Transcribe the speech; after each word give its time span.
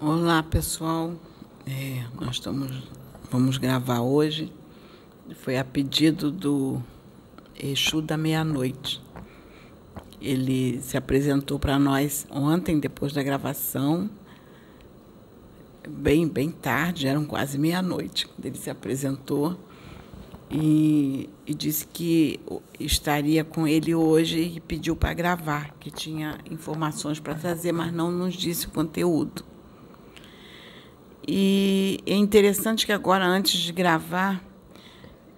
Olá, 0.00 0.44
pessoal. 0.44 1.12
É, 1.66 2.04
nós 2.20 2.36
estamos, 2.36 2.70
vamos 3.32 3.58
gravar 3.58 4.00
hoje. 4.00 4.52
Foi 5.40 5.58
a 5.58 5.64
pedido 5.64 6.30
do 6.30 6.80
Exu 7.60 8.00
da 8.00 8.16
Meia-Noite. 8.16 9.02
Ele 10.22 10.80
se 10.82 10.96
apresentou 10.96 11.58
para 11.58 11.80
nós 11.80 12.28
ontem, 12.30 12.78
depois 12.78 13.12
da 13.12 13.24
gravação, 13.24 14.08
bem, 15.88 16.28
bem 16.28 16.52
tarde, 16.52 17.08
eram 17.08 17.24
quase 17.24 17.58
meia-noite, 17.58 18.28
ele 18.40 18.56
se 18.56 18.70
apresentou 18.70 19.58
e, 20.48 21.28
e, 21.44 21.52
disse 21.52 21.84
que 21.84 22.38
estaria 22.78 23.42
com 23.42 23.66
ele 23.66 23.96
hoje 23.96 24.38
e 24.38 24.60
pediu 24.60 24.94
para 24.94 25.12
gravar, 25.12 25.74
que 25.80 25.90
tinha 25.90 26.38
informações 26.48 27.18
para 27.18 27.34
trazer, 27.34 27.72
mas 27.72 27.92
não 27.92 28.12
nos 28.12 28.34
disse 28.34 28.68
o 28.68 28.70
conteúdo. 28.70 29.47
E 31.30 32.00
é 32.06 32.14
interessante 32.14 32.86
que 32.86 32.92
agora, 32.92 33.26
antes 33.26 33.60
de 33.60 33.70
gravar, 33.70 34.42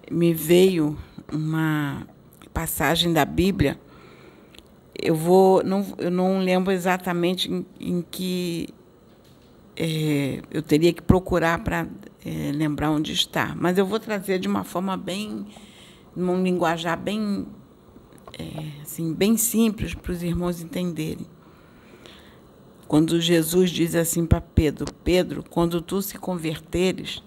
me 0.09 0.33
veio 0.33 0.97
uma 1.29 2.07
passagem 2.53 3.11
da 3.11 3.25
Bíblia. 3.25 3.77
Eu 4.97 5.13
vou, 5.15 5.61
não, 5.65 5.85
eu 5.97 6.09
não 6.09 6.39
lembro 6.39 6.71
exatamente 6.71 7.51
em, 7.51 7.65
em 7.77 8.01
que 8.09 8.69
é, 9.75 10.41
eu 10.49 10.61
teria 10.61 10.93
que 10.93 11.01
procurar 11.01 11.61
para 11.61 11.85
é, 12.25 12.51
lembrar 12.53 12.89
onde 12.89 13.11
está, 13.11 13.53
mas 13.53 13.77
eu 13.77 13.85
vou 13.85 13.99
trazer 13.99 14.39
de 14.39 14.47
uma 14.47 14.63
forma 14.63 14.95
bem, 14.95 15.45
num 16.15 16.41
linguajar 16.41 16.97
bem, 16.97 17.45
é, 18.39 18.81
assim, 18.81 19.13
bem 19.13 19.35
simples 19.35 19.93
para 19.93 20.13
os 20.13 20.23
irmãos 20.23 20.61
entenderem. 20.61 21.27
Quando 22.91 23.21
Jesus 23.21 23.69
diz 23.69 23.95
assim 23.95 24.25
para 24.25 24.41
Pedro: 24.41 24.85
Pedro, 25.01 25.45
quando 25.49 25.81
tu 25.81 26.01
se 26.01 26.17
converteres, 26.17 27.23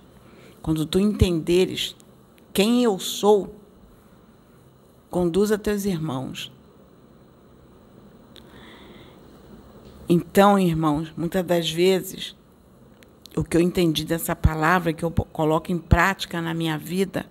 quando 0.61 0.85
tu 0.85 0.99
entenderes 0.99 1.97
quem 2.53 2.85
eu 2.85 2.99
sou, 2.99 3.59
conduza 5.09 5.57
teus 5.57 5.87
irmãos. 5.87 6.53
Então, 10.07 10.59
irmãos, 10.59 11.11
muitas 11.17 11.43
das 11.43 11.71
vezes, 11.71 12.37
o 13.35 13.43
que 13.43 13.57
eu 13.57 13.61
entendi 13.63 14.05
dessa 14.05 14.37
palavra, 14.37 14.93
que 14.93 15.03
eu 15.03 15.11
coloco 15.11 15.73
em 15.73 15.79
prática 15.79 16.43
na 16.43 16.53
minha 16.53 16.77
vida, 16.77 17.25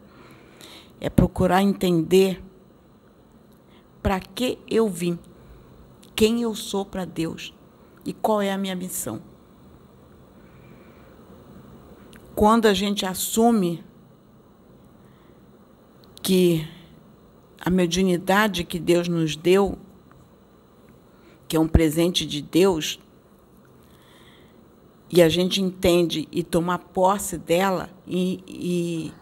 é 1.00 1.08
procurar 1.08 1.62
entender 1.62 2.44
para 4.02 4.20
que 4.20 4.58
eu 4.68 4.90
vim, 4.90 5.20
quem 6.16 6.42
eu 6.42 6.56
sou 6.56 6.84
para 6.84 7.06
Deus 7.06 7.54
e 8.06 8.14
qual 8.14 8.42
é 8.42 8.52
a 8.52 8.58
minha 8.58 8.76
missão. 8.76 9.22
Quando 12.36 12.66
a 12.66 12.74
gente 12.74 13.06
assume 13.06 13.84
que 16.22 16.68
a 17.60 17.70
mediunidade 17.70 18.64
que 18.64 18.80
Deus 18.80 19.08
nos 19.08 19.36
deu, 19.36 19.78
que 21.48 21.56
é 21.56 21.60
um 21.60 21.68
presente 21.68 22.26
de 22.26 22.42
Deus, 22.42 23.00
e 25.12 25.22
a 25.22 25.30
gente 25.30 25.62
entende 25.62 26.28
e 26.32 26.42
toma 26.42 26.80
posse 26.80 27.38
dela 27.38 27.90
e, 28.08 28.44
e, 28.48 29.14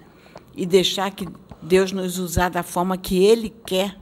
e 0.56 0.66
deixar 0.66 1.12
que 1.12 1.28
Deus 1.62 1.92
nos 1.92 2.18
usar 2.18 2.50
da 2.50 2.64
forma 2.64 2.98
que 2.98 3.22
Ele 3.24 3.50
quer, 3.50 4.00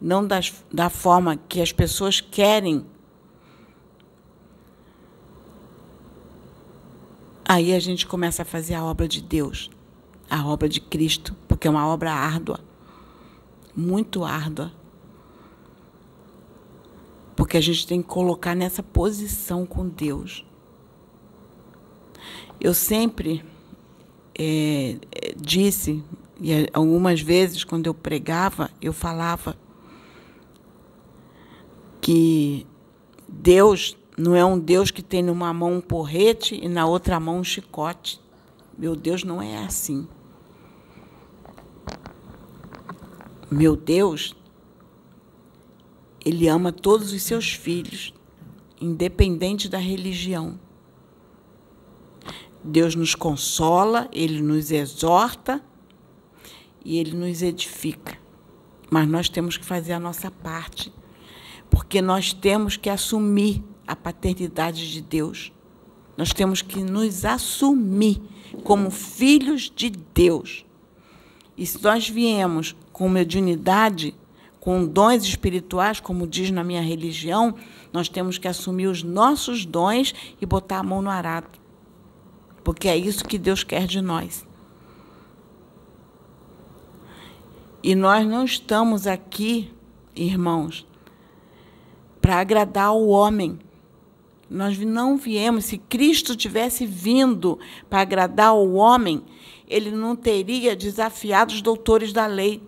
não 0.00 0.26
das, 0.26 0.64
da 0.72 0.88
forma 0.88 1.36
que 1.36 1.60
as 1.60 1.72
pessoas 1.72 2.20
querem 2.20 2.86
Aí 7.50 7.72
a 7.72 7.80
gente 7.80 8.06
começa 8.06 8.42
a 8.42 8.44
fazer 8.44 8.74
a 8.74 8.84
obra 8.84 9.08
de 9.08 9.22
Deus, 9.22 9.70
a 10.28 10.46
obra 10.46 10.68
de 10.68 10.82
Cristo, 10.82 11.34
porque 11.48 11.66
é 11.66 11.70
uma 11.70 11.86
obra 11.86 12.12
árdua, 12.12 12.60
muito 13.74 14.22
árdua. 14.22 14.70
Porque 17.34 17.56
a 17.56 17.60
gente 17.62 17.86
tem 17.86 18.02
que 18.02 18.08
colocar 18.08 18.54
nessa 18.54 18.82
posição 18.82 19.64
com 19.64 19.88
Deus. 19.88 20.44
Eu 22.60 22.74
sempre 22.74 23.42
é, 24.38 24.98
disse, 25.34 26.04
e 26.38 26.52
algumas 26.70 27.22
vezes 27.22 27.64
quando 27.64 27.86
eu 27.86 27.94
pregava, 27.94 28.70
eu 28.82 28.92
falava 28.92 29.56
que 31.98 32.66
Deus 33.26 33.96
não 34.18 34.34
é 34.34 34.44
um 34.44 34.58
Deus 34.58 34.90
que 34.90 35.00
tem 35.00 35.22
numa 35.22 35.54
mão 35.54 35.74
um 35.74 35.80
porrete 35.80 36.58
e 36.60 36.68
na 36.68 36.84
outra 36.84 37.20
mão 37.20 37.38
um 37.38 37.44
chicote. 37.44 38.20
Meu 38.76 38.96
Deus 38.96 39.22
não 39.22 39.40
é 39.40 39.64
assim. 39.64 40.08
Meu 43.48 43.76
Deus, 43.76 44.34
Ele 46.24 46.48
ama 46.48 46.72
todos 46.72 47.12
os 47.12 47.22
seus 47.22 47.52
filhos, 47.52 48.12
independente 48.80 49.68
da 49.68 49.78
religião. 49.78 50.58
Deus 52.62 52.96
nos 52.96 53.14
consola, 53.14 54.08
Ele 54.12 54.42
nos 54.42 54.72
exorta 54.72 55.64
e 56.84 56.98
Ele 56.98 57.16
nos 57.16 57.40
edifica. 57.40 58.18
Mas 58.90 59.06
nós 59.06 59.28
temos 59.28 59.56
que 59.56 59.64
fazer 59.64 59.92
a 59.92 60.00
nossa 60.00 60.28
parte, 60.28 60.92
porque 61.70 62.02
nós 62.02 62.32
temos 62.32 62.76
que 62.76 62.90
assumir 62.90 63.62
a 63.88 63.96
paternidade 63.96 64.92
de 64.92 65.00
Deus. 65.00 65.50
Nós 66.16 66.32
temos 66.32 66.60
que 66.60 66.82
nos 66.82 67.24
assumir 67.24 68.20
como 68.62 68.90
filhos 68.90 69.72
de 69.74 69.88
Deus. 69.90 70.66
E 71.56 71.64
se 71.64 71.82
nós 71.82 72.08
viemos 72.08 72.76
com 72.92 73.08
mediunidade, 73.08 74.14
com 74.60 74.84
dons 74.84 75.24
espirituais, 75.24 76.00
como 76.00 76.26
diz 76.26 76.50
na 76.50 76.62
minha 76.62 76.82
religião, 76.82 77.54
nós 77.92 78.08
temos 78.08 78.36
que 78.36 78.46
assumir 78.46 78.86
os 78.86 79.02
nossos 79.02 79.64
dons 79.64 80.14
e 80.40 80.44
botar 80.44 80.78
a 80.78 80.82
mão 80.82 81.00
no 81.00 81.10
arado. 81.10 81.58
Porque 82.62 82.88
é 82.88 82.96
isso 82.96 83.24
que 83.24 83.38
Deus 83.38 83.64
quer 83.64 83.86
de 83.86 84.02
nós. 84.02 84.46
E 87.82 87.94
nós 87.94 88.26
não 88.26 88.44
estamos 88.44 89.06
aqui, 89.06 89.72
irmãos, 90.14 90.86
para 92.20 92.40
agradar 92.40 92.92
o 92.92 93.08
homem. 93.08 93.58
Nós 94.50 94.78
não 94.78 95.18
viemos, 95.18 95.66
se 95.66 95.76
Cristo 95.76 96.34
tivesse 96.34 96.86
vindo 96.86 97.58
para 97.90 98.00
agradar 98.00 98.54
o 98.54 98.74
homem, 98.74 99.22
ele 99.68 99.90
não 99.90 100.16
teria 100.16 100.74
desafiado 100.74 101.52
os 101.52 101.60
doutores 101.60 102.12
da 102.14 102.26
lei. 102.26 102.62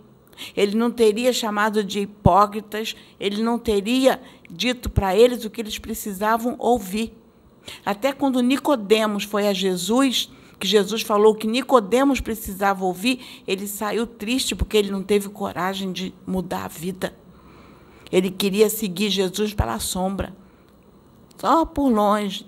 Ele 0.54 0.76
não 0.76 0.90
teria 0.90 1.32
chamado 1.32 1.82
de 1.82 2.00
hipócritas, 2.00 2.94
ele 3.18 3.42
não 3.42 3.58
teria 3.58 4.20
dito 4.50 4.90
para 4.90 5.16
eles 5.16 5.44
o 5.44 5.50
que 5.50 5.60
eles 5.60 5.78
precisavam 5.78 6.54
ouvir. 6.58 7.14
Até 7.84 8.12
quando 8.12 8.40
Nicodemos 8.40 9.24
foi 9.24 9.48
a 9.48 9.52
Jesus, 9.52 10.30
que 10.58 10.66
Jesus 10.66 11.00
falou 11.02 11.34
que 11.34 11.46
Nicodemos 11.46 12.20
precisava 12.20 12.84
ouvir, 12.84 13.42
ele 13.46 13.66
saiu 13.66 14.06
triste 14.06 14.54
porque 14.54 14.76
ele 14.76 14.90
não 14.90 15.02
teve 15.02 15.28
coragem 15.30 15.92
de 15.92 16.12
mudar 16.26 16.64
a 16.64 16.68
vida. 16.68 17.14
Ele 18.12 18.30
queria 18.30 18.68
seguir 18.68 19.08
Jesus 19.08 19.54
pela 19.54 19.78
sombra 19.78 20.39
só 21.40 21.64
por 21.64 21.88
longe. 21.88 22.46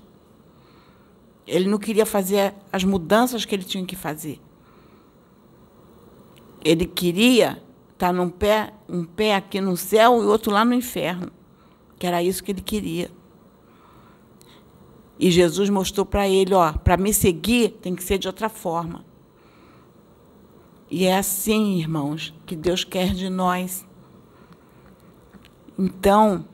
Ele 1.46 1.66
não 1.66 1.78
queria 1.78 2.04
fazer 2.04 2.54
as 2.70 2.84
mudanças 2.84 3.44
que 3.46 3.54
ele 3.54 3.64
tinha 3.64 3.84
que 3.86 3.96
fazer. 3.96 4.38
Ele 6.62 6.84
queria 6.84 7.62
estar 7.92 8.12
num 8.12 8.28
pé, 8.28 8.74
um 8.88 9.04
pé 9.04 9.34
aqui 9.34 9.60
no 9.60 9.76
céu 9.76 10.22
e 10.22 10.26
outro 10.26 10.52
lá 10.52 10.64
no 10.64 10.74
inferno, 10.74 11.32
que 11.98 12.06
era 12.06 12.22
isso 12.22 12.44
que 12.44 12.52
ele 12.52 12.60
queria. 12.60 13.10
E 15.18 15.30
Jesus 15.30 15.70
mostrou 15.70 16.04
para 16.04 16.28
ele, 16.28 16.52
ó, 16.52 16.72
para 16.72 16.96
me 16.96 17.14
seguir 17.14 17.70
tem 17.80 17.94
que 17.94 18.04
ser 18.04 18.18
de 18.18 18.26
outra 18.26 18.48
forma. 18.48 19.04
E 20.90 21.06
é 21.06 21.16
assim, 21.16 21.78
irmãos, 21.78 22.34
que 22.44 22.54
Deus 22.54 22.84
quer 22.84 23.14
de 23.14 23.30
nós. 23.30 23.86
Então, 25.78 26.46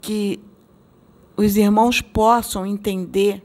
que 0.00 0.40
os 1.36 1.56
irmãos 1.56 2.00
possam 2.00 2.64
entender, 2.64 3.42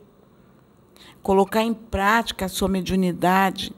colocar 1.22 1.64
em 1.64 1.74
prática 1.74 2.46
a 2.46 2.50
sua 2.50 2.68
mediunidade, 2.68 3.74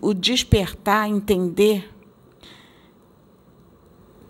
o 0.00 0.14
despertar, 0.14 1.08
entender 1.08 1.94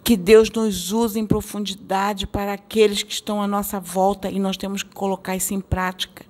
que 0.03 0.17
Deus 0.17 0.51
nos 0.51 0.93
usa 0.93 1.19
em 1.19 1.27
profundidade 1.27 2.27
para 2.27 2.53
aqueles 2.53 3.03
que 3.03 3.13
estão 3.13 3.41
à 3.41 3.47
nossa 3.47 3.81
volta 3.81 4.31
e 4.31 4.39
nós 4.39 4.57
temos 4.57 4.83
que 4.83 4.95
colocar 4.95 5.35
isso 5.35 5.55
em 5.55 5.61
prática. 5.61 6.27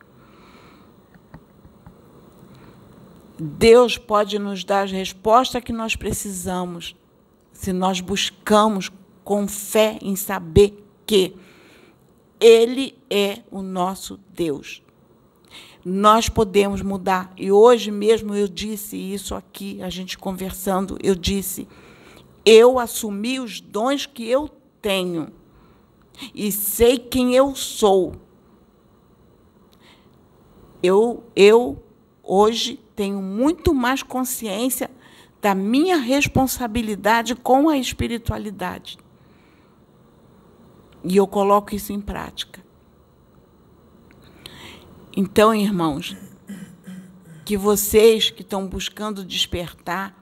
Deus 3.37 3.99
pode 3.99 4.39
nos 4.39 4.63
dar 4.63 4.87
a 4.87 4.91
resposta 4.91 5.61
que 5.61 5.73
nós 5.73 5.97
precisamos 5.97 6.95
se 7.53 7.73
nós 7.73 8.01
buscamos 8.01 8.93
com 9.25 9.49
fé 9.49 9.99
em 10.01 10.15
saber 10.15 10.85
que 11.05 11.35
Ele 12.41 12.97
é 13.09 13.43
o 13.51 13.63
nosso 13.63 14.19
Deus. 14.33 14.83
Nós 15.85 16.29
podemos 16.29 16.83
mudar. 16.83 17.33
E 17.37 17.53
hoje 17.53 17.91
mesmo 17.91 18.35
eu 18.35 18.49
disse 18.49 18.97
isso 18.97 19.35
aqui, 19.35 19.83
a 19.83 19.91
gente 19.91 20.17
conversando, 20.17 20.99
eu 21.03 21.15
disse: 21.15 21.69
eu 22.45 22.79
assumi 22.79 23.41
os 23.41 23.61
dons 23.61 24.05
que 24.05 24.29
eu 24.29 24.49
tenho 24.83 25.33
e 26.35 26.53
sei 26.53 26.99
quem 26.99 27.35
eu 27.35 27.55
sou. 27.55 28.15
Eu, 30.83 31.25
eu 31.35 31.83
hoje 32.23 32.79
tenho 32.95 33.23
muito 33.23 33.73
mais 33.73 34.03
consciência 34.03 34.91
da 35.41 35.55
minha 35.55 35.97
responsabilidade 35.97 37.35
com 37.35 37.69
a 37.69 37.79
espiritualidade. 37.79 38.99
E 41.05 41.17
eu 41.17 41.27
coloco 41.27 41.75
isso 41.75 41.93
em 41.93 42.01
prática. 42.01 42.65
Então, 45.17 45.55
irmãos, 45.55 46.17
que 47.45 47.57
vocês 47.57 48.31
que 48.31 48.43
estão 48.43 48.67
buscando 48.67 49.25
despertar, 49.25 50.17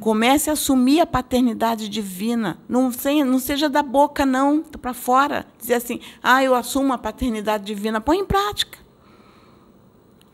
comece 0.00 0.50
a 0.50 0.52
assumir 0.52 1.00
a 1.00 1.06
paternidade 1.06 1.88
divina. 1.88 2.60
Não, 2.68 2.90
não 3.24 3.38
seja 3.38 3.68
da 3.68 3.82
boca, 3.82 4.26
não, 4.26 4.62
para 4.62 4.92
fora. 4.92 5.46
Dizer 5.58 5.74
assim, 5.74 6.00
ah, 6.22 6.42
eu 6.42 6.54
assumo 6.54 6.92
a 6.92 6.98
paternidade 6.98 7.64
divina. 7.64 8.00
Põe 8.00 8.18
em 8.18 8.26
prática. 8.26 8.78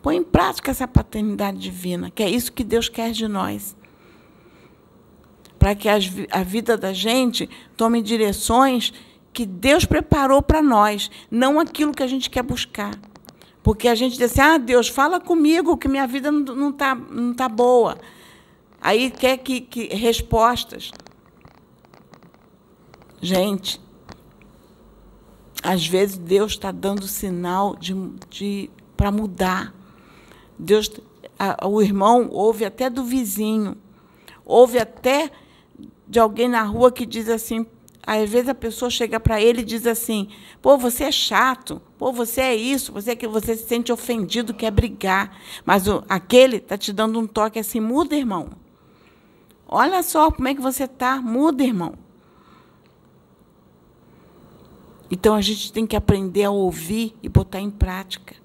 Põe 0.01 0.17
em 0.17 0.23
prática 0.23 0.71
essa 0.71 0.87
paternidade 0.87 1.59
divina, 1.59 2.09
que 2.09 2.23
é 2.23 2.29
isso 2.29 2.51
que 2.51 2.63
Deus 2.63 2.89
quer 2.89 3.11
de 3.11 3.27
nós 3.27 3.75
para 5.61 5.75
que 5.75 5.87
a 5.87 6.43
vida 6.43 6.75
da 6.75 6.91
gente 6.91 7.47
tome 7.77 8.01
direções 8.01 8.91
que 9.33 9.45
Deus 9.45 9.85
preparou 9.85 10.41
para 10.41 10.61
nós, 10.61 11.09
não 11.29 11.59
aquilo 11.59 11.93
que 11.93 12.03
a 12.03 12.07
gente 12.07 12.29
quer 12.29 12.43
buscar. 12.43 12.97
Porque 13.63 13.87
a 13.87 13.95
gente 13.95 14.17
diz 14.17 14.31
assim, 14.31 14.41
ah, 14.41 14.57
Deus, 14.57 14.87
fala 14.87 15.19
comigo, 15.19 15.77
que 15.77 15.87
minha 15.87 16.07
vida 16.07 16.31
não 16.31 16.69
está 16.69 16.95
não 16.95 17.33
tá 17.33 17.47
boa. 17.47 17.97
Aí 18.81 19.11
quer 19.11 19.37
que, 19.37 19.61
que 19.61 19.95
respostas. 19.95 20.91
Gente, 23.21 23.79
às 25.61 25.85
vezes 25.85 26.17
Deus 26.17 26.53
está 26.53 26.71
dando 26.71 27.07
sinal 27.07 27.75
de, 27.75 27.93
de, 28.29 28.69
para 28.97 29.11
mudar. 29.11 29.73
Deus, 30.57 30.91
a, 31.37 31.67
o 31.67 31.81
irmão 31.81 32.27
ouve 32.31 32.65
até 32.65 32.89
do 32.89 33.03
vizinho, 33.03 33.77
ouve 34.43 34.79
até 34.79 35.29
de 36.07 36.19
alguém 36.19 36.49
na 36.49 36.63
rua 36.63 36.91
que 36.91 37.05
diz 37.05 37.29
assim, 37.29 37.65
às 38.05 38.29
vezes 38.29 38.49
a 38.49 38.55
pessoa 38.55 38.89
chega 38.89 39.19
para 39.19 39.41
ele 39.41 39.61
e 39.61 39.65
diz 39.65 39.85
assim: 39.85 40.27
"Pô, 40.61 40.77
você 40.77 41.05
é 41.05 41.11
chato. 41.11 41.81
Pô, 41.97 42.11
você 42.11 42.41
é 42.41 42.55
isso, 42.55 42.91
você 42.91 43.11
é 43.11 43.15
que 43.15 43.27
você 43.27 43.55
se 43.55 43.67
sente 43.67 43.91
ofendido, 43.91 44.53
quer 44.53 44.71
brigar". 44.71 45.37
Mas 45.65 45.87
o, 45.87 46.03
aquele 46.09 46.57
está 46.57 46.77
te 46.77 46.91
dando 46.91 47.19
um 47.19 47.27
toque 47.27 47.59
assim: 47.59 47.79
"Muda, 47.79 48.15
irmão. 48.15 48.49
Olha 49.67 50.03
só 50.03 50.31
como 50.31 50.47
é 50.47 50.55
que 50.55 50.61
você 50.61 50.85
está, 50.85 51.21
muda, 51.21 51.63
irmão". 51.63 51.93
Então 55.09 55.35
a 55.35 55.41
gente 55.41 55.71
tem 55.71 55.85
que 55.85 55.95
aprender 55.95 56.45
a 56.45 56.51
ouvir 56.51 57.15
e 57.21 57.29
botar 57.29 57.59
em 57.59 57.69
prática 57.69 58.40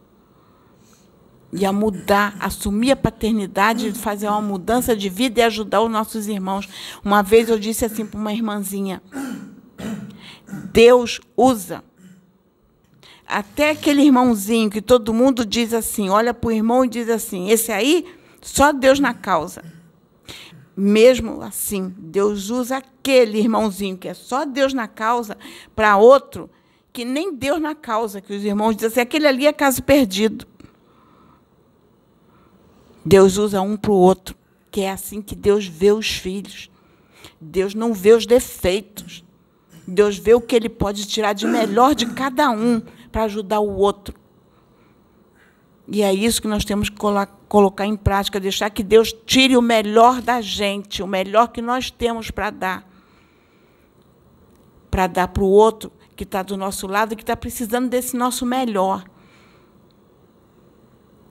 e 1.53 1.65
a 1.65 1.73
mudar, 1.73 2.37
assumir 2.41 2.91
a 2.91 2.97
paternidade, 2.97 3.93
fazer 3.93 4.29
uma 4.29 4.43
mudança 4.43 4.97
de 4.97 5.09
vida 5.09 5.41
e 5.41 5.43
ajudar 5.43 5.83
os 5.83 5.91
nossos 5.91 6.27
irmãos. 6.29 6.69
Uma 7.05 7.23
vez 7.23 7.49
eu 7.49 7.59
disse 7.59 7.85
assim 7.85 8.05
para 8.05 8.19
uma 8.19 8.33
irmãzinha: 8.33 9.03
Deus 10.73 11.21
usa. 11.37 11.83
Até 13.29 13.71
aquele 13.71 14.03
irmãozinho 14.03 14.71
que 14.71 14.81
todo 14.81 15.13
mundo 15.13 15.45
diz 15.45 15.75
assim, 15.75 16.09
olha 16.09 16.33
para 16.33 16.49
o 16.49 16.53
irmão 16.53 16.85
e 16.85 16.89
diz 16.89 17.09
assim: 17.09 17.51
esse 17.51 17.73
aí, 17.73 18.05
só 18.41 18.73
Deus 18.73 19.01
na 19.01 19.15
causa. 19.15 19.65
Mesmo 20.77 21.41
assim, 21.43 21.95
Deus 21.99 22.51
usa 22.51 22.77
aquele 22.77 23.39
irmãozinho 23.39 23.97
que 23.97 24.09
é 24.09 24.15
só 24.15 24.45
Deus 24.45 24.75
na 24.75 24.87
causa 24.87 25.37
para 25.75 25.97
outro 25.97 26.51
que 26.97 27.05
nem 27.05 27.35
Deus 27.35 27.61
na 27.61 27.75
causa, 27.75 28.23
que 28.23 28.35
os 28.35 28.43
irmãos 28.43 28.75
dizem 28.75 28.89
assim, 28.89 29.01
aquele 29.01 29.27
ali 29.27 29.47
é 29.47 29.53
caso 29.53 29.83
perdido. 29.83 30.47
Deus 33.07 33.37
usa 33.37 33.61
um 33.61 33.77
para 33.77 33.93
o 33.93 33.95
outro, 33.95 34.35
que 34.69 34.81
é 34.81 34.91
assim 34.91 35.23
que 35.23 35.37
Deus 35.37 35.65
vê 35.65 35.93
os 35.93 36.09
filhos. 36.09 36.69
Deus 37.41 37.73
não 37.73 37.95
vê 37.95 38.13
os 38.13 38.27
defeitos. 38.27 39.25
Deus 39.87 40.19
vê 40.19 40.35
o 40.35 40.41
que 40.41 40.57
ele 40.57 40.69
pode 40.69 41.07
tirar 41.07 41.33
de 41.33 41.47
melhor 41.47 41.95
de 41.95 42.07
cada 42.07 42.51
um 42.51 42.83
para 43.13 43.23
ajudar 43.23 43.61
o 43.61 43.77
outro. 43.77 44.13
E 45.87 46.03
é 46.03 46.13
isso 46.13 46.43
que 46.43 46.49
nós 46.49 46.65
temos 46.65 46.89
que 46.91 46.97
colocar 47.49 47.87
em 47.87 47.95
prática, 47.95 48.41
deixar 48.41 48.71
que 48.71 48.83
Deus 48.83 49.13
tire 49.25 49.57
o 49.57 49.63
melhor 49.63 50.21
da 50.21 50.41
gente, 50.41 51.01
o 51.01 51.07
melhor 51.07 51.47
que 51.53 51.63
nós 51.63 51.93
temos 51.93 52.33
para 52.33 52.51
dar. 52.51 52.91
Para 54.91 55.07
dar 55.07 55.29
para 55.29 55.45
o 55.45 55.49
outro 55.49 55.93
que 56.17 56.25
está 56.25 56.43
do 56.43 56.57
nosso 56.57 56.89
lado 56.89 57.13
e 57.13 57.17
que 57.17 57.23
está 57.23 57.37
precisando 57.37 57.89
desse 57.89 58.17
nosso 58.17 58.45
melhor. 58.45 59.05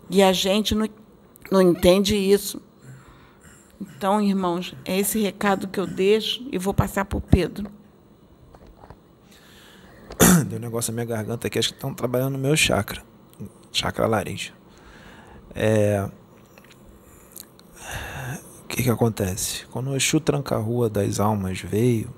E 0.10 0.24
a 0.24 0.32
gente 0.32 0.74
não 1.52 1.62
entende 1.62 2.16
isso. 2.16 2.62
Então, 3.80 4.22
irmãos, 4.22 4.76
é 4.86 4.98
esse 4.98 5.20
recado 5.20 5.68
que 5.68 5.80
eu 5.80 5.88
deixo 5.88 6.48
e 6.52 6.58
vou 6.58 6.74
passar 6.74 7.06
para 7.06 7.18
o 7.18 7.22
Pedro. 7.22 7.70
Deu 10.48 10.58
um 10.58 10.62
negócio 10.62 10.92
na 10.92 11.04
minha 11.04 11.16
garganta 11.16 11.48
aqui, 11.48 11.60
acho 11.60 11.70
que 11.70 11.76
estão 11.76 11.94
trabalhando 11.94 12.34
no 12.34 12.40
meu 12.40 12.56
chakra. 12.56 13.04
Chakra 13.72 14.08
laringe. 14.08 14.54
É... 15.54 16.10
O 18.64 18.68
que, 18.68 18.84
que 18.84 18.90
acontece? 18.90 19.66
Quando 19.68 19.92
o 19.92 19.96
Exu 19.96 20.20
Tranca-Rua 20.20 20.90
das 20.90 21.20
Almas 21.20 21.62
veio, 21.62 22.10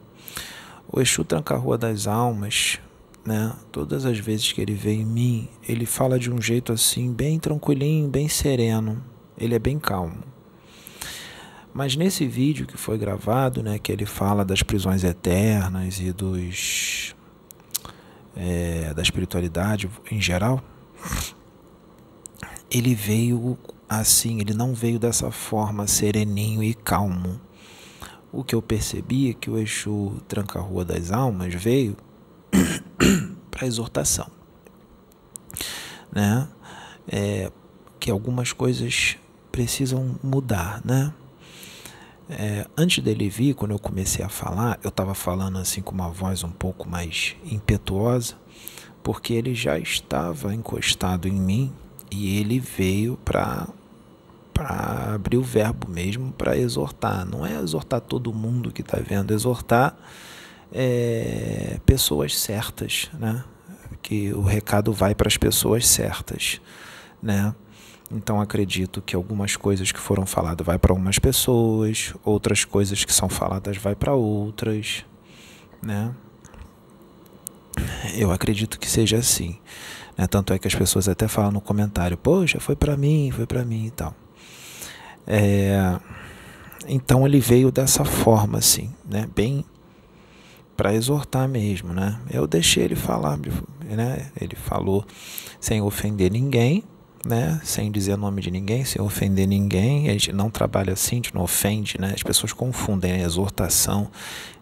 o 0.92 1.02
Exu 1.02 1.24
Tranca-Rua 1.24 1.78
das 1.78 2.08
Almas 2.08 2.80
né? 3.28 3.54
Todas 3.74 4.06
as 4.06 4.18
vezes 4.18 4.54
que 4.54 4.62
ele 4.62 4.74
veio 4.74 5.02
em 5.02 5.06
mim, 5.06 5.50
ele 5.68 5.86
fala 5.86 6.18
de 6.18 6.32
um 6.32 6.42
jeito 6.42 6.72
assim, 6.72 7.12
bem 7.12 7.38
tranquilinho, 7.38 8.08
bem 8.08 8.30
sereno, 8.30 9.04
ele 9.38 9.56
é 9.56 9.60
bem 9.60 9.80
calmo. 9.80 10.18
Mas 11.74 11.96
nesse 11.96 12.26
vídeo 12.26 12.66
que 12.66 12.76
foi 12.76 12.98
gravado, 12.98 13.62
né, 13.62 13.78
que 13.78 13.92
ele 13.92 14.06
fala 14.06 14.44
das 14.44 14.64
prisões 14.64 15.04
eternas 15.04 16.00
e 16.00 16.12
dos 16.12 17.16
é, 18.36 18.94
da 18.94 19.02
espiritualidade 19.02 19.90
em 20.12 20.20
geral, 20.20 20.62
ele 22.70 22.96
veio 22.96 23.58
assim, 23.88 24.40
ele 24.40 24.54
não 24.54 24.74
veio 24.74 25.00
dessa 25.00 25.32
forma 25.32 25.88
sereninho 25.88 26.64
e 26.64 26.74
calmo. 26.74 27.40
O 28.32 28.44
que 28.44 28.54
eu 28.54 28.62
percebi 28.62 29.30
é 29.30 29.34
que 29.34 29.50
o 29.50 29.58
Exu 29.58 30.22
Tranca-Rua 30.28 30.84
das 30.84 31.12
Almas 31.12 31.54
veio 31.54 31.96
para 33.50 33.66
exortação, 33.66 34.30
né? 36.12 36.48
É, 37.08 37.52
que 38.00 38.12
algumas 38.12 38.52
coisas 38.52 39.18
precisam 39.58 40.16
mudar, 40.22 40.82
né? 40.86 41.12
É, 42.30 42.68
antes 42.78 43.04
dele 43.04 43.28
vir, 43.28 43.56
quando 43.56 43.72
eu 43.72 43.80
comecei 43.80 44.24
a 44.24 44.30
falar, 44.30 44.78
eu 44.84 44.90
estava 44.90 45.16
falando 45.16 45.58
assim 45.58 45.82
com 45.82 45.96
uma 45.96 46.10
voz 46.10 46.44
um 46.44 46.52
pouco 46.52 46.88
mais 46.88 47.36
impetuosa, 47.44 48.36
porque 49.02 49.34
ele 49.34 49.56
já 49.56 49.80
estava 49.80 50.54
encostado 50.54 51.28
em 51.28 51.34
mim 51.34 51.74
e 52.12 52.38
ele 52.40 52.60
veio 52.60 53.18
para 53.26 53.68
para 54.54 55.14
abrir 55.16 55.38
o 55.38 55.44
verbo 55.44 55.90
mesmo 55.90 56.32
para 56.32 56.56
exortar. 56.56 57.26
Não 57.26 57.44
é 57.44 57.60
exortar 57.60 58.02
todo 58.02 58.32
mundo 58.32 58.72
que 58.72 58.82
está 58.82 59.00
vendo, 59.00 59.34
exortar 59.34 59.98
é, 60.72 61.80
pessoas 61.84 62.38
certas, 62.38 63.10
né? 63.14 63.44
Que 64.04 64.32
o 64.34 64.42
recado 64.42 64.94
vai 64.94 65.16
para 65.16 65.28
as 65.28 65.38
pessoas 65.38 65.88
certas, 65.88 66.62
né? 67.22 67.56
Então 68.12 68.40
acredito 68.40 69.02
que 69.02 69.16
algumas 69.16 69.56
coisas 69.56 69.92
que 69.92 70.00
foram 70.00 70.26
faladas 70.26 70.66
vai 70.66 70.80
para 70.80 70.92
algumas 70.94 71.20
pessoas, 71.20 72.14
outras 72.24 72.64
coisas 72.64 73.04
que 73.04 73.14
são 73.14 73.28
faladas 73.28 73.78
vai 73.78 73.96
para 73.96 74.14
outras, 74.14 75.06
né? 75.82 76.14
Eu 78.16 78.32
acredito 78.32 78.80
que 78.80 78.90
seja 78.90 79.18
assim. 79.18 79.60
Né? 80.18 80.26
Tanto 80.26 80.54
é 80.54 80.60
que 80.60 80.68
as 80.68 80.74
pessoas 80.74 81.08
até 81.08 81.28
falam 81.28 81.52
no 81.52 81.62
comentário, 81.62 82.18
poxa, 82.18 82.60
foi 82.60 82.76
para 82.76 82.98
mim, 82.98 83.30
foi 83.32 83.46
para 83.46 83.64
mim 83.64 83.86
e 83.88 83.92
tal. 83.92 84.16
É... 85.26 86.00
Então 86.88 87.28
ele 87.28 87.40
veio 87.40 87.72
dessa 87.72 88.06
forma, 88.06 88.58
assim, 88.58 88.94
né? 89.06 89.28
Bem 89.36 89.66
para 90.78 90.94
exortar 90.94 91.50
mesmo, 91.50 91.92
né? 91.92 92.20
Eu 92.32 92.48
deixei 92.48 92.84
ele 92.84 92.96
falar, 92.96 93.38
né? 93.84 94.32
Ele 94.40 94.56
falou 94.56 95.06
sem 95.60 95.82
ofender 95.82 96.32
ninguém, 96.32 96.84
né? 97.28 97.60
Sem 97.64 97.92
dizer 97.92 98.18
nome 98.18 98.42
de 98.42 98.50
ninguém, 98.50 98.86
sem 98.86 99.02
ofender 99.02 99.48
ninguém. 99.48 100.10
A 100.10 100.14
gente 100.14 100.32
não 100.32 100.50
trabalha 100.50 100.94
assim, 100.94 101.16
a 101.16 101.18
gente 101.18 101.36
não 101.36 101.44
ofende, 101.44 102.00
né? 102.00 102.14
As 102.16 102.24
pessoas 102.24 102.54
confundem 102.54 103.14
né? 103.14 103.24
exortação. 103.24 104.10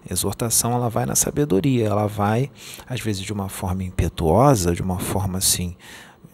Exortação, 0.10 0.74
ela 0.74 0.90
vai 0.90 1.06
na 1.06 1.16
sabedoria, 1.16 1.88
ela 1.88 2.08
vai, 2.08 2.52
às 2.88 3.00
vezes, 3.00 3.24
de 3.24 3.34
uma 3.34 3.50
forma 3.50 3.84
impetuosa, 3.84 4.74
de 4.74 4.82
uma 4.82 5.00
forma 5.00 5.38
assim, 5.38 5.76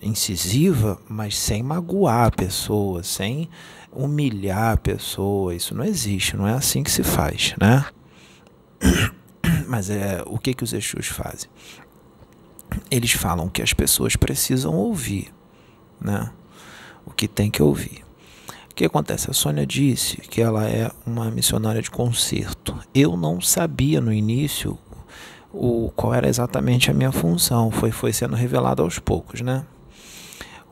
incisiva, 0.01 0.99
mas 1.07 1.37
sem 1.37 1.61
magoar 1.61 2.27
a 2.27 2.31
pessoa, 2.31 3.03
sem 3.03 3.49
humilhar 3.91 4.73
a 4.73 4.77
pessoa. 4.77 5.55
Isso 5.55 5.75
não 5.75 5.83
existe, 5.83 6.35
não 6.35 6.47
é 6.47 6.53
assim 6.53 6.83
que 6.83 6.91
se 6.91 7.03
faz, 7.03 7.53
né? 7.59 7.85
Mas 9.67 9.89
é 9.89 10.23
o 10.25 10.37
que 10.37 10.53
que 10.53 10.63
os 10.63 10.73
Exus 10.73 11.07
fazem? 11.07 11.49
Eles 12.89 13.11
falam 13.11 13.49
que 13.49 13.61
as 13.61 13.73
pessoas 13.73 14.15
precisam 14.15 14.73
ouvir, 14.73 15.31
né? 16.01 16.31
O 17.05 17.11
que 17.11 17.27
tem 17.27 17.49
que 17.49 17.61
ouvir. 17.61 18.03
O 18.69 18.73
que 18.73 18.85
acontece? 18.85 19.29
A 19.29 19.33
Sônia 19.33 19.65
disse 19.65 20.17
que 20.17 20.41
ela 20.41 20.67
é 20.67 20.89
uma 21.05 21.29
missionária 21.29 21.81
de 21.81 21.91
concerto. 21.91 22.77
Eu 22.93 23.15
não 23.15 23.39
sabia 23.41 24.01
no 24.01 24.11
início 24.11 24.77
o 25.53 25.91
qual 25.95 26.13
era 26.13 26.27
exatamente 26.27 26.89
a 26.89 26.93
minha 26.93 27.11
função. 27.11 27.69
Foi 27.69 27.91
foi 27.91 28.13
sendo 28.13 28.35
revelado 28.35 28.81
aos 28.81 28.97
poucos, 28.97 29.41
né? 29.41 29.65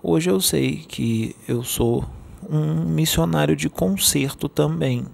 Hoje 0.02 0.30
eu 0.30 0.40
sei 0.40 0.78
que 0.88 1.36
eu 1.48 1.62
sou 1.62 2.06
um 2.50 2.86
missionário 2.86 3.56
de 3.56 3.70
concerto 3.70 4.48
também, 4.48 5.06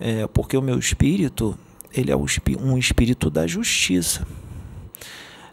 é, 0.00 0.26
porque 0.26 0.56
o 0.56 0.62
meu 0.62 0.78
espírito 0.78 1.56
ele 1.92 2.10
é 2.10 2.16
um 2.16 2.76
espírito 2.76 3.30
da 3.30 3.46
justiça, 3.46 4.26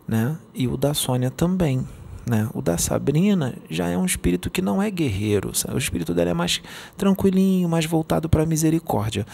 né? 0.08 0.36
E 0.56 0.68
o 0.68 0.76
da 0.76 0.96
Sônia 0.96 1.30
também. 1.30 1.88
Né? 2.26 2.48
O 2.54 2.62
da 2.62 2.78
Sabrina 2.78 3.56
já 3.70 3.88
é 3.88 3.98
um 3.98 4.06
espírito 4.06 4.50
que 4.50 4.62
não 4.62 4.82
é 4.82 4.92
guerreiro, 4.92 5.56
sabe? 5.56 5.76
o 5.76 5.78
espírito 5.78 6.14
dela 6.14 6.30
é 6.32 6.34
mais 6.34 6.62
tranquilinho, 6.96 7.68
mais 7.68 7.86
voltado 7.86 8.30
para 8.30 8.44
a 8.44 8.46
misericórdia. 8.46 9.26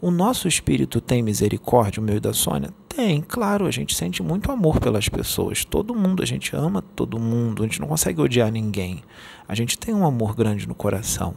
O 0.00 0.10
nosso 0.10 0.48
espírito 0.48 1.00
tem 1.00 1.22
misericórdia, 1.22 2.00
o 2.00 2.04
meu 2.04 2.16
e 2.16 2.20
da 2.20 2.32
Sônia? 2.32 2.70
Tem, 2.88 3.20
claro, 3.22 3.66
a 3.66 3.70
gente 3.70 3.94
sente 3.94 4.20
muito 4.20 4.50
amor 4.50 4.80
pelas 4.80 5.08
pessoas. 5.08 5.64
Todo 5.64 5.94
mundo, 5.94 6.24
a 6.24 6.26
gente 6.26 6.56
ama 6.56 6.82
todo 6.82 7.20
mundo, 7.20 7.62
a 7.62 7.66
gente 7.66 7.80
não 7.80 7.86
consegue 7.86 8.20
odiar 8.20 8.50
ninguém. 8.50 9.00
A 9.46 9.54
gente 9.54 9.78
tem 9.78 9.94
um 9.94 10.04
amor 10.04 10.34
grande 10.34 10.66
no 10.66 10.74
coração, 10.74 11.36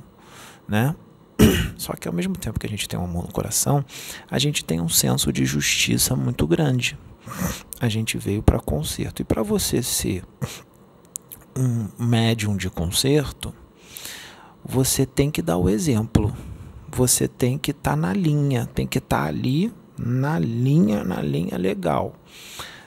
né? 0.68 0.96
Só 1.78 1.94
que 1.94 2.08
ao 2.08 2.14
mesmo 2.14 2.36
tempo 2.36 2.60
que 2.60 2.66
a 2.66 2.70
gente 2.70 2.90
tem 2.90 3.00
um 3.00 3.04
amor 3.04 3.26
no 3.28 3.32
coração, 3.32 3.86
a 4.32 4.40
gente 4.40 4.66
tem 4.66 4.82
um 4.82 4.90
senso 4.90 5.32
de 5.32 5.46
justiça 5.46 6.16
muito 6.16 6.48
grande. 6.48 6.98
A 7.80 7.88
gente 7.88 8.18
veio 8.18 8.42
para 8.42 8.60
conserto. 8.60 9.22
E 9.22 9.26
para 9.26 9.44
você 9.44 9.84
ser 9.84 10.24
um 11.56 11.88
médium 11.98 12.58
de 12.58 12.70
conserto, 12.70 13.54
você 14.64 15.06
tem 15.06 15.32
que 15.32 15.42
dar 15.42 15.58
o 15.58 15.70
exemplo 15.70 16.34
você 16.96 17.28
tem 17.28 17.58
que 17.58 17.72
estar 17.72 17.92
tá 17.92 17.96
na 17.98 18.14
linha, 18.14 18.66
tem 18.74 18.88
que 18.88 19.00
estar 19.00 19.24
tá 19.24 19.28
ali 19.28 19.72
na 19.98 20.40
linha, 20.40 21.04
na 21.04 21.22
linha 21.22 21.58
legal. 21.58 22.14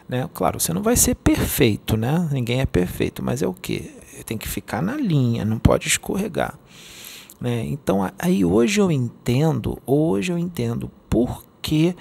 Né? 0.09 0.29
Claro, 0.33 0.59
você 0.59 0.73
não 0.73 0.83
vai 0.83 0.97
ser 0.97 1.15
perfeito, 1.15 1.97
né? 1.97 2.27
Ninguém 2.33 2.61
é 2.61 2.67
perfeito, 2.67 3.23
mas 3.23 3.43
é 3.43 3.47
o 3.47 3.53
que? 3.53 3.91
Tem 4.25 4.39
que 4.39 4.49
ficar 4.49 4.83
na 4.83 4.97
linha, 4.97 5.45
não 5.45 5.59
pode 5.59 5.87
escorregar. 5.87 6.59
Né? 7.39 7.67
Então, 7.67 8.01
aí 8.19 8.45
hoje 8.45 8.81
eu 8.81 8.91
entendo, 8.91 9.79
hoje 9.87 10.33
eu 10.33 10.39
entendo 10.39 10.91
por 11.11 11.45
que, 11.61 11.95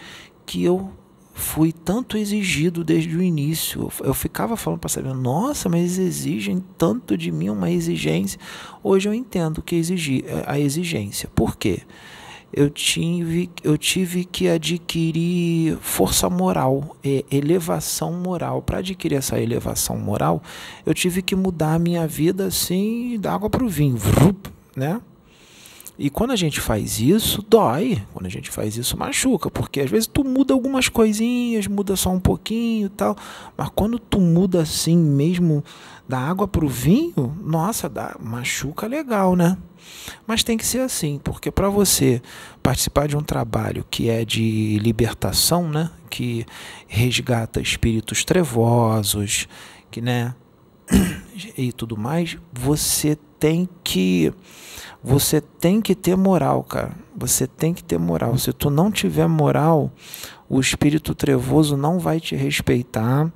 que 0.45 0.63
eu 0.63 0.91
fui 1.37 1.71
tanto 1.71 2.17
exigido 2.17 2.83
desde 2.83 3.15
o 3.15 3.21
início. 3.21 3.91
Eu 4.03 4.13
ficava 4.15 4.57
falando 4.57 4.79
para 4.79 4.89
saber, 4.89 5.13
nossa, 5.13 5.69
mas 5.69 5.99
exigem 5.99 6.63
tanto 6.77 7.15
de 7.15 7.31
mim 7.31 7.49
uma 7.49 7.69
exigência. 7.69 8.39
Hoje 8.83 9.07
eu 9.07 9.13
entendo 9.13 9.61
que 9.61 9.75
exigi 9.75 10.25
a 10.47 10.59
exigência. 10.59 11.29
Por 11.35 11.55
quê? 11.55 11.81
Eu 12.51 12.71
tive, 12.71 13.51
eu 13.63 13.77
tive 13.77 14.25
que 14.25 14.47
adquirir 14.47 15.77
força 15.77 16.27
moral, 16.27 16.97
elevação 17.29 18.13
moral. 18.13 18.63
Para 18.63 18.79
adquirir 18.79 19.17
essa 19.17 19.39
elevação 19.39 19.95
moral, 19.95 20.41
eu 20.85 20.93
tive 20.93 21.21
que 21.21 21.35
mudar 21.35 21.75
a 21.75 21.79
minha 21.79 22.07
vida 22.07 22.47
assim, 22.47 23.19
da 23.19 23.31
água 23.33 23.49
para 23.49 23.63
o 23.63 23.69
vinho, 23.69 23.97
né? 24.75 24.99
E 25.99 26.09
quando 26.11 26.31
a 26.31 26.35
gente 26.35 26.61
faz 26.61 26.99
isso, 26.99 27.43
dói. 27.49 28.03
Quando 28.13 28.27
a 28.27 28.29
gente 28.29 28.51
faz 28.51 28.77
isso, 28.77 28.95
machuca. 28.95 29.49
Porque 29.49 29.81
às 29.81 29.89
vezes 29.89 30.05
tu 30.05 30.23
muda 30.23 30.53
algumas 30.53 30.87
coisinhas, 30.89 31.65
muda 31.65 31.95
só 31.95 32.11
um 32.11 32.19
pouquinho 32.19 32.85
e 32.85 32.89
tal. 32.89 33.15
Mas 33.57 33.69
quando 33.73 33.97
tu 33.97 34.19
muda 34.19 34.61
assim 34.61 34.95
mesmo, 34.95 35.63
da 36.07 36.19
água 36.19 36.47
para 36.47 36.63
o 36.63 36.69
vinho, 36.69 37.35
nossa, 37.43 37.89
dá, 37.89 38.15
machuca 38.19 38.85
legal, 38.85 39.35
né? 39.35 39.57
Mas 40.25 40.43
tem 40.43 40.57
que 40.57 40.65
ser 40.65 40.79
assim, 40.79 41.19
porque 41.23 41.49
para 41.49 41.69
você 41.69 42.21
participar 42.61 43.07
de 43.07 43.17
um 43.17 43.21
trabalho 43.21 43.85
que 43.89 44.09
é 44.09 44.23
de 44.23 44.77
libertação, 44.79 45.69
né? 45.69 45.89
Que 46.09 46.45
resgata 46.87 47.59
espíritos 47.59 48.23
trevosos, 48.23 49.47
que, 49.89 50.01
né? 50.01 50.35
E 51.55 51.71
tudo 51.71 51.95
mais, 51.95 52.35
você 52.51 53.17
tem 53.39 53.67
que 53.83 54.33
você 55.03 55.39
tem 55.39 55.79
que 55.81 55.95
ter 55.95 56.17
moral, 56.17 56.63
cara. 56.63 56.91
Você 57.15 57.47
tem 57.47 57.73
que 57.73 57.83
ter 57.83 57.97
moral. 57.97 58.37
Se 58.37 58.51
tu 58.51 58.69
não 58.69 58.91
tiver 58.91 59.27
moral, 59.27 59.91
o 60.49 60.59
espírito 60.59 61.15
trevoso 61.15 61.77
não 61.77 61.99
vai 61.99 62.19
te 62.19 62.35
respeitar 62.35 63.31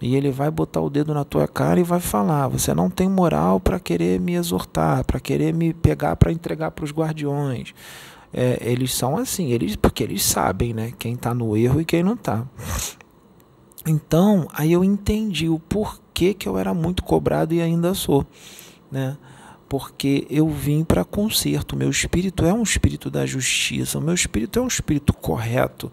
e 0.00 0.16
ele 0.16 0.30
vai 0.30 0.50
botar 0.50 0.80
o 0.80 0.90
dedo 0.90 1.14
na 1.14 1.24
tua 1.24 1.46
cara 1.46 1.78
e 1.78 1.84
vai 1.84 2.00
falar: 2.00 2.48
você 2.48 2.74
não 2.74 2.90
tem 2.90 3.08
moral 3.08 3.60
para 3.60 3.78
querer 3.78 4.18
me 4.20 4.34
exortar, 4.34 5.04
para 5.04 5.20
querer 5.20 5.54
me 5.54 5.72
pegar 5.72 6.16
para 6.16 6.32
entregar 6.32 6.70
para 6.72 6.84
os 6.84 6.92
guardiões. 6.92 7.72
É, 8.32 8.58
eles 8.60 8.92
são 8.92 9.16
assim, 9.16 9.52
eles 9.52 9.76
porque 9.76 10.02
eles 10.02 10.24
sabem, 10.24 10.74
né, 10.74 10.92
quem 10.98 11.14
está 11.14 11.32
no 11.32 11.56
erro 11.56 11.80
e 11.80 11.84
quem 11.84 12.02
não 12.02 12.14
está. 12.14 12.44
Então, 13.86 14.48
aí 14.52 14.72
eu 14.72 14.82
entendi 14.82 15.48
o 15.48 15.60
porquê 15.60 16.34
que 16.34 16.48
eu 16.48 16.58
era 16.58 16.74
muito 16.74 17.04
cobrado 17.04 17.54
e 17.54 17.60
ainda 17.60 17.94
sou, 17.94 18.26
né? 18.90 19.16
Porque 19.68 20.26
eu 20.30 20.48
vim 20.48 20.84
para 20.84 21.04
conserto. 21.04 21.76
Meu 21.76 21.90
espírito 21.90 22.44
é 22.44 22.52
um 22.52 22.62
espírito 22.62 23.10
da 23.10 23.26
justiça, 23.26 23.98
o 23.98 24.02
meu 24.02 24.14
espírito 24.14 24.58
é 24.58 24.62
um 24.62 24.68
espírito 24.68 25.12
correto. 25.12 25.90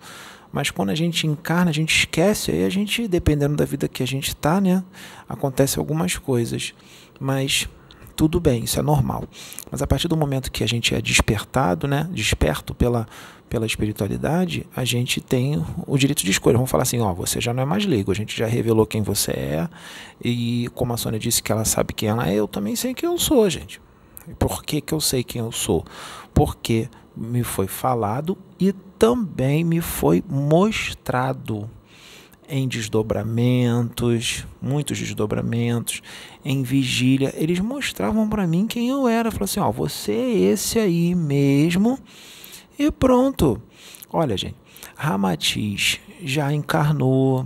Mas 0.52 0.70
quando 0.70 0.90
a 0.90 0.96
gente 0.96 1.26
encarna, 1.26 1.72
a 1.72 1.74
gente 1.74 1.96
esquece, 1.96 2.52
aí 2.52 2.66
a 2.66 2.70
gente, 2.70 3.08
dependendo 3.08 3.56
da 3.56 3.64
vida 3.64 3.88
que 3.88 4.04
a 4.04 4.08
gente 4.08 4.30
está, 4.30 4.60
né, 4.60 4.84
acontece 5.28 5.80
algumas 5.80 6.18
coisas. 6.18 6.74
Mas 7.20 7.70
tudo 8.16 8.40
bem, 8.40 8.66
isso 8.66 8.78
é 8.78 8.84
normal. 8.84 9.24
Mas 9.72 9.82
a 9.82 9.88
partir 9.88 10.08
do 10.08 10.18
momento 10.18 10.52
que 10.52 10.64
a 10.64 10.68
gente 10.68 10.94
é 10.94 11.02
despertado, 11.02 11.88
né, 11.88 12.10
desperto 12.12 12.76
pela, 12.76 13.08
pela 13.52 13.66
espiritualidade, 13.66 14.66
a 14.74 14.86
gente 14.86 15.20
tem 15.20 15.62
o 15.86 15.98
direito 15.98 16.24
de 16.24 16.32
escolha. 16.32 16.56
Vamos 16.56 16.72
falar 16.72 16.84
assim, 16.84 17.02
ó, 17.02 17.14
você 17.14 17.42
já 17.42 17.54
não 17.54 17.62
é 17.62 17.66
mais 17.66 17.86
leigo, 17.86 18.10
a 18.10 18.16
gente 18.16 18.36
já 18.36 18.48
revelou 18.48 18.86
quem 18.86 19.02
você 19.02 19.32
é, 19.32 19.70
e 20.24 20.70
como 20.74 20.94
a 20.94 20.98
Sônia 20.98 21.20
disse 21.20 21.44
que 21.44 21.52
ela 21.52 21.66
sabe 21.66 21.94
quem 21.94 22.08
ela 22.08 22.30
é, 22.30 22.36
eu 22.36 22.48
também 22.48 22.78
sei 22.78 22.94
quem 22.94 23.10
eu 23.10 23.18
sou, 23.18 23.50
gente. 23.50 23.82
Por 24.40 24.64
que, 24.64 24.80
que 24.80 24.94
eu 24.94 25.02
sei 25.02 25.22
quem 25.22 25.42
eu 25.42 25.52
sou? 25.52 25.86
Porque 26.34 26.88
me 27.14 27.44
foi 27.44 27.68
falado 27.68 28.38
e 28.58 28.72
também 28.98 29.66
me 29.66 29.82
foi 29.82 30.24
mostrado 30.30 31.70
em 32.48 32.70
desdobramentos, 32.70 34.48
muitos 34.62 34.98
desdobramentos, 34.98 36.02
em 36.46 36.64
vigília, 36.64 37.34
eles 37.36 37.60
mostravam 37.60 38.30
para 38.30 38.48
mim 38.48 38.66
quem 38.66 38.88
eu 38.88 39.10
era. 39.10 39.30
Falaram 39.30 39.44
assim: 39.44 39.60
ó, 39.60 39.70
você 39.72 40.14
é 40.14 40.38
esse 40.38 40.80
aí 40.80 41.14
mesmo. 41.14 42.00
E 42.78 42.92
pronto. 42.92 43.62
Olha, 44.12 44.36
gente, 44.36 44.56
Ramatiz 44.96 46.00
já 46.24 46.54
encarnou, 46.54 47.46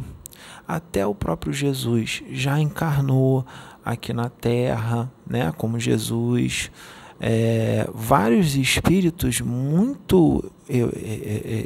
até 0.68 1.06
o 1.06 1.14
próprio 1.14 1.54
Jesus 1.54 2.24
já 2.32 2.60
encarnou 2.60 3.46
aqui 3.84 4.14
na 4.14 4.30
Terra, 4.30 5.12
né, 5.28 5.54
como 5.56 5.80
Jesus. 5.80 6.72
É, 7.20 7.88
vários 7.94 8.56
espíritos 8.56 9.40
muito 9.40 10.52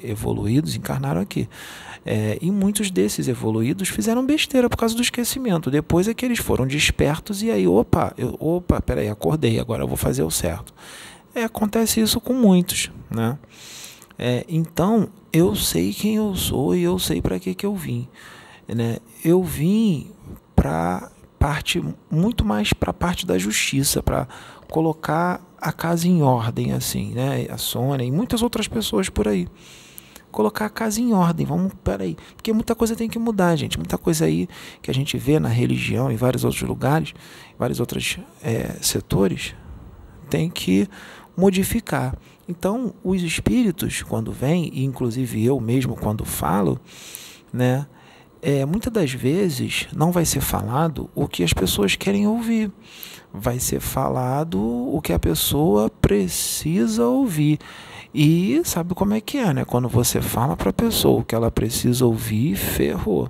evoluídos 0.04 0.76
encarnaram 0.76 1.22
aqui. 1.22 1.50
É, 2.06 2.38
e 2.42 2.52
muitos 2.52 2.92
desses 2.92 3.28
evoluídos 3.28 3.90
fizeram 3.90 4.26
besteira 4.26 4.70
por 4.70 4.78
causa 4.78 4.96
do 4.96 5.02
esquecimento. 5.02 5.72
Depois 5.72 6.08
é 6.08 6.14
que 6.14 6.26
eles 6.26 6.40
foram 6.40 6.68
despertos 6.68 7.42
e 7.42 7.52
aí, 7.52 7.68
opa, 7.68 8.14
eu, 8.18 8.36
opa, 8.40 8.82
peraí, 8.82 9.10
acordei, 9.10 9.60
agora 9.60 9.84
eu 9.84 9.88
vou 9.88 9.98
fazer 9.98 10.24
o 10.24 10.32
certo. 10.32 10.74
É, 11.40 11.44
acontece 11.46 12.02
isso 12.02 12.20
com 12.20 12.34
muitos, 12.34 12.92
né? 13.10 13.38
É, 14.18 14.46
então, 14.50 15.08
eu 15.32 15.56
sei 15.56 15.94
quem 15.94 16.16
eu 16.16 16.36
sou 16.36 16.76
e 16.76 16.84
eu 16.84 17.00
sei 17.00 17.22
para 17.22 17.40
que, 17.40 17.56
que 17.56 17.66
eu 17.66 17.74
vim. 17.74 18.10
Né? 18.68 18.98
Eu 19.24 19.42
vim 19.42 20.12
para 20.54 21.10
parte 21.40 21.82
muito 22.12 22.44
mais 22.44 22.74
para 22.74 22.92
a 22.92 22.94
parte 22.94 23.26
da 23.26 23.38
justiça, 23.38 24.04
para 24.04 24.28
colocar 24.70 25.42
a 25.58 25.72
casa 25.72 26.08
em 26.10 26.22
ordem, 26.22 26.74
assim, 26.74 27.14
né? 27.14 27.48
A 27.50 27.58
Sônia 27.58 28.04
e 28.04 28.12
muitas 28.12 28.42
outras 28.42 28.68
pessoas 28.68 29.08
por 29.08 29.28
aí 29.28 29.48
colocar 30.32 30.66
a 30.66 30.70
casa 30.70 31.00
em 31.00 31.14
ordem. 31.14 31.46
Vamos, 31.46 31.72
peraí. 31.84 32.18
Porque 32.36 32.52
muita 32.52 32.76
coisa 32.76 32.96
tem 32.96 33.10
que 33.10 33.18
mudar, 33.18 33.56
gente. 33.56 33.78
Muita 33.78 33.98
coisa 33.98 34.26
aí 34.26 34.48
que 34.82 34.92
a 34.92 34.94
gente 34.94 35.18
vê 35.18 35.40
na 35.40 35.50
religião, 35.50 36.12
em 36.12 36.16
vários 36.18 36.44
outros 36.44 36.62
lugares, 36.62 37.14
vários 37.58 37.80
outros 37.80 38.20
é, 38.44 38.76
setores, 38.82 39.56
tem 40.30 40.50
que 40.50 40.88
modificar. 41.40 42.16
Então, 42.48 42.94
os 43.04 43.24
espíritos, 43.24 44.04
quando 44.04 44.32
vêm, 44.32 44.70
e 44.74 44.84
inclusive 44.84 45.44
eu 45.44 45.60
mesmo 45.60 45.96
quando 45.96 46.26
falo, 46.26 46.80
né, 47.54 47.88
é, 48.42 48.66
muitas 48.66 48.92
das 48.92 49.12
vezes 49.12 49.88
não 49.96 50.12
vai 50.12 50.26
ser 50.26 50.42
falado 50.42 51.10
o 51.16 51.28
que 51.28 51.44
as 51.44 51.54
pessoas 51.54 51.96
querem 51.96 52.28
ouvir. 52.28 52.72
Vai 53.34 53.60
ser 53.60 53.80
falado 53.80 54.60
o 54.60 55.00
que 55.02 55.14
a 55.14 55.20
pessoa 55.20 55.90
precisa 55.90 57.06
ouvir. 57.06 57.60
E 58.14 58.60
sabe 58.64 58.96
como 58.96 59.14
é 59.14 59.22
que 59.22 59.38
é, 59.38 59.54
né? 59.54 59.66
Quando 59.66 59.88
você 59.88 60.20
fala 60.20 60.58
para 60.58 60.72
a 60.72 60.74
pessoa 60.74 61.20
o 61.20 61.24
que 61.24 61.36
ela 61.36 61.52
precisa 61.52 62.06
ouvir, 62.06 62.56
ferrou. 62.56 63.30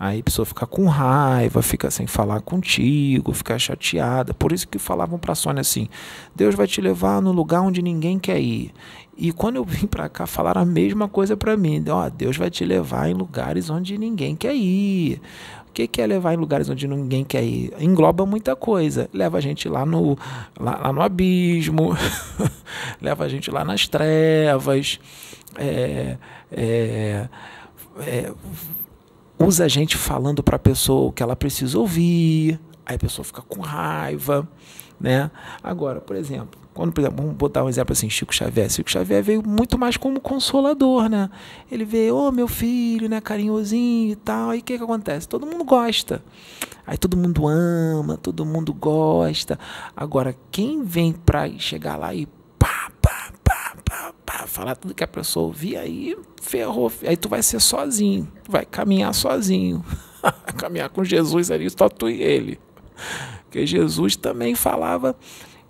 Aí 0.00 0.20
a 0.20 0.22
pessoa 0.22 0.46
fica 0.46 0.66
com 0.66 0.86
raiva, 0.86 1.60
fica 1.60 1.90
sem 1.90 2.06
falar 2.06 2.40
contigo, 2.40 3.34
fica 3.34 3.58
chateada. 3.58 4.32
Por 4.32 4.50
isso 4.50 4.66
que 4.66 4.78
falavam 4.78 5.18
para 5.18 5.32
a 5.32 5.34
Sônia 5.34 5.60
assim: 5.60 5.90
Deus 6.34 6.54
vai 6.54 6.66
te 6.66 6.80
levar 6.80 7.20
no 7.20 7.32
lugar 7.32 7.60
onde 7.60 7.82
ninguém 7.82 8.18
quer 8.18 8.40
ir. 8.40 8.72
E 9.14 9.30
quando 9.30 9.56
eu 9.56 9.64
vim 9.64 9.86
para 9.86 10.08
cá, 10.08 10.26
falaram 10.26 10.62
a 10.62 10.64
mesma 10.64 11.06
coisa 11.06 11.36
para 11.36 11.54
mim: 11.54 11.84
Ó, 11.90 12.06
oh, 12.06 12.08
Deus 12.08 12.38
vai 12.38 12.48
te 12.48 12.64
levar 12.64 13.10
em 13.10 13.12
lugares 13.12 13.68
onde 13.68 13.98
ninguém 13.98 14.34
quer 14.34 14.54
ir. 14.54 15.20
O 15.68 15.72
que, 15.74 15.86
que 15.86 16.00
é 16.00 16.06
levar 16.06 16.32
em 16.32 16.38
lugares 16.38 16.70
onde 16.70 16.88
ninguém 16.88 17.22
quer 17.22 17.44
ir? 17.44 17.70
Engloba 17.78 18.24
muita 18.24 18.56
coisa. 18.56 19.06
Leva 19.12 19.36
a 19.36 19.40
gente 19.42 19.68
lá 19.68 19.84
no, 19.84 20.16
lá, 20.58 20.78
lá 20.78 20.92
no 20.94 21.02
abismo, 21.02 21.94
leva 23.02 23.24
a 23.24 23.28
gente 23.28 23.50
lá 23.50 23.66
nas 23.66 23.86
trevas, 23.86 24.98
é, 25.58 26.16
é, 26.50 27.28
é, 28.00 28.32
usa 29.40 29.64
a 29.64 29.68
gente 29.68 29.96
falando 29.96 30.42
para 30.42 30.56
a 30.56 30.58
pessoa 30.58 31.08
o 31.08 31.12
que 31.12 31.22
ela 31.22 31.34
precisa 31.34 31.78
ouvir, 31.78 32.60
aí 32.84 32.96
a 32.96 32.98
pessoa 32.98 33.24
fica 33.24 33.42
com 33.42 33.60
raiva, 33.60 34.48
né? 35.00 35.30
Agora, 35.62 36.00
por 36.00 36.14
exemplo, 36.14 36.60
quando, 36.74 36.92
por 36.92 37.00
exemplo, 37.00 37.22
vamos 37.22 37.36
botar 37.36 37.64
um 37.64 37.68
exemplo 37.68 37.92
assim, 37.92 38.08
Chico 38.08 38.34
Xavier. 38.34 38.70
Chico 38.70 38.90
Xavier 38.90 39.22
veio 39.22 39.42
muito 39.46 39.78
mais 39.78 39.96
como 39.96 40.20
consolador, 40.20 41.08
né? 41.08 41.28
Ele 41.70 41.84
veio, 41.84 42.14
ô 42.14 42.28
oh, 42.28 42.32
meu 42.32 42.46
filho, 42.46 43.08
né, 43.08 43.20
carinhosinho 43.20 44.12
e 44.12 44.16
tal. 44.16 44.50
Aí 44.50 44.60
o 44.60 44.62
que 44.62 44.78
que 44.78 44.84
acontece? 44.84 45.28
Todo 45.28 45.46
mundo 45.46 45.64
gosta. 45.64 46.22
Aí 46.86 46.96
todo 46.96 47.16
mundo 47.16 47.46
ama, 47.48 48.16
todo 48.16 48.44
mundo 48.44 48.72
gosta. 48.72 49.58
Agora, 49.96 50.34
quem 50.50 50.84
vem 50.84 51.12
para 51.12 51.48
chegar 51.58 51.96
lá 51.96 52.14
e 52.14 52.26
pá, 52.58 52.90
pá, 54.24 54.46
falar 54.46 54.76
tudo 54.76 54.94
que 54.94 55.04
a 55.04 55.08
pessoa 55.08 55.46
ouvir, 55.46 55.76
aí 55.76 56.16
ferrou. 56.40 56.92
Aí 57.06 57.16
tu 57.16 57.28
vai 57.28 57.42
ser 57.42 57.60
sozinho, 57.60 58.30
vai 58.48 58.64
caminhar 58.64 59.14
sozinho. 59.14 59.84
caminhar 60.56 60.88
com 60.90 61.04
Jesus 61.04 61.50
ali, 61.50 61.68
só 61.70 61.88
tu 61.88 62.08
e 62.08 62.22
ele. 62.22 62.58
Porque 63.44 63.66
Jesus 63.66 64.16
também 64.16 64.54
falava 64.54 65.16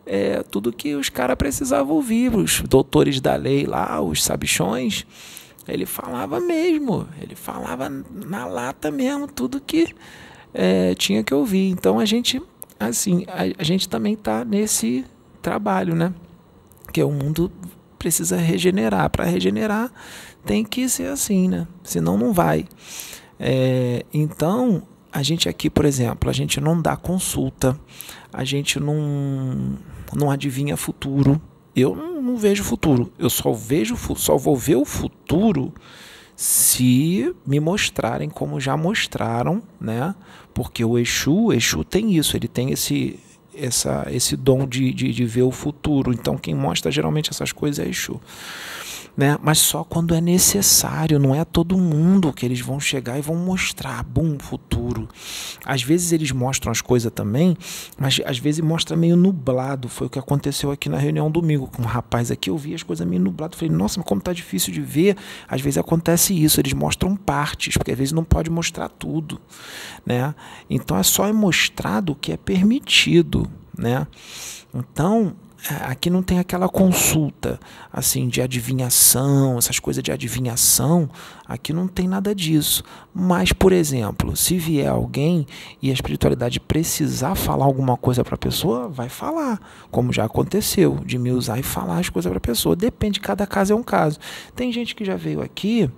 é, 0.04 0.42
tudo 0.42 0.72
que 0.72 0.94
os 0.94 1.08
caras 1.08 1.36
precisavam 1.36 1.94
ouvir, 1.94 2.34
os 2.34 2.60
doutores 2.62 3.20
da 3.20 3.36
lei 3.36 3.64
lá, 3.64 4.00
os 4.00 4.22
sabichões. 4.22 5.06
Ele 5.68 5.86
falava 5.86 6.40
mesmo, 6.40 7.06
ele 7.20 7.36
falava 7.36 7.88
na 7.88 8.46
lata 8.46 8.90
mesmo, 8.90 9.28
tudo 9.28 9.60
que 9.60 9.94
é, 10.52 10.94
tinha 10.94 11.22
que 11.22 11.32
ouvir. 11.32 11.70
Então 11.70 11.98
a 11.98 12.04
gente, 12.04 12.42
assim, 12.78 13.24
a, 13.28 13.60
a 13.60 13.62
gente 13.62 13.88
também 13.88 14.14
está 14.14 14.44
nesse 14.44 15.04
trabalho, 15.40 15.94
né? 15.94 16.12
Que 16.92 17.02
o 17.02 17.10
mundo 17.10 17.52
precisa 18.00 18.38
regenerar. 18.38 19.10
Para 19.10 19.26
regenerar 19.26 19.92
tem 20.44 20.64
que 20.64 20.88
ser 20.88 21.08
assim, 21.08 21.48
né? 21.48 21.68
Senão 21.84 22.16
não 22.16 22.32
vai. 22.32 22.64
É, 23.38 24.04
então, 24.12 24.82
a 25.12 25.22
gente 25.22 25.48
aqui, 25.48 25.68
por 25.68 25.84
exemplo, 25.84 26.30
a 26.30 26.32
gente 26.32 26.60
não 26.60 26.80
dá 26.80 26.96
consulta, 26.96 27.78
a 28.32 28.42
gente 28.42 28.80
não, 28.80 29.76
não 30.14 30.30
adivinha 30.30 30.76
futuro. 30.78 31.40
Eu 31.76 31.94
não, 31.94 32.22
não 32.22 32.36
vejo 32.36 32.64
futuro. 32.64 33.12
Eu 33.18 33.28
só 33.28 33.52
vejo, 33.52 33.96
só 34.16 34.36
vou 34.36 34.56
ver 34.56 34.76
o 34.76 34.84
futuro 34.84 35.72
se 36.34 37.34
me 37.46 37.60
mostrarem 37.60 38.30
como 38.30 38.58
já 38.58 38.78
mostraram, 38.78 39.62
né? 39.78 40.14
Porque 40.54 40.82
o 40.82 40.98
Exu, 40.98 41.46
o 41.46 41.52
Exu 41.52 41.84
tem 41.84 42.16
isso, 42.16 42.34
ele 42.34 42.48
tem 42.48 42.70
esse 42.70 43.20
essa, 43.54 44.06
esse 44.10 44.36
dom 44.36 44.66
de, 44.66 44.92
de, 44.92 45.12
de 45.12 45.24
ver 45.24 45.42
o 45.42 45.50
futuro. 45.50 46.12
Então 46.12 46.36
quem 46.36 46.54
mostra 46.54 46.90
geralmente 46.90 47.30
essas 47.30 47.52
coisas 47.52 47.84
é 47.84 47.88
Exu 47.88 48.20
né? 49.16 49.38
Mas 49.42 49.58
só 49.58 49.84
quando 49.84 50.14
é 50.14 50.20
necessário, 50.20 51.18
não 51.18 51.34
é 51.34 51.44
todo 51.44 51.76
mundo 51.76 52.32
que 52.32 52.44
eles 52.44 52.60
vão 52.60 52.78
chegar 52.78 53.18
e 53.18 53.22
vão 53.22 53.36
mostrar, 53.36 54.02
bum, 54.02 54.38
futuro. 54.38 55.08
Às 55.64 55.82
vezes 55.82 56.12
eles 56.12 56.30
mostram 56.32 56.70
as 56.70 56.80
coisas 56.80 57.12
também, 57.12 57.56
mas 57.98 58.20
às 58.24 58.38
vezes 58.38 58.60
mostra 58.60 58.96
meio 58.96 59.16
nublado. 59.16 59.88
Foi 59.88 60.06
o 60.06 60.10
que 60.10 60.18
aconteceu 60.18 60.70
aqui 60.70 60.88
na 60.88 60.98
reunião 60.98 61.30
domingo 61.30 61.66
com 61.66 61.82
um 61.82 61.86
rapaz 61.86 62.30
aqui, 62.30 62.50
eu 62.50 62.56
vi 62.56 62.74
as 62.74 62.82
coisas 62.82 63.06
meio 63.06 63.22
nublado, 63.22 63.56
falei: 63.56 63.74
"Nossa, 63.74 63.98
mas 63.98 64.08
como 64.08 64.20
tá 64.20 64.32
difícil 64.32 64.72
de 64.72 64.80
ver". 64.80 65.16
Às 65.48 65.60
vezes 65.60 65.78
acontece 65.78 66.32
isso, 66.34 66.60
eles 66.60 66.72
mostram 66.72 67.16
partes, 67.16 67.76
porque 67.76 67.92
às 67.92 67.98
vezes 67.98 68.12
não 68.12 68.24
pode 68.24 68.50
mostrar 68.50 68.88
tudo, 68.88 69.40
né? 70.04 70.34
Então 70.68 70.96
é 70.96 71.02
só 71.02 71.30
mostrado 71.32 72.12
o 72.12 72.14
que 72.14 72.32
é 72.32 72.36
permitido, 72.36 73.50
né? 73.76 74.06
Então, 74.74 75.34
é, 75.49 75.49
aqui 75.80 76.08
não 76.08 76.22
tem 76.22 76.38
aquela 76.38 76.68
consulta 76.68 77.60
assim 77.92 78.28
de 78.28 78.40
adivinhação, 78.40 79.58
essas 79.58 79.78
coisas 79.78 80.02
de 80.02 80.10
adivinhação, 80.10 81.08
aqui 81.46 81.72
não 81.72 81.86
tem 81.86 82.08
nada 82.08 82.34
disso. 82.34 82.82
Mas, 83.14 83.52
por 83.52 83.72
exemplo, 83.72 84.34
se 84.36 84.56
vier 84.56 84.88
alguém 84.88 85.46
e 85.82 85.90
a 85.90 85.92
espiritualidade 85.92 86.58
precisar 86.60 87.34
falar 87.34 87.64
alguma 87.64 87.96
coisa 87.96 88.24
para 88.24 88.36
a 88.36 88.38
pessoa, 88.38 88.88
vai 88.88 89.08
falar, 89.08 89.60
como 89.90 90.12
já 90.12 90.24
aconteceu, 90.24 91.00
de 91.04 91.18
me 91.18 91.30
usar 91.30 91.58
e 91.58 91.62
falar 91.62 91.98
as 91.98 92.08
coisas 92.08 92.30
para 92.30 92.38
a 92.38 92.40
pessoa. 92.40 92.74
Depende, 92.74 93.20
cada 93.20 93.46
caso 93.46 93.72
é 93.72 93.76
um 93.76 93.82
caso. 93.82 94.18
Tem 94.54 94.72
gente 94.72 94.94
que 94.94 95.04
já 95.04 95.16
veio 95.16 95.42
aqui 95.42 95.90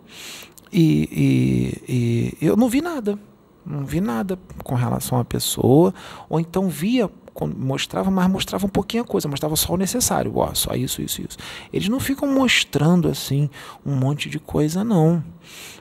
e, 0.73 1.79
e, 1.89 2.37
e 2.41 2.47
eu 2.47 2.57
não 2.57 2.69
vi 2.69 2.81
nada. 2.81 3.19
Não 3.65 3.85
vi 3.85 4.01
nada 4.01 4.37
com 4.65 4.75
relação 4.75 5.21
à 5.21 5.25
pessoa, 5.25 5.95
ou 6.29 6.41
então 6.41 6.69
via 6.69 7.09
mostrava, 7.57 8.11
mas 8.11 8.29
mostrava 8.29 8.67
um 8.67 8.69
pouquinho 8.69 9.03
a 9.03 9.07
coisa, 9.07 9.29
mostrava 9.29 9.57
só 9.57 9.75
o 9.75 9.77
necessário, 9.77 10.33
ó, 10.37 10.55
só 10.55 10.75
isso, 10.75 11.03
isso, 11.03 11.23
isso. 11.23 11.39
Eles 11.73 11.89
não 11.89 11.99
ficam 11.99 12.29
mostrando 12.29 13.09
assim 13.09 13.49
um 13.85 13.95
monte 13.95 14.29
de 14.29 14.39
coisa, 14.39 14.85
não, 14.85 15.23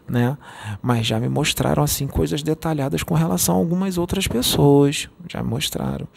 né? 0.08 0.38
Mas 0.82 1.06
já 1.06 1.20
me 1.20 1.30
mostraram 1.30 1.84
assim 1.84 2.08
coisas 2.08 2.42
detalhadas 2.42 3.04
com 3.04 3.14
relação 3.14 3.56
a 3.56 3.58
algumas 3.58 3.98
outras 3.98 4.28
pessoas, 4.28 5.10
já 5.28 5.44
mostraram. 5.44 6.08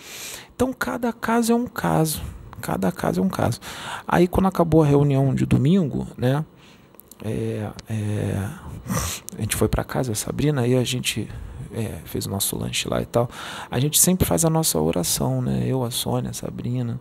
Então 0.54 0.72
cada 0.72 1.12
caso 1.12 1.52
é 1.52 1.54
um 1.54 1.66
caso, 1.66 2.22
cada 2.60 2.90
caso 2.92 3.20
é 3.20 3.22
um 3.22 3.28
caso. 3.28 3.60
Aí 4.06 4.28
quando 4.28 4.46
acabou 4.46 4.82
a 4.82 4.86
reunião 4.86 5.34
de 5.34 5.44
domingo, 5.44 6.06
né? 6.16 6.44
É, 7.24 7.70
é, 7.88 8.48
a 9.36 9.40
gente 9.40 9.56
foi 9.56 9.68
para 9.68 9.82
casa, 9.82 10.14
Sabrina, 10.14 10.62
aí 10.62 10.74
a 10.76 10.84
gente 10.84 11.28
é, 11.74 12.00
fez 12.04 12.26
o 12.26 12.30
nosso 12.30 12.56
lanche 12.56 12.88
lá 12.88 13.02
e 13.02 13.06
tal. 13.06 13.28
A 13.70 13.78
gente 13.80 13.98
sempre 13.98 14.26
faz 14.26 14.44
a 14.44 14.50
nossa 14.50 14.78
oração, 14.80 15.42
né? 15.42 15.64
Eu, 15.66 15.82
a 15.84 15.90
Sônia, 15.90 16.30
a 16.30 16.34
Sabrina. 16.34 17.00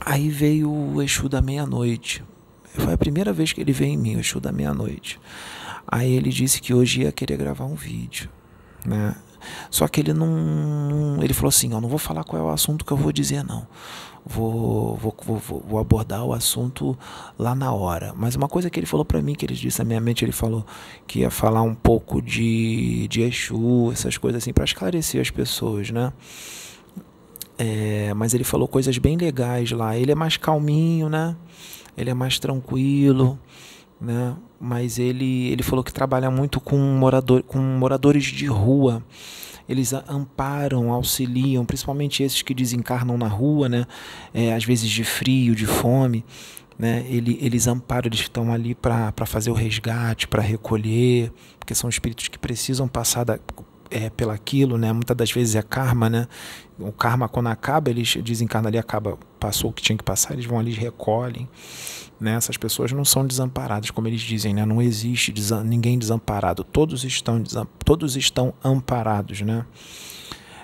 Aí 0.00 0.28
veio 0.28 0.70
o 0.70 1.02
Exu 1.02 1.28
da 1.28 1.40
meia-noite. 1.40 2.22
Foi 2.74 2.92
a 2.92 2.98
primeira 2.98 3.32
vez 3.32 3.52
que 3.52 3.60
ele 3.60 3.72
veio 3.72 3.92
em 3.92 3.96
mim, 3.96 4.16
o 4.16 4.20
Exu 4.20 4.38
da 4.38 4.52
meia-noite. 4.52 5.18
Aí 5.86 6.12
ele 6.12 6.30
disse 6.30 6.60
que 6.60 6.74
hoje 6.74 7.02
ia 7.02 7.12
querer 7.12 7.36
gravar 7.36 7.64
um 7.64 7.74
vídeo, 7.74 8.28
né? 8.84 9.14
Só 9.70 9.86
que 9.86 10.00
ele 10.00 10.12
não. 10.12 11.18
Ele 11.22 11.32
falou 11.32 11.48
assim: 11.48 11.72
Eu 11.72 11.80
não 11.80 11.88
vou 11.88 11.98
falar 11.98 12.24
qual 12.24 12.42
é 12.42 12.44
o 12.44 12.50
assunto 12.50 12.84
que 12.84 12.92
eu 12.92 12.96
vou 12.96 13.12
dizer, 13.12 13.44
não 13.44 13.66
vou, 14.26 14.96
vou, 14.96 15.14
vou, 15.24 15.64
vou 15.66 15.78
abordar 15.78 16.24
o 16.24 16.32
assunto 16.32 16.98
lá 17.38 17.54
na 17.54 17.72
hora. 17.72 18.12
Mas 18.16 18.34
uma 18.34 18.48
coisa 18.48 18.68
que 18.68 18.80
ele 18.80 18.86
falou 18.86 19.04
para 19.04 19.22
mim, 19.22 19.34
que 19.34 19.46
ele 19.46 19.54
disse 19.54 19.78
na 19.78 19.84
minha 19.84 20.00
mente, 20.00 20.24
ele 20.24 20.32
falou 20.32 20.66
que 21.06 21.20
ia 21.20 21.30
falar 21.30 21.62
um 21.62 21.74
pouco 21.74 22.20
de, 22.20 23.06
de 23.08 23.22
Exu, 23.22 23.90
essas 23.92 24.18
coisas 24.18 24.42
assim, 24.42 24.52
para 24.52 24.64
esclarecer 24.64 25.20
as 25.20 25.30
pessoas, 25.30 25.90
né? 25.90 26.12
É, 27.56 28.12
mas 28.14 28.34
ele 28.34 28.44
falou 28.44 28.66
coisas 28.66 28.98
bem 28.98 29.16
legais 29.16 29.70
lá. 29.70 29.96
Ele 29.96 30.10
é 30.10 30.14
mais 30.14 30.36
calminho, 30.36 31.08
né? 31.08 31.36
Ele 31.96 32.10
é 32.10 32.14
mais 32.14 32.38
tranquilo, 32.38 33.38
né? 34.00 34.34
Mas 34.60 34.98
ele, 34.98 35.48
ele 35.48 35.62
falou 35.62 35.84
que 35.84 35.92
trabalha 35.92 36.30
muito 36.30 36.60
com, 36.60 36.76
morador, 36.76 37.42
com 37.44 37.58
moradores 37.58 38.24
de 38.24 38.46
rua 38.46 39.02
eles 39.68 39.92
amparam, 39.92 40.92
auxiliam, 40.92 41.64
principalmente 41.64 42.22
esses 42.22 42.42
que 42.42 42.54
desencarnam 42.54 43.18
na 43.18 43.28
rua, 43.28 43.68
né? 43.68 43.86
É, 44.32 44.54
às 44.54 44.64
vezes 44.64 44.88
de 44.88 45.04
frio, 45.04 45.54
de 45.54 45.66
fome. 45.66 46.24
Né? 46.78 47.06
Ele, 47.08 47.38
eles 47.40 47.66
amparam, 47.66 48.06
eles 48.06 48.20
estão 48.20 48.52
ali 48.52 48.74
para 48.74 49.12
fazer 49.24 49.50
o 49.50 49.54
resgate, 49.54 50.28
para 50.28 50.42
recolher, 50.42 51.32
porque 51.58 51.74
são 51.74 51.88
espíritos 51.88 52.28
que 52.28 52.38
precisam 52.38 52.86
passar 52.86 53.24
da, 53.24 53.38
é, 53.90 54.10
pelaquilo, 54.10 54.76
né? 54.76 54.92
Muitas 54.92 55.16
das 55.16 55.30
vezes 55.30 55.54
é 55.54 55.62
karma, 55.62 56.10
né? 56.10 56.28
O 56.78 56.92
karma 56.92 57.28
quando 57.28 57.48
acaba, 57.48 57.90
eles 57.90 58.16
desencarnam 58.16 58.68
ali, 58.68 58.78
acaba, 58.78 59.18
passou 59.40 59.70
o 59.70 59.72
que 59.72 59.82
tinha 59.82 59.96
que 59.96 60.04
passar, 60.04 60.34
eles 60.34 60.44
vão 60.44 60.58
ali 60.58 60.72
recolhem. 60.72 61.48
Né? 62.18 62.34
Essas 62.34 62.56
pessoas 62.56 62.92
não 62.92 63.04
são 63.04 63.26
desamparadas, 63.26 63.90
como 63.90 64.08
eles 64.08 64.22
dizem, 64.22 64.54
né? 64.54 64.64
Não 64.64 64.80
existe 64.80 65.30
desam 65.30 65.62
ninguém 65.62 65.98
desamparado, 65.98 66.64
todos 66.64 67.04
estão 67.04 67.40
desam 67.40 67.66
todos 67.84 68.16
estão 68.16 68.54
amparados, 68.64 69.42
né? 69.42 69.66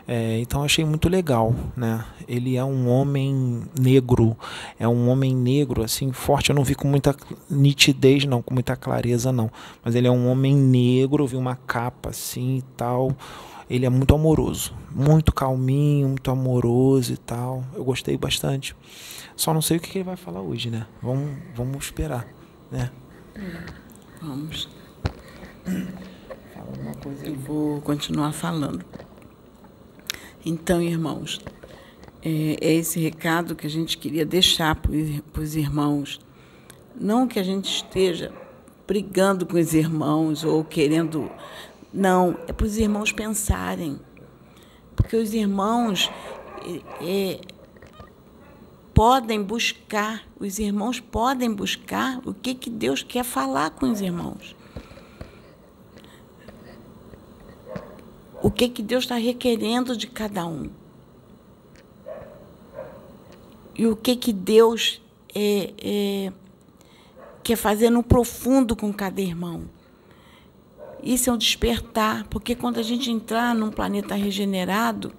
É, 0.07 0.41
então 0.41 0.65
achei 0.65 0.85
muito 0.85 1.09
legal, 1.09 1.55
né? 1.77 2.05
Ele 2.27 2.57
é 2.57 2.65
um 2.65 2.89
homem 2.89 3.63
negro, 3.79 4.37
é 4.79 4.87
um 4.89 5.09
homem 5.09 5.35
negro 5.35 5.83
assim 5.83 6.13
forte. 6.13 6.51
Eu 6.51 6.57
não 6.57 6.65
vi 6.65 6.75
com 6.75 6.89
muita 6.89 7.15
nitidez, 7.49 8.25
não, 8.25 8.43
com 8.43 8.53
muita 8.53 8.75
clareza, 8.77 9.31
não. 9.31 9.51
Mas 9.85 9.95
ele 9.95 10.09
é 10.09 10.11
um 10.11 10.29
homem 10.29 10.57
negro, 10.57 11.27
vi 11.27 11.37
uma 11.37 11.55
capa 11.55 12.11
assim 12.11 12.57
e 12.57 12.63
tal. 12.77 13.17
Ele 13.71 13.87
é 13.87 13.89
muito 13.89 14.15
amoroso, 14.15 14.75
muito 14.91 15.33
calminho, 15.33 16.09
muito 16.09 16.31
amoroso 16.31 17.13
e 17.13 17.17
tal. 17.17 17.65
Eu 17.75 17.85
gostei 17.85 18.17
bastante. 18.17 18.75
Só 19.37 19.53
não 19.53 19.63
sei 19.63 19.77
o 19.77 19.81
que 19.81 19.99
ele 19.99 20.05
vai 20.05 20.17
falar 20.17 20.41
hoje, 20.41 20.71
né? 20.71 20.87
Vamos, 21.03 21.37
vamos 21.55 21.85
esperar, 21.85 22.27
né? 22.71 22.91
Vamos. 24.21 24.69
Fala 26.55 26.69
alguma 26.69 26.95
coisa. 26.95 27.27
Eu 27.27 27.35
vou 27.35 27.81
continuar 27.81 28.33
falando. 28.33 28.85
Então, 30.45 30.83
irmãos, 30.83 31.41
é, 32.23 32.57
é 32.61 32.75
esse 32.75 33.01
recado 33.01 33.55
que 33.55 33.67
a 33.67 33.71
gente 33.71 33.99
queria 33.99 34.25
deixar 34.25 34.77
para 34.77 35.43
os 35.43 35.57
irmãos. 35.57 36.21
Não 36.95 37.27
que 37.27 37.39
a 37.39 37.43
gente 37.43 37.67
esteja 37.67 38.33
brigando 38.87 39.47
com 39.47 39.57
os 39.57 39.73
irmãos 39.75 40.45
ou 40.45 40.65
querendo. 40.65 41.31
Não, 41.93 42.37
é 42.47 42.53
para 42.53 42.67
os 42.67 42.77
irmãos 42.77 43.13
pensarem. 43.13 43.99
Porque 44.95 45.17
os 45.17 45.33
irmãos 45.33 46.11
é, 46.65 46.81
é, 47.05 47.41
podem 48.95 49.43
buscar, 49.43 50.23
os 50.39 50.59
irmãos 50.59 51.01
podem 51.01 51.53
buscar 51.53 52.21
o 52.27 52.33
que, 52.33 52.55
que 52.55 52.71
Deus 52.71 53.03
quer 53.03 53.25
falar 53.25 53.71
com 53.71 53.91
os 53.91 54.01
irmãos. 54.01 54.55
o 58.43 58.51
que, 58.51 58.69
que 58.69 58.83
Deus 58.83 59.05
está 59.05 59.15
requerendo 59.15 59.97
de 59.97 60.09
cada 60.09 60.45
um. 60.45 60.69
E 63.75 63.87
o 63.87 63.95
que, 63.95 64.17
que 64.17 64.33
Deus 64.33 65.01
é, 65.35 65.73
é, 65.81 66.33
quer 67.43 67.57
fazer 67.57 67.89
no 67.89 68.03
profundo 68.03 68.75
com 68.75 68.93
cada 68.93 69.21
irmão. 69.21 69.71
Isso 71.03 71.31
é 71.31 71.33
um 71.33 71.39
despertar, 71.39 72.27
porque 72.29 72.55
quando 72.55 72.79
a 72.79 72.83
gente 72.83 73.11
entrar 73.11 73.55
num 73.55 73.71
planeta 73.71 74.15
regenerado, 74.15 75.13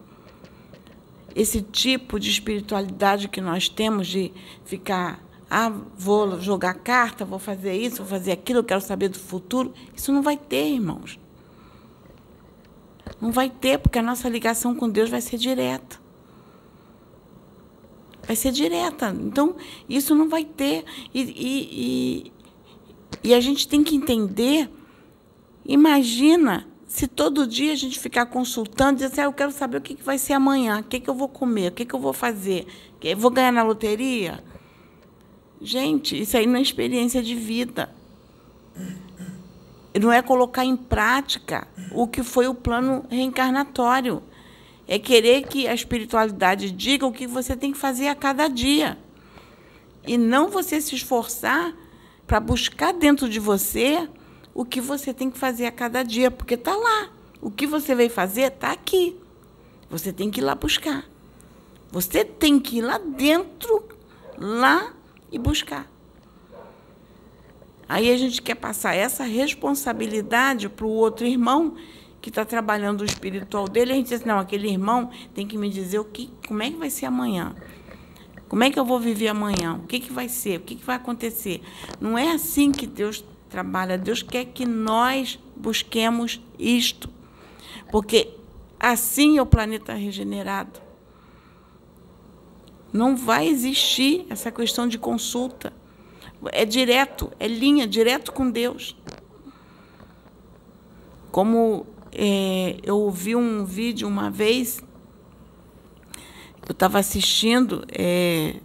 esse 1.36 1.62
tipo 1.62 2.20
de 2.20 2.30
espiritualidade 2.30 3.28
que 3.28 3.42
nós 3.42 3.68
temos 3.68 4.08
de 4.08 4.32
ficar, 4.66 5.24
ah, 5.50 5.70
vou 5.98 6.40
jogar 6.40 6.76
carta, 6.76 7.26
vou 7.26 7.40
fazer 7.40 7.74
isso, 7.74 7.98
vou 7.98 8.08
fazer 8.08 8.32
aquilo, 8.32 8.64
quero 8.64 8.82
saber 8.82 9.10
do 9.10 9.18
futuro, 9.18 9.74
isso 9.96 10.12
não 10.12 10.22
vai 10.22 10.38
ter, 10.38 10.70
irmãos. 10.70 11.20
Não 13.20 13.32
vai 13.32 13.50
ter, 13.50 13.80
porque 13.80 14.00
a 14.00 14.04
nossa 14.04 14.30
ligação 14.30 14.76
com 14.76 14.90
Deus 14.90 15.10
vai 15.10 15.22
ser 15.22 15.38
direta. 15.38 16.02
Vai 18.26 18.36
ser 18.36 18.52
direta. 18.52 19.10
Então, 19.10 19.56
isso 19.88 20.16
não 20.16 20.30
vai 20.30 20.46
ter. 20.46 20.86
E, 21.14 21.22
e, 21.22 22.32
e, 23.24 23.30
e 23.30 23.34
a 23.34 23.40
gente 23.40 23.68
tem 23.68 23.84
que 23.84 23.96
entender. 23.96 24.70
Imagina 25.66 26.68
se 26.94 27.08
todo 27.08 27.48
dia 27.48 27.74
a 27.74 27.76
gente 27.76 27.98
ficar 27.98 28.28
consultando, 28.28 28.96
dizer 28.96 29.08
assim, 29.08 29.22
ah, 29.22 29.26
eu 29.26 29.34
quero 29.34 29.52
saber 29.52 29.78
o 29.78 29.82
que 29.82 29.96
vai 30.04 30.18
ser 30.18 30.34
amanhã, 30.34 30.80
o 30.80 30.84
que 30.84 31.10
eu 31.10 31.16
vou 31.16 31.28
comer, 31.28 31.72
o 31.72 31.72
que 31.72 31.92
eu 31.92 32.00
vou 32.00 32.14
fazer, 32.14 32.68
eu 33.02 33.18
vou 33.18 33.32
ganhar 33.32 33.52
na 33.52 33.64
loteria. 33.64 34.44
Gente, 35.60 36.22
isso 36.22 36.38
aí 36.38 36.46
não 36.46 36.58
é 36.58 36.62
experiência 36.62 37.24
de 37.24 37.34
vida 37.34 37.90
não 40.00 40.12
é 40.12 40.22
colocar 40.22 40.66
em 40.66 40.76
prática 40.76 41.68
o 41.92 42.08
que 42.08 42.24
foi 42.24 42.48
o 42.48 42.56
plano 42.56 43.06
reencarnatório. 43.10 44.24
É 44.88 45.00
querer 45.00 45.44
que 45.44 45.68
a 45.68 45.74
espiritualidade 45.74 46.72
diga 46.72 47.06
o 47.06 47.12
que 47.12 47.28
você 47.28 47.56
tem 47.56 47.72
que 47.72 47.78
fazer 47.78 48.08
a 48.08 48.16
cada 48.16 48.48
dia. 48.48 48.98
E 50.06 50.18
não 50.18 50.50
você 50.50 50.82
se 50.82 50.96
esforçar 50.96 51.74
para 52.26 52.40
buscar 52.40 52.92
dentro 52.92 53.30
de 53.30 53.40
você 53.40 54.10
o 54.54 54.64
que 54.64 54.80
você 54.80 55.14
tem 55.14 55.32
que 55.32 55.38
fazer 55.38 55.66
a 55.66 55.72
cada 55.72 56.04
dia, 56.04 56.30
porque 56.30 56.54
está 56.54 56.76
lá. 56.76 57.10
O 57.42 57.50
que 57.50 57.66
você 57.66 57.96
veio 57.96 58.10
fazer 58.10 58.44
está 58.44 58.72
aqui. 58.72 59.18
Você 59.90 60.14
tem 60.14 60.30
que 60.30 60.40
ir 60.40 60.44
lá 60.44 60.56
buscar. 60.56 61.06
Você 61.92 62.24
tem 62.24 62.60
que 62.60 62.78
ir 62.78 62.82
lá 62.82 62.98
dentro, 62.98 63.84
lá 64.38 64.94
e 65.32 65.38
buscar. 65.38 65.92
Aí 67.88 68.12
a 68.12 68.18
gente 68.18 68.42
quer 68.42 68.56
passar 68.56 68.96
essa 68.96 69.24
responsabilidade 69.24 70.70
para 70.70 70.86
o 70.86 70.90
outro 70.90 71.26
irmão 71.26 71.76
que 72.22 72.30
está 72.30 72.46
trabalhando 72.46 73.02
o 73.02 73.06
espiritual 73.06 73.68
dele. 73.68 73.92
A 73.92 73.96
gente 73.96 74.08
diz, 74.08 74.24
não, 74.24 74.40
aquele 74.40 74.70
irmão 74.70 75.12
tem 75.34 75.46
que 75.46 75.58
me 75.58 75.70
dizer 75.70 76.00
o 76.00 76.06
que, 76.06 76.32
como 76.48 76.64
é 76.64 76.72
que 76.72 76.78
vai 76.78 76.90
ser 76.90 77.06
amanhã. 77.06 77.54
Como 78.48 78.64
é 78.64 78.72
que 78.72 78.80
eu 78.80 78.86
vou 78.86 79.00
viver 79.00 79.28
amanhã? 79.28 79.80
O 79.84 79.88
que, 79.88 80.00
que 80.00 80.14
vai 80.14 80.30
ser? 80.30 80.60
O 80.60 80.62
que, 80.62 80.76
que 80.76 80.86
vai 80.86 80.96
acontecer? 80.96 81.62
Não 82.00 82.18
é 82.18 82.32
assim 82.32 82.72
que 82.72 82.88
Deus 82.88 83.24
trabalha. 83.54 84.00
Deus 84.00 84.24
quer 84.24 84.46
que 84.46 84.66
nós 84.66 85.40
busquemos 85.56 86.42
isto. 86.58 87.08
Porque 87.92 88.34
assim 88.80 89.38
é 89.38 89.42
o 89.44 89.46
planeta 89.46 89.94
regenerado. 89.94 90.82
Não 92.92 93.16
vai 93.16 93.48
existir 93.48 94.26
essa 94.28 94.52
questão 94.52 94.88
de 94.88 94.98
consulta. 94.98 95.72
É 96.52 96.66
direto, 96.66 97.32
é 97.40 97.48
linha, 97.48 97.86
direto 97.86 98.32
com 98.32 98.50
Deus. 98.50 98.98
Como 101.32 101.86
é, 102.12 102.78
eu 102.82 102.98
ouvi 102.98 103.36
um 103.36 103.66
vídeo 103.66 104.08
uma 104.08 104.32
vez, 104.32 104.84
eu 106.68 106.72
estava 106.72 106.98
assistindo 106.98 107.86
é, 107.92 108.56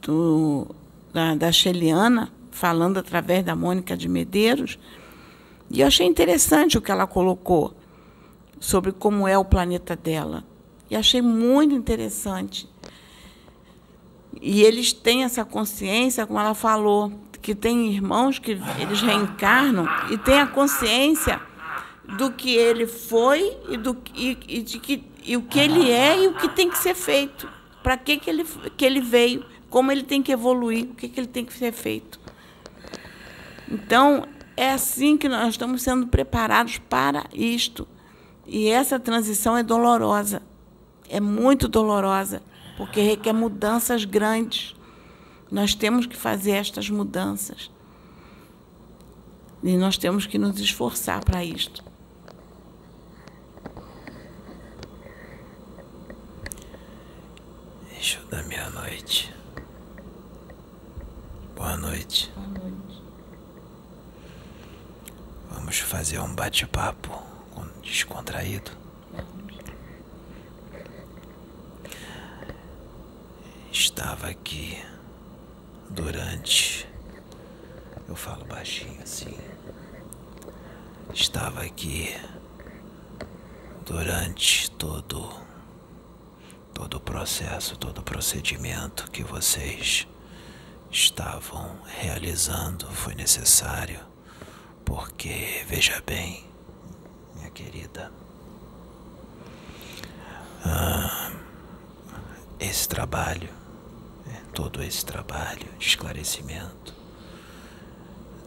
do, 0.00 0.74
da, 1.12 1.34
da 1.34 1.52
Sheliana, 1.52 2.32
falando 2.52 2.98
através 2.98 3.44
da 3.44 3.56
Mônica 3.56 3.96
de 3.96 4.08
Medeiros, 4.08 4.78
e 5.70 5.80
eu 5.80 5.86
achei 5.86 6.06
interessante 6.06 6.78
o 6.78 6.82
que 6.82 6.92
ela 6.92 7.06
colocou 7.06 7.74
sobre 8.60 8.92
como 8.92 9.26
é 9.26 9.36
o 9.36 9.44
planeta 9.44 9.96
dela. 9.96 10.44
E 10.88 10.94
achei 10.94 11.22
muito 11.22 11.74
interessante. 11.74 12.68
E 14.40 14.62
eles 14.62 14.92
têm 14.92 15.24
essa 15.24 15.44
consciência, 15.44 16.26
como 16.26 16.38
ela 16.38 16.54
falou, 16.54 17.12
que 17.40 17.54
tem 17.54 17.90
irmãos 17.90 18.38
que 18.38 18.52
eles 18.52 19.00
reencarnam 19.00 19.86
e 20.10 20.18
têm 20.18 20.40
a 20.40 20.46
consciência 20.46 21.40
do 22.16 22.30
que 22.30 22.54
ele 22.54 22.86
foi 22.86 23.56
e, 23.68 23.76
do, 23.76 23.96
e, 24.14 24.38
e 24.46 24.62
de 24.62 24.78
que, 24.78 25.04
e 25.24 25.36
o 25.36 25.42
que 25.42 25.58
ele 25.58 25.90
é 25.90 26.22
e 26.22 26.28
o 26.28 26.34
que 26.34 26.48
tem 26.48 26.68
que 26.68 26.78
ser 26.78 26.94
feito. 26.94 27.48
Para 27.82 27.96
que, 27.96 28.16
que, 28.18 28.30
ele, 28.30 28.44
que 28.76 28.84
ele 28.84 29.00
veio, 29.00 29.44
como 29.68 29.90
ele 29.90 30.04
tem 30.04 30.22
que 30.22 30.30
evoluir, 30.30 30.84
o 30.84 30.94
que, 30.94 31.08
que 31.08 31.18
ele 31.18 31.26
tem 31.26 31.44
que 31.44 31.52
ser 31.52 31.72
feito. 31.72 32.20
Então, 33.70 34.26
é 34.56 34.72
assim 34.72 35.16
que 35.16 35.28
nós 35.28 35.50
estamos 35.50 35.82
sendo 35.82 36.06
preparados 36.06 36.78
para 36.78 37.24
isto. 37.32 37.86
E 38.46 38.68
essa 38.68 38.98
transição 38.98 39.56
é 39.56 39.62
dolorosa, 39.62 40.42
é 41.08 41.20
muito 41.20 41.68
dolorosa 41.68 42.42
porque 42.76 43.00
requer 43.00 43.32
mudanças 43.32 44.04
grandes. 44.04 44.74
Nós 45.50 45.74
temos 45.74 46.06
que 46.06 46.16
fazer 46.16 46.52
estas 46.52 46.88
mudanças. 46.88 47.70
E 49.62 49.76
nós 49.76 49.96
temos 49.96 50.26
que 50.26 50.38
nos 50.38 50.58
esforçar 50.58 51.24
para 51.24 51.44
isto. 51.44 51.84
Deixa 57.90 58.20
da 58.30 58.42
meia-noite. 58.42 59.32
Boa 61.54 61.76
noite. 61.76 62.32
Boa 62.34 62.48
noite. 62.48 62.81
Vamos 65.62 65.78
fazer 65.78 66.18
um 66.18 66.34
bate-papo 66.34 67.22
descontraído. 67.84 68.72
estava 73.70 74.26
aqui 74.26 74.84
durante. 75.88 76.84
Eu 78.08 78.16
falo 78.16 78.44
baixinho 78.44 79.00
assim. 79.04 79.38
Estava 81.14 81.62
aqui 81.62 82.12
durante 83.86 84.68
todo 84.72 85.32
todo 86.74 86.96
o 86.96 87.00
processo, 87.00 87.76
todo 87.76 87.98
o 87.98 88.02
procedimento 88.02 89.08
que 89.12 89.22
vocês 89.22 90.08
estavam 90.90 91.78
realizando 91.86 92.90
foi 92.90 93.14
necessário, 93.14 94.00
porque, 94.84 95.64
veja 95.66 96.02
bem, 96.06 96.44
minha 97.36 97.50
querida, 97.50 98.12
ah, 100.64 101.32
esse 102.60 102.88
trabalho, 102.88 103.50
né, 104.26 104.42
todo 104.54 104.82
esse 104.82 105.04
trabalho 105.04 105.66
de 105.78 105.86
esclarecimento, 105.86 106.94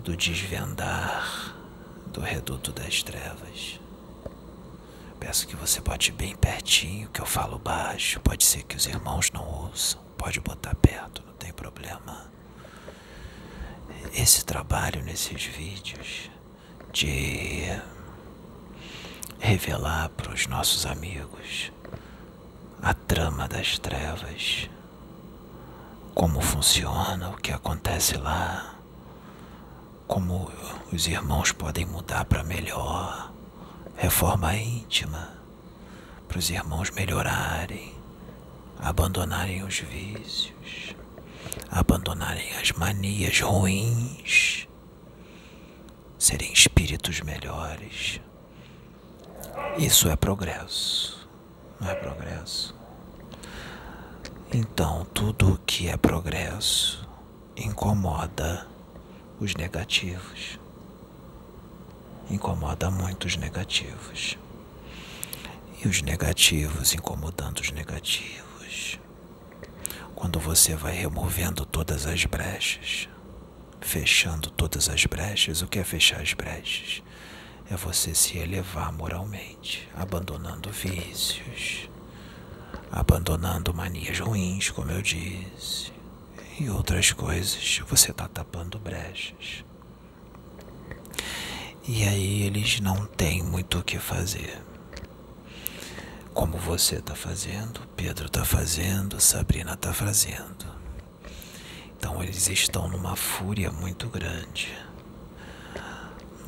do 0.04 0.16
desvendar 0.16 1.56
do 2.08 2.22
reduto 2.22 2.72
das 2.72 3.04
trevas. 3.04 3.80
Peço 5.20 5.48
que 5.48 5.56
você 5.56 5.82
bote 5.82 6.12
bem 6.12 6.36
pertinho, 6.36 7.10
que 7.10 7.20
eu 7.20 7.26
falo 7.26 7.58
baixo. 7.58 8.20
Pode 8.20 8.44
ser 8.46 8.64
que 8.64 8.78
os 8.78 8.86
irmãos 8.86 9.32
não 9.32 9.46
ouçam. 9.46 10.00
Pode 10.18 10.40
botar 10.40 10.76
perto, 10.76 11.24
não 11.26 11.34
tem 11.34 11.52
problema. 11.52 12.32
Esse 14.14 14.46
trabalho 14.46 15.04
nesses 15.04 15.44
vídeos 15.46 16.30
de 16.92 17.66
revelar 19.40 20.10
para 20.10 20.34
os 20.34 20.48
nossos 20.48 20.86
amigos 20.86 21.72
a 22.82 22.94
trama 22.94 23.48
das 23.48 23.78
trevas, 23.78 24.70
como 26.14 26.40
funciona, 26.40 27.30
o 27.30 27.38
que 27.38 27.52
acontece 27.52 28.16
lá, 28.18 28.76
como 30.08 30.52
os 30.92 31.08
irmãos 31.08 31.52
podem 31.52 31.86
mudar 31.86 32.26
para 32.26 32.44
melhor, 32.44 33.32
reforma 33.96 34.56
íntima, 34.56 35.34
para 36.28 36.40
os 36.40 36.50
irmãos 36.50 36.92
melhorarem, 36.92 37.94
abandonarem 38.80 39.64
os 39.64 39.80
vícios, 39.80 40.95
abandonarem 41.70 42.56
as 42.58 42.72
manias 42.72 43.40
ruins, 43.42 44.68
serem 46.18 46.52
espíritos 46.52 47.22
melhores. 47.22 48.20
Isso 49.78 50.10
é 50.10 50.16
progresso, 50.16 51.28
não 51.80 51.90
é 51.90 51.96
progresso? 51.96 52.76
Então, 54.54 55.06
tudo 55.14 55.60
que 55.66 55.90
é 55.90 55.98
progresso 55.98 57.06
incomoda 57.58 58.68
os 59.40 59.54
negativos. 59.56 60.60
Incomoda 62.30 62.90
muito 62.90 63.26
os 63.26 63.36
negativos. 63.36 64.38
E 65.84 65.88
os 65.88 66.02
negativos 66.02 66.94
incomodando 66.94 67.60
os 67.60 67.72
negativos. 67.72 68.45
Quando 70.16 70.40
você 70.40 70.76
vai 70.76 70.94
removendo 70.94 71.66
todas 71.66 72.06
as 72.06 72.26
brechas, 72.26 73.10
fechando 73.82 74.50
todas 74.50 74.90
as 74.90 75.06
brechas, 75.06 75.62
o 75.62 75.68
que 75.68 75.80
é 75.80 75.84
fechar 75.84 76.22
as 76.22 76.34
brechas? 76.34 77.04
é 77.70 77.76
você 77.76 78.14
se 78.14 78.38
elevar 78.38 78.92
moralmente, 78.94 79.90
abandonando 79.96 80.70
vícios, 80.72 81.90
abandonando 82.92 83.74
manias 83.74 84.20
ruins, 84.20 84.70
como 84.70 84.92
eu 84.92 85.02
disse, 85.02 85.92
e 86.60 86.70
outras 86.70 87.12
coisas. 87.12 87.82
Você 87.88 88.12
está 88.12 88.28
tapando 88.28 88.78
brechas. 88.78 89.64
E 91.88 92.04
aí 92.04 92.44
eles 92.44 92.80
não 92.80 93.06
têm 93.06 93.44
muito 93.44 93.80
o 93.80 93.84
que 93.84 94.00
fazer. 94.00 94.62
Como 96.36 96.56
você 96.60 96.98
está 96.98 97.16
fazendo, 97.16 97.82
Pedro 97.96 98.28
está 98.28 98.46
fazendo, 98.46 99.20
Sabrina 99.20 99.74
está 99.74 99.92
fazendo. 99.92 100.68
Então 101.98 102.22
eles 102.22 102.48
estão 102.48 102.88
numa 102.88 103.16
fúria 103.16 103.72
muito 103.72 104.08
grande 104.08 104.72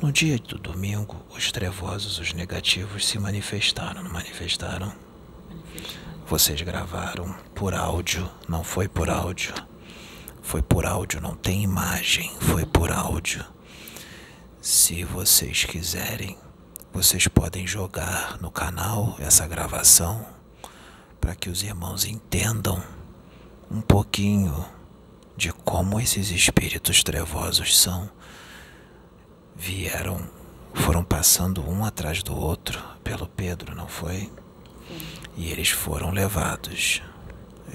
no 0.00 0.12
dia 0.12 0.38
do 0.38 0.58
domingo, 0.58 1.16
os 1.36 1.50
trevosos, 1.50 2.20
os 2.20 2.32
negativos 2.32 3.04
se 3.06 3.18
manifestaram, 3.18 4.02
não 4.04 4.12
manifestaram? 4.12 4.92
Vocês 6.24 6.62
gravaram 6.62 7.34
por 7.52 7.74
áudio, 7.74 8.30
não 8.48 8.62
foi 8.62 8.86
por 8.86 9.10
áudio. 9.10 9.52
Foi 10.40 10.62
por 10.62 10.86
áudio, 10.86 11.20
não 11.20 11.34
tem 11.34 11.64
imagem, 11.64 12.30
foi 12.38 12.64
por 12.64 12.92
áudio. 12.92 13.44
Se 14.60 15.02
vocês 15.02 15.64
quiserem, 15.64 16.38
vocês 16.98 17.28
podem 17.28 17.64
jogar 17.64 18.38
no 18.40 18.50
canal 18.50 19.14
essa 19.20 19.46
gravação 19.46 20.26
para 21.20 21.36
que 21.36 21.48
os 21.48 21.62
irmãos 21.62 22.04
entendam 22.04 22.82
um 23.70 23.80
pouquinho 23.80 24.66
de 25.36 25.52
como 25.52 26.00
esses 26.00 26.32
espíritos 26.32 27.04
trevosos 27.04 27.78
são 27.78 28.10
vieram, 29.54 30.28
foram 30.74 31.04
passando 31.04 31.64
um 31.70 31.84
atrás 31.84 32.20
do 32.20 32.36
outro 32.36 32.82
pelo 33.04 33.28
Pedro, 33.28 33.76
não 33.76 33.86
foi? 33.86 34.28
E 35.36 35.52
eles 35.52 35.70
foram 35.70 36.10
levados. 36.10 37.00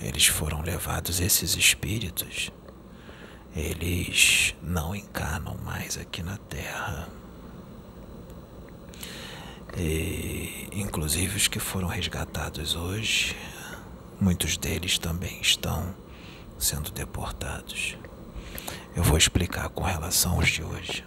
Eles 0.01 0.27
foram 0.27 0.61
levados, 0.61 1.21
esses 1.21 1.55
espíritos, 1.55 2.51
eles 3.55 4.53
não 4.61 4.93
encarnam 4.93 5.57
mais 5.63 5.97
aqui 5.97 6.21
na 6.21 6.35
Terra. 6.35 7.22
E, 9.77 10.69
inclusive 10.71 11.35
os 11.35 11.47
que 11.47 11.59
foram 11.59 11.87
resgatados 11.87 12.75
hoje, 12.75 13.35
muitos 14.19 14.55
deles 14.57 14.97
também 14.97 15.41
estão 15.41 15.95
sendo 16.59 16.91
deportados. 16.91 17.97
Eu 18.95 19.03
vou 19.03 19.17
explicar 19.17 19.69
com 19.69 19.83
relação 19.83 20.33
aos 20.33 20.49
de 20.49 20.63
hoje. 20.63 21.03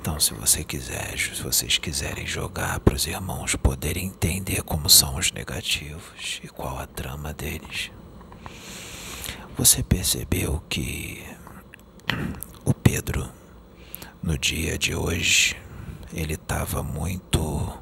Então, 0.00 0.18
se 0.18 0.34
você 0.34 0.64
quiser, 0.64 1.16
se 1.16 1.42
vocês 1.42 1.78
quiserem 1.78 2.26
jogar 2.26 2.80
para 2.80 2.94
os 2.94 3.06
irmãos 3.06 3.54
poderem 3.54 4.06
entender 4.06 4.62
como 4.62 4.88
são 4.88 5.16
os 5.16 5.30
negativos 5.30 6.40
e 6.42 6.48
qual 6.48 6.78
a 6.78 6.86
trama 6.86 7.32
deles, 7.32 7.90
você 9.56 9.82
percebeu 9.82 10.62
que 10.68 11.24
o 12.64 12.74
Pedro, 12.74 13.28
no 14.22 14.36
dia 14.36 14.76
de 14.76 14.94
hoje, 14.94 15.56
ele 16.12 16.34
estava 16.34 16.82
muito 16.82 17.72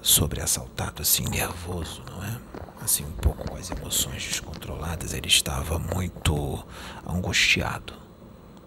sobressaltado, 0.00 1.02
assim, 1.02 1.24
nervoso, 1.28 2.02
não 2.10 2.24
é? 2.24 2.38
Assim, 2.82 3.04
um 3.04 3.12
pouco 3.12 3.48
com 3.48 3.56
as 3.56 3.70
emoções 3.70 4.24
descontroladas, 4.24 5.12
ele 5.12 5.28
estava 5.28 5.78
muito 5.78 6.64
angustiado 7.06 8.06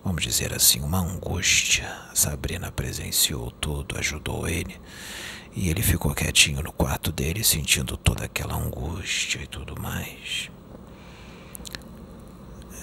vamos 0.03 0.23
dizer 0.23 0.53
assim, 0.53 0.81
uma 0.81 0.99
angústia. 0.99 1.87
Sabrina 2.13 2.71
presenciou 2.71 3.51
tudo, 3.51 3.97
ajudou 3.97 4.47
ele. 4.47 4.79
E 5.55 5.69
ele 5.69 5.81
ficou 5.81 6.13
quietinho 6.13 6.61
no 6.61 6.71
quarto 6.71 7.11
dele, 7.11 7.43
sentindo 7.43 7.97
toda 7.97 8.25
aquela 8.25 8.55
angústia 8.55 9.39
e 9.41 9.47
tudo 9.47 9.79
mais. 9.79 10.49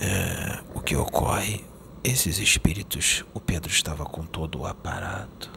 É, 0.01 0.61
o 0.75 0.81
que 0.81 0.95
ocorre? 0.95 1.65
Esses 2.09 2.39
espíritos, 2.39 3.25
o 3.35 3.41
Pedro 3.41 3.69
estava 3.69 4.05
com 4.05 4.25
todo 4.25 4.61
o 4.61 4.65
aparato, 4.65 5.51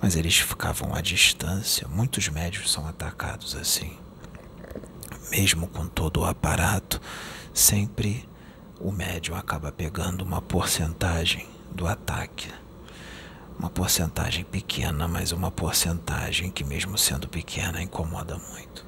mas 0.00 0.14
eles 0.14 0.38
ficavam 0.38 0.94
à 0.94 1.00
distância. 1.00 1.88
Muitos 1.88 2.28
médios 2.28 2.70
são 2.70 2.86
atacados 2.86 3.56
assim. 3.56 3.98
Mesmo 5.32 5.66
com 5.66 5.88
todo 5.88 6.20
o 6.20 6.24
aparato, 6.26 7.00
sempre 7.52 8.24
o 8.78 8.92
médium 8.92 9.34
acaba 9.34 9.72
pegando 9.72 10.22
uma 10.22 10.40
porcentagem 10.40 11.44
do 11.72 11.88
ataque. 11.88 12.48
Uma 13.58 13.68
porcentagem 13.68 14.44
pequena, 14.44 15.08
mas 15.08 15.32
uma 15.32 15.50
porcentagem 15.50 16.52
que, 16.52 16.62
mesmo 16.62 16.96
sendo 16.96 17.26
pequena, 17.26 17.82
incomoda 17.82 18.38
muito. 18.52 18.86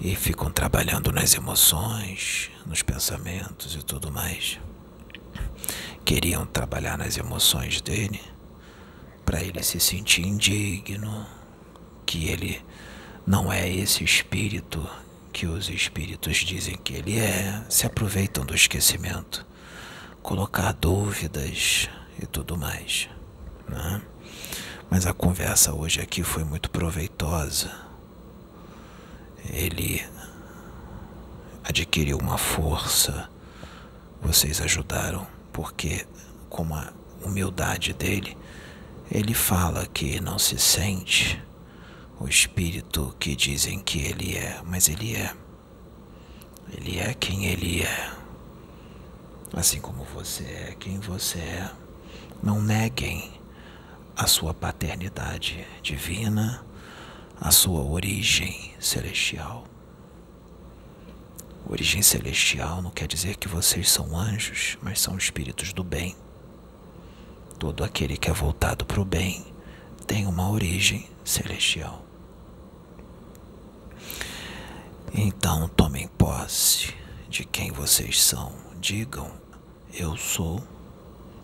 E 0.00 0.16
ficam 0.16 0.50
trabalhando 0.50 1.12
nas 1.12 1.34
emoções, 1.34 2.51
nos 2.66 2.82
pensamentos 2.82 3.74
e 3.74 3.82
tudo 3.82 4.10
mais. 4.10 4.58
Queriam 6.04 6.44
trabalhar 6.46 6.98
nas 6.98 7.16
emoções 7.16 7.80
dele 7.80 8.20
para 9.24 9.42
ele 9.42 9.62
se 9.62 9.78
sentir 9.80 10.26
indigno, 10.26 11.26
que 12.04 12.26
ele 12.28 12.62
não 13.26 13.52
é 13.52 13.68
esse 13.68 14.02
espírito 14.04 14.86
que 15.32 15.46
os 15.46 15.70
espíritos 15.70 16.38
dizem 16.38 16.76
que 16.76 16.92
ele 16.94 17.18
é, 17.18 17.64
se 17.68 17.86
aproveitam 17.86 18.44
do 18.44 18.54
esquecimento, 18.54 19.46
colocar 20.22 20.72
dúvidas 20.72 21.88
e 22.20 22.26
tudo 22.26 22.56
mais. 22.56 23.08
Né? 23.68 24.02
Mas 24.90 25.06
a 25.06 25.14
conversa 25.14 25.72
hoje 25.72 26.00
aqui 26.00 26.22
foi 26.22 26.44
muito 26.44 26.68
proveitosa. 26.70 27.72
Ele 29.48 30.04
adquiriu 31.64 32.18
uma 32.18 32.38
força, 32.38 33.28
vocês 34.20 34.60
ajudaram, 34.60 35.26
porque, 35.52 36.06
com 36.48 36.74
a 36.74 36.92
humildade 37.24 37.92
dele, 37.92 38.36
ele 39.10 39.34
fala 39.34 39.86
que 39.86 40.20
não 40.20 40.38
se 40.38 40.58
sente 40.58 41.42
o 42.18 42.28
espírito 42.28 43.14
que 43.18 43.34
dizem 43.34 43.80
que 43.80 44.00
ele 44.00 44.36
é, 44.36 44.60
mas 44.64 44.88
ele 44.88 45.14
é. 45.14 45.34
Ele 46.72 46.98
é 46.98 47.12
quem 47.14 47.46
ele 47.46 47.82
é. 47.82 48.10
Assim 49.52 49.80
como 49.80 50.04
você 50.04 50.44
é 50.44 50.76
quem 50.78 50.98
você 50.98 51.38
é. 51.38 51.70
Não 52.42 52.62
neguem 52.62 53.30
a 54.16 54.26
sua 54.26 54.54
paternidade 54.54 55.66
divina, 55.82 56.64
a 57.40 57.50
sua 57.50 57.82
origem 57.82 58.72
celestial. 58.78 59.64
Origem 61.68 62.02
celestial 62.02 62.82
não 62.82 62.90
quer 62.90 63.06
dizer 63.06 63.36
que 63.36 63.48
vocês 63.48 63.90
são 63.90 64.16
anjos, 64.16 64.76
mas 64.82 65.00
são 65.00 65.16
espíritos 65.16 65.72
do 65.72 65.84
bem. 65.84 66.16
Todo 67.58 67.84
aquele 67.84 68.16
que 68.16 68.28
é 68.28 68.32
voltado 68.32 68.84
para 68.84 69.00
o 69.00 69.04
bem 69.04 69.44
tem 70.06 70.26
uma 70.26 70.50
origem 70.50 71.08
celestial. 71.24 72.04
Então 75.14 75.68
tomem 75.68 76.08
posse 76.08 76.94
de 77.28 77.44
quem 77.44 77.70
vocês 77.70 78.22
são. 78.22 78.52
Digam, 78.80 79.30
eu 79.94 80.16
sou. 80.16 80.62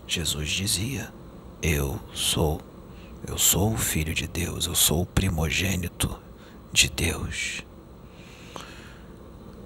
Jesus 0.07 0.51
dizia, 0.51 1.13
eu 1.63 2.01
sou. 2.13 2.61
Eu 3.27 3.37
sou 3.37 3.75
o 3.75 3.77
Filho 3.77 4.15
de 4.15 4.27
Deus, 4.27 4.67
eu 4.67 4.75
sou 4.75 5.03
o 5.03 5.07
primogênito 5.07 6.19
de 6.73 6.89
Deus. 6.89 7.63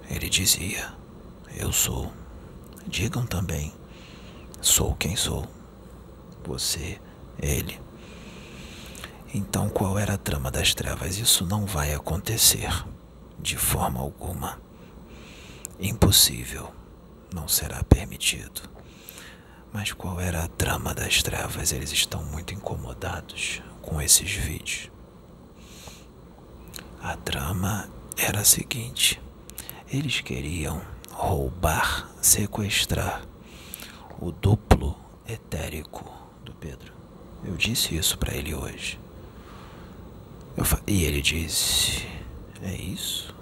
Ele 0.09 0.29
dizia, 0.29 0.93
eu 1.55 1.71
sou. 1.71 2.11
Digam 2.87 3.25
também, 3.25 3.73
sou 4.61 4.95
quem 4.95 5.15
sou. 5.15 5.47
Você, 6.45 6.99
ele. 7.41 7.79
Então 9.33 9.69
qual 9.69 9.97
era 9.97 10.13
a 10.13 10.17
trama 10.17 10.51
das 10.51 10.73
trevas? 10.73 11.17
Isso 11.17 11.45
não 11.45 11.65
vai 11.65 11.93
acontecer 11.93 12.69
de 13.39 13.57
forma 13.57 13.99
alguma. 13.99 14.61
Impossível, 15.79 16.73
não 17.33 17.47
será 17.47 17.83
permitido. 17.83 18.69
Mas 19.71 19.91
qual 19.91 20.19
era 20.19 20.43
a 20.43 20.47
trama 20.47 20.93
das 20.93 21.23
trevas? 21.23 21.71
Eles 21.71 21.91
estão 21.91 22.23
muito 22.23 22.53
incomodados 22.53 23.61
com 23.81 23.99
esses 23.99 24.31
vídeos. 24.31 24.91
A 27.01 27.17
trama 27.17 27.89
era 28.15 28.41
a 28.41 28.45
seguinte: 28.45 29.19
eles 29.93 30.21
queriam 30.21 30.81
roubar, 31.11 32.09
sequestrar 32.19 33.21
o 34.19 34.31
duplo 34.31 34.97
etérico 35.27 36.11
do 36.43 36.51
Pedro. 36.51 36.91
Eu 37.45 37.55
disse 37.55 37.95
isso 37.95 38.17
para 38.17 38.33
ele 38.33 38.55
hoje. 38.55 38.99
e 40.87 41.03
ele 41.03 41.21
disse: 41.21 42.07
É 42.63 42.73
isso? 42.73 43.35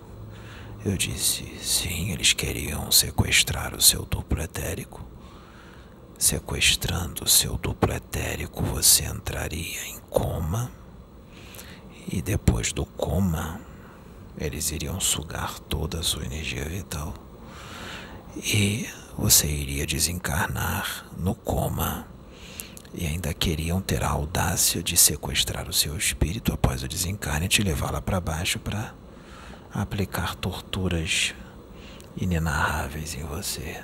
Eu 0.84 0.98
disse: 0.98 1.46
sim, 1.62 2.12
eles 2.12 2.34
queriam 2.34 2.92
sequestrar 2.92 3.74
o 3.74 3.82
seu 3.82 4.04
duplo 4.04 4.42
etérico. 4.42 5.06
Sequestrando 6.18 7.24
o 7.24 7.28
seu 7.28 7.58
duplo 7.58 7.94
etérico, 7.94 8.62
você 8.62 9.06
entraria 9.06 9.86
em 9.88 10.00
coma. 10.10 10.70
E 12.12 12.22
depois 12.22 12.74
do 12.74 12.86
coma, 12.86 13.62
eles 14.38 14.72
iriam 14.72 15.00
sugar 15.00 15.60
toda 15.60 16.00
a 16.00 16.04
sua 16.04 16.26
energia 16.26 16.66
vital. 16.66 17.14
E 18.38 18.88
você 19.18 19.48
iria 19.48 19.86
desencarnar 19.86 21.06
no 21.18 21.36
coma. 21.36 22.08
E 22.94 23.06
ainda 23.06 23.34
queriam 23.34 23.82
ter 23.82 24.04
a 24.04 24.10
audácia 24.10 24.84
de 24.84 24.98
sequestrar 24.98 25.70
o 25.70 25.74
seu 25.74 25.96
espírito 25.96 26.52
após 26.52 26.84
o 26.84 26.88
desencarne 26.88 27.46
e 27.46 27.50
te 27.50 27.64
levar 27.64 27.92
lá 27.92 28.02
para 28.02 28.20
baixo 28.20 28.60
para 28.60 28.94
aplicar 29.74 30.36
torturas 30.36 31.34
inenarráveis 32.18 33.16
em 33.16 33.24
você, 33.24 33.82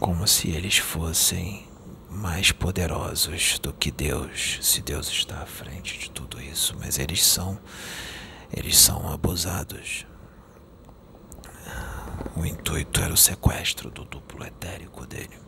como 0.00 0.26
se 0.26 0.50
eles 0.50 0.78
fossem 0.78 1.68
mais 2.08 2.50
poderosos 2.50 3.58
do 3.60 3.72
que 3.72 3.90
Deus, 3.90 4.58
se 4.62 4.82
Deus 4.82 5.08
está 5.08 5.42
à 5.42 5.46
frente 5.46 5.96
de 5.96 6.10
tudo 6.10 6.40
isso, 6.42 6.74
mas 6.80 6.98
eles 6.98 7.24
são 7.24 7.58
eles 8.52 8.78
são 8.78 9.12
abusados. 9.12 10.06
O 12.36 12.44
intuito 12.44 13.00
era 13.00 13.12
o 13.12 13.16
sequestro 13.16 13.90
do 13.90 14.04
duplo 14.04 14.44
etérico 14.44 15.06
dele. 15.06 15.38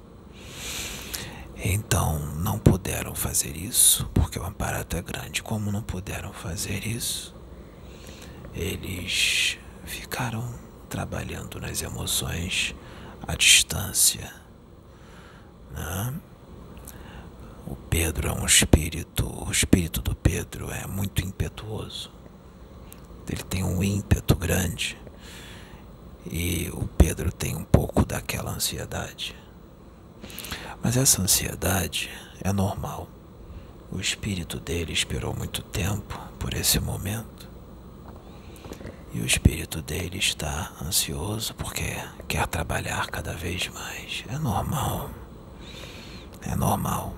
Então 1.57 2.19
não 2.37 2.59
puderam 2.59 3.15
fazer 3.15 3.57
isso, 3.57 4.11
porque 4.15 4.39
o 4.39 4.45
aparato 4.45 4.97
é 4.97 5.03
grande. 5.03 5.43
Como 5.43 5.71
não 5.71 5.83
puderam 5.83 6.33
fazer 6.33 6.87
isso, 6.87 7.35
eles 8.55 9.59
ficaram 9.85 10.53
trabalhando 10.89 11.61
nas 11.61 11.83
emoções 11.83 12.75
à 13.27 13.35
distância. 13.35 14.33
Né? 15.71 16.15
O 17.67 17.77
Pedro 17.77 18.29
é 18.29 18.33
um 18.33 18.45
espírito, 18.45 19.27
o 19.27 19.51
espírito 19.51 20.03
do 20.03 20.15
Pedro 20.15 20.71
é 20.71 20.87
muito 20.87 21.25
impetuoso. 21.25 22.11
Ele 23.29 23.43
tem 23.43 23.63
um 23.63 23.83
ímpeto 23.83 24.35
grande. 24.35 24.99
E 26.31 26.71
o 26.73 26.87
Pedro 26.97 27.33
tem 27.33 27.57
um 27.57 27.65
pouco 27.65 28.05
daquela 28.05 28.53
ansiedade. 28.53 29.35
Mas 30.83 30.97
essa 30.97 31.23
ansiedade 31.23 32.11
é 32.41 32.53
normal. 32.53 33.09
O 33.91 34.01
espírito 34.01 34.59
dele 34.59 34.93
esperou 34.93 35.35
muito 35.35 35.63
tempo 35.63 36.19
por 36.39 36.55
esse 36.55 36.81
momento. 36.81 37.51
E 39.13 39.21
o 39.21 39.27
espírito 39.27 39.83
dele 39.83 40.19
está 40.19 40.73
ansioso 40.83 41.55
porque 41.55 41.97
quer 42.27 42.47
trabalhar 42.47 43.09
cada 43.09 43.35
vez 43.35 43.69
mais. 43.69 44.25
É 44.29 44.39
normal. 44.39 45.11
É 46.41 46.57
normal. 46.57 47.15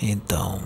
Então, 0.00 0.60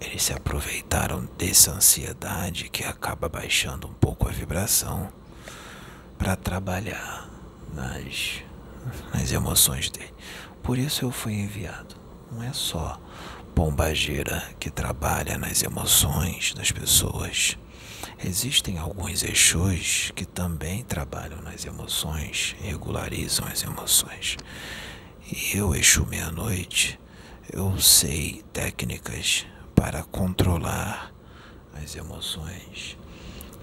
eles 0.00 0.22
se 0.22 0.32
aproveitaram 0.32 1.28
dessa 1.36 1.72
ansiedade 1.72 2.68
que 2.68 2.84
acaba 2.84 3.28
baixando 3.28 3.86
um 3.86 3.92
pouco 3.92 4.28
a 4.28 4.32
vibração 4.32 5.12
para 6.18 6.36
trabalhar 6.36 7.28
nas, 7.74 8.42
nas 9.12 9.32
emoções 9.32 9.90
dele. 9.90 10.12
Por 10.62 10.78
isso 10.78 11.04
eu 11.04 11.10
fui 11.10 11.34
enviado. 11.34 11.96
Não 12.30 12.42
é 12.42 12.52
só 12.52 13.00
pombageira 13.54 14.42
que 14.58 14.70
trabalha 14.70 15.36
nas 15.36 15.62
emoções 15.62 16.54
das 16.54 16.70
pessoas 16.70 17.56
Existem 18.22 18.78
alguns 18.78 19.22
Exus 19.22 20.12
que 20.14 20.26
também 20.26 20.82
trabalham 20.82 21.40
nas 21.40 21.64
emoções, 21.64 22.54
regularizam 22.60 23.46
as 23.46 23.62
emoções. 23.62 24.36
E 25.26 25.56
eu, 25.56 25.74
Exu 25.74 26.04
Meia-Noite, 26.06 27.00
eu 27.50 27.78
sei 27.80 28.44
técnicas 28.52 29.46
para 29.80 30.02
controlar 30.02 31.10
as 31.82 31.96
emoções. 31.96 32.98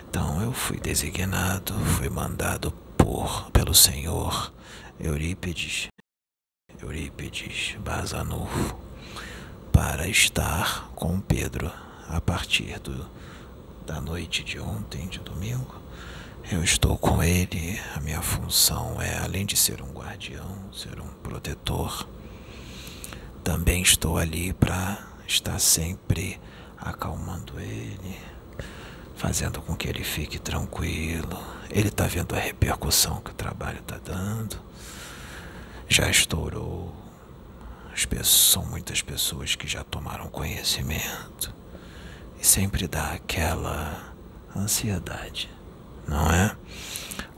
Então 0.10 0.42
eu 0.42 0.52
fui 0.52 0.80
designado, 0.80 1.76
fui 1.96 2.10
mandado 2.10 2.72
por 2.98 3.52
pelo 3.52 3.72
Senhor 3.76 4.52
Eurípides, 5.00 5.90
Eurípides 6.82 7.78
Bazanufo, 7.82 8.76
para 9.72 10.08
estar 10.08 10.90
com 10.96 11.22
Pedro 11.22 11.72
a 12.10 12.20
partir 12.20 12.80
do 12.80 13.08
da 13.86 14.02
noite 14.02 14.44
de 14.44 14.60
ontem, 14.60 15.08
de 15.08 15.20
domingo. 15.20 15.80
Eu 16.52 16.64
estou 16.64 16.98
com 16.98 17.22
ele. 17.22 17.80
A 17.96 18.00
minha 18.00 18.24
função 18.24 19.00
é, 19.00 19.20
além 19.20 19.46
de 19.46 19.56
ser 19.56 19.84
um 19.84 19.94
guardião, 19.94 20.74
ser 20.74 21.00
um 21.00 21.08
protetor, 21.22 22.10
também 23.44 23.84
estou 23.84 24.18
ali 24.18 24.52
para 24.52 25.16
estar 25.28 25.60
sempre 25.60 26.40
acalmando 26.78 27.60
ele, 27.60 28.18
fazendo 29.16 29.62
com 29.62 29.76
que 29.76 29.88
ele 29.88 30.04
fique 30.04 30.40
tranquilo. 30.40 31.38
Ele 31.70 31.90
está 31.90 32.08
vendo 32.08 32.36
a 32.36 32.40
repercussão 32.40 33.20
que 33.22 33.32
o 33.32 33.36
trabalho 33.36 33.80
está 33.80 33.98
dando. 33.98 34.58
Já 35.88 36.10
estourou. 36.10 36.96
As 37.94 38.06
pessoas, 38.06 38.28
são 38.28 38.66
muitas 38.66 39.02
pessoas 39.02 39.56
que 39.56 39.68
já 39.68 39.84
tomaram 39.84 40.30
conhecimento 40.30 41.54
e 42.40 42.46
sempre 42.46 42.88
dá 42.88 43.14
aquela 43.14 44.14
ansiedade, 44.56 45.50
não 46.08 46.32
é? 46.32 46.56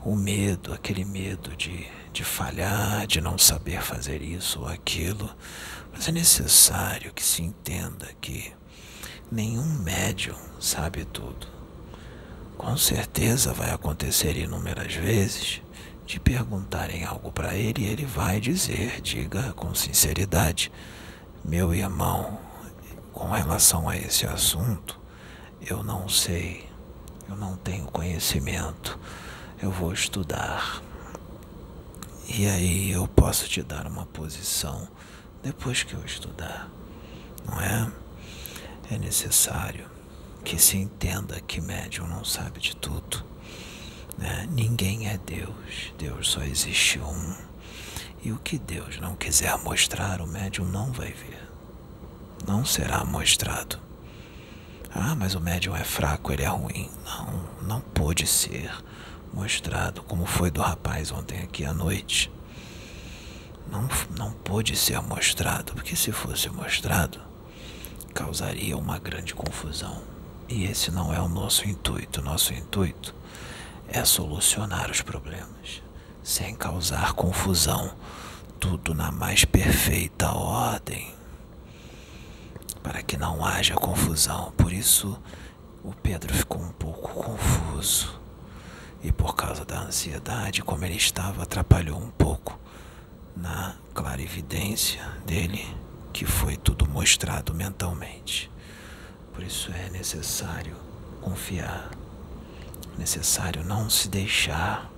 O 0.04 0.14
medo, 0.14 0.72
aquele 0.74 1.04
medo 1.04 1.56
de, 1.56 1.86
de 2.12 2.24
falhar, 2.24 3.06
de 3.06 3.20
não 3.22 3.38
saber 3.38 3.80
fazer 3.80 4.20
isso 4.20 4.60
ou 4.60 4.66
aquilo. 4.66 5.30
Mas 5.92 6.08
é 6.08 6.12
necessário 6.12 7.12
que 7.12 7.24
se 7.24 7.42
entenda 7.42 8.08
que 8.20 8.52
nenhum 9.30 9.66
médium 9.80 10.36
sabe 10.58 11.04
tudo. 11.04 11.46
Com 12.56 12.76
certeza 12.76 13.52
vai 13.52 13.70
acontecer 13.70 14.36
inúmeras 14.36 14.94
vezes 14.94 15.62
de 16.06 16.18
perguntarem 16.18 17.04
algo 17.04 17.30
para 17.30 17.54
ele 17.54 17.84
e 17.84 17.86
ele 17.86 18.04
vai 18.04 18.40
dizer, 18.40 19.00
diga 19.00 19.52
com 19.52 19.74
sinceridade, 19.74 20.72
meu 21.44 21.72
irmão, 21.72 22.38
com 23.12 23.28
relação 23.30 23.88
a 23.88 23.96
esse 23.96 24.26
assunto, 24.26 25.00
eu 25.64 25.82
não 25.82 26.08
sei, 26.08 26.68
eu 27.28 27.36
não 27.36 27.56
tenho 27.56 27.86
conhecimento, 27.86 28.98
eu 29.62 29.70
vou 29.70 29.92
estudar. 29.92 30.82
E 32.28 32.46
aí 32.46 32.90
eu 32.90 33.06
posso 33.06 33.48
te 33.48 33.62
dar 33.62 33.86
uma 33.86 34.06
posição 34.06 34.88
depois 35.42 35.82
que 35.82 35.94
eu 35.94 36.04
estudar, 36.04 36.68
não 37.46 37.60
é? 37.60 37.90
É 38.90 38.98
necessário 38.98 39.88
que 40.44 40.58
se 40.58 40.76
entenda 40.76 41.40
que 41.40 41.60
médium 41.60 42.06
não 42.06 42.24
sabe 42.24 42.60
de 42.60 42.74
tudo. 42.76 43.24
Né? 44.18 44.48
Ninguém 44.50 45.08
é 45.08 45.18
Deus, 45.18 45.94
Deus 45.96 46.30
só 46.30 46.42
existe 46.42 46.98
um. 46.98 47.34
E 48.22 48.32
o 48.32 48.38
que 48.38 48.58
Deus 48.58 48.98
não 48.98 49.14
quiser 49.14 49.56
mostrar, 49.58 50.20
o 50.20 50.26
médium 50.26 50.66
não 50.66 50.92
vai 50.92 51.12
ver. 51.12 51.48
Não 52.46 52.64
será 52.64 53.04
mostrado. 53.04 53.78
Ah, 54.92 55.14
mas 55.14 55.34
o 55.34 55.40
médium 55.40 55.76
é 55.76 55.84
fraco, 55.84 56.32
ele 56.32 56.42
é 56.42 56.48
ruim. 56.48 56.90
Não, 57.04 57.68
não 57.68 57.80
pôde 57.80 58.26
ser 58.26 58.70
mostrado, 59.32 60.02
como 60.02 60.26
foi 60.26 60.50
do 60.50 60.60
rapaz 60.60 61.12
ontem 61.12 61.40
aqui 61.40 61.64
à 61.64 61.72
noite. 61.72 62.30
Não, 63.70 63.88
não 64.16 64.32
pôde 64.32 64.76
ser 64.76 65.00
mostrado, 65.00 65.74
porque 65.74 65.94
se 65.94 66.10
fosse 66.10 66.48
mostrado, 66.50 67.20
causaria 68.12 68.76
uma 68.76 68.98
grande 68.98 69.34
confusão. 69.34 70.02
E 70.48 70.64
esse 70.64 70.90
não 70.90 71.14
é 71.14 71.20
o 71.20 71.28
nosso 71.28 71.68
intuito. 71.68 72.20
Nosso 72.20 72.52
intuito 72.52 73.14
é 73.88 74.04
solucionar 74.04 74.90
os 74.90 75.00
problemas 75.00 75.82
sem 76.22 76.54
causar 76.54 77.12
confusão, 77.14 77.94
tudo 78.58 78.94
na 78.94 79.10
mais 79.10 79.44
perfeita 79.44 80.30
ordem, 80.32 81.12
para 82.82 83.02
que 83.02 83.16
não 83.16 83.44
haja 83.44 83.74
confusão. 83.74 84.52
Por 84.56 84.72
isso, 84.72 85.18
o 85.82 85.92
Pedro 85.92 86.32
ficou 86.34 86.60
um 86.60 86.72
pouco 86.72 87.14
confuso. 87.14 88.20
E 89.02 89.10
por 89.10 89.34
causa 89.34 89.64
da 89.64 89.80
ansiedade, 89.80 90.62
como 90.62 90.84
ele 90.84 90.96
estava, 90.96 91.42
atrapalhou 91.42 91.98
um 91.98 92.10
pouco 92.10 92.58
na 93.36 93.76
clarividência 93.94 95.02
dele, 95.26 95.66
que 96.12 96.24
foi 96.24 96.56
tudo 96.56 96.88
mostrado 96.88 97.54
mentalmente. 97.54 98.50
Por 99.32 99.42
isso 99.42 99.70
é 99.72 99.88
necessário 99.90 100.76
confiar, 101.20 101.90
necessário 102.98 103.64
não 103.64 103.88
se 103.88 104.08
deixar 104.08 104.90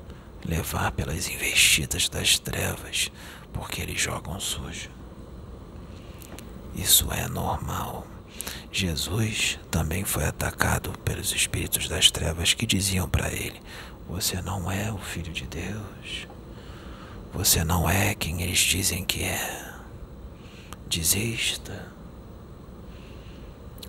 levar 0.44 0.92
pelas 0.92 1.28
investidas 1.28 2.08
das 2.08 2.38
trevas, 2.38 3.10
porque 3.52 3.80
eles 3.80 4.00
jogam 4.00 4.40
sujo. 4.40 4.90
Isso 6.74 7.12
é 7.12 7.28
normal. 7.28 8.06
Jesus 8.72 9.58
também 9.70 10.04
foi 10.04 10.24
atacado 10.24 10.90
pelos 11.04 11.32
espíritos 11.32 11.88
das 11.88 12.10
trevas 12.10 12.54
que 12.54 12.66
diziam 12.66 13.08
para 13.08 13.30
ele: 13.30 13.60
Você 14.08 14.40
não 14.40 14.70
é 14.70 14.90
o 14.90 14.98
filho 14.98 15.32
de 15.32 15.46
Deus. 15.46 16.26
Você 17.32 17.64
não 17.64 17.88
é 17.88 18.14
quem 18.14 18.42
eles 18.42 18.58
dizem 18.58 19.04
que 19.04 19.22
é. 19.22 19.74
Desista. 20.86 21.90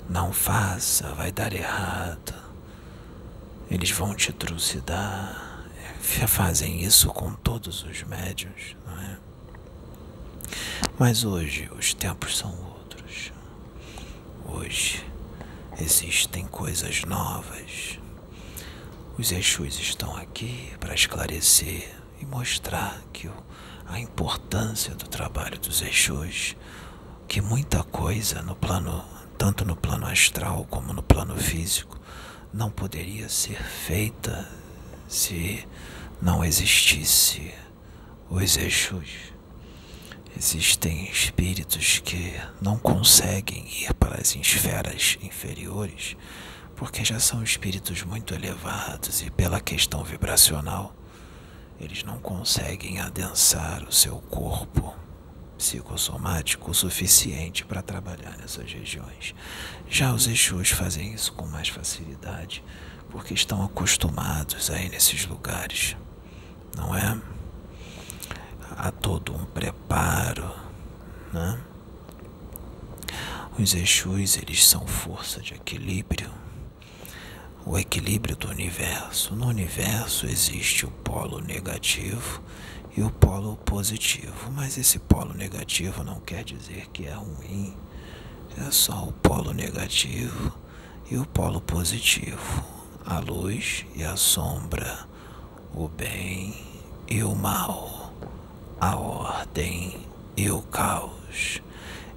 Não 0.09 0.31
faça, 0.31 1.13
vai 1.13 1.31
dar 1.31 1.53
errado. 1.53 2.33
Eles 3.69 3.91
vão 3.91 4.13
te 4.15 4.31
trucidar 4.31 5.53
fazem 6.27 6.83
isso 6.83 7.07
com 7.09 7.33
todos 7.33 7.83
os 7.83 8.03
médios, 8.03 8.75
não 8.85 9.01
é? 9.01 9.17
Mas 10.99 11.23
hoje 11.23 11.69
os 11.77 11.93
tempos 11.93 12.37
são 12.37 12.51
outros. 12.51 13.31
Hoje 14.45 15.03
existem 15.79 16.45
coisas 16.45 17.03
novas. 17.05 17.99
Os 19.17 19.31
Exus 19.31 19.79
estão 19.79 20.15
aqui 20.17 20.73
para 20.79 20.93
esclarecer 20.93 21.89
e 22.23 22.25
mostrar 22.25 23.01
que 23.11 23.29
a 23.85 23.99
importância 23.99 24.95
do 24.95 25.07
trabalho 25.07 25.59
dos 25.59 25.81
Exus, 25.81 26.55
que 27.27 27.41
muita 27.41 27.83
coisa 27.83 28.41
no 28.41 28.55
plano, 28.55 29.03
tanto 29.37 29.65
no 29.65 29.75
plano 29.75 30.07
astral 30.07 30.65
como 30.69 30.93
no 30.93 31.03
plano 31.03 31.35
físico, 31.35 31.99
não 32.53 32.71
poderia 32.71 33.27
ser 33.27 33.61
feita 33.61 34.47
se 35.07 35.67
não 36.21 36.45
existisse 36.45 37.53
os 38.29 38.55
Exus. 38.55 39.33
Existem 40.35 41.09
espíritos 41.11 41.99
que 41.99 42.33
não 42.61 42.77
conseguem 42.77 43.67
ir 43.83 43.93
para 43.95 44.19
as 44.19 44.33
esferas 44.33 45.17
inferiores 45.21 46.15
porque 46.75 47.05
já 47.05 47.19
são 47.19 47.43
espíritos 47.43 48.03
muito 48.03 48.33
elevados 48.33 49.21
e, 49.21 49.29
pela 49.29 49.61
questão 49.61 50.03
vibracional, 50.03 50.93
eles 51.79 52.03
não 52.03 52.19
conseguem 52.19 52.99
adensar 52.99 53.83
o 53.83 53.91
seu 53.91 54.17
corpo 54.17 54.93
psicossomático 55.57 56.71
o 56.71 56.73
suficiente 56.73 57.65
para 57.65 57.81
trabalhar 57.81 58.37
nessas 58.37 58.71
regiões. 58.71 59.33
Já 59.89 60.13
os 60.13 60.27
Exus 60.27 60.71
fazem 60.71 61.13
isso 61.13 61.31
com 61.33 61.45
mais 61.47 61.69
facilidade 61.69 62.63
porque 63.09 63.33
estão 63.33 63.63
acostumados 63.63 64.69
a 64.69 64.81
ir 64.81 64.89
nesses 64.89 65.25
lugares, 65.25 65.95
não 66.75 66.95
é? 66.95 67.21
Há 68.71 68.91
todo 68.91 69.33
um 69.33 69.45
preparo, 69.45 70.51
né? 71.31 71.59
Os 73.57 73.75
Exus, 73.75 74.35
eles 74.37 74.65
são 74.65 74.85
força 74.87 75.39
de 75.39 75.53
equilíbrio, 75.53 76.31
o 77.65 77.77
equilíbrio 77.77 78.35
do 78.35 78.49
universo. 78.49 79.35
No 79.35 79.47
universo 79.47 80.25
existe 80.25 80.85
o 80.85 80.91
polo 80.91 81.39
negativo 81.39 82.41
e 82.95 83.01
o 83.01 83.09
polo 83.09 83.55
positivo, 83.57 84.51
mas 84.51 84.77
esse 84.77 84.99
polo 84.99 85.33
negativo 85.33 86.03
não 86.03 86.19
quer 86.19 86.43
dizer 86.43 86.87
que 86.93 87.05
é 87.05 87.13
ruim, 87.13 87.75
é 88.57 88.71
só 88.71 89.05
o 89.05 89.13
polo 89.13 89.53
negativo 89.53 90.57
e 91.09 91.17
o 91.17 91.25
polo 91.25 91.59
positivo 91.59 92.73
a 93.05 93.19
luz 93.19 93.85
e 93.95 94.03
a 94.03 94.15
sombra, 94.15 95.05
o 95.73 95.87
bem 95.87 96.55
e 97.07 97.21
o 97.21 97.35
mal, 97.35 98.13
a 98.79 98.95
ordem 98.95 100.07
e 100.37 100.49
o 100.49 100.61
caos. 100.61 101.61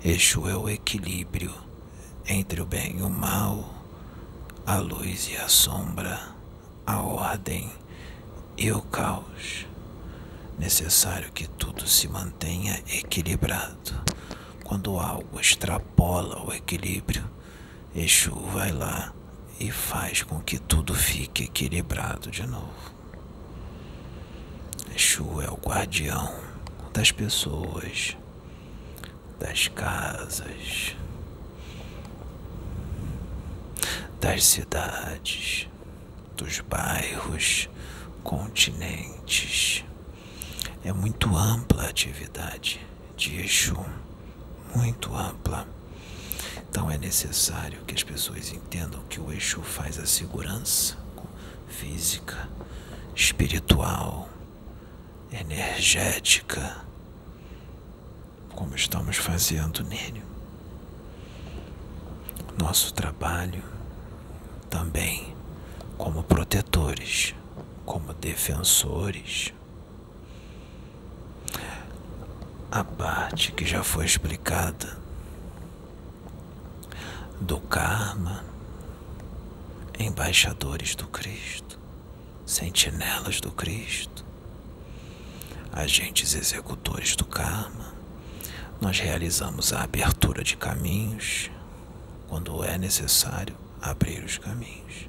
Exu 0.04 0.48
é 0.48 0.56
o 0.56 0.68
equilíbrio 0.68 1.52
entre 2.28 2.60
o 2.60 2.66
bem 2.66 2.98
e 2.98 3.02
o 3.02 3.10
mal, 3.10 3.75
a 4.66 4.78
luz 4.78 5.28
e 5.28 5.36
a 5.36 5.46
sombra, 5.48 6.20
a 6.84 7.00
ordem 7.00 7.70
e 8.58 8.72
o 8.72 8.82
caos. 8.82 9.64
Necessário 10.58 11.30
que 11.30 11.46
tudo 11.46 11.86
se 11.86 12.08
mantenha 12.08 12.82
equilibrado. 12.88 13.94
Quando 14.64 14.98
algo 14.98 15.38
extrapola 15.38 16.44
o 16.44 16.52
equilíbrio, 16.52 17.24
Exu 17.94 18.34
vai 18.34 18.72
lá 18.72 19.12
e 19.60 19.70
faz 19.70 20.24
com 20.24 20.40
que 20.40 20.58
tudo 20.58 20.96
fique 20.96 21.44
equilibrado 21.44 22.28
de 22.28 22.44
novo. 22.44 22.92
Exu 24.92 25.40
é 25.42 25.48
o 25.48 25.54
guardião 25.54 26.34
das 26.92 27.12
pessoas, 27.12 28.16
das 29.38 29.68
casas, 29.68 30.96
das 34.20 34.44
cidades, 34.44 35.68
dos 36.36 36.60
bairros, 36.60 37.68
continentes. 38.22 39.84
É 40.84 40.92
muito 40.92 41.36
ampla 41.36 41.84
a 41.84 41.88
atividade 41.88 42.80
de 43.16 43.40
Exu, 43.40 43.84
muito 44.74 45.14
ampla. 45.14 45.66
Então 46.68 46.90
é 46.90 46.98
necessário 46.98 47.84
que 47.86 47.94
as 47.94 48.02
pessoas 48.02 48.52
entendam 48.52 49.02
que 49.08 49.20
o 49.20 49.32
Exu 49.32 49.62
faz 49.62 49.98
a 49.98 50.06
segurança 50.06 50.96
física, 51.68 52.48
espiritual, 53.14 54.28
energética, 55.32 56.84
como 58.54 58.74
estamos 58.74 59.16
fazendo 59.16 59.84
nele. 59.84 60.22
Nosso 62.58 62.92
trabalho 62.94 63.75
também 64.70 65.34
como 65.96 66.22
protetores, 66.22 67.34
como 67.84 68.12
defensores. 68.14 69.52
A 72.70 72.84
parte 72.84 73.52
que 73.52 73.64
já 73.64 73.82
foi 73.82 74.04
explicada 74.04 74.98
do 77.40 77.58
karma, 77.60 78.44
embaixadores 79.98 80.94
do 80.94 81.06
Cristo, 81.06 81.78
sentinelas 82.44 83.40
do 83.40 83.50
Cristo, 83.50 84.24
agentes 85.72 86.34
executores 86.34 87.16
do 87.16 87.24
karma. 87.24 87.94
Nós 88.80 88.98
realizamos 88.98 89.72
a 89.72 89.82
abertura 89.82 90.44
de 90.44 90.56
caminhos 90.56 91.50
quando 92.28 92.62
é 92.62 92.76
necessário 92.76 93.65
abrir 93.90 94.24
os 94.24 94.38
caminhos. 94.38 95.08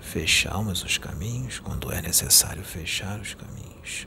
Fechamos 0.00 0.82
os 0.84 0.98
caminhos 0.98 1.58
quando 1.58 1.92
é 1.92 2.00
necessário 2.00 2.62
fechar 2.64 3.18
os 3.20 3.34
caminhos. 3.34 4.06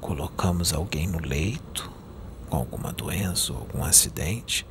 Colocamos 0.00 0.72
alguém 0.72 1.06
no 1.06 1.18
leito 1.18 1.90
com 2.48 2.56
alguma 2.56 2.92
doença 2.92 3.52
ou 3.52 3.60
algum 3.60 3.82
acidente 3.84 4.66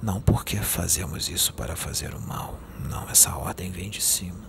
Não 0.00 0.20
porque 0.20 0.56
fazemos 0.58 1.28
isso 1.28 1.52
para 1.54 1.74
fazer 1.74 2.14
o 2.14 2.20
mal. 2.20 2.56
Não, 2.88 3.08
essa 3.10 3.34
ordem 3.36 3.70
vem 3.70 3.90
de 3.90 4.00
cima. 4.00 4.46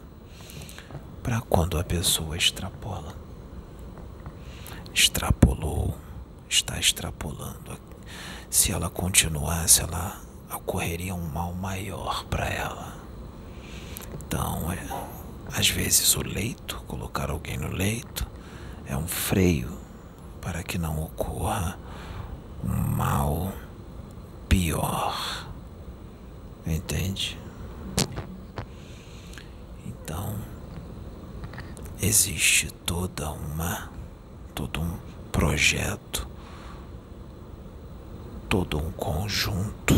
Para 1.24 1.42
quando 1.42 1.78
a 1.80 1.84
pessoa 1.84 2.38
extrapola. 2.38 3.16
Extrapolou, 4.94 5.98
está 6.48 6.80
extrapolando. 6.80 7.80
Se 8.50 8.72
ela 8.72 8.90
continuasse, 8.90 9.82
ela 9.82 10.22
ocorreria 10.54 11.16
um 11.16 11.28
mal 11.30 11.54
maior 11.54 12.26
para 12.26 12.48
ela. 12.48 12.99
Então, 14.14 14.72
é, 14.72 15.58
às 15.58 15.70
vezes 15.70 16.16
o 16.16 16.22
leito, 16.22 16.82
colocar 16.88 17.30
alguém 17.30 17.58
no 17.58 17.72
leito, 17.72 18.28
é 18.86 18.96
um 18.96 19.08
freio 19.08 19.78
para 20.42 20.64
que 20.64 20.78
não 20.78 21.04
ocorra 21.04 21.78
um 22.64 22.96
mal 22.96 23.54
pior. 24.48 25.48
Entende? 26.66 27.40
Então, 29.86 30.36
existe 32.02 32.72
toda 32.86 33.32
uma 33.32 33.90
todo 34.60 34.82
um 34.82 35.00
projeto, 35.32 36.28
todo 38.50 38.78
um 38.78 38.92
conjunto 38.92 39.96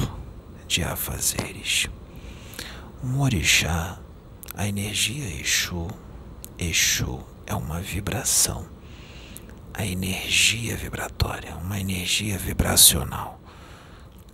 de 0.68 0.84
afazeres. 0.84 1.90
Um 3.04 3.20
orixá, 3.20 4.00
a 4.54 4.68
energia 4.68 5.26
Exu, 5.40 5.88
Exu 6.58 7.20
é 7.48 7.56
uma 7.56 7.80
vibração 7.80 8.68
a 9.74 9.86
energia 9.86 10.76
vibratória, 10.76 11.56
uma 11.56 11.80
energia 11.80 12.38
vibracional. 12.38 13.40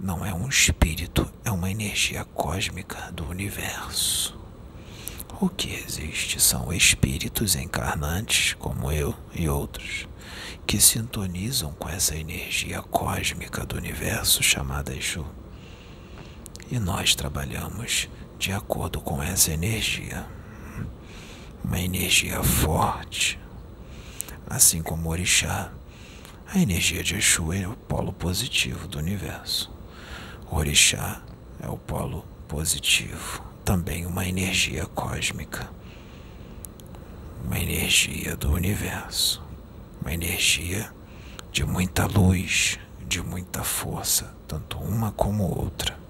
Não 0.02 0.26
é 0.26 0.34
um 0.34 0.50
espírito, 0.50 1.32
é 1.46 1.52
uma 1.52 1.70
energia 1.70 2.26
cósmica 2.26 3.12
do 3.12 3.26
universo. 3.28 4.38
O 5.40 5.48
que 5.48 5.74
existe 5.74 6.42
são 6.42 6.74
espíritos 6.74 7.56
encarnantes, 7.56 8.54
como 8.56 8.92
eu 8.92 9.16
e 9.34 9.48
outros, 9.48 10.08
que 10.66 10.82
sintonizam 10.82 11.72
com 11.74 11.88
essa 11.88 12.16
energia 12.16 12.82
cósmica 12.82 13.66
do 13.66 13.78
universo 13.78 14.42
chamada 14.42 14.96
Exu. 14.96 15.26
E 16.70 16.80
nós 16.80 17.16
trabalhamos 17.16 18.10
de 18.38 18.52
acordo 18.52 19.02
com 19.02 19.22
essa 19.22 19.52
energia. 19.52 20.26
Uma 21.64 21.80
energia 21.80 22.42
forte, 22.44 23.40
assim 24.48 24.82
como 24.82 25.10
o 25.10 25.12
orixá. 25.12 25.72
A 26.48 26.60
energia 26.60 27.04
de 27.04 27.16
Exu 27.16 27.52
é 27.52 27.68
o 27.68 27.76
polo 27.76 28.14
positivo 28.14 28.88
do 28.88 29.00
universo. 29.00 29.72
O 30.50 30.56
orixá 30.56 31.22
é 31.62 31.68
o 31.68 31.78
polo 31.78 32.24
positivo, 32.48 33.44
também 33.66 34.06
uma 34.06 34.26
energia 34.26 34.86
cósmica, 34.86 35.70
uma 37.44 37.60
energia 37.60 38.36
do 38.38 38.52
universo, 38.54 39.44
uma 40.00 40.14
energia 40.14 40.90
de 41.52 41.66
muita 41.66 42.06
luz, 42.06 42.80
de 43.06 43.22
muita 43.22 43.64
força, 43.64 44.34
tanto 44.48 44.78
uma 44.78 45.12
como 45.12 45.44
outra. 45.44 46.07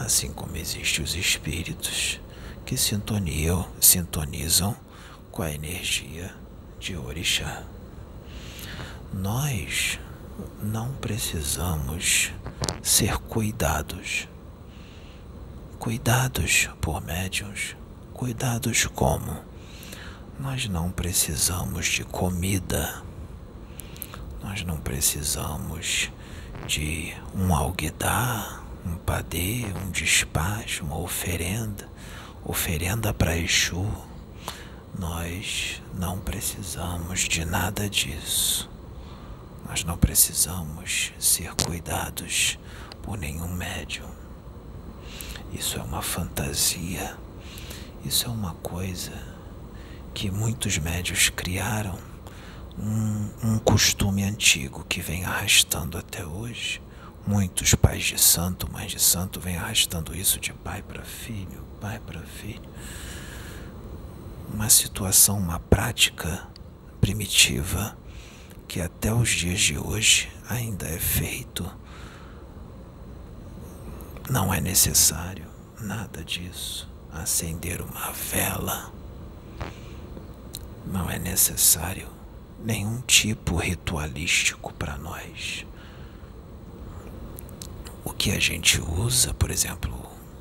Assim 0.00 0.32
como 0.32 0.56
existem 0.56 1.04
os 1.04 1.14
espíritos 1.14 2.18
que 2.64 2.74
sintoniam, 2.74 3.68
sintonizam 3.78 4.74
com 5.30 5.42
a 5.42 5.52
energia 5.52 6.34
de 6.78 6.96
Orixá. 6.96 7.64
Nós 9.12 10.00
não 10.62 10.90
precisamos 10.94 12.32
ser 12.82 13.18
cuidados. 13.18 14.26
Cuidados 15.78 16.70
por 16.80 17.04
médiuns. 17.04 17.76
Cuidados 18.14 18.86
como? 18.86 19.36
Nós 20.38 20.66
não 20.66 20.90
precisamos 20.90 21.84
de 21.84 22.04
comida. 22.04 23.02
Nós 24.42 24.64
não 24.64 24.78
precisamos 24.78 26.10
de 26.66 27.14
um 27.34 27.54
alguidar, 27.54 28.59
um 28.84 28.96
padê, 28.96 29.64
um 29.84 29.90
despacho, 29.90 30.84
uma 30.84 30.98
oferenda, 30.98 31.88
oferenda 32.44 33.12
para 33.12 33.36
Exu 33.36 33.86
nós 34.98 35.80
não 35.94 36.18
precisamos 36.18 37.20
de 37.20 37.44
nada 37.44 37.88
disso. 37.88 38.68
Nós 39.66 39.84
não 39.84 39.96
precisamos 39.96 41.12
ser 41.18 41.54
cuidados 41.54 42.58
por 43.02 43.16
nenhum 43.16 43.48
médium. 43.48 44.10
Isso 45.52 45.78
é 45.78 45.82
uma 45.82 46.02
fantasia. 46.02 47.16
Isso 48.04 48.26
é 48.26 48.28
uma 48.28 48.54
coisa 48.54 49.12
que 50.12 50.30
muitos 50.30 50.76
médios 50.78 51.28
criaram, 51.28 51.98
um, 52.78 53.30
um 53.44 53.58
costume 53.58 54.24
antigo 54.24 54.84
que 54.88 55.00
vem 55.00 55.24
arrastando 55.24 55.96
até 55.96 56.26
hoje. 56.26 56.82
Muitos 57.26 57.74
pais 57.74 58.04
de 58.04 58.18
santo, 58.18 58.70
mães 58.72 58.90
de 58.92 59.00
santo, 59.00 59.40
vêm 59.40 59.56
arrastando 59.56 60.16
isso 60.16 60.40
de 60.40 60.52
pai 60.52 60.82
para 60.82 61.02
filho, 61.02 61.62
pai 61.80 62.00
para 62.00 62.20
filho 62.20 62.68
uma 64.52 64.68
situação, 64.68 65.38
uma 65.38 65.60
prática 65.60 66.46
primitiva 67.00 67.96
que 68.66 68.80
até 68.80 69.12
os 69.12 69.30
dias 69.30 69.60
de 69.60 69.78
hoje 69.78 70.30
ainda 70.48 70.86
é 70.86 70.98
feito. 70.98 71.70
Não 74.28 74.52
é 74.52 74.60
necessário 74.60 75.46
nada 75.80 76.22
disso. 76.24 76.88
Acender 77.12 77.80
uma 77.80 78.12
vela. 78.12 78.92
Não 80.86 81.10
é 81.10 81.18
necessário 81.18 82.08
nenhum 82.62 83.00
tipo 83.00 83.56
ritualístico 83.56 84.72
para 84.74 84.96
nós. 84.96 85.66
O 88.10 88.12
que 88.12 88.32
a 88.32 88.40
gente 88.40 88.82
usa, 88.82 89.32
por 89.32 89.52
exemplo, 89.52 89.94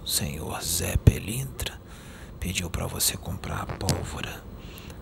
o 0.03 0.07
senhor 0.07 0.59
Zé 0.61 0.97
Pelintra, 0.97 1.80
pediu 2.39 2.67
para 2.67 2.88
você 2.88 3.15
comprar 3.15 3.61
a 3.61 3.65
pólvora. 3.67 4.43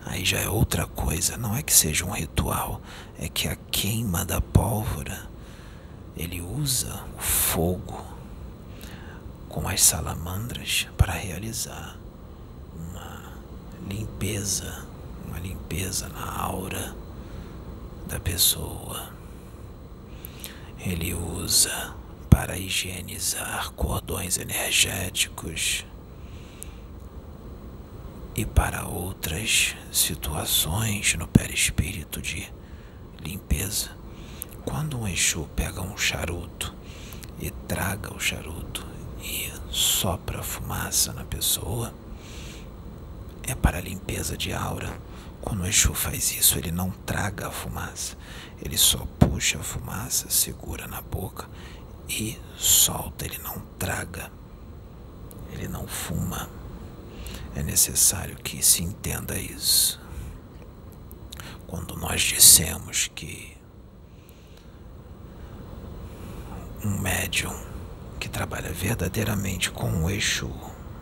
Aí 0.04 0.22
já 0.22 0.38
é 0.38 0.50
outra 0.50 0.86
coisa, 0.86 1.38
não 1.38 1.56
é 1.56 1.62
que 1.62 1.72
seja 1.72 2.04
um 2.04 2.10
ritual, 2.10 2.82
é 3.18 3.26
que 3.26 3.48
a 3.48 3.56
queima 3.56 4.22
da 4.22 4.42
pólvora 4.42 5.28
ele 6.14 6.42
usa 6.42 7.02
o 7.16 7.22
fogo 7.22 8.04
com 9.48 9.66
as 9.66 9.82
salamandras 9.82 10.86
para 10.96 11.14
realizar 11.14 11.98
uma 12.76 13.32
limpeza, 13.88 14.84
uma 15.26 15.38
limpeza 15.40 16.06
na 16.10 16.38
aura 16.38 16.94
da 18.06 18.20
pessoa. 18.20 19.10
Ele 20.78 21.14
usa 21.14 21.97
para 22.30 22.56
higienizar 22.56 23.72
cordões 23.72 24.38
energéticos 24.38 25.84
e 28.34 28.44
para 28.46 28.86
outras 28.86 29.74
situações 29.92 31.14
no 31.14 31.26
perispírito 31.26 32.22
de 32.22 32.50
limpeza. 33.20 33.90
Quando 34.64 34.98
um 34.98 35.08
Exu 35.08 35.48
pega 35.56 35.80
um 35.80 35.96
charuto 35.96 36.74
e 37.40 37.50
traga 37.50 38.14
o 38.14 38.20
charuto 38.20 38.86
e 39.20 39.50
sopra 39.70 40.42
fumaça 40.42 41.12
na 41.12 41.24
pessoa, 41.24 41.92
é 43.42 43.54
para 43.54 43.80
limpeza 43.80 44.36
de 44.36 44.52
aura. 44.52 44.96
Quando 45.40 45.62
o 45.62 45.66
Exu 45.66 45.94
faz 45.94 46.32
isso, 46.32 46.58
ele 46.58 46.70
não 46.70 46.90
traga 46.90 47.48
a 47.48 47.50
fumaça, 47.50 48.16
ele 48.62 48.76
só 48.76 49.06
puxa 49.18 49.58
a 49.58 49.62
fumaça, 49.62 50.28
segura 50.30 50.86
na 50.86 51.00
boca 51.00 51.48
e 52.08 52.38
solta, 52.56 53.24
ele 53.24 53.38
não 53.38 53.60
traga, 53.78 54.30
ele 55.52 55.68
não 55.68 55.86
fuma. 55.86 56.48
É 57.54 57.62
necessário 57.62 58.36
que 58.36 58.62
se 58.64 58.82
entenda 58.82 59.38
isso. 59.38 60.00
Quando 61.66 61.96
nós 61.96 62.22
dissemos 62.22 63.08
que 63.14 63.56
um 66.84 66.98
médium 66.98 67.54
que 68.18 68.28
trabalha 68.28 68.72
verdadeiramente 68.72 69.70
com 69.70 69.88
um 69.88 70.08
Exu, 70.08 70.50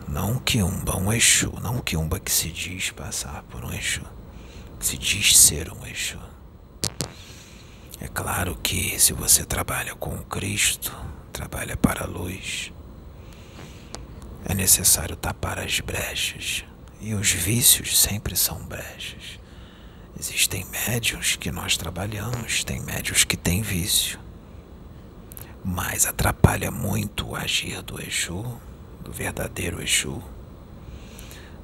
não 0.09 0.33
um 0.33 0.39
Kiumba, 0.39 0.97
um 0.97 1.13
Exu, 1.13 1.53
não 1.63 1.77
um 1.77 1.81
Kiumba 1.81 2.19
que 2.19 2.33
se 2.33 2.51
diz 2.51 2.91
passar 2.91 3.43
por 3.45 3.65
um 3.65 3.73
Exu, 3.73 4.03
que 4.79 4.87
se 4.87 4.99
diz 4.99 5.37
ser 5.37 5.73
um 5.73 5.87
Exu. 5.87 6.36
É 8.07 8.09
claro 8.09 8.55
que 8.63 8.97
se 9.01 9.13
você 9.13 9.45
trabalha 9.45 9.93
com 9.97 10.17
Cristo, 10.19 10.97
trabalha 11.33 11.77
para 11.77 12.05
a 12.05 12.07
luz, 12.07 12.73
é 14.45 14.55
necessário 14.55 15.17
tapar 15.17 15.59
as 15.59 15.81
brechas, 15.81 16.65
e 17.01 17.15
os 17.15 17.33
vícios 17.33 17.99
sempre 17.99 18.37
são 18.37 18.65
brechas. 18.65 19.41
Existem 20.21 20.65
médios 20.67 21.35
que 21.35 21.51
nós 21.51 21.77
trabalhamos, 21.77 22.63
tem 22.63 22.81
médios 22.81 23.25
que 23.25 23.37
têm 23.37 23.61
vício. 23.61 24.21
mas 25.69 26.07
atrapalha 26.07 26.71
muito 26.71 27.31
o 27.31 27.35
agir 27.35 27.83
do 27.83 28.01
Exu, 28.01 28.45
do 29.03 29.11
verdadeiro 29.11 29.83
Exu, 29.83 30.23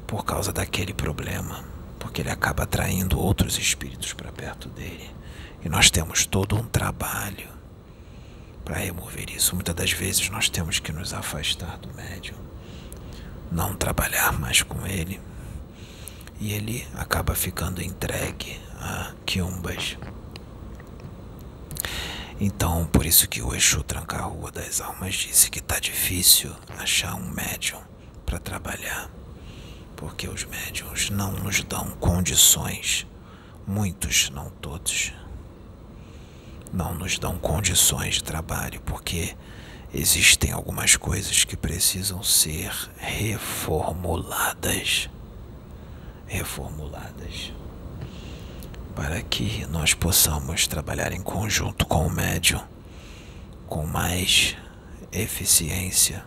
por 0.08 0.24
causa 0.24 0.52
daquele 0.52 0.92
problema, 0.92 1.64
porque 2.00 2.20
ele 2.20 2.30
acaba 2.30 2.64
atraindo 2.64 3.16
outros 3.16 3.56
espíritos 3.58 4.12
para 4.12 4.32
perto 4.32 4.68
dele. 4.68 5.08
E 5.64 5.68
nós 5.68 5.90
temos 5.90 6.26
todo 6.26 6.56
um 6.56 6.64
trabalho 6.64 7.48
para 8.64 8.78
remover 8.78 9.30
isso. 9.30 9.54
Muitas 9.54 9.74
das 9.74 9.92
vezes 9.92 10.28
nós 10.30 10.48
temos 10.48 10.78
que 10.78 10.92
nos 10.92 11.12
afastar 11.12 11.78
do 11.78 11.92
médium, 11.94 12.36
não 13.50 13.74
trabalhar 13.74 14.32
mais 14.38 14.62
com 14.62 14.86
ele, 14.86 15.20
e 16.40 16.52
ele 16.52 16.86
acaba 16.94 17.34
ficando 17.34 17.82
entregue 17.82 18.60
a 18.80 19.12
quiumbas. 19.24 19.96
Então, 22.40 22.86
por 22.86 23.06
isso 23.06 23.28
que 23.28 23.40
o 23.40 23.54
Exu 23.54 23.84
Tranca-Rua 23.84 24.50
das 24.50 24.80
Almas 24.80 25.14
disse 25.14 25.48
que 25.48 25.60
tá 25.60 25.78
difícil 25.78 26.52
achar 26.76 27.14
um 27.14 27.30
médium 27.30 27.80
para 28.26 28.40
trabalhar, 28.40 29.08
porque 29.94 30.26
os 30.26 30.44
médiums 30.44 31.08
não 31.10 31.30
nos 31.30 31.62
dão 31.62 31.90
condições, 32.00 33.06
muitos, 33.64 34.28
não 34.30 34.50
todos, 34.50 35.12
não 36.72 36.94
nos 36.94 37.18
dão 37.18 37.36
condições 37.38 38.14
de 38.14 38.24
trabalho, 38.24 38.80
porque 38.82 39.36
existem 39.92 40.52
algumas 40.52 40.96
coisas 40.96 41.44
que 41.44 41.56
precisam 41.56 42.22
ser 42.22 42.72
reformuladas. 42.96 45.10
Reformuladas 46.26 47.52
para 48.94 49.22
que 49.22 49.66
nós 49.66 49.94
possamos 49.94 50.66
trabalhar 50.66 51.12
em 51.12 51.22
conjunto 51.22 51.86
com 51.86 52.06
o 52.06 52.10
médium 52.10 52.60
com 53.66 53.86
mais 53.86 54.54
eficiência. 55.10 56.22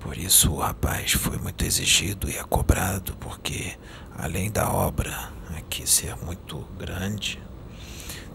Por 0.00 0.16
isso 0.16 0.52
o 0.52 0.58
rapaz 0.58 1.12
foi 1.12 1.38
muito 1.38 1.64
exigido 1.64 2.28
e 2.28 2.36
é 2.36 2.42
cobrado, 2.42 3.16
porque 3.20 3.76
além 4.18 4.50
da 4.50 4.68
obra 4.68 5.30
aqui 5.56 5.88
ser 5.88 6.16
muito 6.16 6.58
grande, 6.76 7.40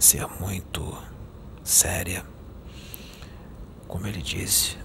ser 0.01 0.27
muito 0.39 0.97
séria, 1.63 2.25
como 3.87 4.07
ele 4.07 4.21
disse, 4.21 4.75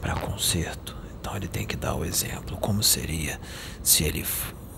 para 0.00 0.14
conserto. 0.14 0.96
Então 1.20 1.36
ele 1.36 1.46
tem 1.46 1.66
que 1.66 1.76
dar 1.76 1.94
o 1.94 2.04
exemplo. 2.04 2.56
Como 2.56 2.82
seria 2.82 3.38
se 3.82 4.04
ele 4.04 4.24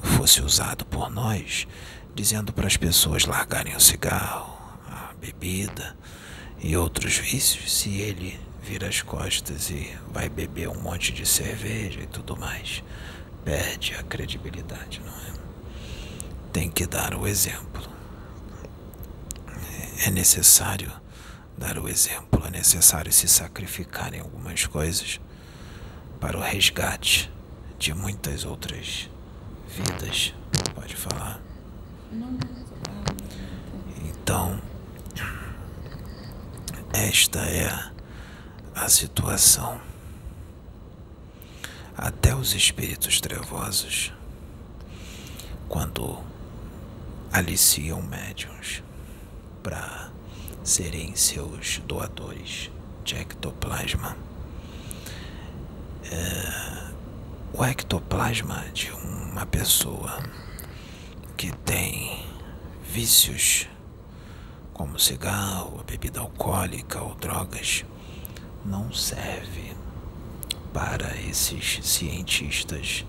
fosse 0.03 0.43
usado 0.43 0.85
por 0.85 1.09
nós 1.09 1.69
dizendo 2.15 2.53
para 2.53 2.67
as 2.67 2.77
pessoas 2.77 3.25
largarem 3.25 3.77
o 3.77 3.81
cigarro, 3.81 4.59
a 4.89 5.15
bebida 5.21 5.97
e 6.59 6.77
outros 6.77 7.17
vícios, 7.17 7.73
se 7.73 8.01
ele 8.01 8.39
vira 8.61 8.89
as 8.89 9.03
costas 9.03 9.71
e 9.71 9.97
vai 10.13 10.29
beber 10.29 10.69
um 10.69 10.81
monte 10.81 11.13
de 11.13 11.25
cerveja 11.25 12.01
e 12.01 12.07
tudo 12.07 12.37
mais, 12.37 12.83
perde 13.45 13.95
a 13.95 14.03
credibilidade, 14.03 15.01
não 15.01 15.13
é? 15.13 15.33
Tem 16.53 16.69
que 16.69 16.87
dar 16.87 17.15
o 17.15 17.27
exemplo. 17.27 17.70
É 20.03 20.11
necessário 20.11 20.91
dar 21.59 21.79
o 21.79 21.87
exemplo, 21.87 22.43
é 22.47 22.51
necessário 22.51 23.13
se 23.13 23.29
sacrificar 23.29 24.15
em 24.15 24.21
algumas 24.21 24.65
coisas 24.65 25.21
para 26.19 26.39
o 26.39 26.41
resgate 26.41 27.31
de 27.79 27.93
muitas 27.93 28.47
outras 28.47 29.11
vidas. 29.69 30.35
Pode 30.75 30.97
falar. 30.97 31.39
Então, 34.03 34.59
esta 36.95 37.41
é 37.41 37.93
a 38.75 38.89
situação. 38.89 39.79
Até 41.95 42.35
os 42.35 42.55
espíritos 42.55 43.21
trevosos, 43.21 44.15
quando 45.69 46.19
aliciam 47.31 48.01
médiums 48.01 48.83
para 49.63 50.11
serem 50.63 51.15
seus 51.15 51.79
doadores 51.87 52.71
de 53.05 53.17
ectoplasma, 53.17 54.17
é, 56.11 56.91
o 57.53 57.65
ectoplasma 57.65 58.65
de 58.73 58.91
uma 58.93 59.47
pessoa 59.47 60.23
que 61.37 61.51
tem 61.59 62.25
vícios 62.83 63.69
como 64.73 64.99
cigarro, 64.99 65.85
bebida 65.87 66.21
alcoólica 66.21 67.03
ou 67.03 67.15
drogas 67.15 67.85
não 68.65 68.93
serve 68.93 69.75
para 70.73 71.17
esses 71.23 71.81
cientistas, 71.83 73.05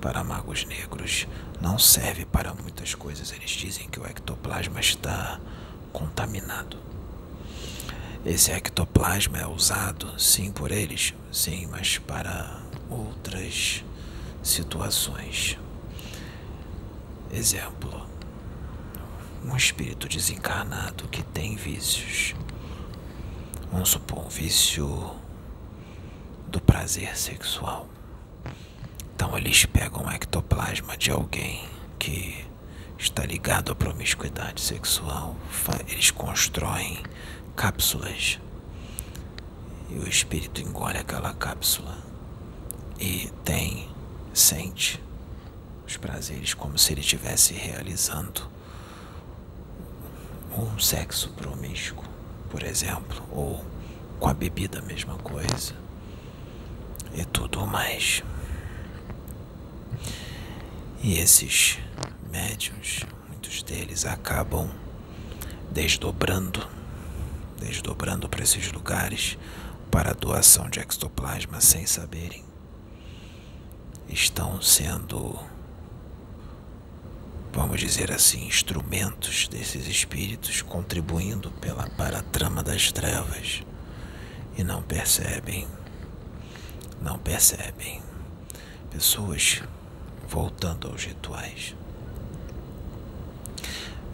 para 0.00 0.24
magos 0.24 0.64
negros, 0.64 1.26
não 1.60 1.78
serve 1.78 2.24
para 2.24 2.52
muitas 2.52 2.94
coisas. 2.94 3.32
Eles 3.32 3.50
dizem 3.50 3.88
que 3.88 4.00
o 4.00 4.06
ectoplasma 4.06 4.80
está 4.80 5.40
contaminado. 5.94 6.76
Esse 8.26 8.50
ectoplasma 8.50 9.38
é 9.38 9.46
usado, 9.46 10.18
sim, 10.18 10.50
por 10.50 10.72
eles, 10.72 11.14
sim, 11.30 11.66
mas 11.70 11.98
para 11.98 12.60
outras 12.90 13.84
situações. 14.42 15.56
Exemplo: 17.30 18.06
um 19.44 19.56
espírito 19.56 20.08
desencarnado 20.08 21.06
que 21.08 21.22
tem 21.22 21.54
vícios. 21.54 22.34
Vamos 23.70 23.90
supor, 23.90 24.26
um 24.26 24.28
vício 24.28 25.14
do 26.48 26.60
prazer 26.60 27.16
sexual. 27.16 27.88
Então 29.14 29.36
eles 29.36 29.64
pegam 29.66 30.06
o 30.06 30.10
ectoplasma 30.10 30.96
de 30.96 31.10
alguém 31.10 31.68
que 31.98 32.44
está 32.98 33.24
ligado 33.24 33.72
à 33.72 33.74
promiscuidade 33.74 34.60
sexual, 34.60 35.36
eles 35.88 36.10
constroem 36.10 37.02
cápsulas. 37.56 38.38
E 39.90 39.98
o 39.98 40.08
espírito 40.08 40.60
engole 40.60 40.98
aquela 40.98 41.34
cápsula 41.34 41.96
e 42.98 43.30
tem, 43.44 43.88
sente 44.32 45.00
os 45.86 45.96
prazeres 45.96 46.54
como 46.54 46.78
se 46.78 46.92
ele 46.92 47.00
estivesse 47.00 47.52
realizando 47.52 48.48
um 50.56 50.78
sexo 50.78 51.30
promíscuo, 51.30 52.04
por 52.50 52.62
exemplo, 52.62 53.22
ou 53.30 53.64
com 54.18 54.28
a 54.28 54.34
bebida 54.34 54.78
a 54.78 54.82
mesma 54.82 55.16
coisa. 55.18 55.74
E 57.12 57.24
tudo 57.24 57.66
mais. 57.66 58.22
E 61.02 61.18
esses 61.18 61.78
médiums, 62.34 63.06
muitos 63.28 63.62
deles 63.62 64.04
acabam 64.04 64.68
desdobrando, 65.70 66.68
desdobrando 67.60 68.28
para 68.28 68.42
esses 68.42 68.72
lugares 68.72 69.38
para 69.88 70.10
a 70.10 70.14
doação 70.14 70.68
de 70.68 70.80
extoplasma 70.80 71.60
sem 71.60 71.86
saberem. 71.86 72.44
Estão 74.08 74.60
sendo 74.60 75.38
vamos 77.52 77.78
dizer 77.78 78.10
assim, 78.10 78.48
instrumentos 78.48 79.46
desses 79.46 79.86
espíritos 79.86 80.60
contribuindo 80.60 81.52
pela, 81.52 81.88
para 81.90 82.18
a 82.18 82.22
trama 82.22 82.64
das 82.64 82.90
trevas 82.90 83.62
e 84.58 84.64
não 84.64 84.82
percebem, 84.82 85.68
não 87.00 87.16
percebem. 87.16 88.02
Pessoas 88.90 89.62
voltando 90.28 90.88
aos 90.88 91.04
rituais, 91.04 91.76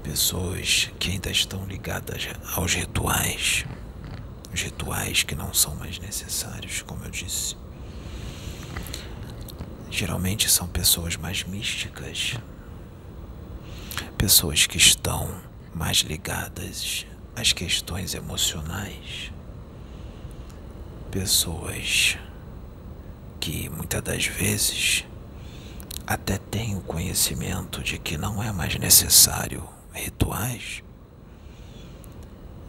pessoas 0.00 0.90
que 0.98 1.10
ainda 1.10 1.30
estão 1.30 1.64
ligadas 1.66 2.28
aos 2.54 2.74
rituais, 2.74 3.64
os 4.52 4.62
rituais 4.62 5.22
que 5.22 5.34
não 5.34 5.52
são 5.54 5.74
mais 5.76 5.98
necessários, 5.98 6.82
como 6.82 7.04
eu 7.04 7.10
disse. 7.10 7.56
Geralmente 9.90 10.48
são 10.48 10.66
pessoas 10.66 11.16
mais 11.16 11.44
místicas, 11.44 12.34
pessoas 14.16 14.66
que 14.66 14.78
estão 14.78 15.30
mais 15.74 15.98
ligadas 15.98 17.06
às 17.36 17.52
questões 17.52 18.14
emocionais, 18.14 19.30
pessoas 21.10 22.16
que 23.38 23.68
muitas 23.68 24.02
das 24.02 24.26
vezes 24.26 25.04
até 26.06 26.38
têm 26.38 26.76
o 26.76 26.80
conhecimento 26.80 27.82
de 27.82 27.98
que 27.98 28.16
não 28.16 28.42
é 28.42 28.52
mais 28.52 28.76
necessário 28.78 29.68
rituais. 29.92 30.82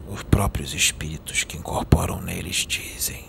Os 0.08 0.22
próprios 0.22 0.74
espíritos 0.74 1.44
que 1.44 1.56
incorporam 1.56 2.20
neles 2.20 2.66
dizem: 2.66 3.24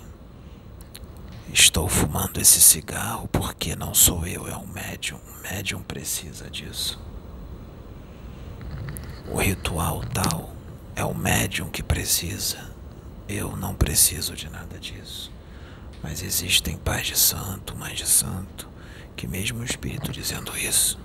Estou 1.51 1.87
fumando 1.87 2.39
esse 2.39 2.59
cigarro 2.59 3.27
porque 3.27 3.75
não 3.75 3.93
sou 3.93 4.25
eu, 4.25 4.47
é 4.47 4.57
um 4.57 4.67
médium. 4.67 5.19
O 5.19 5.43
médium 5.43 5.81
precisa 5.83 6.49
disso. 6.49 6.99
O 9.31 9.37
ritual 9.37 10.01
tal 10.13 10.53
é 10.95 11.05
o 11.05 11.13
médium 11.13 11.69
que 11.69 11.81
precisa 11.81 12.71
Eu 13.27 13.55
não 13.55 13.73
preciso 13.73 14.35
de 14.35 14.49
nada 14.49 14.77
disso. 14.77 15.31
Mas 16.01 16.21
existem 16.21 16.77
pais 16.77 17.07
de 17.07 17.17
santo, 17.17 17.77
mães 17.77 17.97
de 17.97 18.07
santo, 18.07 18.67
que 19.15 19.25
mesmo 19.25 19.61
o 19.61 19.63
Espírito 19.63 20.11
dizendo 20.11 20.55
isso, 20.57 20.99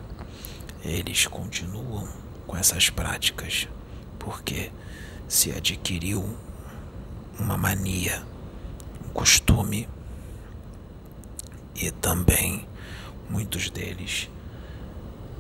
eles 0.82 1.26
continuam 1.26 2.08
com 2.48 2.56
essas 2.56 2.90
práticas, 2.90 3.68
porque 4.18 4.72
se 5.28 5.52
adquiriu 5.52 6.36
uma 7.38 7.56
mania, 7.56 8.24
um 9.06 9.10
costume, 9.10 9.88
e 11.76 11.92
também 11.92 12.66
muitos 13.30 13.70
deles 13.70 14.28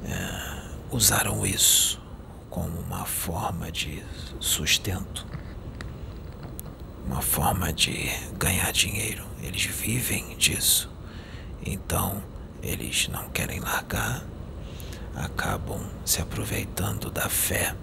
é, 0.04 0.62
usaram 0.92 1.44
isso 1.44 2.00
como 2.50 2.78
uma 2.78 3.04
forma 3.04 3.72
de 3.72 4.04
sustento, 4.38 5.26
uma 7.06 7.22
forma 7.22 7.72
de 7.72 8.08
ganhar 8.38 8.70
dinheiro. 8.70 9.24
Eles 9.42 9.64
vivem 9.64 10.36
disso. 10.36 10.90
Então, 11.64 12.22
eles 12.62 13.08
não 13.08 13.28
querem 13.30 13.60
largar, 13.60 14.22
acabam 15.14 15.80
se 16.04 16.20
aproveitando 16.20 17.10
da 17.10 17.28
fé 17.28 17.74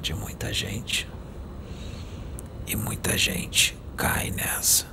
de 0.00 0.14
muita 0.14 0.52
gente. 0.52 1.08
E 2.66 2.76
muita 2.76 3.18
gente 3.18 3.76
cai 3.96 4.30
nessa 4.30 4.86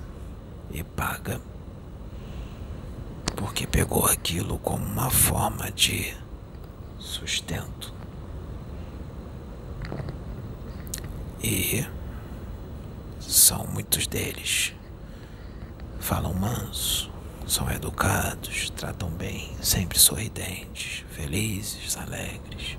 e 0.72 0.84
paga 0.84 1.40
porque 3.36 3.68
pegou 3.68 4.06
aquilo 4.08 4.58
como 4.60 4.84
uma 4.84 5.10
forma 5.12 5.72
de 5.72 6.16
sustento. 6.98 7.94
E 11.42 11.86
são 13.20 13.68
muitos 13.68 14.08
deles. 14.08 14.74
Falam 16.00 16.34
manso, 16.34 17.07
são 17.48 17.72
educados, 17.72 18.70
tratam 18.72 19.10
bem, 19.10 19.50
sempre 19.62 19.98
sorridentes, 19.98 21.06
felizes, 21.12 21.96
alegres. 21.96 22.78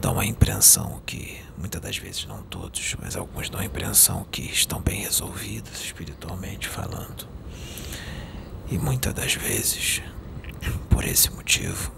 Dão 0.00 0.18
a 0.18 0.26
impressão 0.26 1.00
que, 1.06 1.40
muitas 1.56 1.80
das 1.80 1.96
vezes, 1.96 2.26
não 2.26 2.42
todos, 2.42 2.96
mas 3.00 3.14
alguns 3.14 3.48
dão 3.48 3.60
a 3.60 3.64
impressão 3.64 4.26
que 4.30 4.42
estão 4.42 4.80
bem 4.80 5.02
resolvidos 5.02 5.84
espiritualmente 5.84 6.68
falando. 6.68 7.28
E 8.68 8.76
muitas 8.76 9.14
das 9.14 9.34
vezes, 9.34 10.02
por 10.90 11.04
esse 11.04 11.30
motivo, 11.30 11.92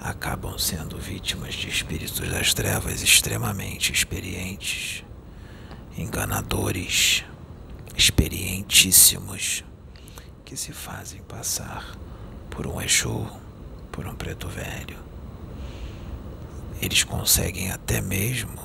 acabam 0.00 0.58
sendo 0.58 0.98
vítimas 0.98 1.54
de 1.54 1.68
espíritos 1.68 2.28
das 2.28 2.54
trevas 2.54 3.02
extremamente 3.02 3.92
experientes, 3.92 5.04
enganadores, 5.96 7.24
experientíssimos, 7.96 9.64
que 10.44 10.56
se 10.56 10.72
fazem 10.72 11.22
passar 11.22 11.96
por 12.50 12.66
um 12.66 12.80
Exu, 12.80 13.26
por 13.90 14.06
um 14.06 14.14
preto 14.14 14.48
velho. 14.48 14.98
Eles 16.80 17.04
conseguem 17.04 17.70
até 17.70 18.00
mesmo 18.00 18.60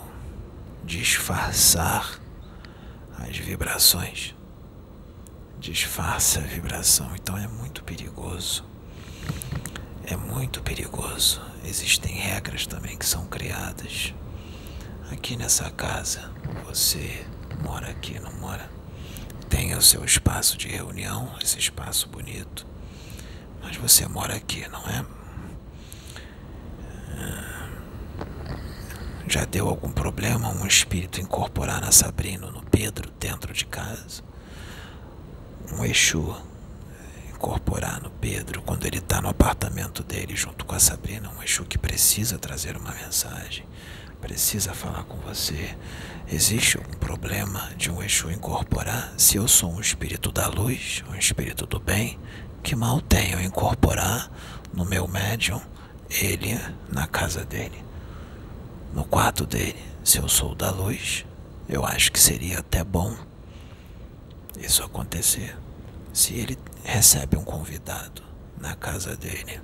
disfarçar 0.83 2.19
as 3.19 3.37
vibrações. 3.37 4.35
Disfarça 5.59 6.39
a 6.39 6.43
vibração, 6.43 7.11
então 7.15 7.37
é 7.37 7.47
muito 7.47 7.83
perigoso 7.83 8.65
é 10.07 10.15
muito 10.15 10.61
perigoso. 10.63 11.41
Existem 11.65 12.15
regras 12.15 12.65
também 12.65 12.97
que 12.97 13.05
são 13.05 13.25
criadas. 13.25 14.13
Aqui 15.11 15.35
nessa 15.35 15.69
casa, 15.69 16.31
você 16.65 17.25
mora 17.61 17.89
aqui, 17.89 18.17
não 18.19 18.31
mora? 18.33 18.76
Tem 19.49 19.75
o 19.75 19.81
seu 19.81 20.03
espaço 20.03 20.57
de 20.57 20.67
reunião, 20.67 21.33
esse 21.41 21.57
espaço 21.57 22.07
bonito. 22.09 22.65
Mas 23.61 23.75
você 23.77 24.07
mora 24.07 24.35
aqui, 24.35 24.67
não 24.69 24.81
é? 24.81 25.05
Ah, 27.17 27.69
já 29.27 29.45
deu 29.45 29.67
algum 29.67 29.91
problema 29.91 30.49
um 30.49 30.65
espírito 30.65 31.19
incorporar 31.19 31.81
na 31.81 31.91
Sabrina, 31.91 32.49
no 32.49 32.61
Pedro, 32.63 33.11
dentro 33.19 33.53
de 33.53 33.65
casa? 33.65 34.23
Um 35.73 35.83
Exu 35.83 36.35
incorporar 37.29 38.01
no 38.01 38.09
Pedro 38.09 38.61
quando 38.61 38.85
ele 38.85 38.97
está 38.97 39.21
no 39.21 39.29
apartamento 39.29 40.03
dele 40.03 40.35
junto 40.35 40.65
com 40.65 40.73
a 40.75 40.79
Sabrina, 40.79 41.29
um 41.29 41.43
Exu 41.43 41.65
que 41.65 41.77
precisa 41.77 42.39
trazer 42.39 42.75
uma 42.77 42.91
mensagem, 42.91 43.65
precisa 44.21 44.73
falar 44.73 45.03
com 45.03 45.17
você. 45.17 45.75
Existe 46.27 46.77
algum 46.77 46.97
problema 46.97 47.71
de 47.77 47.89
um 47.89 48.03
Exu 48.03 48.29
incorporar? 48.31 49.13
Se 49.17 49.37
eu 49.37 49.47
sou 49.47 49.71
um 49.71 49.79
espírito 49.79 50.31
da 50.31 50.47
luz, 50.47 51.03
um 51.09 51.15
espírito 51.15 51.65
do 51.65 51.79
bem, 51.79 52.19
que 52.61 52.75
mal 52.75 52.99
tenho 52.99 53.41
incorporar 53.41 54.29
no 54.73 54.83
meu 54.85 55.07
médium 55.07 55.61
ele 56.09 56.59
na 56.91 57.07
casa 57.07 57.45
dele, 57.45 57.83
no 58.93 59.05
quarto 59.05 59.45
dele? 59.45 59.81
Se 60.03 60.17
eu 60.17 60.27
sou 60.27 60.55
da 60.55 60.71
luz, 60.71 61.25
eu 61.67 61.85
acho 61.85 62.11
que 62.11 62.19
seria 62.19 62.59
até 62.59 62.83
bom 62.83 63.15
isso 64.57 64.83
acontecer. 64.83 65.55
Se 66.11 66.33
ele 66.33 66.57
recebe 66.83 67.37
um 67.37 67.43
convidado 67.43 68.23
na 68.59 68.75
casa 68.75 69.15
dele. 69.15 69.61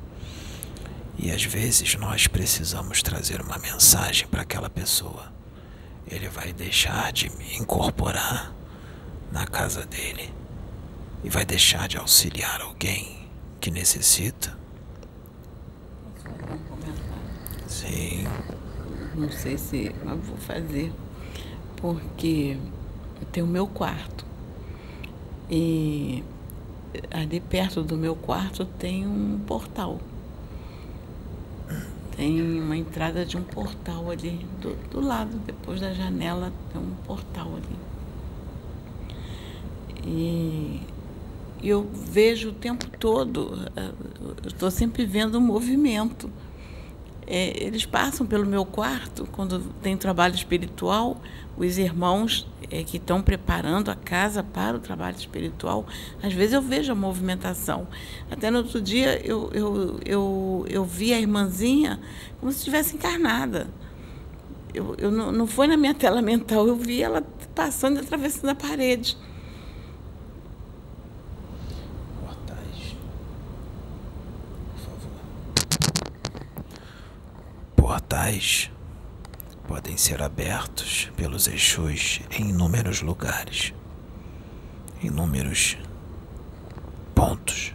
E 1.17 1.31
às 1.31 1.43
vezes 1.43 1.95
nós 1.95 2.27
precisamos 2.27 3.01
trazer 3.01 3.41
uma 3.41 3.57
mensagem 3.57 4.27
para 4.27 4.41
aquela 4.41 4.69
pessoa. 4.69 5.31
Ele 6.07 6.27
vai 6.27 6.51
deixar 6.51 7.11
de 7.11 7.29
me 7.37 7.57
incorporar 7.57 8.53
na 9.31 9.45
casa 9.45 9.85
dele 9.85 10.33
e 11.23 11.29
vai 11.29 11.45
deixar 11.45 11.87
de 11.87 11.97
auxiliar 11.97 12.61
alguém 12.61 13.29
que 13.59 13.71
necessita. 13.71 14.57
Sim. 17.67 18.25
Não 19.15 19.31
sei 19.31 19.57
se 19.57 19.95
mas 20.03 20.19
vou 20.25 20.37
fazer, 20.37 20.91
porque 21.77 22.57
eu 23.21 23.27
tenho 23.31 23.45
o 23.45 23.49
meu 23.49 23.67
quarto. 23.67 24.25
E 25.49 26.23
ali 27.11 27.39
perto 27.39 27.83
do 27.83 27.97
meu 27.97 28.15
quarto 28.15 28.65
tem 28.65 29.07
um 29.07 29.39
portal. 29.45 29.99
Tem 32.15 32.61
uma 32.61 32.77
entrada 32.77 33.25
de 33.25 33.37
um 33.37 33.43
portal 33.43 34.11
ali 34.11 34.45
do, 34.61 34.75
do 34.89 35.01
lado, 35.01 35.37
depois 35.45 35.81
da 35.81 35.93
janela 35.93 36.53
tem 36.71 36.81
um 36.81 36.93
portal 37.05 37.47
ali. 37.55 37.93
E 40.05 40.81
eu 41.63 41.89
vejo 41.91 42.49
o 42.49 42.53
tempo 42.53 42.85
todo, 42.99 43.57
eh, 43.75 43.91
estou 44.45 44.69
sempre 44.69 45.05
vendo 45.05 45.35
o 45.35 45.41
movimento. 45.41 46.29
É, 47.25 47.63
eles 47.63 47.85
passam 47.85 48.25
pelo 48.25 48.45
meu 48.45 48.65
quarto 48.65 49.27
quando 49.31 49.59
tem 49.81 49.95
trabalho 49.95 50.35
espiritual, 50.35 51.21
os 51.57 51.77
irmãos 51.77 52.47
é, 52.71 52.83
que 52.83 52.97
estão 52.97 53.21
preparando 53.21 53.91
a 53.91 53.95
casa 53.95 54.43
para 54.43 54.75
o 54.75 54.79
trabalho 54.79 55.15
espiritual, 55.15 55.85
às 56.21 56.33
vezes 56.33 56.53
eu 56.53 56.61
vejo 56.61 56.91
a 56.91 56.95
movimentação. 56.95 57.87
Até 58.31 58.49
no 58.49 58.59
outro 58.59 58.81
dia 58.81 59.21
eu, 59.25 59.49
eu, 59.53 59.99
eu, 60.05 60.65
eu 60.69 60.85
vi 60.85 61.13
a 61.13 61.19
irmãzinha 61.19 61.99
como 62.39 62.51
se 62.51 62.59
estivesse 62.59 62.95
encarnada. 62.95 63.67
Eu, 64.73 64.95
eu 64.97 65.11
não, 65.11 65.31
não 65.31 65.45
foi 65.45 65.67
na 65.67 65.77
minha 65.77 65.93
tela 65.93 66.21
mental, 66.21 66.67
eu 66.67 66.75
vi 66.75 67.03
ela 67.03 67.21
passando 67.53 67.97
e 67.97 67.99
atravessando 67.99 68.49
a 68.49 68.55
parede. 68.55 69.15
Portais. 72.19 72.95
Por 74.73 74.81
favor. 74.81 75.11
Podem 79.67 79.97
ser 79.97 80.21
abertos 80.21 81.11
pelos 81.17 81.45
Exus 81.45 82.21
em 82.31 82.51
inúmeros 82.51 83.01
lugares, 83.01 83.73
inúmeros 85.01 85.77
pontos. 87.13 87.73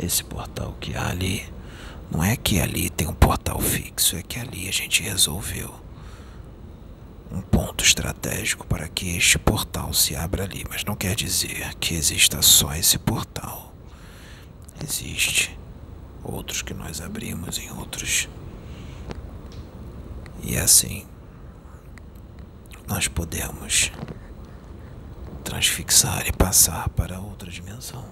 Esse 0.00 0.24
portal 0.24 0.74
que 0.80 0.96
há 0.96 1.08
ali, 1.08 1.46
não 2.10 2.24
é 2.24 2.36
que 2.36 2.58
ali 2.58 2.88
tem 2.88 3.06
um 3.06 3.12
portal 3.12 3.60
fixo, 3.60 4.16
é 4.16 4.22
que 4.22 4.38
ali 4.38 4.66
a 4.66 4.72
gente 4.72 5.02
resolveu 5.02 5.74
um 7.30 7.42
ponto 7.42 7.84
estratégico 7.84 8.66
para 8.66 8.88
que 8.88 9.14
este 9.14 9.38
portal 9.38 9.92
se 9.92 10.16
abra 10.16 10.44
ali, 10.44 10.64
mas 10.70 10.84
não 10.84 10.96
quer 10.96 11.14
dizer 11.14 11.74
que 11.74 11.94
exista 11.94 12.40
só 12.40 12.74
esse 12.74 12.98
portal. 12.98 13.74
Existe 14.82 15.54
outros 16.24 16.62
que 16.62 16.72
nós 16.72 16.98
abrimos 17.02 17.58
em 17.58 17.70
outros 17.72 18.26
e 20.42 20.58
assim, 20.58 21.06
nós 22.86 23.08
podemos 23.08 23.92
transfixar 25.44 26.26
e 26.26 26.32
passar 26.32 26.88
para 26.90 27.20
outra 27.20 27.50
dimensão. 27.50 28.04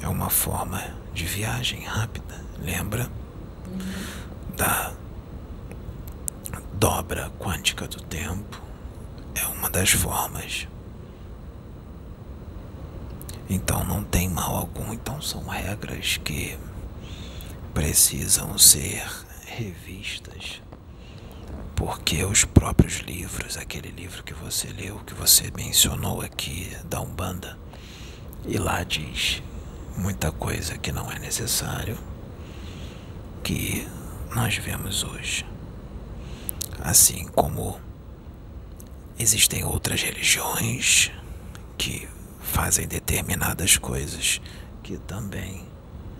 É 0.00 0.08
uma 0.08 0.30
forma 0.30 0.82
de 1.12 1.24
viagem 1.24 1.84
rápida, 1.84 2.42
lembra? 2.58 3.10
Da 4.56 4.94
dobra 6.74 7.30
quântica 7.38 7.86
do 7.86 8.00
tempo 8.00 8.62
é 9.34 9.46
uma 9.46 9.68
das 9.68 9.90
formas. 9.90 10.66
Então 13.50 13.84
não 13.84 14.04
tem 14.04 14.28
mal 14.28 14.56
algum, 14.56 14.92
então 14.92 15.20
são 15.20 15.44
regras 15.46 16.18
que 16.18 16.58
precisam 17.74 18.56
ser 18.58 19.06
revistas. 19.58 20.62
Porque 21.74 22.24
os 22.24 22.44
próprios 22.44 22.98
livros, 22.98 23.56
aquele 23.56 23.90
livro 23.90 24.22
que 24.22 24.34
você 24.34 24.68
leu, 24.68 25.00
que 25.00 25.14
você 25.14 25.50
mencionou 25.50 26.20
aqui 26.20 26.76
da 26.84 27.00
Umbanda, 27.00 27.58
e 28.46 28.56
lá 28.56 28.84
diz 28.84 29.42
muita 29.96 30.30
coisa 30.30 30.78
que 30.78 30.92
não 30.92 31.10
é 31.10 31.18
necessário 31.18 31.98
que 33.42 33.86
nós 34.34 34.56
vemos 34.56 35.02
hoje. 35.02 35.44
Assim 36.80 37.26
como 37.28 37.80
existem 39.18 39.64
outras 39.64 40.02
religiões 40.02 41.10
que 41.76 42.08
fazem 42.40 42.86
determinadas 42.86 43.76
coisas 43.76 44.40
que 44.84 44.96
também 44.98 45.66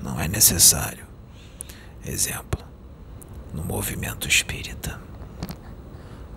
não 0.02 0.20
é 0.20 0.26
necessário. 0.26 1.06
Exemplo, 2.04 2.67
no 3.52 3.64
movimento 3.64 4.28
espírita. 4.28 5.00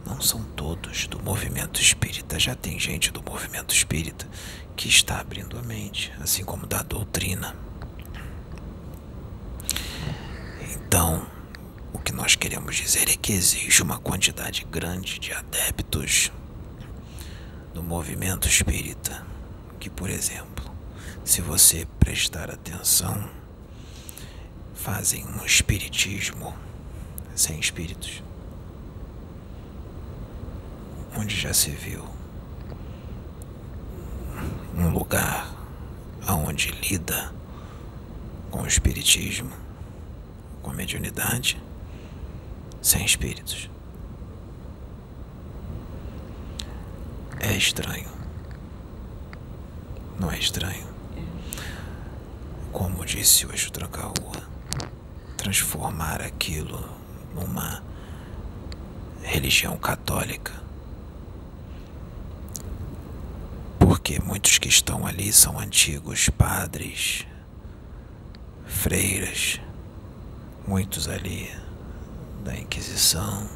Não 0.06 0.20
são 0.20 0.44
todos 0.56 1.08
do 1.08 1.22
movimento 1.22 1.80
espírita, 1.82 2.40
já 2.40 2.56
tem 2.56 2.80
gente 2.80 3.12
do 3.12 3.22
movimento 3.22 3.74
espírita 3.74 4.28
que 4.76 4.88
está 4.88 5.20
abrindo 5.20 5.58
a 5.58 5.62
mente, 5.62 6.12
assim 6.20 6.44
como 6.44 6.66
da 6.66 6.82
doutrina. 6.82 7.56
Então, 10.74 11.26
o 11.94 12.00
que 12.00 12.12
nós 12.12 12.36
queremos 12.36 12.76
dizer 12.76 13.10
é 13.10 13.16
que 13.16 13.32
existe 13.32 13.84
uma 13.84 14.00
quantidade 14.00 14.66
grande 14.70 15.20
de 15.20 15.32
adeptos 15.34 16.32
do 17.74 17.84
movimento 17.84 18.48
espírita 18.48 19.26
que, 19.80 19.90
por 19.90 20.10
exemplo, 20.10 20.70
se 21.24 21.42
você 21.42 21.88
prestar 22.00 22.52
atenção, 22.52 23.30
fazem 24.74 25.26
um 25.26 25.46
espiritismo 25.46 26.54
sem 27.36 27.60
espíritos. 27.60 28.24
Onde 31.18 31.36
já 31.36 31.54
se 31.54 31.72
viu 31.72 32.06
um 34.76 34.90
lugar 34.90 35.54
aonde 36.26 36.72
lida 36.72 37.34
com 38.50 38.62
o 38.62 38.68
espiritismo, 38.68 39.52
com 40.62 40.72
a 40.72 40.74
mediunidade, 40.74 41.62
sem 42.82 43.06
espíritos. 43.06 43.70
É 47.40 47.56
estranho. 47.56 48.10
Não 50.20 50.32
é 50.32 50.38
estranho? 50.38 50.88
Como 52.72 53.06
disse 53.06 53.46
o 53.46 53.72
Tranca-Rua, 53.72 54.44
transformar 55.38 56.22
aquilo 56.22 56.88
numa 57.34 57.84
religião 59.24 59.78
católica. 59.78 60.54
Porque 63.80 64.20
muitos 64.20 64.58
que 64.58 64.68
estão 64.70 65.06
ali 65.06 65.32
são 65.32 65.60
antigos 65.60 66.30
padres, 66.30 67.26
freiras, 68.66 69.60
muitos 70.68 71.08
ali 71.08 71.50
da 72.44 72.58
Inquisição 72.58 73.48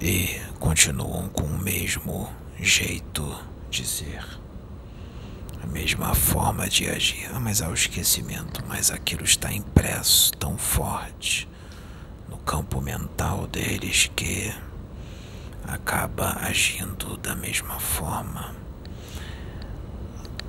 e 0.00 0.40
continuam 0.58 1.28
com 1.28 1.42
o 1.44 1.58
mesmo 1.58 2.28
jeito 2.58 3.38
de 3.70 3.86
ser, 3.86 4.24
a 5.64 5.66
mesma 5.66 6.14
forma 6.14 6.68
de 6.68 6.86
agir. 6.88 7.30
Ah, 7.32 7.40
mas 7.40 7.62
há 7.62 7.68
o 7.70 7.74
esquecimento, 7.74 8.62
mas 8.68 8.90
aquilo 8.90 9.24
está 9.24 9.50
impresso 9.50 10.30
tão 10.34 10.58
forte 10.58 11.48
no 12.28 12.36
campo 12.36 12.82
mental 12.82 13.46
deles 13.46 14.10
que 14.14 14.54
acaba 15.66 16.36
agindo 16.42 17.16
da 17.16 17.34
mesma 17.34 17.80
forma. 17.80 18.54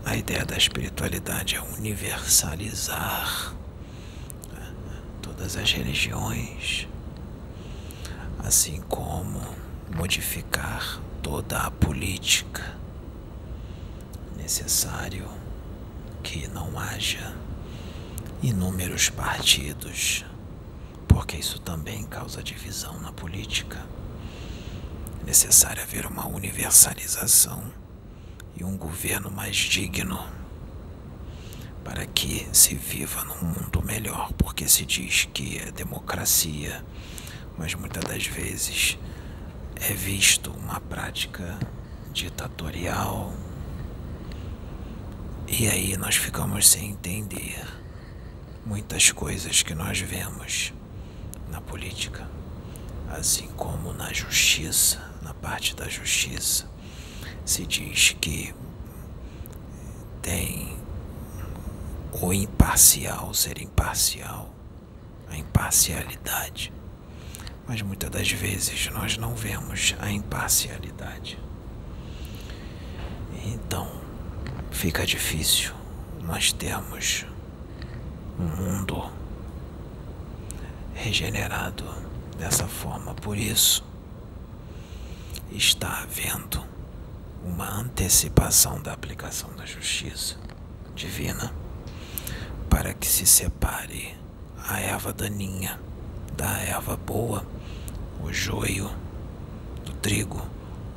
A 0.03 0.17
ideia 0.17 0.45
da 0.45 0.57
espiritualidade 0.57 1.55
é 1.55 1.61
universalizar 1.61 3.55
todas 5.21 5.55
as 5.55 5.71
religiões, 5.71 6.87
assim 8.39 8.81
como 8.89 9.41
modificar 9.95 10.99
toda 11.23 11.57
a 11.59 11.71
política. 11.71 12.84
Necessário 14.45 15.27
que 16.21 16.47
não 16.49 16.77
haja 16.77 17.35
inúmeros 18.43 19.09
partidos, 19.09 20.23
porque 21.07 21.35
isso 21.35 21.57
também 21.59 22.03
causa 22.03 22.43
divisão 22.43 22.99
na 22.99 23.11
política. 23.11 23.83
É 25.23 25.25
necessário 25.25 25.81
haver 25.81 26.05
uma 26.05 26.27
universalização 26.27 27.73
e 28.55 28.63
um 28.63 28.77
governo 28.77 29.31
mais 29.31 29.55
digno 29.55 30.23
para 31.83 32.05
que 32.05 32.47
se 32.53 32.75
viva 32.75 33.23
num 33.23 33.47
mundo 33.47 33.81
melhor, 33.83 34.31
porque 34.33 34.67
se 34.67 34.85
diz 34.85 35.27
que 35.33 35.57
é 35.57 35.71
democracia, 35.71 36.85
mas 37.57 37.73
muitas 37.73 38.03
das 38.03 38.27
vezes 38.27 38.95
é 39.77 39.91
visto 39.91 40.51
uma 40.51 40.79
prática 40.81 41.57
ditatorial. 42.13 43.33
E 45.57 45.69
aí 45.69 45.95
nós 45.95 46.17
ficamos 46.17 46.67
sem 46.67 46.91
entender 46.91 47.65
muitas 48.65 49.11
coisas 49.11 49.63
que 49.63 49.73
nós 49.73 49.99
vemos 49.99 50.73
na 51.49 51.61
política, 51.61 52.29
assim 53.09 53.47
como 53.55 53.93
na 53.93 54.11
justiça, 54.11 54.99
na 55.21 55.33
parte 55.33 55.73
da 55.73 55.87
justiça. 55.87 56.69
Se 57.45 57.65
diz 57.65 58.15
que 58.19 58.53
tem 60.21 60.77
o 62.11 62.33
imparcial 62.33 63.33
ser 63.33 63.61
imparcial, 63.61 64.53
a 65.29 65.37
imparcialidade 65.37 66.73
mas 67.67 67.81
muitas 67.81 68.09
das 68.09 68.31
vezes 68.31 68.89
nós 68.91 69.17
não 69.17 69.35
vemos 69.35 69.95
a 69.99 70.11
imparcialidade. 70.11 71.39
Então, 73.43 74.04
fica 74.75 75.05
difícil 75.05 75.73
nós 76.21 76.51
termos 76.51 77.25
um 78.37 78.43
mundo 78.43 79.09
regenerado 80.93 81.85
dessa 82.37 82.67
forma. 82.67 83.13
Por 83.15 83.37
isso, 83.37 83.85
está 85.49 86.01
havendo 86.01 86.61
uma 87.41 87.69
antecipação 87.79 88.81
da 88.81 88.91
aplicação 88.91 89.49
da 89.55 89.65
justiça 89.65 90.35
divina 90.93 91.53
para 92.69 92.93
que 92.93 93.07
se 93.07 93.25
separe 93.25 94.13
a 94.67 94.79
erva 94.81 95.13
daninha 95.13 95.79
da 96.35 96.51
erva 96.59 96.97
boa 96.97 97.45
o 98.21 98.31
joio 98.33 98.91
do 99.85 99.93
trigo, 99.93 100.45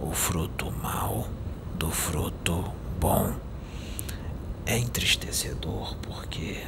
o 0.01 0.13
fruto 0.13 0.73
mau 0.83 1.29
do 1.79 1.91
fruto 1.93 2.73
bom. 2.99 3.48
É 4.71 4.77
entristecedor 4.77 5.97
porque 6.03 6.63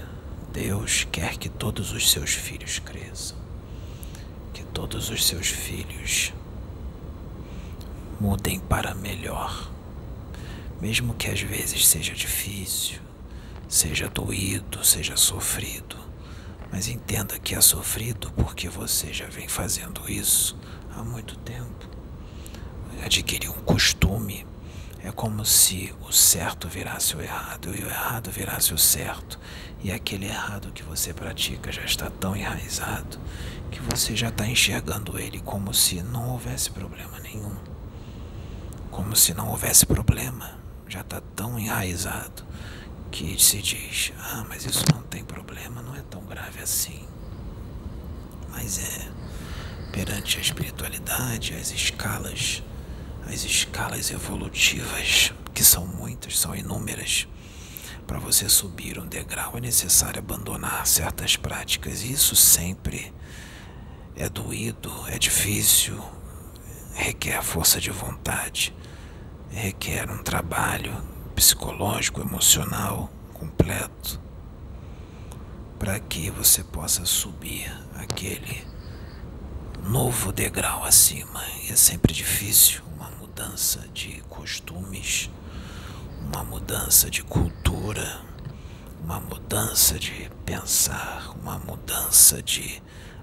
Deus 0.54 1.06
quer 1.12 1.36
que 1.36 1.50
todos 1.50 1.92
os 1.92 2.10
seus 2.10 2.30
filhos 2.30 2.78
cresçam, 2.78 3.36
que 4.54 4.64
todos 4.64 5.10
os 5.10 5.26
seus 5.26 5.48
filhos 5.48 6.32
mudem 8.18 8.58
para 8.58 8.94
melhor, 8.94 9.70
mesmo 10.80 11.12
que 11.12 11.28
às 11.28 11.42
vezes 11.42 11.86
seja 11.86 12.14
difícil, 12.14 13.00
seja 13.68 14.08
doído, 14.08 14.82
seja 14.82 15.14
sofrido. 15.18 15.94
Mas 16.72 16.88
entenda 16.88 17.38
que 17.38 17.54
é 17.54 17.60
sofrido 17.60 18.32
porque 18.32 18.66
você 18.66 19.12
já 19.12 19.26
vem 19.26 19.46
fazendo 19.46 20.10
isso 20.10 20.58
há 20.96 21.04
muito 21.04 21.36
tempo. 21.40 21.86
Adquiriu 23.04 23.50
um 23.52 23.60
costume. 23.62 24.46
É 25.02 25.10
como 25.10 25.44
se 25.46 25.94
o 26.06 26.12
certo 26.12 26.68
virasse 26.68 27.16
o 27.16 27.22
errado 27.22 27.74
e 27.74 27.82
o 27.82 27.88
errado 27.88 28.30
virasse 28.30 28.74
o 28.74 28.78
certo. 28.78 29.38
E 29.82 29.90
aquele 29.90 30.26
errado 30.26 30.72
que 30.72 30.82
você 30.82 31.14
pratica 31.14 31.72
já 31.72 31.82
está 31.84 32.10
tão 32.10 32.36
enraizado 32.36 33.18
que 33.70 33.80
você 33.80 34.14
já 34.16 34.28
está 34.28 34.46
enxergando 34.46 35.18
ele 35.18 35.40
como 35.40 35.72
se 35.72 36.02
não 36.02 36.30
houvesse 36.30 36.70
problema 36.70 37.18
nenhum. 37.20 37.54
Como 38.90 39.16
se 39.16 39.32
não 39.32 39.48
houvesse 39.48 39.86
problema. 39.86 40.58
Já 40.88 41.00
está 41.00 41.20
tão 41.36 41.58
enraizado 41.58 42.44
que 43.10 43.40
se 43.42 43.62
diz: 43.62 44.12
ah, 44.18 44.44
mas 44.48 44.64
isso 44.66 44.84
não 44.92 45.02
tem 45.02 45.24
problema, 45.24 45.80
não 45.80 45.94
é 45.94 46.02
tão 46.02 46.22
grave 46.24 46.60
assim. 46.60 47.06
Mas 48.50 48.78
é. 48.78 49.08
perante 49.92 50.38
a 50.38 50.40
espiritualidade, 50.40 51.54
as 51.54 51.70
escalas, 51.70 52.62
as 53.26 53.44
escalas 53.44 54.10
evolutivas, 54.10 55.32
que 55.54 55.64
são 55.64 55.86
muitas, 55.86 56.38
são 56.38 56.54
inúmeras. 56.54 57.26
Para 58.06 58.18
você 58.18 58.48
subir 58.48 58.98
um 58.98 59.06
degrau 59.06 59.56
é 59.56 59.60
necessário 59.60 60.18
abandonar 60.18 60.86
certas 60.86 61.36
práticas. 61.36 62.02
Isso 62.02 62.34
sempre 62.34 63.12
é 64.16 64.28
doído, 64.28 64.92
é 65.08 65.18
difícil, 65.18 66.02
requer 66.94 67.42
força 67.42 67.80
de 67.80 67.90
vontade, 67.90 68.74
requer 69.50 70.10
um 70.10 70.22
trabalho 70.22 70.92
psicológico, 71.34 72.20
emocional 72.20 73.10
completo 73.32 74.20
para 75.78 75.98
que 75.98 76.30
você 76.30 76.62
possa 76.62 77.06
subir 77.06 77.72
aquele 77.94 78.62
novo 79.82 80.30
degrau 80.30 80.84
acima. 80.84 81.42
E 81.62 81.72
é 81.72 81.76
sempre 81.76 82.12
difícil 82.12 82.89
mudança 83.40 83.88
de 83.94 84.20
costumes, 84.28 85.30
uma 86.26 86.44
mudança 86.44 87.10
de 87.10 87.22
cultura, 87.22 88.20
uma 89.02 89.18
mudança 89.18 89.98
de 89.98 90.30
pensar, 90.44 91.30
uma 91.40 91.58
mudança 91.58 92.42
de 92.42 92.82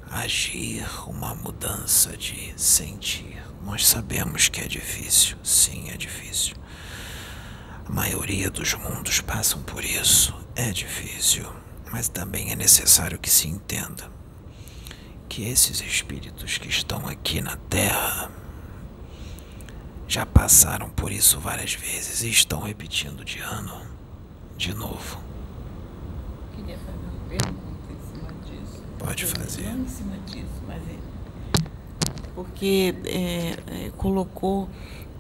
agir, 0.09 0.83
uma 1.07 1.35
mudança 1.35 2.17
de 2.17 2.51
sentir. 2.57 3.43
Nós 3.63 3.85
sabemos 3.85 4.49
que 4.49 4.59
é 4.59 4.67
difícil, 4.67 5.37
sim, 5.43 5.91
é 5.91 5.97
difícil. 5.97 6.55
A 7.85 7.91
maioria 7.91 8.49
dos 8.49 8.73
mundos 8.73 9.21
passam 9.21 9.61
por 9.61 9.85
isso. 9.85 10.35
É 10.55 10.71
difícil, 10.71 11.45
mas 11.91 12.09
também 12.09 12.51
é 12.51 12.55
necessário 12.55 13.19
que 13.19 13.29
se 13.29 13.47
entenda 13.47 14.11
que 15.29 15.43
esses 15.43 15.79
espíritos 15.79 16.57
que 16.57 16.69
estão 16.69 17.07
aqui 17.07 17.39
na 17.39 17.55
Terra 17.55 18.31
já 20.07 20.25
passaram 20.25 20.89
por 20.89 21.11
isso 21.11 21.39
várias 21.39 21.73
vezes 21.73 22.23
e 22.23 22.29
estão 22.29 22.61
repetindo 22.61 23.25
de 23.25 23.39
ano 23.39 23.81
de 24.57 24.73
novo. 24.73 25.19
Queria 26.55 26.77
fazer 26.77 26.97
uma 26.97 27.29
pergunta 27.29 27.91
em 27.91 28.13
cima 28.13 28.33
disso. 28.45 28.83
Pode 28.97 29.25
fazer. 29.25 29.73
Não 29.73 29.83
em 29.83 29.87
cima 29.87 30.17
disso, 30.25 30.61
mas 30.67 30.81
é 30.83 31.07
porque 32.37 32.93
é, 33.05 33.85
é, 33.87 33.91
colocou 33.97 34.69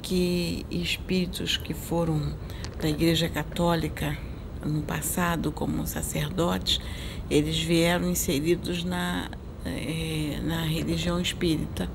que 0.03 0.63
espíritos 0.69 1.57
que 1.57 1.73
foram 1.73 2.35
da 2.79 2.87
Igreja 2.87 3.27
Católica 3.27 4.15
no 4.63 4.83
passado 4.83 5.51
como 5.51 5.87
sacerdotes, 5.87 6.79
eles 7.27 7.57
vieram 7.57 8.07
inseridos 8.07 8.83
na, 8.83 9.31
é, 9.65 10.39
na 10.43 10.61
religião 10.61 11.19
espírita. 11.19 11.89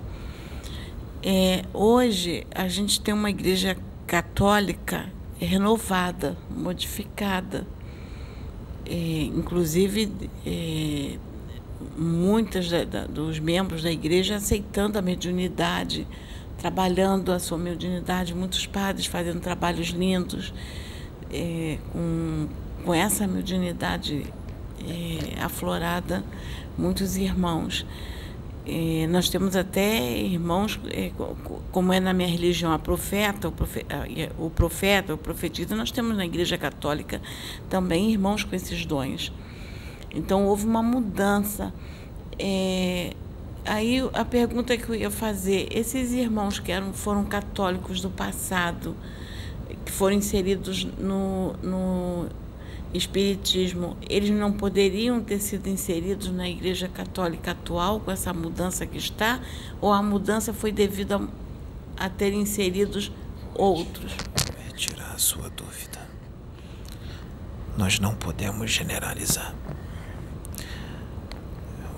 É, 1.25 1.63
hoje 1.73 2.45
a 2.53 2.67
gente 2.67 3.01
tem 3.01 3.15
uma 3.15 3.31
igreja 3.31 3.77
católica 4.09 5.09
renovada, 5.39 6.37
modificada. 6.51 7.65
É, 8.85 9.23
inclusive, 9.23 10.11
é, 10.45 11.17
muitos 11.97 12.69
dos 13.09 13.39
membros 13.39 13.85
da 13.85 13.93
igreja 13.93 14.35
aceitando 14.35 14.99
a 14.99 15.03
mediunidade, 15.03 16.09
trabalhando 16.59 17.31
a 17.31 17.39
sua 17.39 17.57
mediunidade, 17.57 18.35
muitos 18.35 18.67
padres 18.67 19.07
fazendo 19.07 19.41
trabalhos 19.41 19.91
lindos, 19.91 20.53
é, 21.33 21.79
com, 21.93 22.49
com 22.85 22.93
essa 22.93 23.29
mediunidade 23.29 24.27
é, 24.89 25.41
aflorada, 25.41 26.25
muitos 26.77 27.17
irmãos. 27.17 27.87
É, 28.65 29.09
nós 29.09 29.29
temos 29.29 29.57
até 29.57 30.19
irmãos, 30.19 30.79
é, 30.91 31.11
como 31.73 31.93
é 31.93 31.99
na 31.99 32.13
minha 32.13 32.29
religião, 32.29 32.73
a 32.73 32.79
profeta, 32.79 33.49
o 33.49 33.53
profeta, 33.53 34.09
o 34.39 34.51
profeta, 34.51 35.15
o 35.15 35.19
profetista, 35.19 35.75
nós 35.75 35.91
temos 35.91 36.17
na 36.17 36.25
Igreja 36.25 36.57
Católica 36.57 37.21
também 37.69 38.13
irmãos 38.13 38.45
com 38.45 38.55
esses 38.55 38.87
dons. 38.87 39.33
Então 40.15 40.47
houve 40.47 40.65
uma 40.65 40.83
mudança. 40.83 41.75
É, 42.39 43.15
aí 43.65 43.99
a 44.13 44.25
pergunta 44.25 44.77
que 44.77 44.89
eu 44.89 44.95
ia 44.95 45.11
fazer, 45.11 45.67
esses 45.71 46.13
irmãos 46.13 46.61
que 46.61 46.71
eram, 46.71 46.93
foram 46.93 47.25
católicos 47.25 48.01
do 48.01 48.11
passado, 48.11 48.95
que 49.85 49.91
foram 49.91 50.17
inseridos 50.17 50.85
no 50.85 52.29
Espiritismo, 52.95 53.97
eles 54.09 54.29
não 54.29 54.53
poderiam 54.53 55.23
ter 55.23 55.41
sido 55.41 55.67
inseridos 55.67 56.31
na 56.31 56.47
Igreja 56.49 56.89
Católica 56.89 57.53
atual 57.53 58.01
com 58.01 58.11
essa 58.11 58.35
mudança 58.35 58.85
que 58.85 58.99
está? 58.99 59.41
Ou 59.81 59.91
a 59.91 60.03
mudança 60.03 60.53
foi 60.53 60.71
devido 60.71 61.13
a, 61.15 62.05
a 62.05 62.11
ter 62.11 62.35
inseridos 62.35 63.11
outros? 63.55 64.13
É 64.69 64.75
tirar 64.75 65.13
a 65.13 65.19
sua 65.19 65.49
dúvida. 65.49 66.07
Nós 67.79 67.99
não 67.99 68.15
podemos 68.15 68.71
generalizar. 68.71 69.55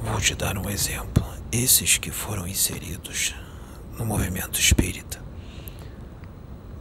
Vou 0.01 0.21
te 0.21 0.37
dar 0.37 0.57
um 0.57 0.71
exemplo. 0.71 1.25
Esses 1.51 1.99
que 1.99 2.13
foram 2.13 2.47
inseridos 2.47 3.35
no 3.99 4.05
movimento 4.05 4.61
espírita, 4.61 5.21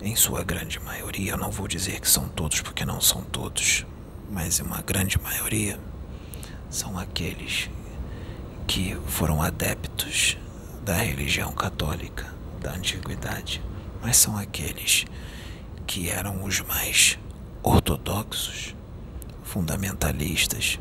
em 0.02 0.16
sua 0.16 0.44
grande 0.44 0.80
maioria, 0.80 1.32
eu 1.32 1.38
não 1.38 1.50
vou 1.50 1.68
dizer 1.68 2.00
que 2.00 2.10
são 2.10 2.28
todos, 2.28 2.62
porque 2.62 2.86
não 2.86 3.00
são 3.00 3.24
todos, 3.24 3.86
mas 4.34 4.60
uma 4.60 4.82
grande 4.82 5.20
maioria, 5.20 5.80
são 6.70 6.98
aqueles 6.98 7.70
que 8.66 8.98
foram 9.06 9.44
adeptos 9.44 10.38
da 10.84 10.96
religião 10.96 11.52
católica 11.52 12.26
da 12.60 12.72
antiguidade, 12.72 13.62
mas 14.02 14.18
são 14.18 14.36
aqueles 14.36 15.06
que 15.86 16.10
eram 16.10 16.44
os 16.44 16.62
mais 16.62 17.20
ortodoxos, 17.62 18.76
fundamentalistas 19.44 20.80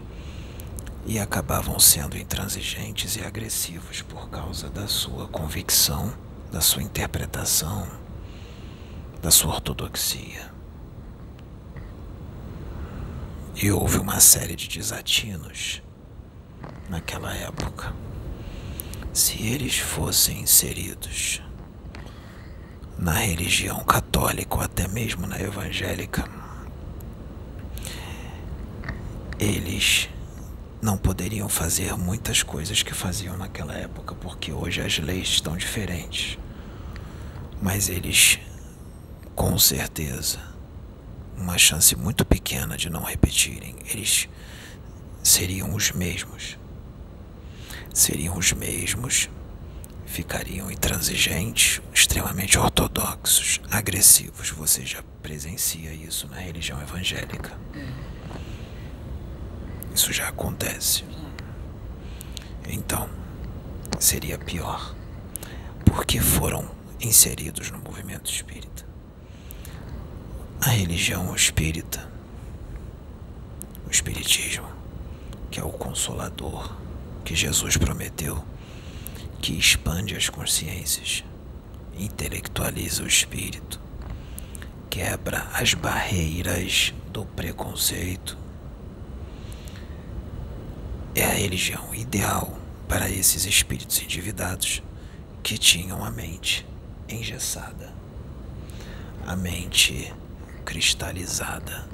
e 1.04 1.18
acabavam 1.18 1.78
sendo 1.78 2.16
intransigentes 2.16 3.16
e 3.16 3.20
agressivos 3.20 4.00
por 4.00 4.30
causa 4.30 4.70
da 4.70 4.88
sua 4.88 5.28
convicção, 5.28 6.12
da 6.50 6.62
sua 6.62 6.82
interpretação, 6.82 7.86
da 9.20 9.30
sua 9.30 9.54
ortodoxia. 9.54 10.51
E 13.54 13.70
houve 13.70 13.98
uma 13.98 14.18
série 14.18 14.56
de 14.56 14.66
desatinos 14.66 15.82
naquela 16.88 17.34
época. 17.34 17.94
Se 19.12 19.42
eles 19.42 19.78
fossem 19.78 20.40
inseridos 20.40 21.42
na 22.98 23.12
religião 23.12 23.80
católica 23.84 24.56
ou 24.56 24.62
até 24.62 24.88
mesmo 24.88 25.26
na 25.26 25.40
evangélica, 25.40 26.24
eles 29.38 30.08
não 30.80 30.96
poderiam 30.96 31.48
fazer 31.48 31.96
muitas 31.96 32.42
coisas 32.42 32.82
que 32.82 32.94
faziam 32.94 33.36
naquela 33.36 33.74
época, 33.74 34.14
porque 34.14 34.52
hoje 34.52 34.80
as 34.80 34.98
leis 34.98 35.28
estão 35.28 35.56
diferentes. 35.56 36.38
Mas 37.60 37.88
eles, 37.88 38.38
com 39.34 39.58
certeza, 39.58 40.51
uma 41.36 41.58
chance 41.58 41.94
muito 41.96 42.24
pequena 42.24 42.76
de 42.76 42.88
não 42.90 43.02
repetirem, 43.02 43.76
eles 43.86 44.28
seriam 45.22 45.74
os 45.74 45.92
mesmos. 45.92 46.58
Seriam 47.92 48.36
os 48.36 48.52
mesmos, 48.52 49.28
ficariam 50.06 50.70
intransigentes, 50.70 51.80
extremamente 51.92 52.58
ortodoxos, 52.58 53.60
agressivos. 53.70 54.50
Você 54.50 54.84
já 54.84 55.02
presencia 55.22 55.92
isso 55.92 56.26
na 56.28 56.36
religião 56.36 56.80
evangélica. 56.80 57.58
Isso 59.94 60.12
já 60.12 60.28
acontece. 60.28 61.04
Então, 62.68 63.08
seria 63.98 64.38
pior. 64.38 64.94
Porque 65.84 66.20
foram 66.20 66.70
inseridos 67.00 67.70
no 67.70 67.78
movimento 67.78 68.30
espírita. 68.30 68.71
A 70.64 70.70
religião 70.70 71.34
espírita, 71.34 72.08
o 73.84 73.90
espiritismo, 73.90 74.68
que 75.50 75.58
é 75.58 75.64
o 75.64 75.72
consolador 75.72 76.72
que 77.24 77.34
Jesus 77.34 77.76
prometeu, 77.76 78.44
que 79.40 79.58
expande 79.58 80.14
as 80.14 80.28
consciências, 80.28 81.24
intelectualiza 81.98 83.02
o 83.02 83.08
espírito, 83.08 83.80
quebra 84.88 85.48
as 85.52 85.74
barreiras 85.74 86.94
do 87.12 87.26
preconceito, 87.26 88.38
é 91.12 91.24
a 91.24 91.34
religião 91.34 91.92
ideal 91.92 92.56
para 92.86 93.10
esses 93.10 93.46
espíritos 93.46 94.00
endividados 94.00 94.80
que 95.42 95.58
tinham 95.58 96.04
a 96.04 96.10
mente 96.12 96.64
engessada, 97.08 97.92
a 99.26 99.34
mente 99.34 100.14
cristalizada 100.62 101.88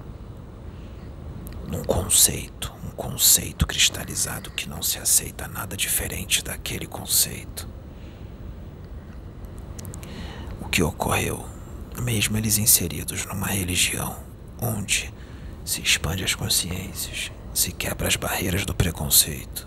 num 1.66 1.84
conceito, 1.84 2.72
um 2.84 2.90
conceito 2.90 3.66
cristalizado 3.66 4.50
que 4.50 4.68
não 4.68 4.82
se 4.82 4.98
aceita 4.98 5.46
nada 5.48 5.76
diferente 5.76 6.42
daquele 6.42 6.86
conceito. 6.86 7.68
que 10.78 10.82
ocorreu, 10.84 11.44
mesmo 12.00 12.36
eles 12.36 12.56
inseridos 12.56 13.26
numa 13.26 13.48
religião 13.48 14.16
onde 14.60 15.12
se 15.64 15.80
expande 15.80 16.22
as 16.22 16.36
consciências, 16.36 17.32
se 17.52 17.72
quebra 17.72 18.06
as 18.06 18.14
barreiras 18.14 18.64
do 18.64 18.72
preconceito, 18.72 19.66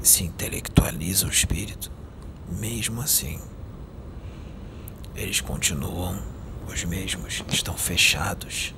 se 0.00 0.22
intelectualiza 0.22 1.26
o 1.26 1.30
espírito, 1.30 1.90
mesmo 2.48 3.00
assim, 3.00 3.40
eles 5.16 5.40
continuam 5.40 6.22
os 6.66 6.84
mesmos, 6.84 7.44
estão 7.50 7.76
fechados 7.76 8.74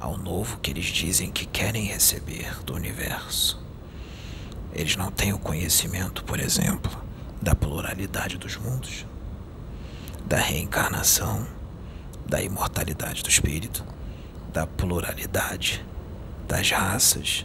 ao 0.00 0.16
novo 0.16 0.58
que 0.58 0.70
eles 0.70 0.86
dizem 0.86 1.30
que 1.30 1.44
querem 1.44 1.84
receber 1.84 2.62
do 2.64 2.74
universo. 2.74 3.62
Eles 4.72 4.96
não 4.96 5.10
têm 5.10 5.32
o 5.32 5.38
conhecimento, 5.38 6.24
por 6.24 6.40
exemplo, 6.40 6.90
da 7.42 7.54
pluralidade 7.54 8.38
dos 8.38 8.56
mundos, 8.56 9.04
da 10.26 10.38
reencarnação, 10.38 11.46
da 12.26 12.40
imortalidade 12.40 13.22
do 13.22 13.28
espírito, 13.28 13.84
da 14.52 14.66
pluralidade 14.66 15.84
das 16.46 16.70
raças. 16.70 17.44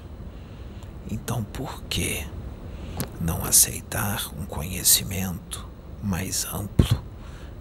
Então, 1.09 1.43
por 1.43 1.83
que 1.83 2.25
não 3.19 3.43
aceitar 3.43 4.31
um 4.37 4.45
conhecimento 4.45 5.67
mais 6.01 6.45
amplo, 6.45 7.03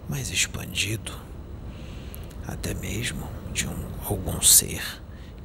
mais 0.07 0.29
expandido, 0.29 1.24
até 2.47 2.73
mesmo 2.73 3.27
de 3.53 3.67
um, 3.67 3.75
algum 4.05 4.41
ser 4.41 4.81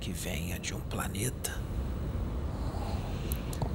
que 0.01 0.13
venha 0.13 0.59
de 0.59 0.75
um 0.75 0.81
planeta 0.81 1.55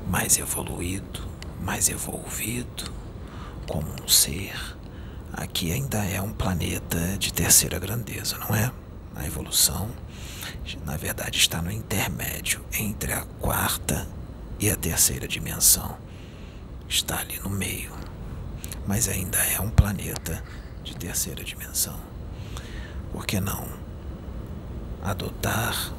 mais 0.08 0.38
evoluído, 0.38 1.28
mais 1.62 1.90
evolvido, 1.90 2.92
como 3.68 3.88
um 4.04 4.08
ser. 4.08 4.56
Aqui 5.34 5.72
ainda 5.72 6.04
é 6.06 6.22
um 6.22 6.32
planeta 6.32 7.18
de 7.18 7.34
terceira 7.34 7.80
grandeza, 7.80 8.38
não 8.38 8.56
é? 8.56 8.72
A 9.16 9.26
evolução, 9.26 9.90
na 10.86 10.96
verdade, 10.96 11.38
está 11.38 11.62
no 11.62 11.72
intermédio 11.72 12.64
entre 12.74 13.14
a 13.14 13.22
quarta 13.40 14.08
e 14.60 14.70
a 14.70 14.76
terceira 14.76 15.28
dimensão. 15.28 15.98
Está 16.88 17.20
ali 17.20 17.40
no 17.40 17.50
meio, 17.50 17.92
mas 18.88 19.10
ainda 19.10 19.38
é 19.38 19.60
um 19.60 19.70
planeta 19.70 20.44
de 20.84 20.96
terceira 20.96 21.44
dimensão. 21.44 22.15
Por 23.16 23.26
que 23.26 23.40
não 23.40 23.66
adotar 25.02 25.94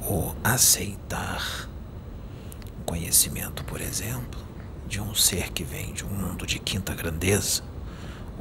ou 0.00 0.34
aceitar 0.42 1.68
o 2.80 2.84
conhecimento, 2.84 3.62
por 3.64 3.82
exemplo, 3.82 4.40
de 4.88 4.98
um 4.98 5.14
ser 5.14 5.52
que 5.52 5.62
vem 5.62 5.92
de 5.92 6.06
um 6.06 6.08
mundo 6.08 6.46
de 6.46 6.58
quinta 6.58 6.94
grandeza 6.94 7.62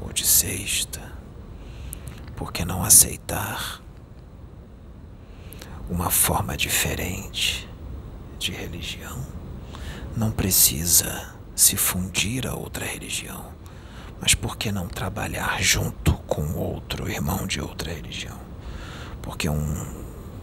ou 0.01 0.13
de 0.13 0.26
sexta? 0.26 1.01
Por 2.34 2.53
que 2.53 2.63
não 2.63 2.82
aceitar 2.82 3.82
uma 5.89 6.09
forma 6.09 6.55
diferente 6.55 7.67
de 8.39 8.53
religião? 8.53 9.21
Não 10.15 10.32
precisa 10.32 11.36
se 11.53 11.76
fundir 11.76 12.47
a 12.47 12.55
outra 12.55 12.86
religião, 12.86 13.53
mas 14.24 14.34
por 14.34 14.55
que 14.55 14.71
não 14.71 14.88
trabalhar 14.88 15.61
junto 15.61 16.13
com 16.19 16.53
outro 16.53 17.11
irmão 17.11 17.45
de 17.45 17.59
outra 17.59 17.91
religião? 17.91 18.39
Porque 19.21 19.49
um 19.49 19.86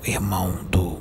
irmão 0.04 0.62
do 0.66 1.00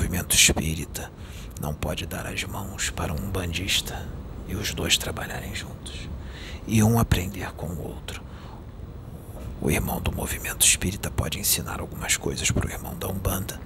movimento 0.00 0.34
espírita 0.34 1.12
não 1.60 1.74
pode 1.74 2.06
dar 2.06 2.26
as 2.26 2.44
mãos 2.44 2.88
para 2.88 3.12
um 3.12 3.30
bandista 3.30 4.08
e 4.48 4.56
os 4.56 4.72
dois 4.72 4.96
trabalharem 4.96 5.54
juntos 5.54 6.08
e 6.66 6.82
um 6.82 6.98
aprender 6.98 7.52
com 7.52 7.66
o 7.66 7.86
outro. 7.86 8.22
O 9.60 9.70
irmão 9.70 10.00
do 10.00 10.10
movimento 10.10 10.64
espírita 10.64 11.10
pode 11.10 11.38
ensinar 11.38 11.78
algumas 11.78 12.16
coisas 12.16 12.50
para 12.50 12.68
o 12.68 12.70
irmão 12.70 12.96
da 12.96 13.06
Umbanda. 13.06 13.60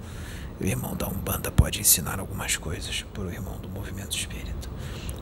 O 0.59 0.65
irmão 0.65 0.97
da 0.97 1.07
Umbanda 1.07 1.49
pode 1.49 1.79
ensinar 1.79 2.19
algumas 2.19 2.57
coisas 2.57 3.05
para 3.13 3.23
o 3.23 3.31
irmão 3.31 3.57
do 3.59 3.69
movimento 3.69 4.17
espírita, 4.17 4.67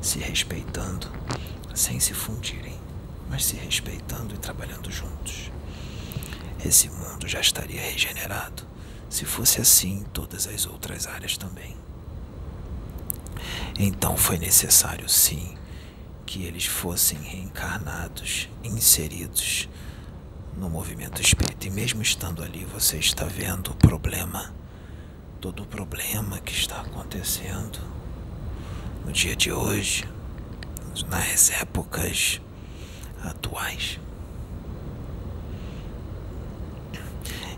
se 0.01 0.17
respeitando, 0.17 1.07
sem 1.75 1.99
se 1.99 2.15
fundirem, 2.15 2.83
mas 3.35 3.43
se 3.43 3.57
respeitando 3.57 4.33
e 4.33 4.37
trabalhando 4.37 4.89
juntos. 4.89 5.51
Esse 6.65 6.89
mundo 6.89 7.27
já 7.27 7.41
estaria 7.41 7.81
regenerado 7.81 8.65
se 9.09 9.25
fosse 9.25 9.59
assim 9.59 9.97
em 9.97 10.03
todas 10.05 10.47
as 10.47 10.65
outras 10.65 11.05
áreas 11.05 11.35
também. 11.35 11.75
Então 13.77 14.15
foi 14.15 14.37
necessário, 14.37 15.09
sim, 15.09 15.57
que 16.25 16.45
eles 16.45 16.65
fossem 16.65 17.19
reencarnados, 17.19 18.47
inseridos 18.63 19.67
no 20.57 20.69
movimento 20.69 21.21
espírita. 21.21 21.67
E 21.67 21.69
mesmo 21.69 22.01
estando 22.01 22.41
ali, 22.41 22.63
você 22.63 22.95
está 22.95 23.25
vendo 23.25 23.71
o 23.71 23.75
problema, 23.75 24.55
todo 25.41 25.63
o 25.63 25.67
problema 25.67 26.39
que 26.39 26.53
está 26.53 26.79
acontecendo 26.79 27.81
no 29.05 29.11
dia 29.11 29.35
de 29.35 29.51
hoje, 29.51 30.07
nas 31.09 31.49
épocas 31.51 32.39
atuais. 33.23 33.99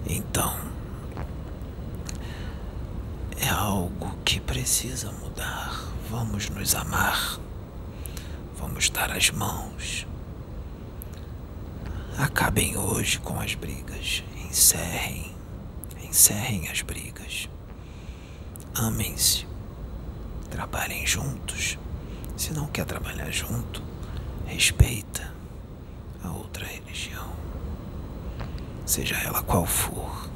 Então, 0.06 0.56
é 3.40 3.50
algo 3.50 4.18
que 4.24 4.40
precisa 4.40 5.12
mudar. 5.12 5.84
Vamos 6.10 6.50
nos 6.50 6.74
amar. 6.76 7.40
Vamos 8.58 8.90
dar 8.90 9.12
as 9.12 9.30
mãos. 9.32 10.08
Acabem 12.18 12.78
hoje 12.78 13.20
com 13.20 13.40
as 13.40 13.54
brigas. 13.54 14.24
Encerrem. 14.50 15.36
Encerrem 16.02 16.70
as 16.70 16.82
brigas. 16.82 17.50
Amem-se. 18.74 19.46
Trabalhem 20.50 21.06
juntos. 21.06 21.78
Se 22.38 22.54
não 22.54 22.68
quer 22.68 22.86
trabalhar 22.86 23.30
junto, 23.32 23.84
respeita 24.46 25.37
a 26.28 26.32
outra 26.32 26.66
religião, 26.66 27.28
seja 28.86 29.16
ela 29.16 29.42
qual 29.42 29.66
for. 29.66 30.30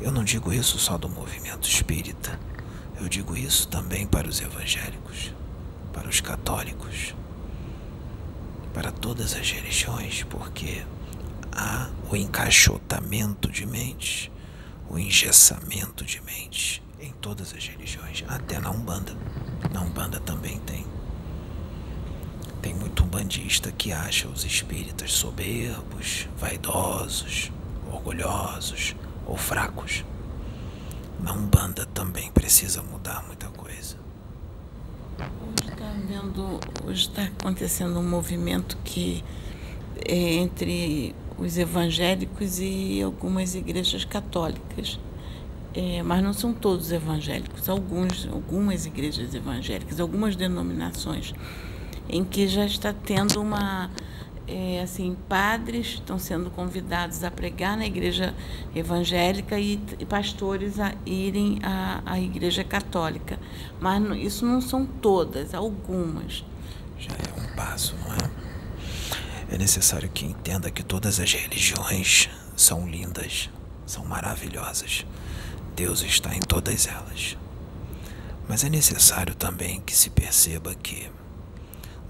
Eu 0.00 0.12
não 0.12 0.24
digo 0.24 0.52
isso 0.52 0.78
só 0.78 0.98
do 0.98 1.08
movimento 1.08 1.68
espírita. 1.68 2.38
Eu 3.00 3.08
digo 3.08 3.36
isso 3.36 3.68
também 3.68 4.06
para 4.06 4.28
os 4.28 4.40
evangélicos, 4.40 5.32
para 5.92 6.08
os 6.08 6.20
católicos, 6.20 7.14
para 8.72 8.92
todas 8.92 9.34
as 9.34 9.50
religiões, 9.50 10.22
porque 10.24 10.84
há 11.52 11.90
o 12.10 12.16
encaixotamento 12.16 13.50
de 13.50 13.66
mentes, 13.66 14.30
o 14.88 14.98
engessamento 14.98 16.04
de 16.04 16.20
mentes 16.20 16.82
em 17.00 17.12
todas 17.12 17.52
as 17.52 17.66
religiões, 17.66 18.24
até 18.28 18.58
na 18.58 18.70
Umbanda. 18.70 19.16
Na 19.72 19.80
Umbanda 19.80 20.20
também 20.20 20.58
tem. 20.60 20.93
Muito 22.94 23.02
umbandista 23.06 23.72
que 23.72 23.90
acha 23.90 24.28
os 24.28 24.44
espíritas 24.44 25.12
soberbos, 25.14 26.28
vaidosos, 26.38 27.50
orgulhosos, 27.90 28.94
ou 29.26 29.36
fracos. 29.36 30.04
Na 31.18 31.32
Umbanda 31.32 31.86
também 31.86 32.30
precisa 32.30 32.84
mudar 32.84 33.24
muita 33.26 33.48
coisa. 33.48 33.96
Hoje 36.86 37.08
está 37.08 37.22
está 37.22 37.22
acontecendo 37.24 37.98
um 37.98 38.08
movimento 38.08 38.78
que 38.84 39.24
é 40.06 40.34
entre 40.34 41.16
os 41.36 41.58
evangélicos 41.58 42.60
e 42.60 43.02
algumas 43.02 43.56
igrejas 43.56 44.04
católicas. 44.04 45.00
É, 45.74 46.00
mas 46.04 46.22
não 46.22 46.32
são 46.32 46.54
todos 46.54 46.92
evangélicos, 46.92 47.68
alguns, 47.68 48.28
algumas 48.30 48.86
igrejas 48.86 49.34
evangélicas, 49.34 49.98
algumas 49.98 50.36
denominações, 50.36 51.34
em 52.08 52.24
que 52.24 52.46
já 52.46 52.64
está 52.64 52.92
tendo 52.92 53.40
uma 53.40 53.90
é, 54.46 54.80
assim, 54.82 55.16
padres 55.28 55.94
estão 55.94 56.18
sendo 56.18 56.50
convidados 56.50 57.24
a 57.24 57.30
pregar 57.30 57.76
na 57.76 57.86
igreja 57.86 58.34
evangélica 58.74 59.58
e, 59.58 59.80
e 59.98 60.04
pastores 60.04 60.78
a 60.78 60.94
irem 61.06 61.58
à, 61.62 62.02
à 62.04 62.20
igreja 62.20 62.62
católica. 62.62 63.38
Mas 63.80 64.02
não, 64.02 64.14
isso 64.14 64.44
não 64.44 64.60
são 64.60 64.84
todas, 64.84 65.54
algumas. 65.54 66.44
Já 66.98 67.12
é 67.12 67.40
um 67.40 67.56
passo, 67.56 67.96
não 68.04 68.12
é? 68.14 69.54
É 69.54 69.58
necessário 69.58 70.08
que 70.08 70.24
entenda 70.24 70.70
que 70.70 70.82
todas 70.82 71.20
as 71.20 71.32
religiões 71.32 72.28
são 72.56 72.88
lindas, 72.88 73.50
são 73.86 74.04
maravilhosas. 74.04 75.06
Deus 75.74 76.02
está 76.02 76.34
em 76.34 76.40
todas 76.40 76.86
elas. 76.86 77.36
Mas 78.48 78.62
é 78.62 78.68
necessário 78.68 79.34
também 79.34 79.80
que 79.80 79.96
se 79.96 80.10
perceba 80.10 80.74
que, 80.74 81.10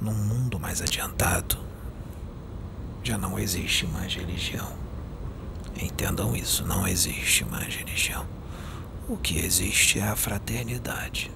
num 0.01 0.15
mundo 0.15 0.59
mais 0.59 0.81
adiantado, 0.81 1.59
já 3.03 3.19
não 3.19 3.39
existe 3.39 3.87
mais 3.87 4.15
religião. 4.15 4.73
Entendam 5.81 6.35
isso, 6.37 6.65
não 6.65 6.87
existe 6.87 7.45
mais 7.45 7.75
religião. 7.75 8.27
O 9.09 9.17
que 9.17 9.39
existe 9.39 9.99
é 9.99 10.09
a 10.09 10.17
fraternidade, 10.17 11.31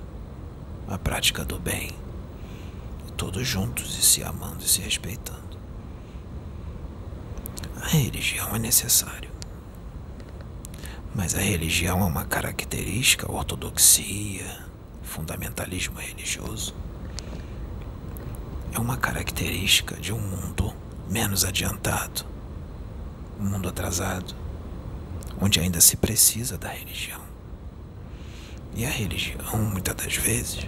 a 0.88 0.96
prática 0.98 1.44
do 1.44 1.58
bem. 1.58 1.90
todos 3.16 3.46
juntos 3.46 3.98
e 3.98 4.02
se 4.02 4.22
amando 4.22 4.64
e 4.64 4.68
se 4.68 4.80
respeitando. 4.80 5.58
A 7.82 7.88
religião 7.88 8.54
é 8.54 8.58
necessário. 8.60 9.28
Mas 11.14 11.34
a 11.34 11.40
religião 11.40 12.00
é 12.00 12.04
uma 12.04 12.24
característica, 12.24 13.30
ortodoxia, 13.30 14.64
fundamentalismo 15.02 15.98
religioso. 15.98 16.72
É 18.72 18.78
uma 18.78 18.96
característica 18.96 19.96
de 19.96 20.12
um 20.12 20.20
mundo 20.20 20.74
menos 21.08 21.44
adiantado, 21.44 22.24
um 23.40 23.44
mundo 23.44 23.68
atrasado, 23.68 24.34
onde 25.40 25.60
ainda 25.60 25.80
se 25.80 25.96
precisa 25.96 26.58
da 26.58 26.68
religião. 26.68 27.20
E 28.74 28.84
a 28.84 28.90
religião, 28.90 29.56
muitas 29.58 29.96
das 29.96 30.16
vezes, 30.16 30.66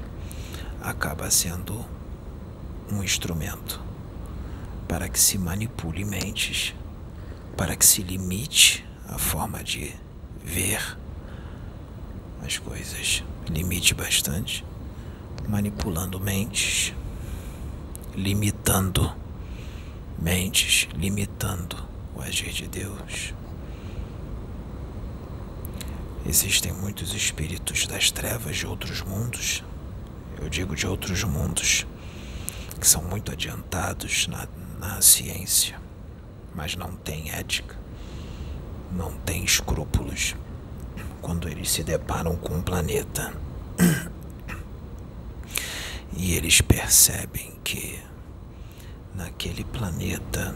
acaba 0.80 1.30
sendo 1.30 1.84
um 2.90 3.02
instrumento 3.02 3.80
para 4.88 5.08
que 5.08 5.20
se 5.20 5.38
manipule 5.38 6.04
mentes, 6.04 6.74
para 7.56 7.76
que 7.76 7.84
se 7.84 8.02
limite 8.02 8.84
a 9.08 9.18
forma 9.18 9.62
de 9.62 9.94
ver 10.42 10.98
as 12.44 12.58
coisas, 12.58 13.22
limite 13.48 13.94
bastante, 13.94 14.64
manipulando 15.46 16.18
mentes, 16.18 16.94
limitando. 18.14 19.12
Mentes, 20.18 20.86
limitando 20.94 21.76
o 22.14 22.20
agir 22.20 22.50
de 22.52 22.66
Deus. 22.66 23.32
Existem 26.26 26.72
muitos 26.72 27.14
espíritos 27.14 27.86
das 27.86 28.10
trevas 28.10 28.56
de 28.58 28.66
outros 28.66 29.00
mundos, 29.00 29.64
eu 30.38 30.48
digo 30.50 30.76
de 30.76 30.86
outros 30.86 31.24
mundos, 31.24 31.86
que 32.78 32.86
são 32.86 33.02
muito 33.02 33.32
adiantados 33.32 34.26
na, 34.28 34.46
na 34.78 35.00
ciência, 35.00 35.80
mas 36.54 36.76
não 36.76 36.92
têm 36.92 37.30
ética, 37.30 37.74
não 38.92 39.12
têm 39.20 39.44
escrúpulos. 39.44 40.36
Quando 41.22 41.48
eles 41.48 41.70
se 41.70 41.82
deparam 41.82 42.36
com 42.36 42.56
um 42.56 42.62
planeta 42.62 43.32
e 46.16 46.34
eles 46.34 46.60
percebem 46.60 47.52
que 47.62 48.00
naquele 49.14 49.64
planeta 49.64 50.54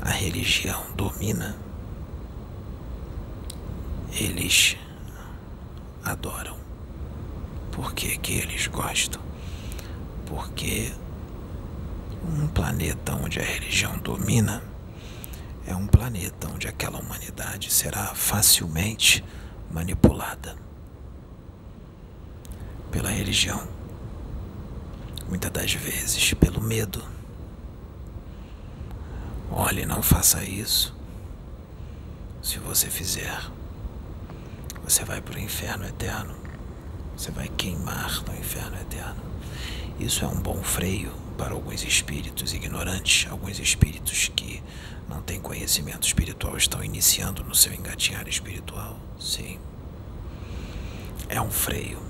a 0.00 0.10
religião 0.10 0.82
domina, 0.94 1.56
eles 4.12 4.76
adoram. 6.04 6.56
Por 7.70 7.94
que, 7.94 8.16
que 8.18 8.32
eles 8.32 8.66
gostam? 8.66 9.20
Porque 10.26 10.92
um 12.22 12.46
planeta 12.48 13.14
onde 13.14 13.40
a 13.40 13.44
religião 13.44 13.98
domina 13.98 14.62
é 15.66 15.74
um 15.74 15.86
planeta 15.86 16.48
onde 16.48 16.66
aquela 16.66 16.98
humanidade 16.98 17.72
será 17.72 18.06
facilmente 18.14 19.24
manipulada 19.70 20.56
pela 22.90 23.10
religião. 23.10 23.62
Muitas 25.28 25.50
das 25.50 25.72
vezes 25.72 26.34
pelo 26.34 26.60
medo. 26.60 27.02
Olhe, 29.50 29.86
não 29.86 30.02
faça 30.02 30.42
isso. 30.44 30.94
Se 32.42 32.58
você 32.58 32.88
fizer, 32.88 33.40
você 34.82 35.04
vai 35.04 35.20
para 35.20 35.36
o 35.36 35.40
inferno 35.40 35.86
eterno. 35.86 36.34
Você 37.16 37.30
vai 37.30 37.48
queimar 37.48 38.22
no 38.24 38.34
inferno 38.34 38.76
eterno. 38.80 39.22
Isso 39.98 40.24
é 40.24 40.28
um 40.28 40.40
bom 40.40 40.62
freio 40.62 41.12
para 41.36 41.54
alguns 41.54 41.84
espíritos 41.84 42.52
ignorantes, 42.52 43.30
alguns 43.30 43.58
espíritos 43.58 44.30
que 44.34 44.62
não 45.08 45.20
têm 45.20 45.40
conhecimento 45.40 46.06
espiritual, 46.06 46.56
estão 46.56 46.82
iniciando 46.82 47.44
no 47.44 47.54
seu 47.54 47.72
engatinhar 47.74 48.26
espiritual. 48.28 48.98
Sim. 49.18 49.58
É 51.28 51.40
um 51.40 51.50
freio. 51.50 52.09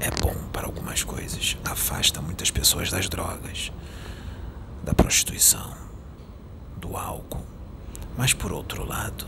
É 0.00 0.10
bom 0.20 0.34
para 0.52 0.66
algumas 0.66 1.02
coisas. 1.02 1.56
Afasta 1.64 2.20
muitas 2.20 2.50
pessoas 2.50 2.90
das 2.90 3.08
drogas, 3.08 3.72
da 4.84 4.94
prostituição, 4.94 5.74
do 6.76 6.96
álcool. 6.96 7.44
Mas 8.16 8.32
por 8.32 8.52
outro 8.52 8.84
lado, 8.86 9.26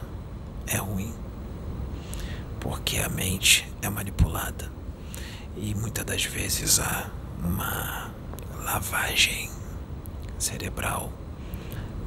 é 0.66 0.76
ruim. 0.76 1.14
Porque 2.60 2.98
a 2.98 3.08
mente 3.08 3.70
é 3.82 3.88
manipulada. 3.88 4.70
E 5.56 5.74
muitas 5.74 6.04
das 6.04 6.24
vezes 6.24 6.78
há 6.78 7.08
uma 7.42 8.10
lavagem 8.62 9.50
cerebral 10.38 11.12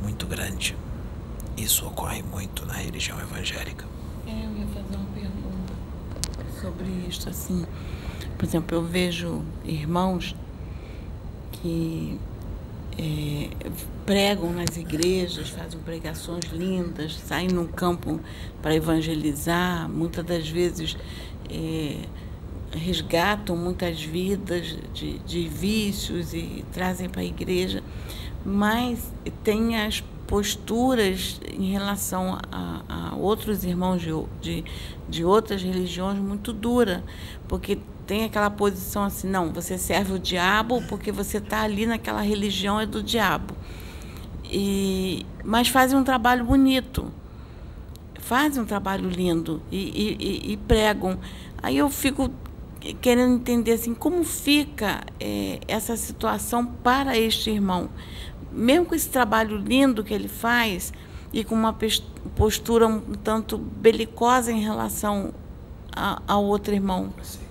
muito 0.01 0.25
grande. 0.25 0.75
Isso 1.57 1.85
ocorre 1.85 2.23
muito 2.23 2.65
na 2.65 2.73
religião 2.73 3.19
evangélica. 3.19 3.85
É, 4.25 4.45
eu 4.45 4.57
ia 4.57 4.67
fazer 4.67 4.95
uma 4.95 5.05
pergunta 5.13 5.73
sobre 6.61 6.85
isso. 7.07 7.27
Assim, 7.29 7.65
por 8.41 8.47
exemplo, 8.47 8.75
eu 8.75 8.83
vejo 8.83 9.43
irmãos 9.63 10.35
que 11.51 12.19
é, 12.97 13.49
pregam 14.03 14.51
nas 14.51 14.77
igrejas, 14.77 15.49
fazem 15.49 15.79
pregações 15.81 16.45
lindas, 16.51 17.17
saem 17.17 17.49
no 17.49 17.67
campo 17.67 18.19
para 18.59 18.73
evangelizar, 18.73 19.87
muitas 19.87 20.25
das 20.25 20.49
vezes 20.49 20.97
é, 21.51 21.97
resgatam 22.71 23.55
muitas 23.55 24.01
vidas 24.01 24.75
de, 24.91 25.19
de 25.19 25.47
vícios 25.47 26.33
e 26.33 26.65
trazem 26.73 27.07
para 27.07 27.21
a 27.21 27.25
igreja, 27.25 27.83
mas 28.43 29.13
tem 29.43 29.79
as 29.79 30.03
posturas 30.25 31.39
em 31.53 31.71
relação 31.71 32.39
a, 32.51 32.81
a 33.11 33.15
outros 33.15 33.63
irmãos 33.63 34.01
de, 34.01 34.11
de, 34.41 34.63
de, 35.07 35.23
outras 35.23 35.61
religiões 35.61 36.17
muito 36.17 36.51
dura, 36.51 37.03
porque 37.47 37.77
tem 38.11 38.25
aquela 38.25 38.49
posição 38.49 39.05
assim, 39.05 39.25
não, 39.25 39.53
você 39.53 39.77
serve 39.77 40.11
o 40.11 40.19
diabo 40.19 40.83
porque 40.89 41.13
você 41.13 41.37
está 41.37 41.61
ali 41.61 41.85
naquela 41.85 42.19
religião 42.19 42.77
é 42.77 42.85
do 42.85 43.01
diabo. 43.01 43.55
E, 44.43 45.25
mas 45.45 45.69
fazem 45.69 45.97
um 45.97 46.03
trabalho 46.03 46.43
bonito, 46.43 47.09
fazem 48.19 48.61
um 48.61 48.65
trabalho 48.65 49.07
lindo 49.07 49.61
e, 49.71 50.17
e, 50.19 50.51
e 50.51 50.57
pregam. 50.57 51.19
Aí 51.63 51.77
eu 51.77 51.89
fico 51.89 52.29
querendo 52.99 53.35
entender 53.35 53.71
assim 53.71 53.93
como 53.93 54.25
fica 54.25 55.05
é, 55.17 55.61
essa 55.65 55.95
situação 55.95 56.65
para 56.65 57.17
este 57.17 57.49
irmão, 57.49 57.89
mesmo 58.51 58.87
com 58.87 58.93
esse 58.93 59.07
trabalho 59.07 59.55
lindo 59.55 60.03
que 60.03 60.13
ele 60.13 60.27
faz 60.27 60.91
e 61.31 61.45
com 61.45 61.55
uma 61.55 61.73
postura 62.35 62.89
um 62.89 62.99
tanto 63.23 63.57
belicosa 63.57 64.51
em 64.51 64.59
relação 64.59 65.33
ao 66.27 66.43
outro 66.43 66.73
irmão. 66.73 67.13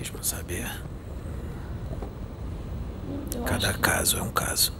mesmo 0.00 0.24
saber? 0.24 0.66
Eu 3.34 3.44
Cada 3.44 3.74
caso 3.74 4.16
é 4.16 4.22
um 4.22 4.32
caso. 4.32 4.72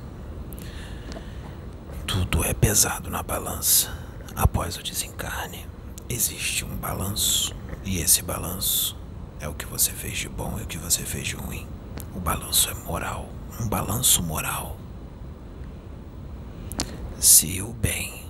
Tudo 2.06 2.42
é 2.42 2.55
pesado 2.55 3.10
na 3.10 3.22
balança. 3.22 3.94
Após 4.34 4.78
o 4.78 4.82
desencarne, 4.82 5.66
existe 6.09 6.64
um 6.64 6.74
balanço. 6.74 7.55
E 7.84 7.98
esse 7.98 8.22
balanço 8.22 8.97
é 9.38 9.47
o 9.47 9.52
que 9.52 9.66
você 9.66 9.90
fez 9.92 10.16
de 10.16 10.28
bom 10.28 10.59
e 10.59 10.62
o 10.62 10.66
que 10.66 10.78
você 10.78 11.02
fez 11.02 11.28
de 11.28 11.36
ruim. 11.36 11.68
O 12.14 12.20
balanço 12.20 12.70
é 12.70 12.74
moral. 12.74 13.28
Um 13.60 13.68
balanço 13.68 14.22
moral 14.22 14.78
se 17.18 17.60
o 17.60 17.74
bem 17.74 18.24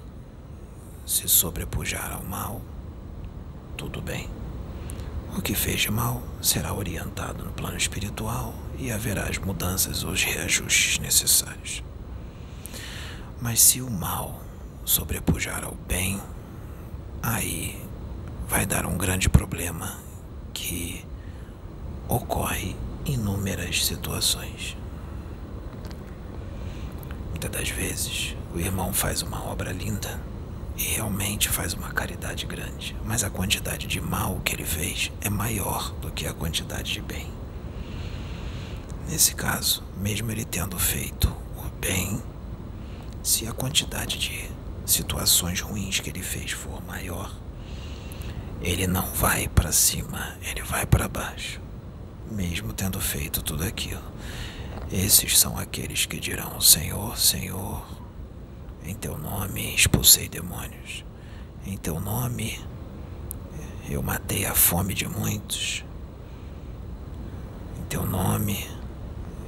se 1.06 1.28
sobrepujar 1.28 2.12
ao 2.12 2.24
mal, 2.24 2.60
tudo 3.76 4.02
bem. 4.02 4.39
O 5.36 5.40
que 5.40 5.55
fez 5.55 5.81
de 5.82 5.90
mal 5.90 6.23
será 6.43 6.74
orientado 6.74 7.44
no 7.44 7.52
plano 7.52 7.77
espiritual 7.77 8.52
e 8.78 8.90
haverá 8.90 9.24
as 9.28 9.39
mudanças 9.39 10.02
ou 10.02 10.11
os 10.11 10.24
reajustes 10.24 10.98
necessários. 10.98 11.82
Mas 13.40 13.61
se 13.61 13.81
o 13.81 13.89
mal 13.89 14.43
sobrepujar 14.85 15.65
ao 15.65 15.74
bem, 15.86 16.20
aí 17.23 17.81
vai 18.48 18.66
dar 18.66 18.85
um 18.85 18.98
grande 18.98 19.28
problema 19.28 19.98
que 20.52 21.05
ocorre 22.09 22.74
em 23.07 23.15
inúmeras 23.15 23.86
situações. 23.86 24.77
Muitas 27.31 27.51
das 27.51 27.70
vezes 27.70 28.36
o 28.52 28.59
irmão 28.59 28.93
faz 28.93 29.23
uma 29.23 29.44
obra 29.44 29.73
linda 29.73 30.20
realmente 30.82 31.48
faz 31.48 31.74
uma 31.74 31.90
caridade 31.90 32.47
grande, 32.47 32.97
mas 33.05 33.23
a 33.23 33.31
quantidade 33.31 33.86
de 33.86 34.01
mal 34.01 34.40
que 34.44 34.55
ele 34.55 34.65
fez 34.65 35.12
é 35.20 35.28
maior 35.28 35.93
do 36.01 36.11
que 36.11 36.27
a 36.27 36.32
quantidade 36.32 36.93
de 36.93 37.01
bem. 37.01 37.31
Nesse 39.09 39.35
caso, 39.35 39.82
mesmo 40.01 40.31
ele 40.31 40.44
tendo 40.44 40.78
feito 40.78 41.28
o 41.57 41.69
bem, 41.81 42.23
se 43.23 43.47
a 43.47 43.52
quantidade 43.52 44.19
de 44.19 44.48
situações 44.86 45.61
ruins 45.61 46.01
que 46.01 46.11
ele 46.11 46.23
fez 46.23 46.52
for 46.52 46.82
maior, 46.86 47.35
ele 48.62 48.86
não 48.86 49.07
vai 49.15 49.48
para 49.48 49.73
cima, 49.73 50.36
ele 50.43 50.62
vai 50.62 50.86
para 50.86 51.09
baixo, 51.09 51.61
mesmo 52.31 52.73
tendo 52.73 53.01
feito 53.01 53.43
tudo 53.43 53.65
aquilo. 53.65 54.02
Esses 54.93 55.39
são 55.39 55.59
aqueles 55.59 56.07
que 56.07 56.20
dirão: 56.20 56.61
Senhor, 56.61 57.19
Senhor, 57.19 57.85
em 58.90 58.94
teu 58.94 59.16
nome 59.16 59.72
expulsei 59.74 60.28
demônios, 60.28 61.04
em 61.64 61.76
teu 61.76 62.00
nome 62.00 62.58
eu 63.88 64.02
matei 64.02 64.44
a 64.44 64.54
fome 64.54 64.94
de 64.94 65.06
muitos, 65.06 65.84
em 67.78 67.84
teu 67.84 68.04
nome 68.04 68.68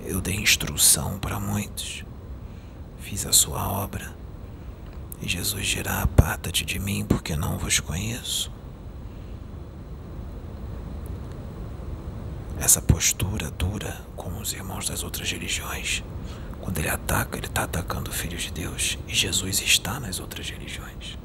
eu 0.05 0.21
dei 0.21 0.37
instrução 0.37 1.19
para 1.19 1.41
muitos, 1.41 2.05
fiz 3.01 3.27
a 3.27 3.33
sua 3.33 3.69
obra. 3.69 4.15
E 5.21 5.29
Jesus 5.29 5.67
dirá: 5.67 6.03
Aparta-te 6.03 6.65
de 6.65 6.81
mim, 6.81 7.05
porque 7.05 7.37
não 7.37 7.57
vos 7.57 7.79
conheço. 7.79 8.51
essa 12.59 12.81
postura 12.81 13.51
dura 13.51 14.01
com 14.15 14.39
os 14.39 14.53
irmãos 14.53 14.89
das 14.89 15.03
outras 15.03 15.31
religiões. 15.33 16.05
Quando 16.63 16.79
ele 16.79 16.89
ataca, 16.89 17.37
ele 17.37 17.47
está 17.47 17.65
atacando 17.65 18.11
o 18.11 18.15
Filho 18.15 18.39
de 18.39 18.51
Deus 18.51 18.97
e 19.07 19.15
Jesus 19.15 19.61
está 19.61 20.01
nas 20.01 20.19
outras 20.19 20.49
religiões. 20.49 21.19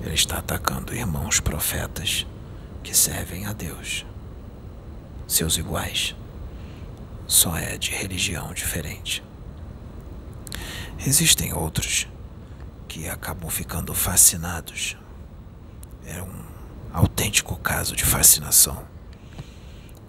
Ele 0.00 0.14
está 0.14 0.38
atacando 0.38 0.94
irmãos 0.94 1.40
profetas 1.40 2.26
que 2.82 2.94
servem 2.94 3.46
a 3.46 3.52
Deus. 3.52 4.06
Seus 5.26 5.56
iguais. 5.56 6.14
Só 7.26 7.56
é 7.56 7.76
de 7.76 7.90
religião 7.90 8.52
diferente. 8.52 9.24
Existem 11.04 11.52
outros 11.52 12.06
que 12.86 13.08
acabam 13.08 13.50
ficando 13.50 13.94
fascinados. 13.94 14.96
É 16.06 16.22
um 16.22 16.44
autêntico 16.92 17.56
caso 17.56 17.96
de 17.96 18.04
fascinação 18.04 18.94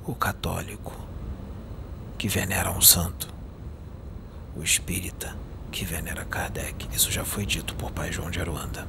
o 0.05 0.13
católico, 0.13 0.93
que 2.17 2.27
venera 2.27 2.71
um 2.71 2.81
santo, 2.81 3.33
o 4.55 4.63
espírita, 4.63 5.35
que 5.71 5.83
venera 5.85 6.25
Kardec. 6.25 6.87
Isso 6.93 7.11
já 7.11 7.25
foi 7.25 7.45
dito 7.45 7.75
por 7.75 7.91
Pai 7.91 8.11
João 8.11 8.31
de 8.31 8.39
Aruanda. 8.39 8.87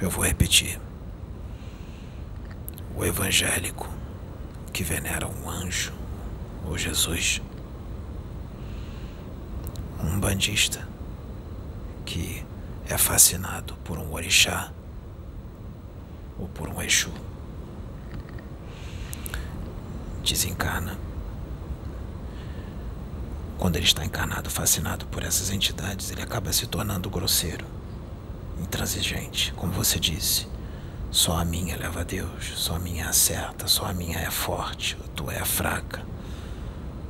Eu 0.00 0.10
vou 0.10 0.24
repetir. 0.24 0.78
O 2.94 3.04
evangélico, 3.04 3.88
que 4.72 4.82
venera 4.82 5.26
um 5.26 5.48
anjo, 5.48 5.92
ou 6.66 6.76
Jesus. 6.76 7.40
Um 10.02 10.20
bandista, 10.20 10.86
que 12.04 12.44
é 12.88 12.98
fascinado 12.98 13.74
por 13.84 13.98
um 13.98 14.12
orixá 14.12 14.70
ou 16.38 16.46
por 16.48 16.68
um 16.68 16.82
Exu 16.82 17.10
desencarna. 20.26 21.05
Quando 23.58 23.76
ele 23.76 23.86
está 23.86 24.04
encarnado, 24.04 24.50
fascinado 24.50 25.06
por 25.06 25.22
essas 25.22 25.50
entidades, 25.50 26.10
ele 26.10 26.22
acaba 26.22 26.52
se 26.52 26.66
tornando 26.66 27.08
grosseiro, 27.08 27.64
intransigente, 28.60 29.52
como 29.56 29.72
você 29.72 29.98
disse. 29.98 30.46
Só 31.10 31.38
a 31.38 31.44
minha 31.44 31.76
leva 31.76 32.00
a 32.00 32.04
Deus, 32.04 32.52
só 32.56 32.76
a 32.76 32.78
minha 32.78 33.08
acerta, 33.08 33.66
só 33.66 33.86
a 33.86 33.94
minha 33.94 34.18
é 34.18 34.30
forte, 34.30 34.96
a 35.02 35.08
tua 35.08 35.32
é 35.32 35.44
fraca. 35.44 36.04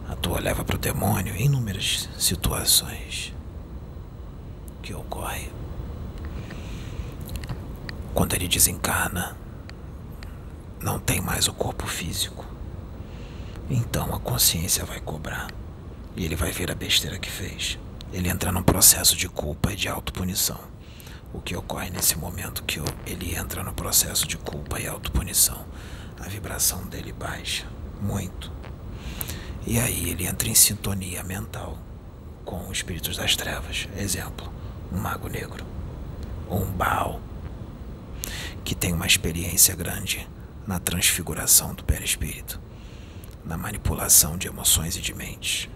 A 0.09 0.14
tua 0.14 0.39
leva 0.39 0.64
para 0.64 0.77
o 0.77 0.78
demônio 0.78 1.35
em 1.35 1.47
inúmeras 1.47 2.09
situações 2.16 3.35
que 4.81 4.94
ocorrem. 4.94 5.51
Quando 8.14 8.35
ele 8.35 8.47
desencarna, 8.47 9.36
não 10.81 11.01
tem 11.01 11.20
mais 11.20 11.48
o 11.48 11.52
corpo 11.52 11.86
físico. 11.89 12.44
Então 13.68 14.14
a 14.14 14.20
consciência 14.20 14.85
vai 14.85 15.01
cobrar. 15.01 15.48
E 16.16 16.24
ele 16.24 16.34
vai 16.34 16.51
ver 16.51 16.70
a 16.70 16.74
besteira 16.74 17.18
que 17.18 17.30
fez. 17.30 17.78
Ele 18.12 18.28
entra 18.28 18.51
num 18.51 18.62
processo 18.62 19.16
de 19.16 19.28
culpa 19.28 19.72
e 19.72 19.76
de 19.76 19.88
autopunição. 19.88 20.59
O 21.32 21.40
que 21.40 21.55
ocorre 21.55 21.90
nesse 21.90 22.16
momento 22.16 22.62
que 22.62 22.80
ele 23.06 23.34
entra 23.34 23.62
no 23.62 23.72
processo 23.72 24.26
de 24.26 24.36
culpa 24.38 24.80
e 24.80 24.86
autopunição? 24.86 25.66
A 26.18 26.28
vibração 26.28 26.86
dele 26.86 27.12
baixa 27.12 27.66
muito. 28.01 28.51
E 29.66 29.78
aí 29.78 30.10
ele 30.10 30.26
entra 30.26 30.48
em 30.48 30.55
sintonia 30.55 31.22
mental 31.22 31.76
com 32.44 32.68
os 32.68 32.78
espíritos 32.78 33.16
das 33.16 33.36
trevas. 33.36 33.86
Exemplo, 33.98 34.51
um 34.93 34.98
mago 34.98 35.28
negro 35.28 35.64
ou 36.48 36.62
um 36.62 36.72
Baal 36.72 37.20
que 38.64 38.74
tem 38.74 38.93
uma 38.93 39.06
experiência 39.06 39.76
grande 39.76 40.28
na 40.66 40.78
transfiguração 40.80 41.74
do 41.74 41.84
perispírito 41.84 42.60
na 43.47 43.56
manipulação 43.56 44.36
de 44.36 44.48
emoções 44.48 44.97
e 44.97 45.01
de 45.01 45.14
mentes. 45.14 45.68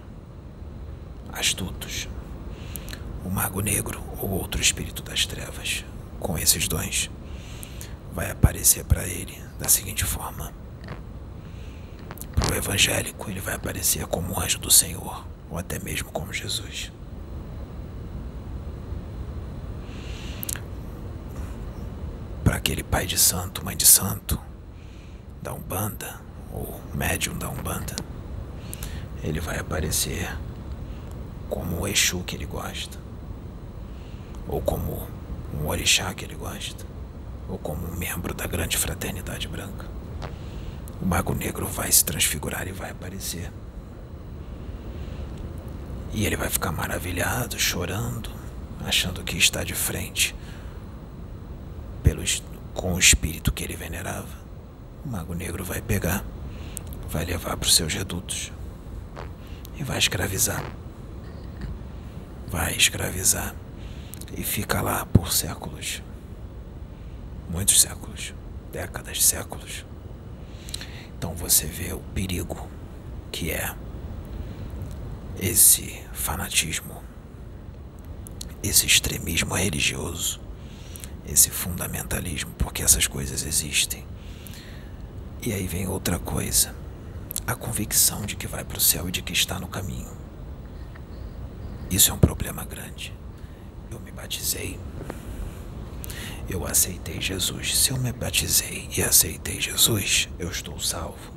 Astutos. 1.32 2.08
O 3.24 3.30
Mago 3.30 3.60
Negro 3.60 4.02
ou 4.18 4.30
outro 4.30 4.60
espírito 4.60 5.02
das 5.02 5.26
trevas, 5.26 5.84
com 6.18 6.38
esses 6.38 6.66
dons, 6.66 7.10
vai 8.12 8.30
aparecer 8.30 8.84
para 8.84 9.06
ele 9.06 9.40
da 9.58 9.68
seguinte 9.68 10.04
forma: 10.04 10.52
para 12.34 12.54
o 12.54 12.56
evangélico, 12.56 13.30
ele 13.30 13.40
vai 13.40 13.54
aparecer 13.54 14.06
como 14.06 14.40
anjo 14.40 14.58
do 14.58 14.70
Senhor, 14.70 15.24
ou 15.50 15.58
até 15.58 15.78
mesmo 15.78 16.10
como 16.10 16.32
Jesus. 16.32 16.90
Para 22.42 22.56
aquele 22.56 22.82
pai 22.82 23.06
de 23.06 23.18
santo, 23.18 23.64
mãe 23.64 23.76
de 23.76 23.86
santo, 23.86 24.40
da 25.42 25.52
Umbanda, 25.52 26.20
o 26.52 26.80
médium 26.94 27.38
da 27.38 27.48
Umbanda, 27.48 27.94
ele 29.22 29.40
vai 29.40 29.58
aparecer 29.58 30.28
como 31.50 31.80
o 31.80 31.88
Exu 31.88 32.20
que 32.20 32.34
ele 32.34 32.46
gosta, 32.46 32.96
ou 34.48 34.62
como 34.62 35.06
um 35.60 35.66
orixá 35.66 36.14
que 36.14 36.24
ele 36.24 36.34
gosta, 36.34 36.86
ou 37.48 37.58
como 37.58 37.86
um 37.86 37.96
membro 37.96 38.32
da 38.32 38.46
grande 38.46 38.78
fraternidade 38.78 39.46
branca. 39.48 39.86
O 41.02 41.06
Mago 41.06 41.34
Negro 41.34 41.66
vai 41.66 41.92
se 41.92 42.04
transfigurar 42.04 42.66
e 42.68 42.72
vai 42.72 42.90
aparecer. 42.90 43.52
E 46.12 46.24
ele 46.24 46.36
vai 46.36 46.48
ficar 46.48 46.72
maravilhado, 46.72 47.58
chorando, 47.58 48.30
achando 48.84 49.22
que 49.22 49.36
está 49.36 49.62
de 49.62 49.74
frente 49.74 50.34
pelos, 52.02 52.42
com 52.72 52.94
o 52.94 52.98
espírito 52.98 53.52
que 53.52 53.64
ele 53.64 53.76
venerava. 53.76 54.40
O 55.04 55.08
Mago 55.08 55.34
Negro 55.34 55.64
vai 55.64 55.80
pegar 55.80 56.24
vai 57.10 57.24
levar 57.24 57.56
para 57.56 57.66
os 57.66 57.74
seus 57.74 57.92
redutos 57.92 58.52
e 59.76 59.82
vai 59.82 59.98
escravizar. 59.98 60.64
Vai 62.50 62.76
escravizar 62.76 63.54
e 64.36 64.42
fica 64.42 64.82
lá 64.82 65.06
por 65.06 65.32
séculos 65.32 66.02
muitos 67.50 67.80
séculos, 67.80 68.32
décadas, 68.72 69.24
séculos. 69.24 69.84
Então 71.18 71.34
você 71.34 71.66
vê 71.66 71.92
o 71.92 71.98
perigo 72.14 72.68
que 73.32 73.50
é 73.50 73.74
esse 75.38 76.02
fanatismo, 76.12 77.02
esse 78.62 78.86
extremismo 78.86 79.54
religioso, 79.54 80.40
esse 81.26 81.50
fundamentalismo, 81.50 82.52
porque 82.56 82.82
essas 82.82 83.06
coisas 83.06 83.42
existem. 83.44 84.06
E 85.42 85.52
aí 85.52 85.66
vem 85.66 85.88
outra 85.88 86.18
coisa 86.18 86.74
a 87.46 87.54
convicção 87.54 88.24
de 88.24 88.36
que 88.36 88.46
vai 88.46 88.62
para 88.62 88.78
o 88.78 88.80
céu 88.80 89.08
e 89.08 89.12
de 89.12 89.22
que 89.22 89.32
está 89.32 89.58
no 89.58 89.66
caminho. 89.66 90.19
Isso 91.90 92.12
é 92.12 92.14
um 92.14 92.18
problema 92.18 92.64
grande. 92.64 93.12
Eu 93.90 93.98
me 93.98 94.12
batizei. 94.12 94.78
Eu 96.48 96.64
aceitei 96.64 97.20
Jesus. 97.20 97.76
Se 97.76 97.90
eu 97.90 97.98
me 97.98 98.12
batizei 98.12 98.88
e 98.96 99.02
aceitei 99.02 99.60
Jesus, 99.60 100.28
eu 100.38 100.48
estou 100.48 100.78
salvo. 100.78 101.32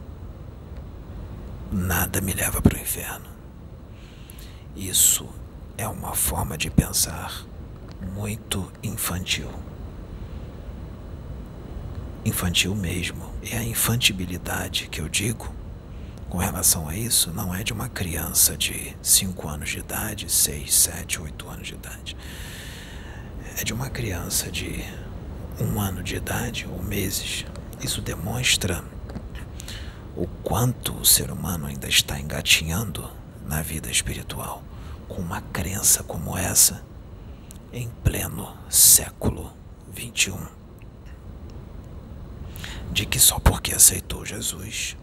Nada 1.71 2.21
me 2.21 2.34
leva 2.34 2.61
para 2.61 2.77
o 2.77 2.81
inferno. 2.81 3.25
Isso 4.75 5.27
é 5.75 5.88
uma 5.88 6.13
forma 6.13 6.55
de 6.55 6.69
pensar 6.69 7.45
muito 8.13 8.71
infantil. 8.84 9.49
Infantil 12.23 12.75
mesmo. 12.75 13.34
É 13.41 13.57
a 13.57 13.63
infantilidade 13.63 14.88
que 14.88 15.01
eu 15.01 15.09
digo 15.09 15.62
com 16.34 16.39
relação 16.39 16.89
a 16.89 16.95
isso 16.95 17.31
não 17.31 17.53
é 17.53 17.64
de 17.64 17.72
uma 17.72 17.88
criança 17.88 18.57
de 18.57 18.97
5 19.03 19.47
anos 19.47 19.69
de 19.69 19.77
idade, 19.77 20.31
6, 20.31 20.73
7, 20.73 21.22
8 21.22 21.47
anos 21.47 21.68
de 21.68 21.76
idade. 21.76 22.18
É 23.55 23.64
de 23.64 23.72
uma 23.72 23.88
criança 23.88 24.49
de 24.49 24.84
um 25.61 25.80
ano 25.80 26.01
de 26.01 26.15
idade 26.15 26.68
ou 26.68 26.81
meses. 26.81 27.45
Isso 27.84 28.01
demonstra 28.01 28.84
o 30.18 30.26
quanto 30.41 30.95
o 30.95 31.05
ser 31.05 31.30
humano 31.30 31.68
ainda 31.68 31.88
está 31.88 32.19
engatinhando 32.19 33.07
na 33.45 33.61
vida 33.61 33.91
espiritual 33.91 34.64
com 35.07 35.22
uma 35.22 35.39
crença 35.39 36.01
como 36.01 36.35
essa 36.35 36.84
em 37.72 37.89
pleno 38.03 38.57
século 38.72 39.53
21 39.93 40.35
de 42.91 43.05
que 43.05 43.19
só 43.19 43.38
porque 43.38 43.72
aceitou 43.72 44.26
Jesus 44.26 44.97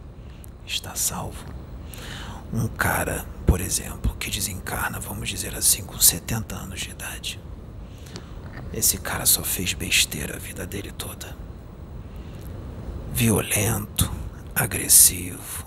está 0.71 0.95
salvo. 0.95 1.45
um 2.53 2.67
cara, 2.69 3.27
por 3.47 3.61
exemplo, 3.61 4.15
que 4.17 4.31
desencarna, 4.31 4.99
vamos 5.01 5.29
dizer 5.29 5.55
assim, 5.55 5.83
com 5.85 5.99
70 5.99 6.55
anos 6.55 6.81
de 6.81 6.91
idade. 6.91 7.41
Esse 8.73 8.99
cara 8.99 9.27
só 9.27 9.43
fez 9.43 9.73
besteira 9.73 10.37
a 10.37 10.39
vida 10.39 10.67
dele 10.67 10.93
toda. 10.93 11.37
Violento, 13.13 14.11
agressivo, 14.55 15.67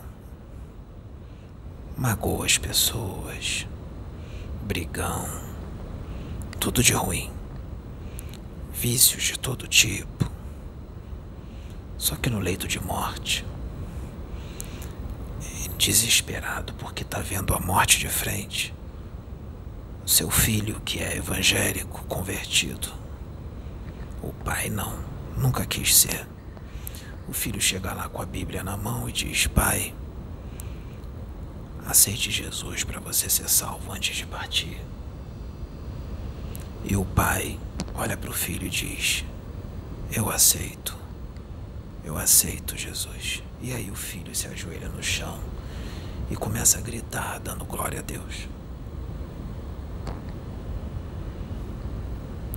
magoa 1.98 2.46
as 2.46 2.58
pessoas, 2.58 3.68
brigão, 4.62 5.28
tudo 6.60 6.82
de 6.82 6.94
ruim, 6.94 7.30
vícios 8.74 9.24
de 9.24 9.38
todo 9.38 9.68
tipo. 9.68 10.32
Só 11.98 12.16
que 12.16 12.30
no 12.30 12.40
leito 12.40 12.68
de 12.68 12.82
morte, 12.82 13.46
desesperado 15.70 16.74
porque 16.74 17.04
está 17.04 17.20
vendo 17.20 17.54
a 17.54 17.60
morte 17.60 18.00
de 18.00 18.08
frente, 18.08 18.74
seu 20.06 20.30
filho, 20.30 20.82
que 20.82 21.00
é 21.00 21.18
evangélico, 21.18 22.04
convertido. 22.06 22.92
O 24.22 24.34
pai 24.34 24.70
não, 24.70 25.00
nunca 25.38 25.66
quis 25.66 25.96
ser. 25.96 26.28
O 27.28 27.34
filho 27.34 27.62
chega 27.62 27.94
lá 27.94 28.10
com 28.10 28.22
a 28.22 28.26
Bíblia 28.26 28.64
na 28.64 28.76
mão 28.76 29.08
e 29.08 29.12
diz: 29.12 29.48
Pai, 29.48 29.94
aceite 31.86 32.32
Jesus 32.32 32.84
para 32.84 33.00
você 33.00 33.30
ser 33.30 33.50
salvo 33.50 33.92
antes 33.92 34.16
de 34.16 34.26
partir. 34.26 34.80
E 36.84 36.98
o 36.98 37.06
pai 37.06 37.58
olha 37.96 38.18
para 38.18 38.30
o 38.30 38.34
filho 38.34 38.68
e 38.68 38.70
diz: 38.70 39.24
Eu 40.12 40.30
aceito, 40.30 40.98
eu 42.04 42.18
aceito 42.18 42.78
Jesus. 42.78 43.42
E 43.62 43.72
aí 43.72 43.90
o 43.90 43.96
filho 43.96 44.36
se 44.36 44.48
ajoelha 44.48 44.90
no 44.90 45.02
chão 45.02 45.53
e 46.30 46.36
começa 46.36 46.78
a 46.78 46.82
gritar, 46.82 47.40
dando 47.40 47.66
glória 47.66 48.00
a 48.00 48.02
Deus. 48.02 48.48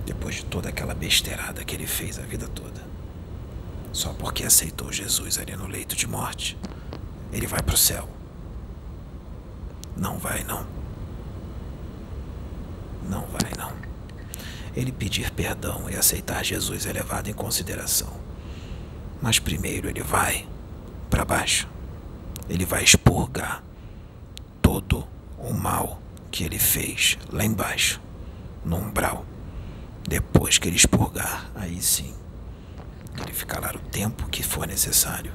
Depois 0.05 0.35
de 0.35 0.45
toda 0.45 0.69
aquela 0.69 0.93
besteirada 0.93 1.63
que 1.63 1.75
ele 1.75 1.87
fez 1.87 2.17
a 2.17 2.23
vida 2.23 2.47
toda. 2.47 2.81
Só 3.91 4.13
porque 4.13 4.43
aceitou 4.43 4.91
Jesus 4.91 5.37
ali 5.37 5.55
no 5.55 5.67
leito 5.67 5.95
de 5.95 6.07
morte, 6.07 6.57
ele 7.31 7.47
vai 7.47 7.61
para 7.61 7.75
o 7.75 7.77
céu. 7.77 8.07
Não 9.95 10.17
vai, 10.17 10.43
não. 10.43 10.65
Não 13.09 13.25
vai, 13.27 13.51
não. 13.57 13.73
Ele 14.75 14.91
pedir 14.91 15.31
perdão 15.31 15.89
e 15.89 15.95
aceitar 15.95 16.43
Jesus 16.43 16.85
é 16.85 16.93
levado 16.93 17.29
em 17.29 17.33
consideração. 17.33 18.13
Mas 19.21 19.39
primeiro 19.39 19.89
ele 19.89 20.03
vai 20.03 20.47
para 21.09 21.25
baixo. 21.25 21.67
Ele 22.49 22.65
vai 22.65 22.83
expurgar 22.83 23.63
todo 24.61 25.07
o 25.37 25.53
mal 25.53 26.01
que 26.31 26.43
ele 26.43 26.59
fez 26.59 27.17
lá 27.31 27.43
embaixo, 27.43 28.01
no 28.63 28.77
umbral. 28.77 29.25
Depois 30.07 30.57
que 30.57 30.67
ele 30.67 30.77
expurgar, 30.77 31.49
aí 31.55 31.81
sim, 31.81 32.13
ele 33.19 33.33
ficar 33.33 33.59
lá 33.59 33.71
o 33.75 33.79
tempo 33.79 34.29
que 34.29 34.43
for 34.43 34.67
necessário. 34.67 35.33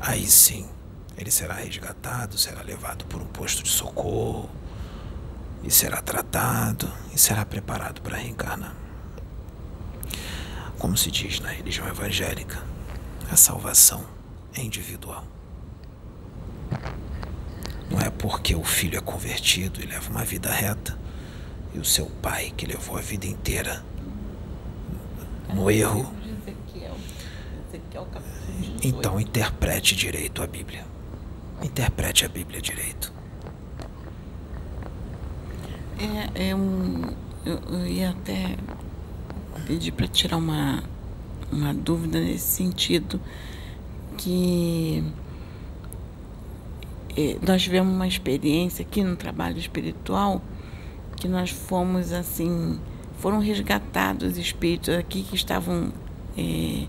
Aí 0.00 0.26
sim, 0.26 0.68
ele 1.16 1.30
será 1.30 1.54
resgatado, 1.54 2.36
será 2.36 2.62
levado 2.62 3.04
por 3.04 3.20
um 3.20 3.26
posto 3.26 3.62
de 3.62 3.68
socorro, 3.68 4.50
e 5.62 5.70
será 5.70 6.02
tratado, 6.02 6.90
e 7.14 7.18
será 7.18 7.44
preparado 7.44 8.00
para 8.02 8.16
reencarnar. 8.16 8.74
Como 10.78 10.96
se 10.96 11.10
diz 11.10 11.38
na 11.38 11.50
religião 11.50 11.86
evangélica, 11.86 12.60
a 13.30 13.36
salvação 13.36 14.04
é 14.54 14.62
individual. 14.62 15.24
Não 17.90 18.00
é 18.00 18.10
porque 18.10 18.54
o 18.54 18.64
filho 18.64 18.96
é 18.96 19.00
convertido 19.00 19.80
e 19.82 19.86
leva 19.86 20.10
uma 20.10 20.24
vida 20.24 20.50
reta 20.50 20.98
e 21.74 21.78
o 21.78 21.84
seu 21.84 22.06
pai, 22.06 22.52
que 22.56 22.66
levou 22.66 22.96
a 22.96 23.00
vida 23.00 23.26
inteira 23.26 23.84
no 25.52 25.70
erro. 25.70 26.12
Então 28.82 29.20
interprete 29.20 29.94
direito 29.94 30.42
a 30.42 30.46
Bíblia. 30.46 30.84
Interprete 31.62 32.24
a 32.24 32.28
Bíblia 32.28 32.60
direito. 32.60 33.12
É, 36.34 36.48
é 36.48 36.54
um, 36.54 37.14
eu, 37.44 37.60
eu 37.70 37.86
ia 37.86 38.10
até 38.10 38.56
pedir 39.66 39.92
para 39.92 40.08
tirar 40.08 40.36
uma, 40.36 40.82
uma 41.50 41.72
dúvida 41.72 42.20
nesse 42.20 42.56
sentido, 42.56 43.20
que 44.22 45.02
é, 47.16 47.36
nós 47.46 47.62
tivemos 47.62 47.92
uma 47.92 48.06
experiência 48.06 48.84
aqui 48.84 49.02
no 49.02 49.16
trabalho 49.16 49.58
espiritual 49.58 50.40
que 51.16 51.28
nós 51.28 51.50
fomos 51.50 52.12
assim, 52.12 52.80
foram 53.18 53.38
resgatados 53.38 54.36
espíritos 54.36 54.94
aqui 54.94 55.22
que 55.22 55.34
estavam 55.34 55.92
é, 56.36 56.86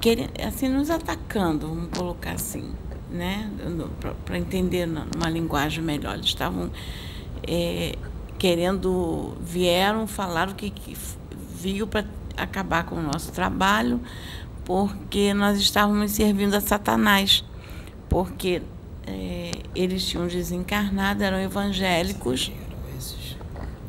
querendo, 0.00 0.30
assim, 0.46 0.68
nos 0.68 0.90
atacando, 0.90 1.68
vamos 1.68 1.90
colocar 1.96 2.32
assim, 2.32 2.72
né? 3.10 3.50
Para 4.24 4.38
entender 4.38 4.86
numa 4.86 5.28
linguagem 5.28 5.82
melhor. 5.82 6.14
Eles 6.14 6.26
estavam 6.26 6.70
é, 7.46 7.96
querendo, 8.38 9.36
vieram, 9.40 10.06
falaram 10.06 10.52
que, 10.54 10.70
que 10.70 10.96
viu 11.56 11.86
para 11.86 12.04
acabar 12.36 12.84
com 12.84 12.96
o 12.96 13.02
nosso 13.02 13.32
trabalho, 13.32 14.00
porque 14.64 15.34
nós 15.34 15.58
estávamos 15.58 16.12
servindo 16.12 16.54
a 16.54 16.60
Satanás. 16.60 17.44
Porque 18.08 18.62
é, 19.06 19.52
eles 19.74 20.04
tinham 20.06 20.26
desencarnado, 20.26 21.24
eram 21.24 21.38
evangélicos 21.38 22.52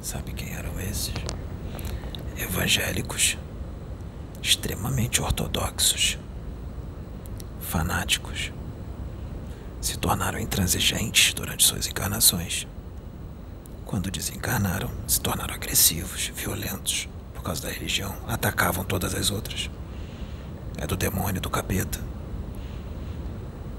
Sabe 0.04 0.34
quem 0.34 0.54
eram 0.54 0.78
esses? 0.82 1.14
Evangélicos, 2.38 3.38
extremamente 4.42 5.22
ortodoxos, 5.22 6.18
fanáticos, 7.62 8.52
se 9.80 9.98
tornaram 9.98 10.38
intransigentes 10.38 11.34
durante 11.34 11.64
suas 11.64 11.88
encarnações. 11.88 12.68
Quando 13.86 14.12
desencarnaram, 14.12 14.92
se 15.08 15.22
tornaram 15.22 15.56
agressivos, 15.56 16.34
violentos, 16.36 17.08
por 17.34 17.42
causa 17.42 17.62
da 17.62 17.70
religião, 17.70 18.14
atacavam 18.28 18.84
todas 18.84 19.16
as 19.16 19.32
outras. 19.32 19.70
É 20.78 20.88
do 20.88 20.96
demônio, 20.96 21.42
do 21.42 21.50
capeta. 21.50 22.00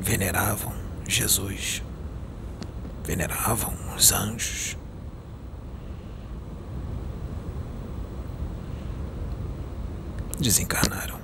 Veneravam 0.00 0.72
Jesus, 1.06 1.82
veneravam 3.04 3.74
os 3.94 4.12
anjos, 4.12 4.76
desencarnaram. 10.38 11.18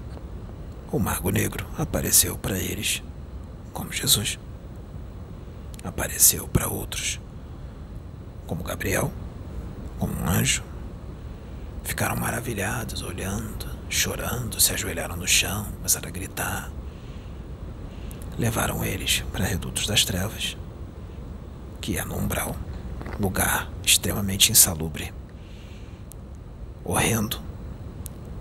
O 0.93 0.99
Mago 0.99 1.31
Negro 1.31 1.67
apareceu 1.79 2.37
para 2.37 2.59
eles 2.59 3.03
como 3.73 3.93
Jesus. 3.93 4.39
Apareceu 5.85 6.47
para 6.49 6.69
outros 6.69 7.21
como 8.47 8.65
Gabriel, 8.65 9.13
como 9.99 10.13
um 10.13 10.29
anjo. 10.29 10.65
Ficaram 11.85 12.17
maravilhados, 12.17 13.03
olhando, 13.03 13.70
chorando, 13.91 14.61
se 14.61 14.73
ajoelharam 14.73 15.17
no 15.17 15.29
chão, 15.29 15.67
começaram 15.77 16.09
a 16.09 16.13
gritar. 16.13 16.71
Levaram 18.39 18.83
eles 18.83 19.23
para 19.31 19.45
Redutos 19.45 19.87
das 19.87 20.05
Trevas, 20.05 20.57
que 21.81 21.99
é 21.99 22.05
no 22.05 22.17
umbral, 22.17 22.57
lugar 23.19 23.69
extremamente 23.85 24.51
insalubre, 24.51 25.13
horrendo 26.83 27.51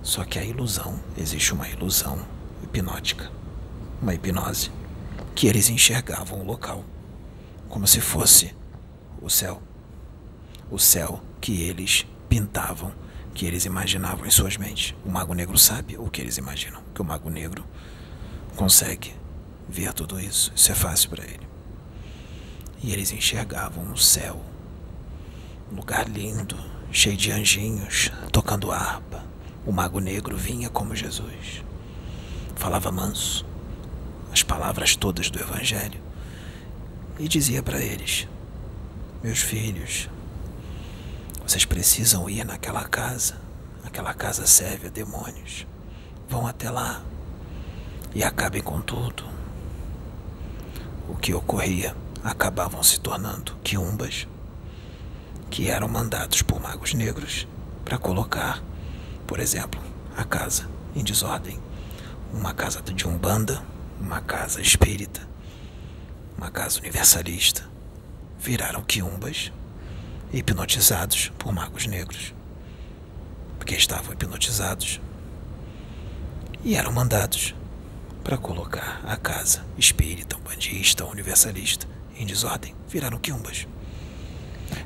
só 0.01 0.23
que 0.23 0.39
a 0.39 0.43
ilusão, 0.43 0.99
existe 1.17 1.53
uma 1.53 1.67
ilusão 1.67 2.25
hipnótica, 2.63 3.29
uma 4.01 4.13
hipnose, 4.13 4.71
que 5.35 5.47
eles 5.47 5.69
enxergavam 5.69 6.39
o 6.39 6.45
local 6.45 6.83
como 7.67 7.85
se 7.85 8.01
fosse 8.01 8.55
o 9.21 9.29
céu. 9.29 9.61
O 10.71 10.79
céu 10.79 11.21
que 11.39 11.61
eles 11.61 12.05
pintavam, 12.27 12.91
que 13.39 13.45
eles 13.45 13.63
imaginavam 13.63 14.25
em 14.25 14.29
suas 14.29 14.57
mentes. 14.57 14.93
O 15.05 15.09
Mago 15.09 15.33
Negro 15.33 15.57
sabe 15.57 15.97
o 15.97 16.09
que 16.09 16.19
eles 16.19 16.37
imaginam, 16.37 16.81
que 16.93 17.01
o 17.01 17.05
Mago 17.05 17.29
Negro 17.29 17.63
consegue 18.53 19.13
ver 19.65 19.93
tudo 19.93 20.19
isso. 20.19 20.51
Isso 20.53 20.73
é 20.73 20.75
fácil 20.75 21.09
para 21.09 21.23
ele. 21.23 21.47
E 22.83 22.91
eles 22.91 23.13
enxergavam 23.13 23.93
o 23.93 23.97
céu, 23.97 24.41
um 25.71 25.77
lugar 25.77 26.09
lindo, 26.09 26.57
cheio 26.91 27.15
de 27.15 27.31
anjinhos, 27.31 28.11
tocando 28.29 28.73
harpa, 28.73 29.23
o 29.65 29.71
mago 29.71 30.01
negro 30.01 30.35
vinha 30.35 30.69
como 30.69 30.93
Jesus. 30.93 31.63
Falava 32.57 32.91
manso, 32.91 33.45
as 34.33 34.43
palavras 34.43 34.97
todas 34.97 35.29
do 35.29 35.39
Evangelho, 35.39 36.01
e 37.17 37.25
dizia 37.25 37.63
para 37.63 37.79
eles: 37.79 38.27
Meus 39.23 39.39
filhos, 39.39 40.09
vocês 41.49 41.65
precisam 41.65 42.29
ir 42.29 42.45
naquela 42.45 42.87
casa. 42.87 43.41
Aquela 43.83 44.13
casa 44.13 44.45
serve 44.45 44.85
a 44.85 44.89
demônios. 44.91 45.65
Vão 46.29 46.45
até 46.45 46.69
lá 46.69 47.01
e 48.13 48.23
acabem 48.23 48.61
com 48.61 48.79
tudo. 48.79 49.23
o 51.07 51.15
que 51.15 51.33
ocorria 51.33 51.95
acabavam 52.23 52.83
se 52.83 52.99
tornando 52.99 53.55
quiumbas, 53.63 54.27
que 55.49 55.67
eram 55.67 55.87
mandados 55.87 56.43
por 56.43 56.61
magos 56.61 56.93
negros 56.93 57.47
para 57.83 57.97
colocar, 57.97 58.61
por 59.25 59.39
exemplo, 59.39 59.81
a 60.15 60.23
casa 60.23 60.69
em 60.95 61.03
desordem. 61.03 61.59
Uma 62.31 62.53
casa 62.53 62.79
de 62.79 63.07
umbanda, 63.07 63.59
uma 63.99 64.21
casa 64.21 64.61
espírita, 64.61 65.27
uma 66.37 66.51
casa 66.51 66.79
universalista. 66.79 67.67
Viraram 68.37 68.83
quiumbas 68.83 69.51
hipnotizados 70.33 71.31
por 71.37 71.51
magos 71.51 71.85
negros. 71.85 72.33
Porque 73.57 73.75
estavam 73.75 74.13
hipnotizados 74.13 74.99
e 76.63 76.75
eram 76.75 76.91
mandados 76.91 77.55
para 78.23 78.37
colocar 78.37 79.01
a 79.05 79.15
casa 79.17 79.65
espírita, 79.77 80.37
umbandista, 80.37 81.05
universalista 81.05 81.87
em 82.17 82.25
desordem. 82.25 82.75
Viraram 82.87 83.17
quiumbas. 83.17 83.67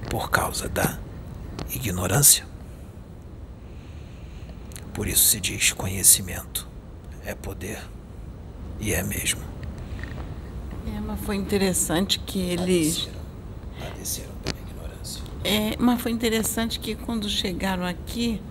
Por 0.10 0.30
causa 0.30 0.70
da 0.70 0.98
ignorância. 1.74 2.46
Por 4.94 5.08
isso 5.08 5.26
se 5.26 5.40
diz 5.40 5.74
conhecimento 5.74 6.68
é 7.26 7.34
poder. 7.34 7.80
E 8.80 8.94
é 8.94 9.02
mesmo. 9.02 9.42
É, 10.88 11.00
mas 11.00 11.20
foi 11.22 11.36
interessante 11.36 12.20
que 12.20 12.40
eles. 12.40 13.10
Padeceram. 13.80 14.33
É, 15.44 15.76
mas 15.78 16.02
foi 16.02 16.12
interessante 16.12 16.80
que 16.80 16.96
quando 16.96 17.30
chegaram 17.30 17.86
aqui, 17.86 18.42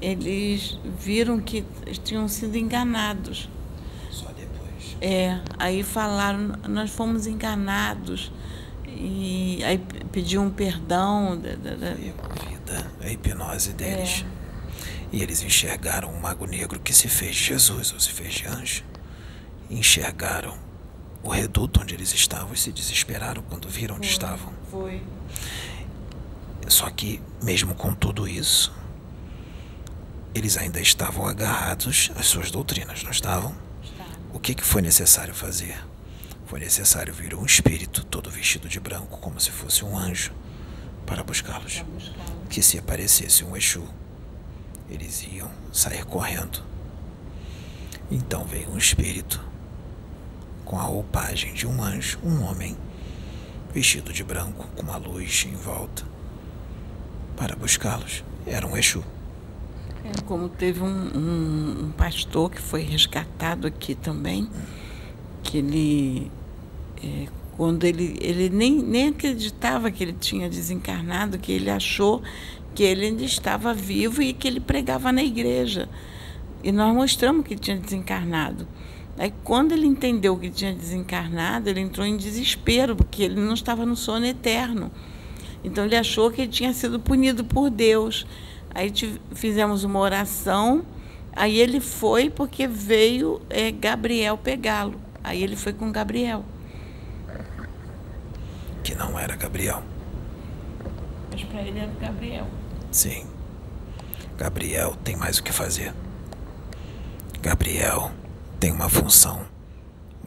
eles 0.00 0.78
viram 0.98 1.40
que 1.40 1.64
tinham 2.02 2.26
sido 2.26 2.56
enganados. 2.56 3.48
Só 4.10 4.26
depois. 4.28 4.96
É, 5.00 5.40
aí 5.58 5.82
falaram, 5.82 6.58
nós 6.68 6.90
fomos 6.90 7.26
enganados. 7.26 8.32
E 8.86 9.62
aí 9.64 9.78
pediam 10.10 10.50
perdão. 10.50 11.40
Foi 11.40 12.14
ouvida 12.40 12.90
a 13.00 13.08
hipnose 13.08 13.72
deles. 13.72 14.24
E 15.12 15.22
eles 15.22 15.42
enxergaram 15.42 16.08
um 16.10 16.20
mago 16.20 16.46
negro 16.46 16.80
que 16.80 16.92
se 16.92 17.06
fez 17.06 17.36
Jesus 17.36 17.92
ou 17.92 18.00
se 18.00 18.10
fez 18.10 18.34
de 18.34 18.46
anjo. 18.46 18.82
Enxergaram 19.70 20.56
o 21.22 21.28
reduto 21.28 21.80
onde 21.80 21.94
eles 21.94 22.12
estavam 22.12 22.52
e 22.52 22.56
se 22.56 22.72
desesperaram 22.72 23.42
quando 23.48 23.68
viram 23.68 23.96
onde 23.96 24.08
estavam. 24.08 24.52
Foi. 24.70 25.00
Só 26.68 26.88
que, 26.90 27.20
mesmo 27.42 27.74
com 27.74 27.94
tudo 27.94 28.26
isso, 28.26 28.72
eles 30.34 30.56
ainda 30.56 30.80
estavam 30.80 31.26
agarrados 31.26 32.10
às 32.16 32.26
suas 32.26 32.50
doutrinas, 32.50 33.02
não 33.02 33.10
estavam? 33.10 33.54
O 34.32 34.38
que, 34.38 34.54
que 34.54 34.64
foi 34.64 34.80
necessário 34.80 35.34
fazer? 35.34 35.76
Foi 36.46 36.58
necessário 36.58 37.12
vir 37.12 37.34
um 37.34 37.44
espírito 37.44 38.04
todo 38.04 38.30
vestido 38.30 38.68
de 38.68 38.80
branco, 38.80 39.18
como 39.18 39.40
se 39.40 39.50
fosse 39.50 39.84
um 39.84 39.96
anjo, 39.96 40.32
para 41.06 41.22
buscá-los. 41.22 41.84
Que 42.48 42.62
se 42.62 42.78
aparecesse 42.78 43.44
um 43.44 43.56
Exu, 43.56 43.86
eles 44.88 45.26
iam 45.30 45.50
sair 45.72 46.04
correndo. 46.04 46.62
Então 48.10 48.44
veio 48.44 48.70
um 48.70 48.78
espírito 48.78 49.42
com 50.64 50.78
a 50.78 50.82
roupagem 50.82 51.54
de 51.54 51.66
um 51.66 51.82
anjo, 51.82 52.18
um 52.22 52.42
homem, 52.42 52.76
vestido 53.72 54.12
de 54.12 54.22
branco, 54.22 54.66
com 54.76 54.82
uma 54.82 54.96
luz 54.96 55.46
em 55.46 55.54
volta, 55.54 56.04
para 57.42 57.56
buscá-los. 57.56 58.22
Era 58.46 58.64
um 58.68 58.76
Exu. 58.76 59.02
É, 60.04 60.22
como 60.26 60.48
teve 60.48 60.80
um, 60.80 60.86
um, 60.86 61.86
um 61.86 61.90
pastor 61.90 62.48
que 62.48 62.62
foi 62.62 62.82
resgatado 62.82 63.66
aqui 63.66 63.96
também, 63.96 64.48
que 65.42 65.58
ele, 65.58 66.30
é, 67.02 67.26
quando 67.56 67.82
ele, 67.82 68.16
ele 68.20 68.48
nem, 68.48 68.80
nem 68.80 69.08
acreditava 69.08 69.90
que 69.90 70.04
ele 70.04 70.12
tinha 70.12 70.48
desencarnado, 70.48 71.36
que 71.36 71.50
ele 71.50 71.68
achou 71.68 72.22
que 72.76 72.84
ele 72.84 73.06
ainda 73.06 73.24
estava 73.24 73.74
vivo 73.74 74.22
e 74.22 74.32
que 74.32 74.46
ele 74.46 74.60
pregava 74.60 75.10
na 75.10 75.24
igreja. 75.24 75.88
E 76.62 76.70
nós 76.70 76.94
mostramos 76.94 77.44
que 77.44 77.56
tinha 77.56 77.76
desencarnado. 77.76 78.68
Aí, 79.18 79.34
quando 79.42 79.72
ele 79.72 79.86
entendeu 79.86 80.36
que 80.36 80.48
tinha 80.48 80.72
desencarnado, 80.72 81.68
ele 81.68 81.80
entrou 81.80 82.06
em 82.06 82.16
desespero, 82.16 82.94
porque 82.94 83.24
ele 83.24 83.40
não 83.40 83.54
estava 83.54 83.84
no 83.84 83.96
sono 83.96 84.26
eterno. 84.26 84.92
Então, 85.64 85.84
ele 85.84 85.96
achou 85.96 86.30
que 86.30 86.42
ele 86.42 86.50
tinha 86.50 86.72
sido 86.72 86.98
punido 86.98 87.44
por 87.44 87.70
Deus. 87.70 88.26
Aí, 88.74 88.92
fizemos 89.34 89.84
uma 89.84 89.98
oração. 89.98 90.84
Aí, 91.34 91.58
ele 91.58 91.80
foi 91.80 92.30
porque 92.30 92.66
veio 92.66 93.40
é, 93.48 93.70
Gabriel 93.70 94.36
pegá-lo. 94.36 94.94
Aí, 95.22 95.42
ele 95.42 95.56
foi 95.56 95.72
com 95.72 95.90
Gabriel. 95.92 96.44
Que 98.82 98.94
não 98.94 99.18
era 99.18 99.36
Gabriel. 99.36 99.82
Mas 101.30 101.44
para 101.44 101.62
ele 101.62 101.78
era 101.78 101.92
Gabriel. 102.00 102.46
Sim. 102.90 103.26
Gabriel 104.36 104.96
tem 105.04 105.16
mais 105.16 105.38
o 105.38 105.42
que 105.42 105.52
fazer. 105.52 105.94
Gabriel 107.40 108.10
tem 108.58 108.72
uma 108.72 108.88
função 108.88 109.44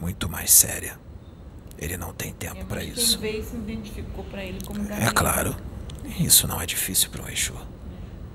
muito 0.00 0.28
mais 0.28 0.50
séria. 0.50 0.98
Ele 1.78 1.96
não 1.96 2.12
tem 2.12 2.32
tempo 2.32 2.60
É, 2.60 2.64
para 2.64 2.82
isso. 2.82 3.18
Quem 3.18 3.32
veio 3.32 3.44
se 3.44 3.56
identificou 3.56 4.24
para 4.24 4.42
ele 4.44 4.58
como 4.66 4.80
Gabriel. 4.80 5.08
É 5.08 5.12
claro, 5.12 5.56
isso 6.18 6.46
não 6.48 6.60
é 6.60 6.66
difícil 6.66 7.10
para 7.10 7.22
um 7.22 7.28
Exu. 7.28 7.54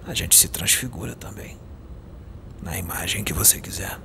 A 0.06 0.14
gente 0.14 0.36
se 0.36 0.48
transfigura 0.48 1.16
também. 1.16 1.58
Na 2.62 2.78
imagem 2.78 3.24
que 3.24 3.34
você 3.34 3.60
quiser. 3.60 3.98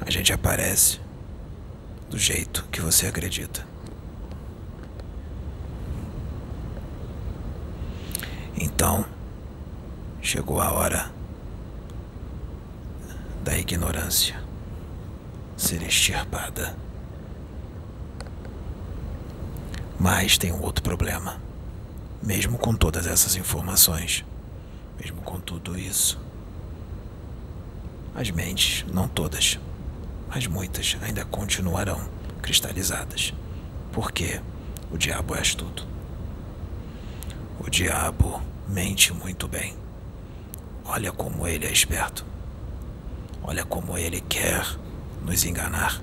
A 0.00 0.10
gente 0.10 0.32
aparece 0.32 1.00
do 2.10 2.18
jeito 2.18 2.64
que 2.70 2.80
você 2.80 3.06
acredita. 3.06 3.66
Então, 8.56 9.04
chegou 10.22 10.60
a 10.60 10.70
hora 10.72 11.10
da 13.42 13.58
ignorância 13.58 14.40
ser 15.56 15.82
extirpada. 15.82 16.76
Mas 19.98 20.36
tem 20.36 20.52
um 20.52 20.62
outro 20.62 20.82
problema. 20.82 21.40
Mesmo 22.22 22.58
com 22.58 22.74
todas 22.74 23.06
essas 23.06 23.36
informações, 23.36 24.24
mesmo 24.98 25.20
com 25.22 25.38
tudo 25.38 25.78
isso, 25.78 26.18
as 28.14 28.30
mentes, 28.30 28.84
não 28.92 29.08
todas, 29.08 29.58
mas 30.28 30.46
muitas, 30.46 30.96
ainda 31.02 31.24
continuarão 31.24 32.00
cristalizadas. 32.40 33.34
Porque 33.92 34.40
o 34.90 34.96
diabo 34.96 35.34
é 35.34 35.40
astuto. 35.40 35.86
O 37.58 37.68
diabo 37.68 38.40
mente 38.68 39.12
muito 39.12 39.46
bem. 39.48 39.74
Olha 40.84 41.10
como 41.12 41.46
ele 41.46 41.66
é 41.66 41.72
esperto. 41.72 42.24
Olha 43.42 43.64
como 43.64 43.96
ele 43.96 44.20
quer 44.20 44.66
nos 45.24 45.44
enganar. 45.44 46.00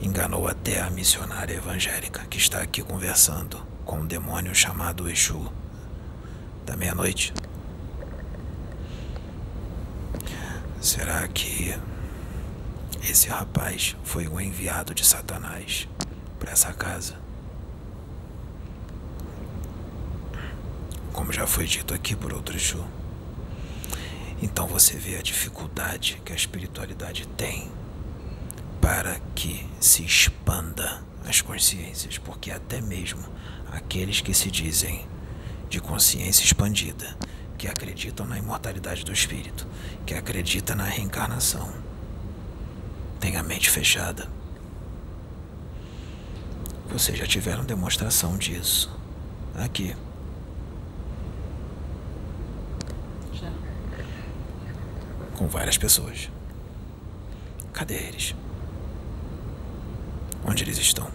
Enganou 0.00 0.46
até 0.46 0.80
a 0.80 0.90
missionária 0.90 1.54
evangélica 1.54 2.24
que 2.26 2.36
está 2.36 2.60
aqui 2.60 2.82
conversando 2.82 3.58
com 3.84 4.00
um 4.00 4.06
demônio 4.06 4.54
chamado 4.54 5.08
Exu 5.08 5.50
da 6.66 6.76
meia-noite. 6.76 7.32
Será 10.82 11.26
que 11.28 11.74
esse 13.02 13.28
rapaz 13.28 13.96
foi 14.04 14.28
um 14.28 14.38
enviado 14.40 14.94
de 14.94 15.04
Satanás 15.04 15.88
para 16.38 16.52
essa 16.52 16.72
casa? 16.74 17.16
Como 21.12 21.32
já 21.32 21.46
foi 21.46 21.66
dito 21.66 21.94
aqui 21.94 22.14
por 22.14 22.34
outro 22.34 22.54
Exu. 22.54 22.84
Então 24.42 24.66
você 24.66 24.98
vê 24.98 25.16
a 25.16 25.22
dificuldade 25.22 26.20
que 26.22 26.32
a 26.32 26.36
espiritualidade 26.36 27.26
tem 27.28 27.70
para 29.06 29.20
que 29.36 29.64
se 29.78 30.04
expanda 30.04 31.00
as 31.28 31.40
consciências, 31.40 32.18
porque 32.18 32.50
até 32.50 32.80
mesmo 32.80 33.22
aqueles 33.70 34.20
que 34.20 34.34
se 34.34 34.50
dizem 34.50 35.06
de 35.70 35.80
consciência 35.80 36.44
expandida, 36.44 37.16
que 37.56 37.68
acreditam 37.68 38.26
na 38.26 38.36
imortalidade 38.36 39.04
do 39.04 39.12
espírito, 39.12 39.64
que 40.04 40.12
acreditam 40.12 40.74
na 40.74 40.82
reencarnação, 40.82 41.72
têm 43.20 43.36
a 43.36 43.44
mente 43.44 43.70
fechada. 43.70 44.28
Vocês 46.88 47.16
já 47.16 47.28
tiveram 47.28 47.64
demonstração 47.64 48.36
disso 48.36 48.90
aqui. 49.54 49.94
Já. 53.34 53.52
com 55.36 55.46
várias 55.46 55.78
pessoas. 55.78 56.28
Cadê 57.72 57.94
eles? 57.94 58.34
Onde 60.48 60.62
eles 60.62 60.78
estão? 60.78 61.08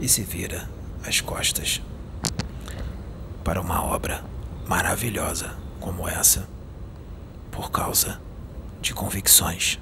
E 0.00 0.08
se 0.08 0.22
vira 0.22 0.68
as 1.04 1.20
costas 1.20 1.82
para 3.44 3.60
uma 3.60 3.84
obra 3.84 4.24
maravilhosa 4.66 5.56
como 5.80 6.08
essa, 6.08 6.48
por 7.50 7.70
causa 7.70 8.20
de 8.80 8.94
convicções 8.94 9.78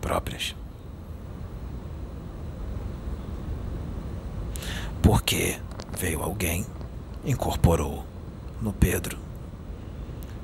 próprias. 0.00 0.54
Porque 5.02 5.58
veio 5.98 6.22
alguém, 6.22 6.64
incorporou 7.24 8.04
no 8.62 8.72
Pedro. 8.72 9.18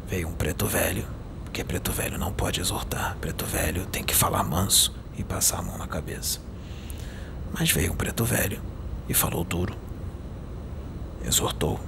Veio 0.08 0.28
um 0.28 0.34
preto 0.34 0.66
velho, 0.66 1.06
porque 1.54 1.62
preto 1.62 1.92
velho 1.92 2.18
não 2.18 2.32
pode 2.32 2.60
exortar, 2.60 3.16
preto 3.20 3.46
velho 3.46 3.86
tem 3.86 4.02
que 4.02 4.12
falar 4.12 4.42
manso 4.42 4.92
e 5.16 5.22
passar 5.22 5.60
a 5.60 5.62
mão 5.62 5.78
na 5.78 5.86
cabeça. 5.86 6.40
Mas 7.56 7.70
veio 7.70 7.92
um 7.92 7.96
preto 7.96 8.24
velho 8.24 8.60
e 9.08 9.14
falou 9.14 9.44
duro, 9.44 9.72
exortou. 11.24 11.78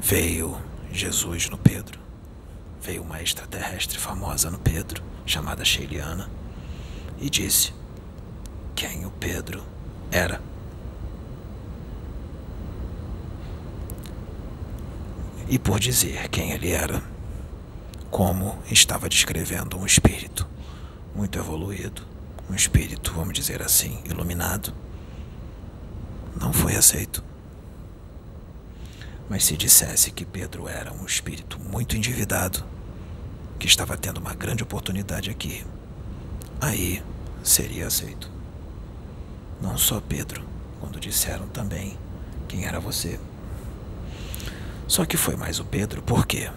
Veio 0.00 0.56
Jesus 0.90 1.50
no 1.50 1.58
Pedro. 1.58 2.00
Veio 2.80 3.02
uma 3.02 3.20
extraterrestre 3.20 3.98
famosa 3.98 4.50
no 4.50 4.58
Pedro, 4.58 5.02
chamada 5.26 5.62
Sheiliana, 5.62 6.30
e 7.20 7.28
disse 7.28 7.74
quem 8.74 9.04
o 9.04 9.10
Pedro 9.10 9.62
era. 10.10 10.40
E 15.46 15.58
por 15.58 15.78
dizer 15.78 16.30
quem 16.30 16.52
ele 16.52 16.70
era, 16.70 17.11
como 18.12 18.58
estava 18.70 19.08
descrevendo 19.08 19.78
um 19.78 19.86
espírito 19.86 20.46
muito 21.16 21.38
evoluído, 21.38 22.02
um 22.48 22.54
espírito, 22.54 23.10
vamos 23.14 23.32
dizer 23.32 23.62
assim, 23.62 24.02
iluminado, 24.04 24.72
não 26.38 26.52
foi 26.52 26.76
aceito. 26.76 27.24
Mas 29.30 29.44
se 29.44 29.56
dissesse 29.56 30.10
que 30.10 30.26
Pedro 30.26 30.68
era 30.68 30.92
um 30.92 31.06
espírito 31.06 31.58
muito 31.58 31.96
endividado, 31.96 32.62
que 33.58 33.66
estava 33.66 33.96
tendo 33.96 34.18
uma 34.18 34.34
grande 34.34 34.62
oportunidade 34.62 35.30
aqui, 35.30 35.64
aí 36.60 37.02
seria 37.42 37.86
aceito. 37.86 38.30
Não 39.58 39.78
só 39.78 40.02
Pedro, 40.02 40.44
quando 40.80 41.00
disseram 41.00 41.48
também 41.48 41.96
quem 42.46 42.66
era 42.66 42.78
você. 42.78 43.18
Só 44.86 45.06
que 45.06 45.16
foi 45.16 45.34
mais 45.34 45.58
o 45.58 45.64
Pedro, 45.64 46.02
por 46.02 46.26
quê? 46.26 46.50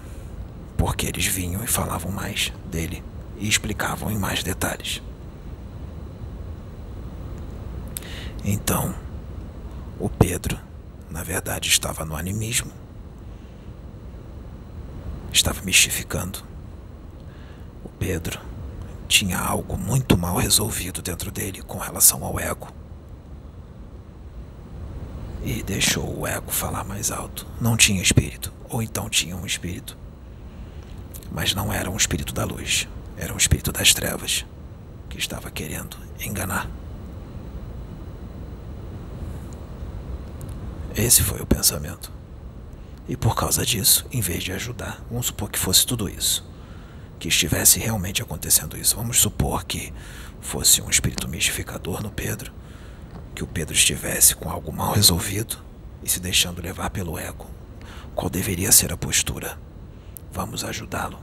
Porque 0.78 1.06
eles 1.06 1.26
vinham 1.26 1.64
e 1.64 1.68
falavam 1.68 2.12
mais 2.12 2.52
dele 2.70 3.04
e 3.38 3.48
explicavam 3.48 4.12
em 4.12 4.18
mais 4.18 4.44
detalhes. 4.44 5.02
Então, 8.44 8.94
o 10.00 10.08
Pedro, 10.08 10.60
na 11.10 11.24
verdade, 11.24 11.68
estava 11.68 12.06
no 12.06 12.16
animismo. 12.16 12.72
Estava 15.32 15.62
mistificando. 15.64 16.44
O 17.84 17.90
Pedro 17.90 18.40
tinha 19.08 19.40
algo 19.40 19.78
muito 19.78 20.18
mal 20.18 20.38
resolvido 20.38 21.02
dentro 21.02 21.32
dele 21.32 21.62
com 21.62 21.78
relação 21.78 22.24
ao 22.24 22.40
ego. 22.40 22.72
E 25.44 25.64
deixou 25.64 26.20
o 26.20 26.28
ego 26.28 26.52
falar 26.52 26.84
mais 26.84 27.12
alto. 27.12 27.48
Não 27.60 27.78
tinha 27.78 28.02
espírito, 28.02 28.52
ou 28.70 28.82
então 28.82 29.10
tinha 29.10 29.36
um 29.36 29.46
espírito. 29.46 29.98
Mas 31.32 31.54
não 31.54 31.72
era 31.72 31.90
um 31.90 31.98
espírito 31.98 32.34
da 32.34 32.46
luz, 32.46 32.88
era 33.18 33.34
um 33.34 33.38
espírito 33.38 33.72
das 33.72 33.94
trevas 33.94 34.46
que 35.10 35.18
estava 35.18 35.52
querendo 35.52 35.98
enganar. 36.20 36.70
Esse 40.96 41.24
foi 41.24 41.42
o 41.42 41.46
pensamento. 41.46 42.12
E 43.08 43.16
por 43.18 43.36
causa 43.36 43.66
disso, 43.66 44.06
em 44.12 44.22
vez 44.22 44.44
de 44.44 44.52
ajudar, 44.54 45.04
vamos 45.10 45.28
supor 45.28 45.50
que 45.50 45.60
fosse 45.60 45.86
tudo 45.86 46.10
isso, 46.10 46.44
que 47.20 47.28
estivesse 47.28 47.80
realmente 47.80 48.22
acontecendo 48.22 48.78
isso, 48.78 48.96
vamos 48.96 49.20
supor 49.20 49.66
que 49.66 49.94
fosse 50.42 50.82
um 50.82 50.90
espírito 50.90 51.28
mistificador 51.28 52.02
no 52.02 52.10
Pedro, 52.10 52.52
que 53.36 53.44
o 53.44 53.48
Pedro 53.48 53.76
estivesse 53.76 54.36
com 54.36 54.50
algo 54.50 54.72
mal 54.72 54.94
resolvido 54.94 55.58
e 56.02 56.10
se 56.10 56.20
deixando 56.20 56.62
levar 56.62 56.90
pelo 56.90 57.20
ego. 57.20 57.48
Qual 58.16 58.30
deveria 58.30 58.72
ser 58.72 58.94
a 58.94 58.98
postura? 58.98 59.58
Vamos 60.36 60.66
ajudá-lo. 60.66 61.18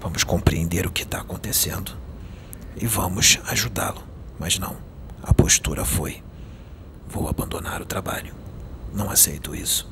Vamos 0.00 0.22
compreender 0.22 0.86
o 0.86 0.92
que 0.92 1.02
está 1.02 1.20
acontecendo 1.20 1.92
e 2.76 2.86
vamos 2.86 3.40
ajudá-lo. 3.48 4.00
Mas 4.38 4.60
não, 4.60 4.76
a 5.20 5.34
postura 5.34 5.84
foi: 5.84 6.22
vou 7.08 7.28
abandonar 7.28 7.82
o 7.82 7.84
trabalho. 7.84 8.32
Não 8.94 9.10
aceito 9.10 9.56
isso. 9.56 9.90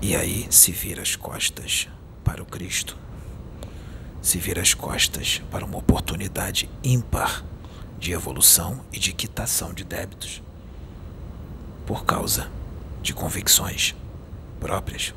E 0.00 0.16
aí 0.16 0.46
se 0.50 0.72
vira 0.72 1.02
as 1.02 1.14
costas 1.14 1.88
para 2.24 2.42
o 2.42 2.46
Cristo, 2.46 2.96
se 4.22 4.38
vira 4.38 4.62
as 4.62 4.72
costas 4.72 5.42
para 5.50 5.66
uma 5.66 5.76
oportunidade 5.76 6.70
ímpar 6.82 7.44
de 7.98 8.12
evolução 8.12 8.80
e 8.90 8.98
de 8.98 9.12
quitação 9.12 9.74
de 9.74 9.84
débitos 9.84 10.42
por 11.86 12.06
causa 12.06 12.50
de 13.02 13.12
convicções 13.12 13.94
próprias. 14.60 15.12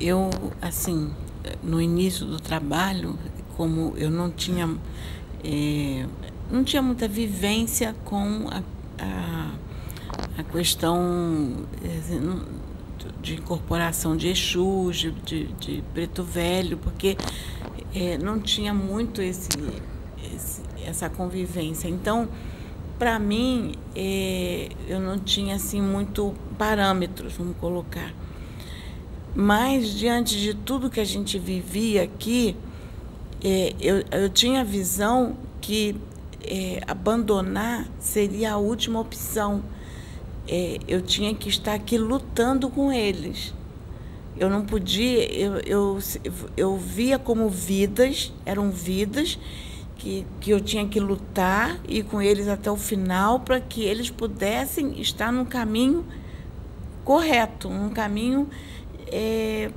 eu, 0.00 0.30
assim, 0.62 1.10
no 1.62 1.80
início 1.80 2.24
do 2.24 2.38
trabalho, 2.38 3.18
como 3.56 3.94
eu 3.96 4.10
não 4.10 4.30
tinha, 4.30 4.68
é, 5.44 6.06
não 6.50 6.62
tinha 6.62 6.80
muita 6.80 7.08
vivência 7.08 7.94
com 8.04 8.48
a, 8.48 8.62
a, 9.02 9.50
a 10.38 10.42
questão 10.44 11.66
assim, 11.98 12.42
de 13.20 13.34
incorporação 13.34 14.16
de 14.16 14.28
Exu, 14.28 14.90
de, 14.92 15.10
de, 15.10 15.46
de, 15.54 15.84
Preto 15.92 16.22
Velho, 16.22 16.78
porque 16.78 17.16
é, 17.94 18.16
não 18.18 18.38
tinha 18.38 18.72
muito 18.72 19.20
esse, 19.20 19.48
esse, 20.34 20.62
essa 20.84 21.10
convivência. 21.10 21.88
Então, 21.88 22.28
para 22.98 23.18
mim, 23.18 23.74
é, 23.94 24.70
eu 24.88 24.98
não 24.98 25.18
tinha 25.18 25.54
assim 25.54 25.80
muito 25.80 26.34
parâmetros, 26.58 27.34
vamos 27.34 27.56
colocar. 27.58 28.12
Mas, 29.34 29.90
diante 29.90 30.36
de 30.36 30.52
tudo 30.52 30.90
que 30.90 30.98
a 30.98 31.04
gente 31.04 31.38
vivia 31.38 32.02
aqui, 32.02 32.56
é, 33.42 33.74
eu, 33.80 34.04
eu 34.10 34.28
tinha 34.28 34.62
a 34.62 34.64
visão 34.64 35.36
que 35.60 35.94
é, 36.42 36.80
abandonar 36.88 37.86
seria 38.00 38.54
a 38.54 38.56
última 38.56 38.98
opção. 38.98 39.62
Eu 40.88 41.02
tinha 41.02 41.34
que 41.34 41.50
estar 41.50 41.74
aqui 41.74 41.98
lutando 41.98 42.70
com 42.70 42.90
eles. 42.90 43.52
Eu 44.34 44.48
não 44.48 44.64
podia, 44.64 45.30
eu, 45.30 45.58
eu, 45.58 45.98
eu 46.56 46.76
via 46.78 47.18
como 47.18 47.50
vidas, 47.50 48.32
eram 48.46 48.70
vidas 48.70 49.38
que, 49.98 50.24
que 50.40 50.50
eu 50.50 50.60
tinha 50.60 50.86
que 50.86 51.00
lutar 51.00 51.76
e 51.86 52.02
com 52.02 52.22
eles 52.22 52.48
até 52.48 52.70
o 52.70 52.76
final 52.76 53.40
para 53.40 53.60
que 53.60 53.82
eles 53.82 54.08
pudessem 54.08 54.98
estar 55.00 55.32
no 55.32 55.44
caminho 55.44 56.06
correto, 57.04 57.68
um 57.68 57.90
caminho 57.90 58.48
é, 59.08 59.70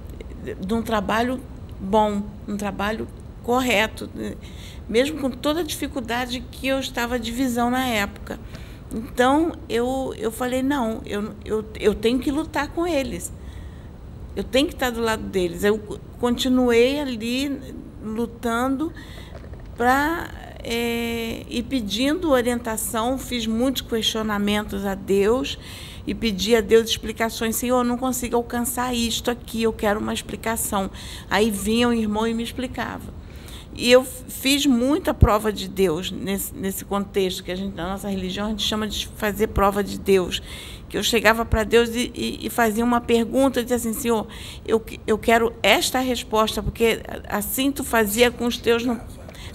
de 0.60 0.74
um 0.74 0.82
trabalho 0.82 1.40
bom, 1.80 2.24
um 2.48 2.56
trabalho 2.56 3.08
correto, 3.44 4.10
mesmo 4.88 5.20
com 5.20 5.32
toda 5.32 5.62
a 5.62 5.64
dificuldade 5.64 6.42
que 6.52 6.68
eu 6.68 6.80
estava 6.80 7.18
de 7.18 7.32
visão 7.32 7.72
na 7.72 7.86
época. 7.88 8.40
Então 8.94 9.54
eu, 9.68 10.14
eu 10.18 10.32
falei, 10.32 10.62
não, 10.62 11.02
eu, 11.06 11.34
eu, 11.44 11.66
eu 11.80 11.96
tenho 11.96 12.20
que 12.20 12.30
lutar 12.30 12.68
com 12.68 12.86
eles. 12.86 13.32
Eu 14.36 14.44
tenho 14.44 14.68
que 14.68 14.74
estar 14.74 14.92
do 14.92 15.02
lado 15.02 15.24
deles. 15.24 15.64
Eu 15.64 15.80
continuei 16.20 17.00
ali 17.00 17.60
lutando 18.04 18.94
para 19.78 20.30
é, 20.64 21.44
e 21.50 21.64
pedindo 21.64 22.30
orientação, 22.30 23.18
fiz 23.18 23.48
muitos 23.48 23.82
questionamentos 23.82 24.86
a 24.86 24.96
Deus 24.96 25.58
e 26.06 26.14
pedia 26.14 26.60
a 26.60 26.62
Deus 26.62 26.90
explicações. 26.90 27.56
Senhor, 27.56 27.80
eu 27.80 27.84
não 27.84 27.98
consigo 27.98 28.36
alcançar 28.36 28.94
isto 28.94 29.32
aqui, 29.32 29.64
eu 29.64 29.74
quero 29.74 30.00
uma 30.00 30.14
explicação. 30.14 30.90
Aí 31.30 31.50
vinha 31.50 31.88
o 31.90 31.94
irmão 31.94 32.28
e 32.28 32.34
me 32.34 32.44
explicava. 32.44 33.22
E 33.74 33.90
eu 33.90 34.04
fiz 34.04 34.66
muita 34.66 35.14
prova 35.14 35.52
de 35.52 35.68
Deus 35.68 36.12
nesse, 36.12 36.54
nesse 36.54 36.84
contexto, 36.84 37.44
que 37.44 37.52
a 37.52 37.56
gente, 37.56 37.74
na 37.74 37.88
nossa 37.88 38.10
religião 38.10 38.48
a 38.48 38.50
gente 38.50 38.64
chama 38.64 38.86
de 38.86 39.08
fazer 39.16 39.48
prova 39.48 39.84
de 39.84 39.98
Deus. 39.98 40.42
Que 40.90 40.98
eu 40.98 41.04
chegava 41.04 41.46
para 41.46 41.64
Deus 41.64 41.90
e, 41.96 42.12
e, 42.14 42.46
e, 42.46 42.50
fazia 42.50 42.84
uma 42.84 43.00
pergunta, 43.00 43.62
dizia 43.62 43.78
assim, 43.78 43.94
Senhor, 43.94 44.28
eu, 44.68 44.84
eu 45.08 45.18
quero 45.18 45.54
esta 45.64 46.00
resposta, 46.00 46.62
porque 46.62 47.00
assim 47.30 47.72
tu 47.72 47.82
fazia 47.82 48.30
com 48.30 48.46
os 48.46 48.58
teus. 48.58 48.84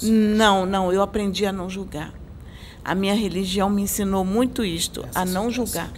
Não, 0.03 0.67
não 0.67 0.93
eu 0.93 1.03
aprendi 1.03 1.47
a 1.47 1.53
não 1.53 1.69
julgar. 1.69 2.13
A 2.85 2.95
minha 2.95 3.15
religião 3.15 3.69
me 3.69 3.83
ensinou 3.83 4.25
muito 4.25 4.65
isto, 4.65 5.05
a 5.15 5.25
não 5.25 5.51
julgar 5.51 5.91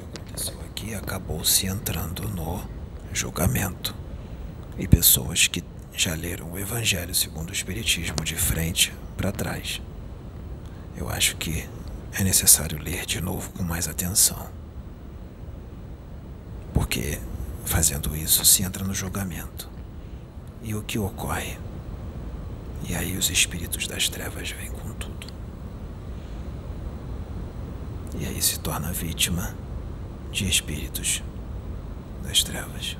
que 0.79 0.95
acabou 0.95 1.45
se 1.45 1.67
entrando 1.67 2.27
no 2.29 2.63
julgamento. 3.13 3.95
E 4.79 4.89
pessoas 4.89 5.49
que 5.49 5.63
já 5.93 6.15
leram 6.15 6.53
o 6.53 6.59
Evangelho 6.59 7.15
segundo 7.15 7.51
o 7.51 7.53
Espiritismo 7.53 8.25
de 8.25 8.37
frente 8.37 8.95
para 9.17 9.33
trás. 9.33 9.83
Eu 10.97 11.11
acho 11.11 11.37
que 11.37 11.69
é 12.13 12.23
necessário 12.23 12.83
ler 12.83 13.05
de 13.05 13.21
novo 13.21 13.51
com 13.51 13.63
mais 13.65 13.87
atenção. 13.87 14.49
Porque 16.73 17.19
fazendo 17.65 18.17
isso 18.17 18.45
se 18.45 18.63
entra 18.63 18.85
no 18.85 18.95
julgamento. 18.95 19.69
E 20.63 20.75
o 20.75 20.83
que 20.83 20.99
ocorre? 20.99 21.59
E 22.87 22.95
aí 22.95 23.17
os 23.17 23.31
espíritos 23.31 23.87
das 23.87 24.09
trevas 24.09 24.51
vêm 24.51 24.71
com 24.71 24.93
tudo. 24.95 25.27
E 28.19 28.27
aí 28.27 28.41
se 28.41 28.59
torna 28.61 28.93
vítima 28.93 29.55
de 30.33 30.49
espíritos 30.49 31.23
das 32.27 32.43
trevas. 32.43 32.97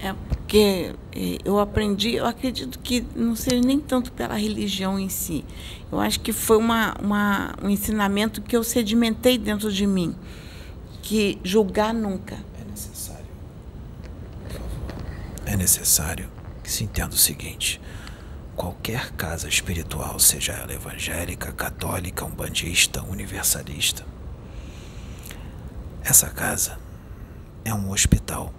É 0.00 0.12
porque 0.12 0.94
é, 1.12 1.38
eu 1.44 1.58
aprendi, 1.58 2.14
eu 2.14 2.26
acredito 2.26 2.78
que 2.78 3.04
não 3.16 3.34
seja 3.34 3.60
nem 3.60 3.80
tanto 3.80 4.12
pela 4.12 4.34
religião 4.34 4.98
em 4.98 5.08
si. 5.08 5.44
Eu 5.90 5.98
acho 5.98 6.20
que 6.20 6.32
foi 6.32 6.56
uma, 6.56 6.94
uma, 7.02 7.54
um 7.62 7.68
ensinamento 7.68 8.40
que 8.40 8.56
eu 8.56 8.62
sedimentei 8.62 9.36
dentro 9.36 9.72
de 9.72 9.86
mim. 9.86 10.14
Que 11.02 11.38
julgar 11.42 11.92
nunca. 11.92 12.36
É 12.60 12.70
necessário. 12.70 13.26
Por 14.44 14.52
favor. 14.52 14.70
É 15.46 15.56
necessário 15.56 16.37
se 16.70 16.84
entenda 16.84 17.14
o 17.14 17.18
seguinte: 17.18 17.80
qualquer 18.56 19.12
casa 19.12 19.48
espiritual, 19.48 20.18
seja 20.18 20.52
ela 20.52 20.72
evangélica, 20.72 21.52
católica, 21.52 22.24
umbandista, 22.24 23.02
universalista, 23.02 24.04
essa 26.02 26.30
casa 26.30 26.78
é 27.64 27.74
um 27.74 27.90
hospital 27.90 28.52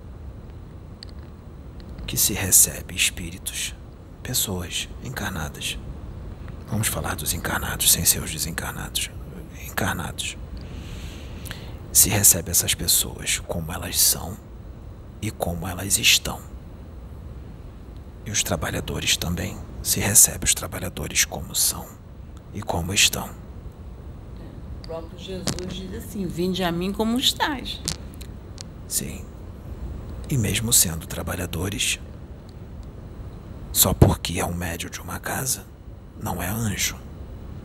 que 2.06 2.18
se 2.18 2.34
recebe 2.34 2.96
espíritos, 2.96 3.74
pessoas 4.22 4.88
encarnadas. 5.04 5.78
Vamos 6.68 6.88
falar 6.88 7.16
dos 7.16 7.34
encarnados 7.34 7.92
sem 7.92 8.06
ser 8.06 8.22
os 8.22 8.32
desencarnados. 8.32 9.10
Encarnados. 9.66 10.38
Se 11.92 12.10
recebe 12.10 12.52
essas 12.52 12.76
pessoas 12.76 13.40
como 13.40 13.74
elas 13.74 14.00
são 14.00 14.38
e 15.22 15.32
como 15.32 15.68
elas 15.68 15.98
estão. 15.98 16.49
E 18.26 18.32
os 18.32 18.44
trabalhadores 18.44 19.18
também 19.18 19.58
se 19.82 20.00
recebe 20.00 20.46
os 20.46 20.54
trabalhadores 20.54 21.26
como 21.26 21.56
são 21.56 21.86
e 22.54 22.62
como 22.62 22.94
estão. 22.94 23.30
O 24.84 24.88
próprio 24.88 25.20
Jesus 25.20 25.74
diz 25.74 25.94
assim: 25.94 26.28
Vinde 26.28 26.64
a 26.64 26.72
mim 26.72 26.92
como 26.92 27.18
estás. 27.18 27.80
Sim. 28.88 29.24
E 30.30 30.38
mesmo 30.38 30.72
sendo 30.72 31.08
trabalhadores, 31.08 32.00
só 33.72 33.94
porque 33.94 34.40
é 34.40 34.46
um 34.46 34.54
médio 34.54 34.90
de 34.90 35.00
uma 35.00 35.20
casa, 35.20 35.66
não 36.22 36.42
é 36.42 36.48
anjo. 36.48 36.96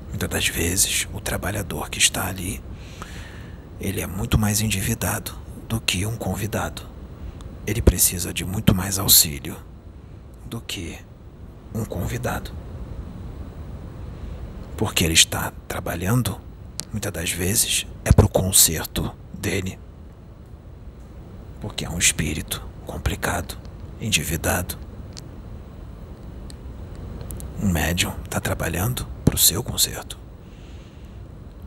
Muitas 0.09 0.29
das 0.29 0.49
vezes, 0.49 1.09
o 1.13 1.21
trabalhador 1.21 1.91
que 1.91 1.99
está 1.99 2.29
ali, 2.29 2.63
ele 3.81 4.01
é 4.01 4.07
muito 4.07 4.39
mais 4.39 4.61
endividado 4.61 5.37
do 5.69 5.81
que 5.81 6.07
um 6.07 6.17
convidado. 6.17 6.83
Ele 7.67 7.83
precisa 7.83 8.33
de 8.33 8.45
muito 8.45 8.75
mais 8.75 8.99
auxílio 8.99 9.57
do 10.55 10.61
que 10.61 10.97
um 11.75 11.85
convidado. 11.85 12.53
Porque 14.77 15.05
ele 15.05 15.15
está 15.15 15.53
trabalhando, 15.67 16.41
muitas 16.93 17.13
das 17.13 17.33
vezes, 17.33 17.87
é 18.05 18.13
para 18.13 18.25
o 18.25 18.29
conserto 18.29 19.13
dele 19.33 19.79
porque 21.61 21.85
é 21.85 21.91
um 21.91 21.99
espírito 21.99 22.63
complicado, 22.87 23.57
endividado. 24.01 24.79
Um 27.61 27.71
médium 27.71 28.13
está 28.25 28.39
trabalhando 28.39 29.07
para 29.25 29.35
o 29.35 29.39
seu 29.39 29.65
conserto. 29.65 30.19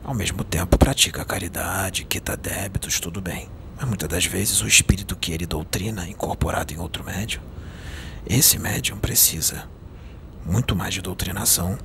Ao 0.02 0.14
mesmo 0.14 0.44
tempo, 0.44 0.78
pratica 0.78 1.24
caridade, 1.24 2.04
quita 2.04 2.36
débitos, 2.36 3.00
tudo 3.00 3.20
bem. 3.20 3.50
Mas 3.76 3.86
muitas 3.86 4.08
das 4.08 4.24
vezes 4.24 4.62
o 4.62 4.66
espírito 4.68 5.16
que 5.16 5.32
ele 5.32 5.44
doutrina, 5.46 6.08
incorporado 6.08 6.72
em 6.72 6.78
outro 6.78 7.04
médium, 7.04 7.42
esse 8.26 8.58
médium 8.58 8.98
precisa 8.98 9.68
muito 10.44 10.74
mais 10.74 10.94
de 10.94 11.02
doutrinação 11.02 11.78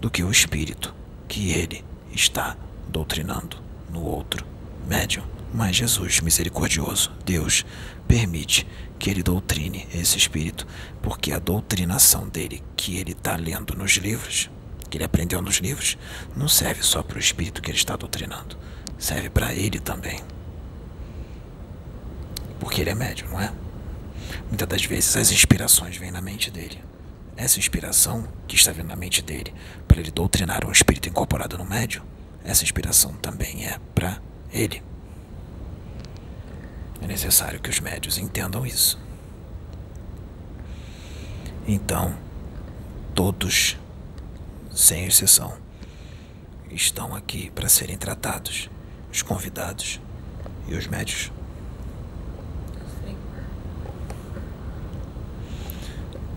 do 0.00 0.10
que 0.10 0.22
o 0.24 0.30
espírito 0.30 0.94
que 1.28 1.50
ele 1.50 1.84
está 2.12 2.56
doutrinando 2.88 3.58
no 3.90 4.02
outro 4.02 4.46
médium. 4.86 5.24
Mas 5.52 5.76
Jesus, 5.76 6.20
misericordioso, 6.20 7.12
Deus, 7.24 7.64
permite 8.06 8.66
que 8.98 9.10
ele 9.10 9.22
doutrine 9.22 9.86
esse 9.94 10.16
espírito, 10.16 10.66
porque 11.02 11.32
a 11.32 11.38
doutrinação 11.38 12.28
dele, 12.28 12.62
que 12.76 12.96
ele 12.96 13.12
está 13.12 13.36
lendo 13.36 13.76
nos 13.76 13.92
livros, 13.92 14.50
que 14.88 14.96
ele 14.96 15.04
aprendeu 15.04 15.42
nos 15.42 15.56
livros, 15.56 15.98
não 16.34 16.48
serve 16.48 16.82
só 16.82 17.02
para 17.02 17.16
o 17.16 17.20
espírito 17.20 17.60
que 17.60 17.70
ele 17.70 17.78
está 17.78 17.96
doutrinando, 17.96 18.56
serve 18.98 19.28
para 19.28 19.52
ele 19.54 19.78
também. 19.78 20.20
Porque 22.58 22.80
ele 22.80 22.90
é 22.90 22.94
médium, 22.94 23.28
não 23.28 23.40
é? 23.40 23.52
Muitas 24.48 24.68
das 24.68 24.84
vezes 24.84 25.16
as 25.16 25.30
inspirações 25.30 25.96
vêm 25.96 26.10
na 26.10 26.20
mente 26.20 26.50
dele. 26.50 26.82
Essa 27.36 27.58
inspiração 27.58 28.26
que 28.48 28.56
está 28.56 28.72
vindo 28.72 28.88
na 28.88 28.96
mente 28.96 29.20
dele 29.20 29.52
para 29.86 30.00
ele 30.00 30.10
doutrinar 30.10 30.64
um 30.66 30.72
espírito 30.72 31.08
incorporado 31.08 31.58
no 31.58 31.64
médium, 31.64 32.02
essa 32.44 32.64
inspiração 32.64 33.12
também 33.14 33.66
é 33.66 33.78
para 33.94 34.20
ele. 34.52 34.82
É 37.00 37.06
necessário 37.06 37.60
que 37.60 37.68
os 37.68 37.80
médios 37.80 38.18
entendam 38.18 38.64
isso. 38.64 38.98
Então, 41.68 42.16
todos, 43.14 43.76
sem 44.72 45.04
exceção, 45.04 45.56
estão 46.70 47.14
aqui 47.14 47.50
para 47.50 47.68
serem 47.68 47.98
tratados. 47.98 48.70
Os 49.12 49.22
convidados 49.22 50.00
e 50.68 50.74
os 50.74 50.86
médios. 50.86 51.32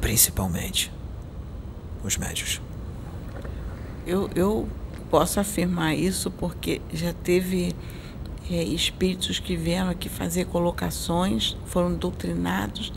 Principalmente 0.01 0.91
os 2.03 2.17
médios. 2.17 2.61
Eu, 4.05 4.29
eu 4.35 4.67
posso 5.09 5.39
afirmar 5.39 5.95
isso 5.95 6.31
porque 6.31 6.81
já 6.93 7.13
teve 7.13 7.75
é, 8.49 8.63
espíritos 8.63 9.39
que 9.39 9.55
vieram 9.55 9.89
aqui 9.89 10.09
fazer 10.09 10.45
colocações, 10.45 11.55
foram 11.65 11.93
doutrinados. 11.93 12.91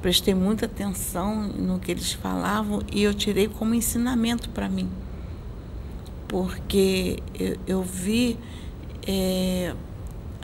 Prestei 0.00 0.34
muita 0.34 0.66
atenção 0.66 1.48
no 1.48 1.78
que 1.78 1.90
eles 1.90 2.12
falavam 2.12 2.80
e 2.92 3.02
eu 3.02 3.12
tirei 3.12 3.48
como 3.48 3.74
ensinamento 3.74 4.48
para 4.50 4.68
mim. 4.68 4.88
Porque 6.28 7.22
eu, 7.38 7.56
eu 7.66 7.82
vi, 7.82 8.38
é, 9.06 9.74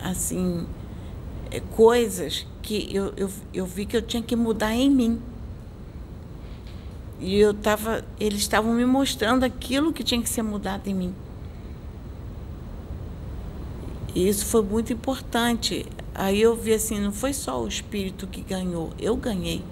assim, 0.02 0.66
é, 1.50 1.60
coisas 1.60 2.46
que 2.60 2.94
eu, 2.94 3.12
eu, 3.16 3.30
eu 3.52 3.66
vi 3.66 3.86
que 3.86 3.96
eu 3.96 4.02
tinha 4.02 4.22
que 4.22 4.36
mudar 4.36 4.74
em 4.74 4.90
mim. 4.90 5.20
E 7.22 7.38
eu 7.38 7.54
tava, 7.54 8.04
eles 8.18 8.40
estavam 8.40 8.74
me 8.74 8.84
mostrando 8.84 9.44
aquilo 9.44 9.92
que 9.92 10.02
tinha 10.02 10.20
que 10.20 10.28
ser 10.28 10.42
mudado 10.42 10.88
em 10.88 10.94
mim. 10.94 11.14
E 14.12 14.28
isso 14.28 14.44
foi 14.44 14.60
muito 14.60 14.92
importante. 14.92 15.86
Aí 16.12 16.42
eu 16.42 16.56
vi 16.56 16.74
assim, 16.74 16.98
não 16.98 17.12
foi 17.12 17.32
só 17.32 17.62
o 17.62 17.68
espírito 17.68 18.26
que 18.26 18.40
ganhou, 18.40 18.92
eu 18.98 19.14
ganhei. 19.14 19.64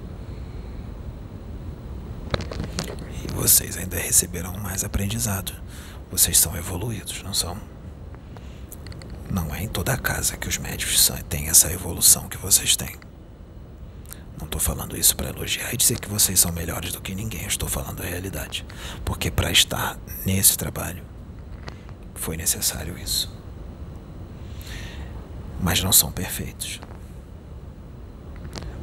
E 3.24 3.32
vocês 3.32 3.76
ainda 3.76 3.96
receberão 3.96 4.52
mais 4.58 4.84
aprendizado. 4.84 5.52
Vocês 6.08 6.38
são 6.38 6.56
evoluídos, 6.56 7.20
não 7.24 7.34
são? 7.34 7.56
Não 9.28 9.52
é 9.52 9.64
em 9.64 9.68
toda 9.68 9.96
casa 9.96 10.36
que 10.36 10.48
os 10.48 10.56
médicos 10.56 11.10
têm 11.28 11.48
essa 11.48 11.72
evolução 11.72 12.28
que 12.28 12.38
vocês 12.38 12.76
têm. 12.76 13.09
Não 14.40 14.46
estou 14.46 14.60
falando 14.60 14.96
isso 14.96 15.14
para 15.14 15.28
elogiar 15.28 15.72
e 15.72 15.76
dizer 15.76 16.00
que 16.00 16.08
vocês 16.08 16.40
são 16.40 16.50
melhores 16.50 16.92
do 16.92 17.00
que 17.00 17.14
ninguém. 17.14 17.46
Estou 17.46 17.68
falando 17.68 18.02
a 18.02 18.06
realidade. 18.06 18.64
Porque 19.04 19.30
para 19.30 19.52
estar 19.52 19.98
nesse 20.26 20.56
trabalho 20.56 21.04
foi 22.14 22.36
necessário 22.36 22.98
isso 22.98 23.40
mas 25.62 25.82
não 25.82 25.92
são 25.92 26.10
perfeitos. 26.10 26.80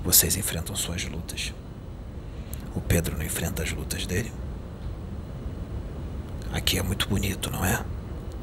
Vocês 0.03 0.37
enfrentam 0.37 0.75
suas 0.75 1.03
lutas. 1.05 1.53
O 2.75 2.79
Pedro 2.79 3.17
não 3.17 3.25
enfrenta 3.25 3.63
as 3.63 3.71
lutas 3.71 4.05
dele. 4.05 4.31
Aqui 6.53 6.77
é 6.77 6.83
muito 6.83 7.07
bonito, 7.07 7.49
não 7.49 7.65
é? 7.65 7.83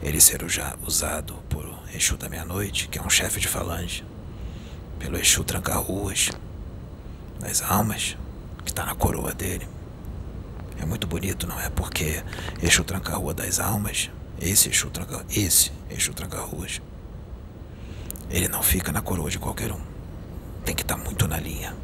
Ele 0.02 0.20
ser 0.20 0.42
usado 0.42 1.34
por 1.48 1.64
Exu 1.94 2.16
da 2.16 2.28
Meia-Noite, 2.28 2.88
que 2.88 2.98
é 2.98 3.02
um 3.02 3.08
chefe 3.08 3.40
de 3.40 3.48
falange, 3.48 4.04
pelo 4.98 5.16
Exu 5.16 5.44
Tranca-Ruas, 5.44 6.30
das 7.40 7.62
almas, 7.62 8.16
que 8.64 8.70
está 8.70 8.84
na 8.84 8.94
coroa 8.94 9.32
dele. 9.32 9.68
É 10.80 10.84
muito 10.84 11.06
bonito, 11.06 11.46
não 11.46 11.60
é? 11.60 11.68
Porque 11.70 12.22
Exu 12.62 12.84
Tranca-Rua 12.84 13.34
das 13.34 13.60
almas, 13.60 14.10
esse 14.40 14.68
Exu 14.68 14.90
Tranca, 14.90 15.24
esse 15.30 15.70
Exu 15.90 16.12
Tranca-Ruas, 16.12 16.80
ele 18.30 18.48
não 18.48 18.62
fica 18.62 18.90
na 18.90 19.00
coroa 19.00 19.30
de 19.30 19.38
qualquer 19.38 19.70
um. 19.70 19.80
Tem 20.64 20.74
que 20.74 20.82
estar 20.82 20.96
tá 20.96 21.04
muito 21.04 21.28
na 21.28 21.38
linha. 21.38 21.74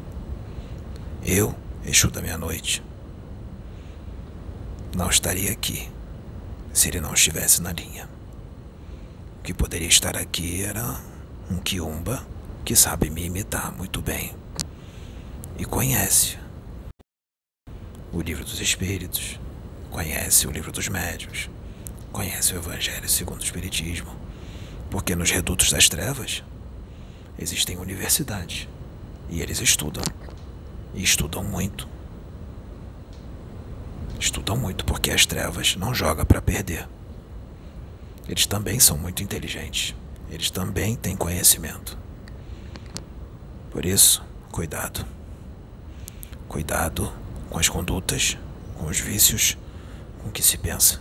Eu, 1.23 1.55
Exu 1.85 2.09
da 2.09 2.21
meia-noite, 2.21 2.83
não 4.95 5.09
estaria 5.09 5.51
aqui 5.51 5.89
se 6.73 6.89
ele 6.89 6.99
não 6.99 7.13
estivesse 7.13 7.61
na 7.61 7.71
linha. 7.71 8.09
O 9.39 9.43
que 9.43 9.53
poderia 9.53 9.87
estar 9.87 10.17
aqui 10.17 10.63
era 10.63 10.99
um 11.49 11.57
quiumba 11.57 12.23
que 12.63 12.75
sabe 12.75 13.09
me 13.09 13.25
imitar 13.25 13.71
muito 13.71 14.01
bem 14.01 14.40
e 15.61 15.65
conhece 15.65 16.39
o 18.11 18.19
livro 18.19 18.43
dos 18.43 18.59
Espíritos, 18.59 19.39
conhece 19.91 20.47
o 20.47 20.51
livro 20.51 20.71
dos 20.71 20.87
Médios, 20.87 21.51
conhece 22.11 22.55
o 22.55 22.57
Evangelho 22.57 23.07
segundo 23.07 23.41
o 23.41 23.43
Espiritismo, 23.43 24.11
porque 24.89 25.15
nos 25.15 25.29
redutos 25.29 25.71
das 25.71 25.87
trevas 25.87 26.43
existem 27.37 27.77
universidades 27.77 28.67
e 29.29 29.39
eles 29.39 29.61
estudam 29.61 30.03
e 30.95 31.03
estudam 31.03 31.43
muito. 31.43 31.87
Estudam 34.19 34.57
muito 34.57 34.83
porque 34.83 35.11
as 35.11 35.27
trevas 35.27 35.75
não 35.75 35.93
jogam 35.93 36.25
para 36.25 36.41
perder. 36.41 36.89
Eles 38.27 38.47
também 38.47 38.79
são 38.79 38.97
muito 38.97 39.21
inteligentes. 39.21 39.93
Eles 40.27 40.49
também 40.49 40.95
têm 40.95 41.15
conhecimento. 41.15 41.95
Por 43.69 43.85
isso, 43.85 44.25
cuidado. 44.51 45.20
Cuidado 46.51 47.09
com 47.49 47.57
as 47.57 47.69
condutas, 47.69 48.37
com 48.77 48.87
os 48.87 48.99
vícios, 48.99 49.57
com 50.19 50.27
o 50.27 50.31
que 50.33 50.43
se 50.43 50.57
pensa, 50.57 50.99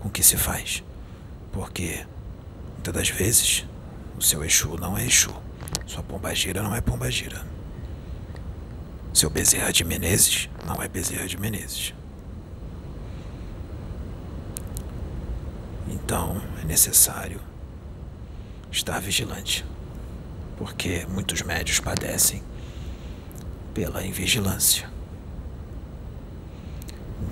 com 0.00 0.08
o 0.08 0.10
que 0.10 0.24
se 0.24 0.36
faz. 0.36 0.82
Porque, 1.52 2.04
muitas 2.72 2.92
das 2.92 3.08
vezes, 3.08 3.64
o 4.18 4.20
seu 4.20 4.42
Exu 4.44 4.76
não 4.76 4.98
é 4.98 5.06
Exu. 5.06 5.32
Sua 5.86 6.02
pombagira 6.02 6.64
não 6.64 6.74
é 6.74 6.80
pombagira. 6.80 7.46
Seu 9.14 9.30
Bezerra 9.30 9.72
de 9.72 9.84
Menezes 9.84 10.50
não 10.66 10.82
é 10.82 10.88
Bezerra 10.88 11.28
de 11.28 11.38
Menezes. 11.38 11.94
Então 15.86 16.42
é 16.60 16.64
necessário 16.64 17.40
estar 18.72 19.00
vigilante, 19.00 19.64
porque 20.56 21.06
muitos 21.08 21.40
médios 21.42 21.78
padecem 21.78 22.42
pela 23.74 24.04
invigilância. 24.04 24.88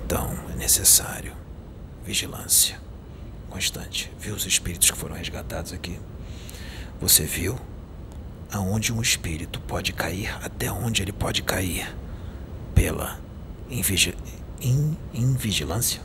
Então 0.05 0.31
é 0.53 0.55
necessário 0.55 1.33
vigilância 2.05 2.79
constante. 3.49 4.11
Viu 4.19 4.33
os 4.33 4.45
espíritos 4.45 4.89
que 4.89 4.97
foram 4.97 5.15
resgatados 5.15 5.73
aqui? 5.73 5.99
Você 6.99 7.25
viu 7.25 7.59
aonde 8.51 8.93
um 8.93 9.01
espírito 9.01 9.59
pode 9.61 9.93
cair, 9.93 10.35
até 10.43 10.71
onde 10.71 11.01
ele 11.01 11.11
pode 11.11 11.43
cair 11.43 11.93
pela 12.73 13.19
invigi 13.69 14.15
in 14.61 14.97
invigilância? 15.13 16.01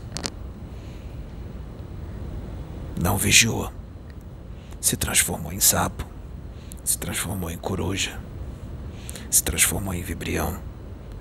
Não 3.00 3.16
vigiou. 3.16 3.72
Se 4.80 4.96
transformou 4.96 5.52
em 5.52 5.60
sapo, 5.60 6.06
se 6.84 6.96
transformou 6.98 7.50
em 7.50 7.58
coruja, 7.58 8.18
se 9.36 9.42
transformou 9.42 9.92
em 9.92 10.02
vibrião. 10.02 10.58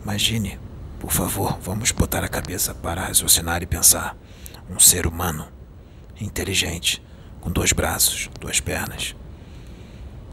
Imagine, 0.02 0.58
por 1.00 1.12
favor, 1.12 1.60
vamos 1.60 1.92
botar 1.92 2.24
a 2.24 2.30
cabeça 2.30 2.74
para 2.74 3.02
raciocinar 3.02 3.62
e 3.62 3.66
pensar. 3.66 4.16
Um 4.70 4.80
ser 4.80 5.06
humano, 5.06 5.48
inteligente, 6.20 7.04
com 7.42 7.52
dois 7.52 7.74
braços, 7.74 8.30
duas 8.40 8.60
pernas. 8.60 9.16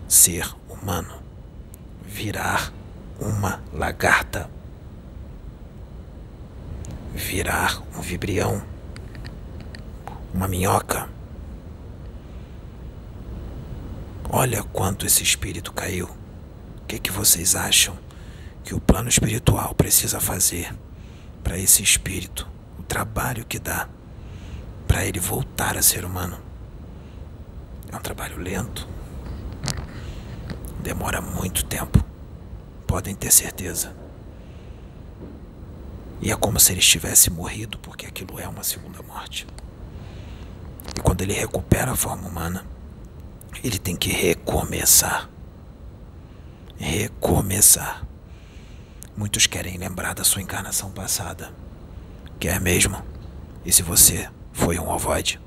Ser 0.06 0.48
humano. 0.68 1.20
Virar 2.06 2.72
uma 3.18 3.60
lagarta. 3.72 4.48
Virar 7.12 7.82
um 7.96 8.00
vibrião. 8.00 8.62
Uma 10.32 10.46
minhoca. 10.46 11.08
Olha 14.30 14.62
quanto 14.62 15.04
esse 15.04 15.22
espírito 15.22 15.72
caiu. 15.72 16.21
Que, 16.92 16.96
é 16.96 16.98
que 16.98 17.10
vocês 17.10 17.56
acham 17.56 17.98
que 18.62 18.74
o 18.74 18.80
plano 18.80 19.08
espiritual 19.08 19.74
precisa 19.74 20.20
fazer 20.20 20.74
para 21.42 21.58
esse 21.58 21.82
espírito? 21.82 22.46
O 22.78 22.82
trabalho 22.82 23.46
que 23.46 23.58
dá 23.58 23.88
para 24.86 25.02
ele 25.02 25.18
voltar 25.18 25.78
a 25.78 25.80
ser 25.80 26.04
humano? 26.04 26.38
É 27.90 27.96
um 27.96 28.00
trabalho 28.00 28.36
lento. 28.36 28.86
Demora 30.82 31.22
muito 31.22 31.64
tempo. 31.64 32.04
Podem 32.86 33.14
ter 33.14 33.32
certeza. 33.32 33.96
E 36.20 36.30
é 36.30 36.36
como 36.36 36.60
se 36.60 36.72
ele 36.72 36.80
estivesse 36.80 37.30
morrido, 37.30 37.78
porque 37.78 38.04
aquilo 38.04 38.38
é 38.38 38.46
uma 38.46 38.62
segunda 38.62 39.00
morte. 39.00 39.46
E 40.94 41.00
quando 41.00 41.22
ele 41.22 41.32
recupera 41.32 41.92
a 41.92 41.96
forma 41.96 42.28
humana, 42.28 42.66
ele 43.64 43.78
tem 43.78 43.96
que 43.96 44.10
recomeçar. 44.10 45.31
Recomeçar. 46.82 48.04
Muitos 49.16 49.46
querem 49.46 49.78
lembrar 49.78 50.14
da 50.14 50.24
sua 50.24 50.42
encarnação 50.42 50.90
passada. 50.90 51.54
Quer 52.40 52.60
mesmo? 52.60 53.00
E 53.64 53.72
se 53.72 53.84
você 53.84 54.28
foi 54.52 54.80
um 54.80 54.88
ovoide? 54.90 55.40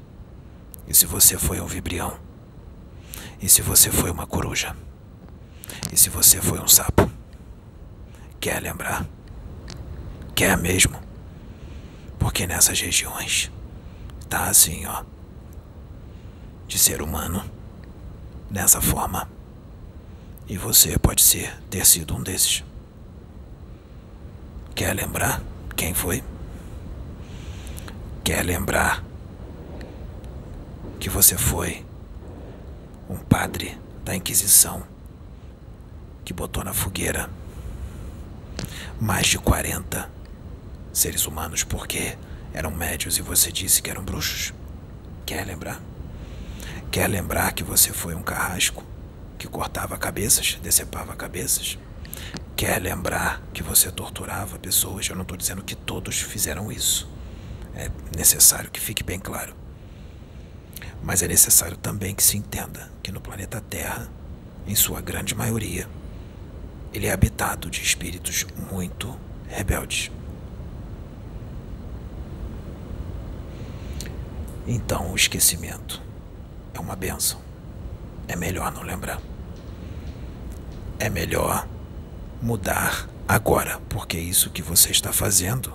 E 0.88 0.94
se 0.94 1.06
você 1.06 1.38
foi 1.38 1.60
um 1.60 1.66
vibrião? 1.66 2.18
E 3.42 3.50
se 3.50 3.62
você 3.62 3.92
foi 3.92 4.10
uma 4.10 4.26
coruja? 4.26 4.78
E 5.92 5.98
se 5.98 6.10
você 6.10 6.42
foi 6.42 6.58
um 6.62 6.70
sapo? 6.70 7.12
Quer 8.40 8.62
lembrar? 8.62 9.06
Quer 10.34 10.58
mesmo? 10.58 10.98
Porque 12.18 12.48
nessas 12.48 12.80
regiões 12.80 13.52
tá 14.30 14.46
assim, 14.46 14.86
ó. 14.86 15.04
De 16.66 16.80
ser 16.80 17.02
humano 17.02 17.44
nessa 18.50 18.80
forma. 18.80 19.35
E 20.48 20.58
você 20.58 20.98
pode 21.00 21.24
ser 21.24 21.60
ter 21.72 21.86
sido 21.86 22.16
um 22.16 22.22
desses. 22.22 22.64
Quer 24.76 24.94
lembrar 24.94 25.42
quem 25.76 25.94
foi? 25.94 26.24
Quer 28.24 28.44
lembrar 28.44 29.04
que 31.00 31.10
você 31.10 31.36
foi 31.36 31.84
um 33.10 33.18
padre 33.18 33.76
da 34.04 34.16
Inquisição 34.16 34.84
que 36.24 36.34
botou 36.34 36.64
na 36.64 36.74
fogueira 36.74 37.30
mais 39.00 39.28
de 39.28 39.40
40 39.40 40.10
seres 40.94 41.26
humanos 41.26 41.64
porque 41.64 42.18
eram 42.54 42.70
médios 42.70 43.18
e 43.18 43.22
você 43.22 43.52
disse 43.52 43.82
que 43.82 43.90
eram 43.90 44.04
bruxos? 44.04 44.54
Quer 45.26 45.44
lembrar? 45.46 45.82
Quer 46.92 47.08
lembrar 47.08 47.52
que 47.54 47.64
você 47.64 47.92
foi 47.92 48.14
um 48.14 48.22
carrasco 48.22 48.84
que 49.38 49.48
cortava 49.48 49.98
cabeças, 49.98 50.58
decepava 50.62 51.16
cabeças? 51.16 51.78
Quer 52.56 52.82
lembrar 52.82 53.42
que 53.54 53.62
você 53.62 53.92
torturava 53.92 54.58
pessoas? 54.58 55.08
Eu 55.10 55.16
não 55.16 55.24
estou 55.24 55.38
dizendo 55.38 55.64
que 55.64 55.76
todos 55.76 56.22
fizeram 56.22 56.72
isso. 56.72 57.10
É 57.76 57.92
necessário 58.16 58.72
que 58.72 58.80
fique 58.80 59.04
bem 59.04 59.20
claro. 59.20 59.54
Mas 61.04 61.22
é 61.22 61.28
necessário 61.28 61.76
também 61.76 62.16
que 62.16 62.24
se 62.24 62.38
entenda 62.38 62.90
que 63.04 63.12
no 63.12 63.20
planeta 63.20 63.60
Terra, 63.60 64.10
em 64.66 64.74
sua 64.74 65.02
grande 65.02 65.36
maioria, 65.36 65.88
ele 66.94 67.08
é 67.08 67.12
habitado 67.12 67.70
de 67.70 67.82
espíritos 67.82 68.46
muito 68.72 69.20
rebeldes. 69.50 70.10
Então, 74.66 75.12
o 75.12 75.16
esquecimento 75.16 76.02
é 76.74 76.80
uma 76.80 76.96
benção. 76.96 77.45
É 78.28 78.36
melhor 78.36 78.72
não 78.72 78.82
lembrar. 78.84 79.22
É 81.00 81.10
melhor 81.10 81.68
mudar 82.42 83.08
agora, 83.28 83.80
porque 83.90 84.18
isso 84.18 84.50
que 84.50 84.62
você 84.62 84.92
está 84.92 85.12
fazendo 85.12 85.74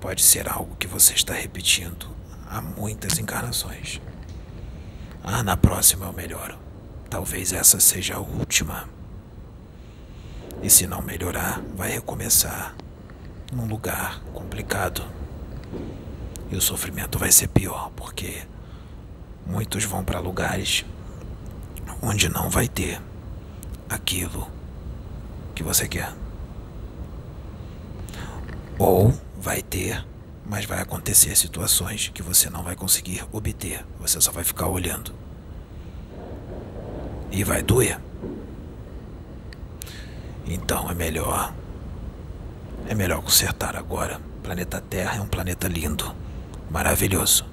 pode 0.00 0.22
ser 0.22 0.48
algo 0.48 0.76
que 0.76 0.86
você 0.86 1.14
está 1.14 1.32
repetindo 1.32 2.06
há 2.48 2.60
muitas 2.60 3.18
encarnações. 3.18 4.00
Ah, 5.22 5.42
na 5.42 5.56
próxima 5.56 6.06
eu 6.06 6.12
melhoro. 6.12 6.58
Talvez 7.08 7.52
essa 7.52 7.80
seja 7.80 8.16
a 8.16 8.20
última. 8.20 8.88
E 10.62 10.68
se 10.68 10.86
não 10.86 11.02
melhorar, 11.02 11.60
vai 11.76 11.90
recomeçar 11.90 12.74
num 13.52 13.66
lugar 13.66 14.20
complicado. 14.32 15.04
E 16.50 16.56
o 16.56 16.60
sofrimento 16.60 17.18
vai 17.18 17.32
ser 17.32 17.48
pior, 17.48 17.90
porque 17.96 18.42
Muitos 19.46 19.84
vão 19.84 20.02
para 20.02 20.20
lugares 20.20 20.84
onde 22.04 22.28
não 22.28 22.50
vai 22.50 22.68
ter 22.68 23.00
aquilo 23.88 24.46
que 25.54 25.62
você 25.62 25.88
quer. 25.88 26.12
Ou 28.78 29.14
vai 29.40 29.62
ter, 29.62 30.04
mas 30.44 30.66
vai 30.66 30.80
acontecer 30.80 31.34
situações 31.36 32.10
que 32.12 32.22
você 32.22 32.50
não 32.50 32.62
vai 32.62 32.76
conseguir 32.76 33.24
obter. 33.32 33.84
Você 34.00 34.20
só 34.20 34.30
vai 34.30 34.44
ficar 34.44 34.68
olhando. 34.68 35.14
E 37.30 37.42
vai 37.42 37.62
doer. 37.62 37.98
Então 40.46 40.90
é 40.90 40.94
melhor. 40.94 41.54
É 42.86 42.94
melhor 42.94 43.22
consertar 43.22 43.76
agora. 43.76 44.20
O 44.38 44.40
planeta 44.42 44.80
Terra 44.80 45.16
é 45.16 45.20
um 45.20 45.26
planeta 45.26 45.66
lindo, 45.68 46.14
maravilhoso. 46.70 47.46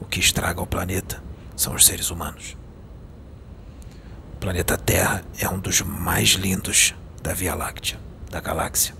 O 0.00 0.04
que 0.04 0.20
estraga 0.20 0.60
o 0.60 0.66
planeta 0.66 1.20
são 1.56 1.74
os 1.74 1.84
seres 1.84 2.10
humanos. 2.10 2.56
Planeta 4.44 4.76
Terra 4.76 5.24
é 5.38 5.48
um 5.48 5.58
dos 5.58 5.80
mais 5.80 6.32
lindos 6.32 6.94
da 7.22 7.32
Via 7.32 7.54
Láctea, 7.54 7.98
da 8.30 8.42
galáxia. 8.42 8.94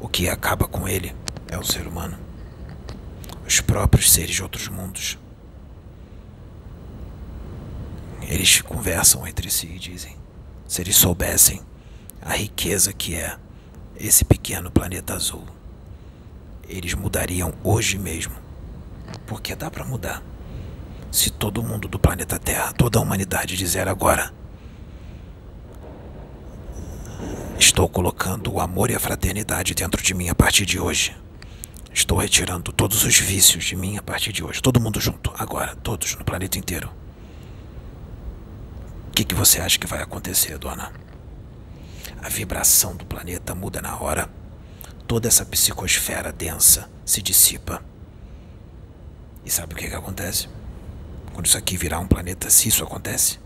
O 0.00 0.06
que 0.06 0.28
acaba 0.28 0.68
com 0.68 0.88
ele 0.88 1.12
é 1.48 1.58
o 1.58 1.64
ser 1.64 1.84
humano. 1.88 2.16
Os 3.44 3.60
próprios 3.60 4.12
seres 4.12 4.36
de 4.36 4.42
outros 4.44 4.68
mundos. 4.68 5.18
Eles 8.22 8.60
conversam 8.60 9.26
entre 9.26 9.50
si 9.50 9.66
e 9.66 9.80
dizem: 9.80 10.16
se 10.68 10.80
eles 10.80 10.94
soubessem 10.94 11.60
a 12.22 12.34
riqueza 12.36 12.92
que 12.92 13.16
é 13.16 13.36
esse 13.96 14.24
pequeno 14.24 14.70
planeta 14.70 15.14
azul, 15.14 15.44
eles 16.68 16.94
mudariam 16.94 17.52
hoje 17.64 17.98
mesmo. 17.98 18.36
Porque 19.26 19.56
dá 19.56 19.68
para 19.68 19.84
mudar. 19.84 20.29
Se 21.10 21.28
todo 21.28 21.62
mundo 21.62 21.88
do 21.88 21.98
planeta 21.98 22.38
Terra, 22.38 22.72
toda 22.72 22.98
a 22.98 23.02
humanidade 23.02 23.56
dizer 23.56 23.88
agora: 23.88 24.32
Estou 27.58 27.88
colocando 27.88 28.52
o 28.52 28.60
amor 28.60 28.90
e 28.90 28.94
a 28.94 29.00
fraternidade 29.00 29.74
dentro 29.74 30.00
de 30.02 30.14
mim 30.14 30.28
a 30.28 30.34
partir 30.34 30.64
de 30.64 30.78
hoje. 30.78 31.16
Estou 31.92 32.18
retirando 32.18 32.72
todos 32.72 33.02
os 33.04 33.18
vícios 33.18 33.64
de 33.64 33.74
mim 33.74 33.96
a 33.96 34.02
partir 34.02 34.32
de 34.32 34.44
hoje. 34.44 34.62
Todo 34.62 34.80
mundo 34.80 35.00
junto, 35.00 35.32
agora, 35.36 35.74
todos 35.76 36.14
no 36.14 36.24
planeta 36.24 36.58
inteiro. 36.58 36.88
O 39.08 39.10
que, 39.10 39.24
que 39.24 39.34
você 39.34 39.60
acha 39.60 39.78
que 39.78 39.88
vai 39.88 40.00
acontecer, 40.00 40.56
dona? 40.58 40.92
A 42.22 42.28
vibração 42.28 42.94
do 42.94 43.04
planeta 43.04 43.54
muda 43.54 43.82
na 43.82 43.98
hora. 44.00 44.30
Toda 45.08 45.26
essa 45.26 45.44
psicosfera 45.44 46.32
densa 46.32 46.88
se 47.04 47.20
dissipa. 47.20 47.82
E 49.44 49.50
sabe 49.50 49.74
o 49.74 49.76
que, 49.76 49.88
que 49.88 49.96
acontece? 49.96 50.48
Quando 51.32 51.46
isso 51.46 51.58
aqui 51.58 51.76
virar 51.76 52.00
um 52.00 52.06
planeta, 52.06 52.50
se 52.50 52.68
isso 52.68 52.84
acontece? 52.84 53.38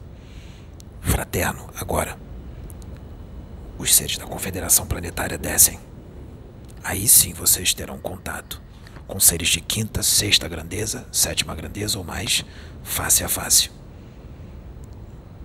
Fraterno, 1.01 1.69
agora. 1.77 2.19
Os 3.78 3.94
seres 3.94 4.16
da 4.16 4.24
Confederação 4.24 4.86
Planetária 4.86 5.39
descem. 5.39 5.78
Aí 6.82 7.06
sim 7.09 7.32
vocês 7.32 7.73
terão 7.74 7.98
contato 7.98 8.62
com 9.06 9.20
seres 9.20 9.48
de 9.48 9.61
quinta, 9.61 10.02
sexta 10.02 10.48
grandeza, 10.48 11.06
sétima 11.12 11.55
grandeza 11.55 11.98
ou 11.98 12.05
mais, 12.05 12.44
face 12.82 13.23
a 13.23 13.28
face. 13.28 13.70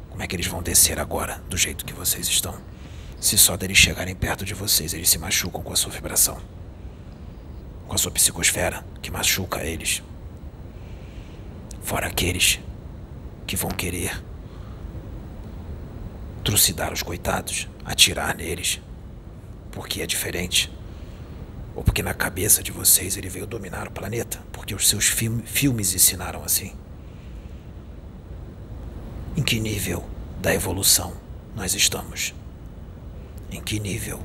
Como 0.09 0.23
é 0.23 0.27
que 0.27 0.35
eles 0.35 0.47
vão 0.47 0.61
descer 0.61 0.99
agora, 0.99 1.41
do 1.49 1.57
jeito 1.57 1.85
que 1.85 1.93
vocês 1.93 2.27
estão? 2.27 2.57
Se 3.19 3.37
só 3.37 3.57
deles 3.57 3.77
chegarem 3.77 4.15
perto 4.15 4.45
de 4.45 4.53
vocês, 4.53 4.93
eles 4.93 5.09
se 5.09 5.17
machucam 5.17 5.61
com 5.61 5.73
a 5.73 5.75
sua 5.75 5.91
vibração. 5.91 6.39
Com 7.87 7.95
a 7.95 7.97
sua 7.97 8.11
psicosfera, 8.11 8.85
que 9.01 9.11
machuca 9.11 9.63
eles. 9.63 10.01
Fora 11.89 12.05
aqueles 12.05 12.59
que 13.47 13.55
vão 13.55 13.71
querer 13.71 14.23
trucidar 16.43 16.93
os 16.93 17.01
coitados, 17.01 17.67
atirar 17.83 18.35
neles, 18.35 18.79
porque 19.71 19.99
é 19.99 20.05
diferente. 20.05 20.71
Ou 21.75 21.83
porque 21.83 22.03
na 22.03 22.13
cabeça 22.13 22.61
de 22.61 22.71
vocês 22.71 23.17
ele 23.17 23.27
veio 23.27 23.47
dominar 23.47 23.87
o 23.87 23.91
planeta, 23.91 24.39
porque 24.51 24.75
os 24.75 24.87
seus 24.87 25.07
filmes 25.07 25.95
ensinaram 25.95 26.43
assim. 26.43 26.75
Em 29.35 29.41
que 29.41 29.59
nível 29.59 30.07
da 30.39 30.53
evolução 30.53 31.17
nós 31.55 31.73
estamos? 31.73 32.35
Em 33.51 33.59
que 33.59 33.79
nível? 33.79 34.21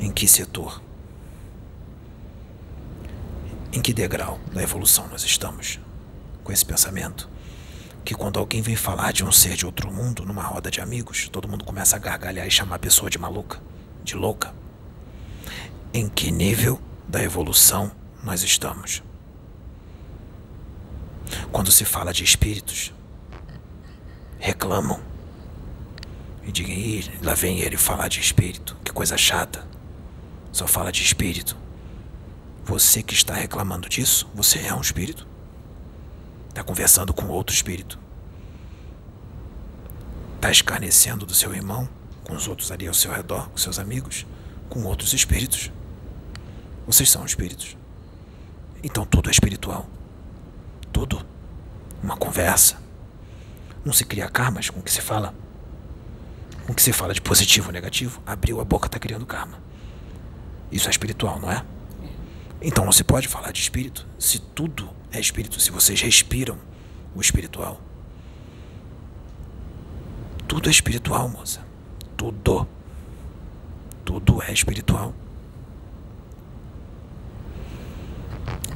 Em 0.00 0.10
que 0.10 0.26
setor? 0.26 0.81
Em 3.74 3.80
que 3.80 3.94
degrau 3.94 4.38
da 4.52 4.62
evolução 4.62 5.08
nós 5.08 5.24
estamos 5.24 5.80
com 6.44 6.52
esse 6.52 6.62
pensamento? 6.62 7.26
Que 8.04 8.14
quando 8.14 8.38
alguém 8.38 8.60
vem 8.60 8.76
falar 8.76 9.12
de 9.12 9.24
um 9.24 9.32
ser 9.32 9.56
de 9.56 9.64
outro 9.64 9.90
mundo 9.90 10.26
numa 10.26 10.42
roda 10.42 10.70
de 10.70 10.82
amigos, 10.82 11.26
todo 11.30 11.48
mundo 11.48 11.64
começa 11.64 11.96
a 11.96 11.98
gargalhar 11.98 12.46
e 12.46 12.50
chamar 12.50 12.76
a 12.76 12.78
pessoa 12.78 13.08
de 13.08 13.18
maluca, 13.18 13.62
de 14.04 14.14
louca. 14.14 14.52
Em 15.94 16.06
que 16.06 16.30
nível 16.30 16.78
da 17.08 17.22
evolução 17.22 17.90
nós 18.22 18.42
estamos? 18.42 19.02
Quando 21.50 21.72
se 21.72 21.86
fala 21.86 22.12
de 22.12 22.24
espíritos, 22.24 22.92
reclamam 24.38 25.00
e 26.42 26.52
digam: 26.52 26.76
lá 27.22 27.32
vem 27.32 27.60
ele 27.60 27.78
falar 27.78 28.08
de 28.08 28.20
espírito, 28.20 28.76
que 28.84 28.92
coisa 28.92 29.16
chata. 29.16 29.66
Só 30.52 30.66
fala 30.66 30.92
de 30.92 31.02
espírito. 31.02 31.61
Você 32.72 33.02
que 33.02 33.12
está 33.12 33.34
reclamando 33.34 33.86
disso, 33.86 34.26
você 34.34 34.58
é 34.60 34.72
um 34.72 34.80
espírito? 34.80 35.26
Está 36.48 36.64
conversando 36.64 37.12
com 37.12 37.26
outro 37.26 37.54
espírito? 37.54 37.98
Está 40.36 40.50
escarnecendo 40.50 41.26
do 41.26 41.34
seu 41.34 41.54
irmão, 41.54 41.86
com 42.24 42.34
os 42.34 42.48
outros 42.48 42.72
ali 42.72 42.88
ao 42.88 42.94
seu 42.94 43.12
redor, 43.12 43.50
com 43.50 43.58
seus 43.58 43.78
amigos, 43.78 44.24
com 44.70 44.84
outros 44.84 45.12
espíritos? 45.12 45.70
Vocês 46.86 47.10
são 47.10 47.26
espíritos. 47.26 47.76
Então 48.82 49.04
tudo 49.04 49.28
é 49.28 49.32
espiritual. 49.32 49.86
Tudo. 50.90 51.26
Uma 52.02 52.16
conversa. 52.16 52.78
Não 53.84 53.92
se 53.92 54.06
cria 54.06 54.30
karmas 54.30 54.70
com 54.70 54.80
o 54.80 54.82
que 54.82 54.90
se 54.90 55.02
fala. 55.02 55.34
Com 56.64 56.72
o 56.72 56.74
que 56.74 56.80
se 56.80 56.94
fala 56.94 57.12
de 57.12 57.20
positivo 57.20 57.66
ou 57.66 57.72
negativo. 57.74 58.22
Abriu 58.24 58.62
a 58.62 58.64
boca, 58.64 58.86
está 58.86 58.98
criando 58.98 59.26
karma. 59.26 59.58
Isso 60.70 60.88
é 60.88 60.90
espiritual, 60.90 61.38
não 61.38 61.52
é? 61.52 61.62
Então 62.62 62.84
não 62.84 62.92
se 62.92 63.02
pode 63.02 63.26
falar 63.26 63.50
de 63.50 63.60
espírito 63.60 64.06
se 64.18 64.38
tudo 64.38 64.88
é 65.10 65.18
espírito, 65.18 65.60
se 65.60 65.70
vocês 65.70 66.00
respiram 66.00 66.56
o 67.14 67.20
espiritual. 67.20 67.80
Tudo 70.46 70.68
é 70.68 70.70
espiritual, 70.70 71.28
moça. 71.28 71.60
Tudo. 72.16 72.66
Tudo 74.04 74.42
é 74.42 74.52
espiritual. 74.52 75.12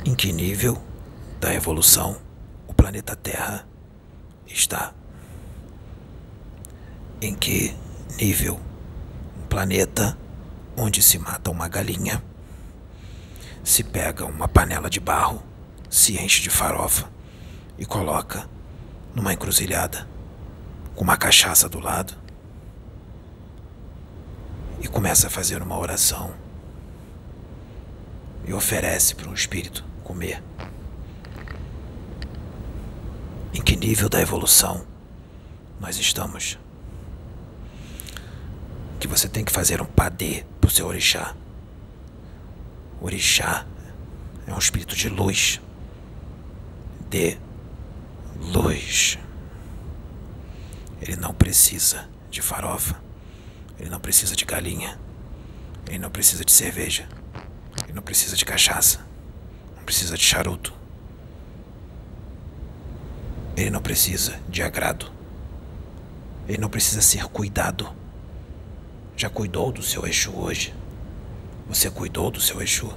Em 0.04 0.14
que 0.14 0.32
nível 0.32 0.82
da 1.40 1.54
evolução 1.54 2.16
o 2.66 2.74
planeta 2.74 3.14
Terra 3.14 3.66
está? 4.46 4.92
Em 7.20 7.34
que 7.34 7.74
nível 8.18 8.58
um 9.38 9.46
planeta 9.46 10.16
onde 10.76 11.02
se 11.02 11.18
mata 11.18 11.50
uma 11.50 11.68
galinha? 11.68 12.22
Se 13.66 13.82
pega 13.82 14.24
uma 14.24 14.46
panela 14.46 14.88
de 14.88 15.00
barro, 15.00 15.42
se 15.90 16.16
enche 16.22 16.40
de 16.40 16.48
farofa 16.48 17.10
e 17.76 17.84
coloca 17.84 18.48
numa 19.12 19.32
encruzilhada 19.32 20.06
com 20.94 21.02
uma 21.02 21.16
cachaça 21.16 21.68
do 21.68 21.80
lado 21.80 22.14
e 24.80 24.86
começa 24.86 25.26
a 25.26 25.30
fazer 25.30 25.60
uma 25.62 25.76
oração 25.76 26.32
e 28.46 28.52
oferece 28.52 29.16
para 29.16 29.28
um 29.28 29.34
espírito 29.34 29.84
comer. 30.04 30.40
Em 33.52 33.60
que 33.60 33.74
nível 33.74 34.08
da 34.08 34.20
evolução 34.20 34.86
nós 35.80 35.98
estamos? 35.98 36.56
Que 39.00 39.08
você 39.08 39.28
tem 39.28 39.44
que 39.44 39.50
fazer 39.50 39.82
um 39.82 39.86
padê 39.86 40.46
pro 40.60 40.70
seu 40.70 40.86
orixá 40.86 41.34
Orixá 43.00 43.66
é 44.46 44.52
um 44.52 44.58
espírito 44.58 44.94
de 44.94 45.08
luz. 45.08 45.60
De 47.10 47.38
luz. 48.40 49.18
Ele 51.00 51.16
não 51.16 51.34
precisa 51.34 52.08
de 52.30 52.40
farofa. 52.40 53.00
Ele 53.78 53.90
não 53.90 54.00
precisa 54.00 54.34
de 54.34 54.44
galinha. 54.44 54.98
Ele 55.86 55.98
não 55.98 56.10
precisa 56.10 56.44
de 56.44 56.52
cerveja. 56.52 57.08
Ele 57.84 57.92
não 57.92 58.02
precisa 58.02 58.36
de 58.36 58.44
cachaça. 58.44 59.00
Não 59.76 59.84
precisa 59.84 60.16
de 60.16 60.24
charuto. 60.24 60.72
Ele 63.56 63.70
não 63.70 63.80
precisa 63.80 64.38
de 64.48 64.62
agrado. 64.62 65.10
Ele 66.48 66.58
não 66.58 66.68
precisa 66.68 67.02
ser 67.02 67.24
cuidado. 67.24 67.88
Já 69.16 69.30
cuidou 69.30 69.72
do 69.72 69.82
seu 69.82 70.06
eixo 70.06 70.32
hoje? 70.36 70.74
Você 71.68 71.90
cuidou 71.90 72.30
do 72.30 72.40
seu 72.40 72.62
Exu? 72.62 72.92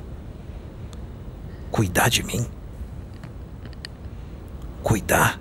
Cuidar 1.71 2.09
de 2.09 2.23
mim? 2.23 2.47
Cuidar 4.83 5.39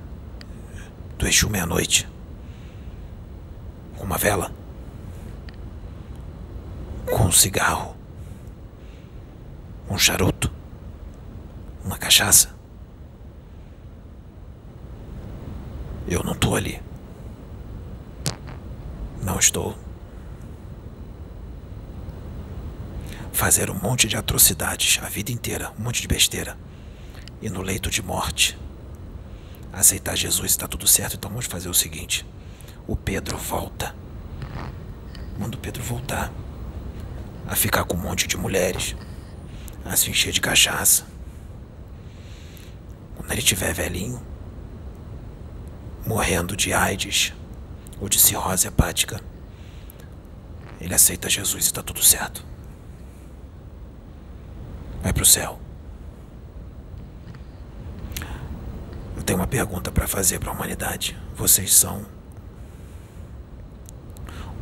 do 1.19 1.27
Exu 1.27 1.51
meia-noite? 1.51 2.09
Com 3.97 4.05
uma 4.05 4.17
vela? 4.17 4.51
Com 7.07 7.25
um 7.25 7.33
cigarro? 7.33 7.95
Um 9.91 9.99
charuto? 9.99 10.51
Uma 11.85 11.99
cachaça? 11.99 12.55
Eu 16.07 16.23
não 16.23 16.33
estou 16.33 16.57
ali. 16.57 16.83
Não 19.23 19.39
estou. 19.39 19.77
Fazer 23.39 23.71
um 23.71 23.75
monte 23.81 24.09
de 24.09 24.17
atrocidades 24.17 24.99
a 25.01 25.09
vida 25.09 25.31
inteira, 25.31 25.73
um 25.79 25.85
monte 25.85 26.03
de 26.03 26.09
besteira. 26.09 26.59
E 27.41 27.49
no 27.49 27.63
leito 27.63 27.89
de 27.89 28.03
morte, 28.03 28.59
aceitar 29.73 30.17
Jesus 30.17 30.51
está 30.51 30.67
tudo 30.67 30.89
certo, 30.89 31.15
então 31.15 31.31
vamos 31.31 31.47
fazer 31.47 31.69
o 31.69 31.75
seguinte: 31.75 32.27
o 32.85 32.97
Pedro 32.97 33.39
volta. 33.39 33.95
Manda 35.39 35.57
o 35.57 35.61
Pedro 35.61 35.85
voltar 35.85 36.33
a 37.47 37.55
ficar 37.55 37.85
com 37.85 37.97
um 37.97 38.01
monte 38.01 38.27
de 38.27 38.37
mulheres, 38.37 38.97
a 39.85 39.95
se 39.95 40.11
encher 40.11 40.33
de 40.33 40.41
cachaça. 40.41 41.07
Quando 43.17 43.31
ele 43.31 43.41
tiver 43.41 43.73
velhinho, 43.73 44.21
morrendo 46.05 46.57
de 46.57 46.73
AIDS 46.73 47.33
ou 48.01 48.09
de 48.09 48.19
cirrose 48.19 48.67
hepática, 48.67 49.21
ele 50.81 50.93
aceita 50.93 51.31
Jesus 51.31 51.63
e 51.63 51.67
está 51.69 51.85
tudo 51.85 52.03
certo. 52.03 52.48
Vai 55.03 55.13
pro 55.13 55.25
céu. 55.25 55.59
Eu 59.17 59.23
tenho 59.23 59.39
uma 59.39 59.47
pergunta 59.47 59.91
para 59.91 60.07
fazer 60.07 60.39
para 60.39 60.51
a 60.51 60.53
humanidade. 60.53 61.17
Vocês 61.35 61.73
são 61.73 62.05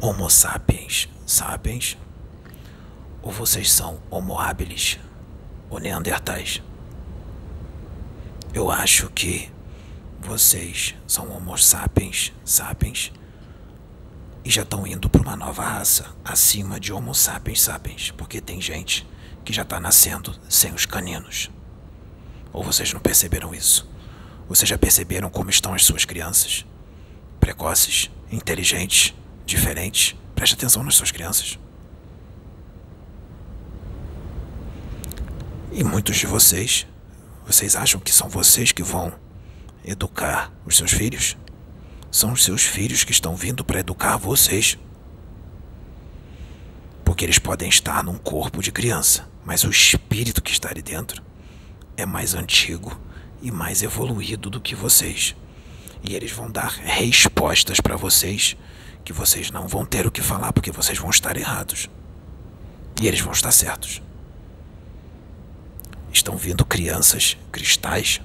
Homo 0.01 0.29
sapiens 0.29 1.09
sapiens? 1.27 1.99
Ou 3.23 3.33
vocês 3.33 3.71
são 3.71 4.01
Homo 4.11 4.39
habilis 4.39 4.99
ou 5.69 5.81
Neandertais? 5.81 6.63
Eu 8.55 8.71
acho 8.71 9.11
que 9.11 9.51
vocês 10.21 10.95
são 11.07 11.31
Homo 11.31 11.57
sapiens 11.59 12.33
sapiens 12.45 13.13
e 14.45 14.51
já 14.51 14.63
estão 14.63 14.87
indo 14.87 15.11
para 15.11 15.21
uma 15.21 15.37
nova 15.37 15.65
raça 15.65 16.07
acima 16.25 16.79
de 16.79 16.93
Homo 16.93 17.15
sapiens 17.15 17.61
sapiens, 17.61 18.13
porque 18.13 18.41
tem 18.41 18.61
gente 18.61 19.07
que 19.47 19.53
já 19.53 19.63
está 19.63 19.79
nascendo 19.79 20.35
sem 20.49 20.75
os 20.75 20.85
caninos. 20.85 21.51
Ou 22.53 22.65
vocês 22.65 22.93
não 22.93 22.99
perceberam 22.99 23.55
isso? 23.55 23.89
Vocês 24.49 24.69
já 24.69 24.77
perceberam 24.77 25.31
como 25.31 25.51
estão 25.51 25.73
as 25.73 25.85
suas 25.85 26.05
crianças? 26.05 26.67
Precoces, 27.39 28.11
inteligentes, 28.31 29.15
diferentes. 29.47 30.17
Preste 30.35 30.55
atenção 30.55 30.83
nas 30.83 30.97
suas 30.97 31.13
crianças. 31.13 31.61
E 35.71 35.85
muitos 35.85 36.17
de 36.17 36.27
vocês, 36.27 36.85
vocês 37.47 37.77
acham 37.77 38.01
que 38.01 38.13
são 38.13 38.29
vocês 38.29 38.73
que 38.73 38.83
vão 38.83 39.13
educar 39.85 40.53
os 40.65 40.77
seus 40.77 40.91
filhos? 40.91 41.37
São 42.11 42.33
os 42.33 42.43
seus 42.43 42.63
filhos 42.63 43.05
que 43.05 43.13
estão 43.13 43.37
vindo 43.37 43.65
para 43.65 43.79
educar 43.79 44.17
vocês. 44.17 44.77
Porque 47.05 47.25
eles 47.25 47.39
podem 47.39 47.69
estar 47.69 48.03
num 48.03 48.19
corpo 48.19 48.61
de 48.61 48.73
criança, 48.73 49.29
mas 49.47 49.63
o 49.63 49.71
espírito 49.71 50.43
que 50.43 50.51
está 50.51 50.69
ali 50.69 50.83
dentro 50.83 51.23
é 51.97 52.05
mais 52.05 52.35
antigo 52.35 53.01
e 53.41 53.53
mais 53.53 53.81
evoluído 53.81 54.51
do 54.51 54.61
que 54.61 54.75
vocês. 54.75 55.37
E 56.03 56.17
eles 56.17 56.33
vão 56.33 56.51
dar 56.51 56.71
respostas 56.71 57.81
para 57.81 57.97
vocês 57.97 58.57
que 59.05 59.13
vocês 59.13 59.53
não 59.53 59.69
vão 59.69 59.85
ter 59.87 60.05
o 60.05 60.11
que 60.11 60.21
falar 60.21 60.53
porque 60.53 60.73
vocês 60.73 60.99
vão 60.99 61.11
estar 61.11 61.37
errados. 61.37 61.89
E 63.01 63.07
eles 63.07 63.21
vão 63.21 63.33
estar 63.33 63.53
certos. 63.53 64.03
Estão 66.13 66.37
vindo 66.37 66.65
crianças 66.65 67.37
cristais 67.53 68.21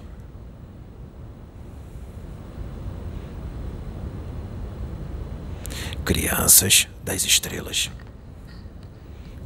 crianças 6.03 6.88
das 7.03 7.23
estrelas, 7.23 7.91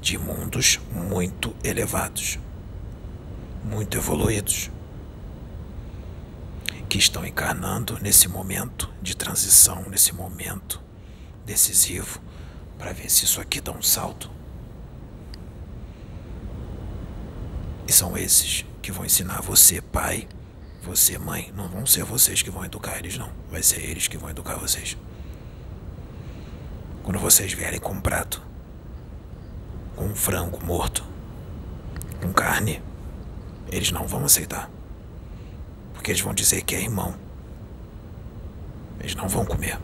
de 0.06 0.20
mundos 0.20 0.80
muito 0.92 1.56
elevados, 1.64 2.38
muito 3.64 3.98
evoluídos, 3.98 4.70
que 6.88 7.00
estão 7.00 7.26
encarnando 7.26 7.98
nesse 8.00 8.28
momento 8.28 8.88
de 9.02 9.18
transição, 9.18 9.84
nesse 9.90 10.14
momento 10.14 10.80
decisivo, 11.44 12.22
para 12.78 12.94
ver 12.94 13.10
se 13.10 13.26
isso 13.26 13.42
aqui 13.42 13.60
dá 13.60 13.72
um 13.72 13.82
salto. 13.82 14.30
E 17.88 17.92
são 17.92 18.16
esses 18.16 18.64
que 18.84 18.92
vão 18.92 19.08
ensinar 19.08 19.42
você, 19.42 19.82
pai, 19.82 20.28
você, 20.84 21.18
mãe. 21.18 21.52
Não 21.56 21.68
vão 21.68 21.84
ser 21.88 22.04
vocês 22.04 22.44
que 22.44 22.52
vão 22.52 22.64
educar 22.64 23.00
eles, 23.00 23.18
não. 23.18 23.32
Vai 23.50 23.64
ser 23.64 23.82
eles 23.82 24.08
que 24.08 24.20
vão 24.20 24.30
educar 24.30 24.56
vocês. 24.58 24.96
Quando 27.02 27.18
vocês 27.18 27.52
vierem 27.54 27.80
com 27.80 27.94
um 27.94 28.02
prato, 28.02 28.40
com 29.96 30.06
um 30.06 30.16
frango 30.16 30.64
morto, 30.64 31.04
com 32.22 32.32
carne, 32.34 32.82
eles 33.72 33.92
não 33.92 34.08
vão 34.08 34.26
aceitar. 34.26 34.70
Porque 35.94 36.12
eles 36.12 36.22
vão 36.22 36.34
dizer 36.34 36.62
que 36.64 36.76
é 36.76 36.82
irmão. 36.82 37.16
Eles 39.00 39.16
não 39.16 39.28
vão 39.28 39.46
comer. 39.46 39.80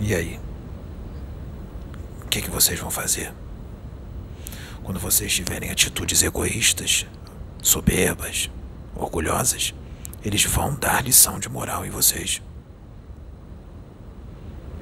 E 0.00 0.14
aí? 0.14 0.40
O 2.24 2.28
que, 2.28 2.42
que 2.42 2.50
vocês 2.50 2.78
vão 2.78 2.90
fazer? 2.90 3.32
Quando 4.82 5.00
vocês 5.00 5.34
tiverem 5.34 5.70
atitudes 5.70 6.22
egoístas, 6.22 7.06
soberbas, 7.62 8.50
orgulhosas, 8.94 9.74
eles 10.24 10.44
vão 10.44 10.74
dar 10.74 11.02
lição 11.02 11.38
de 11.38 11.48
moral 11.48 11.84
em 11.84 11.90
vocês. 11.90 12.42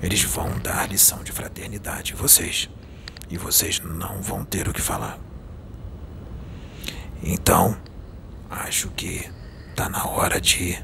Eles 0.02 0.22
vão 0.22 0.58
dar 0.58 0.88
lição 0.88 1.22
de 1.24 1.32
fraternidade 1.32 2.12
em 2.12 2.16
vocês. 2.16 2.68
E 3.28 3.36
vocês 3.36 3.80
não 3.80 4.20
vão 4.20 4.44
ter 4.44 4.68
o 4.68 4.72
que 4.72 4.80
falar. 4.80 5.18
Então, 7.22 7.76
acho 8.50 8.88
que 8.90 9.28
tá 9.74 9.88
na 9.88 10.06
hora 10.06 10.40
de 10.40 10.78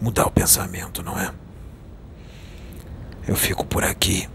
mudar 0.00 0.26
o 0.26 0.30
pensamento, 0.30 1.02
não 1.02 1.18
é? 1.18 1.32
Eu 3.26 3.36
fico 3.36 3.64
por 3.64 3.84
aqui. 3.84 4.28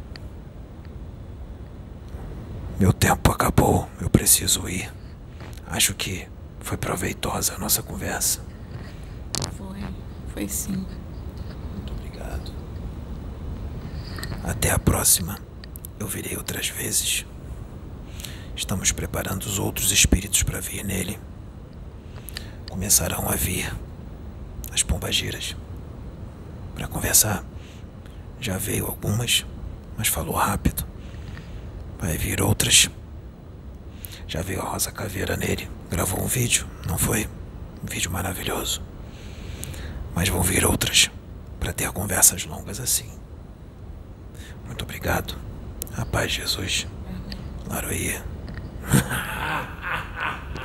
Meu 2.80 2.92
tempo 2.92 3.32
acabou, 3.32 3.88
eu 4.02 4.10
preciso 4.10 4.68
ir. 4.68 4.92
Acho 5.68 5.94
que 5.94 6.28
foi 6.60 6.78
proveitosa 6.78 7.56
a 7.56 7.58
nossa 7.58 7.82
conversa. 7.82 8.42
Foi, 9.58 9.80
foi 10.34 10.48
sim. 10.48 10.86
Até 14.44 14.72
a 14.72 14.78
próxima. 14.78 15.40
Eu 15.98 16.06
virei 16.06 16.36
outras 16.36 16.68
vezes. 16.68 17.26
Estamos 18.56 18.92
preparando 18.92 19.44
os 19.44 19.58
outros 19.58 19.90
espíritos 19.92 20.44
para 20.44 20.60
vir 20.60 20.84
nele. 20.84 21.18
Começarão 22.70 23.30
a 23.30 23.36
vir 23.36 23.74
as 24.74 24.84
pombagiras 24.84 25.56
para 26.76 26.90
conversar. 26.90 27.44
Já 28.42 28.58
veio 28.58 28.86
algumas, 28.86 29.46
mas 29.98 30.10
falou 30.10 30.36
rápido. 30.36 30.86
Vai 31.98 32.18
vir 32.18 32.42
outras. 32.42 32.90
Já 34.28 34.42
veio 34.42 34.62
a 34.62 34.66
Rosa 34.66 34.92
Caveira 34.92 35.38
nele. 35.38 35.70
Gravou 35.90 36.22
um 36.22 36.28
vídeo, 36.28 36.68
não 36.86 36.98
foi? 36.98 37.30
Um 37.82 37.86
vídeo 37.86 38.12
maravilhoso. 38.12 38.82
Mas 40.14 40.28
vão 40.28 40.42
vir 40.42 40.66
outras 40.66 41.10
para 41.62 41.72
ter 41.72 41.90
conversas 41.94 42.44
longas 42.46 42.82
assim. 42.82 43.13
Muito 44.74 44.86
obrigado. 44.86 45.36
A 45.96 46.04
paz 46.04 46.32
Jesus. 46.32 46.88
Laroia. 47.70 48.24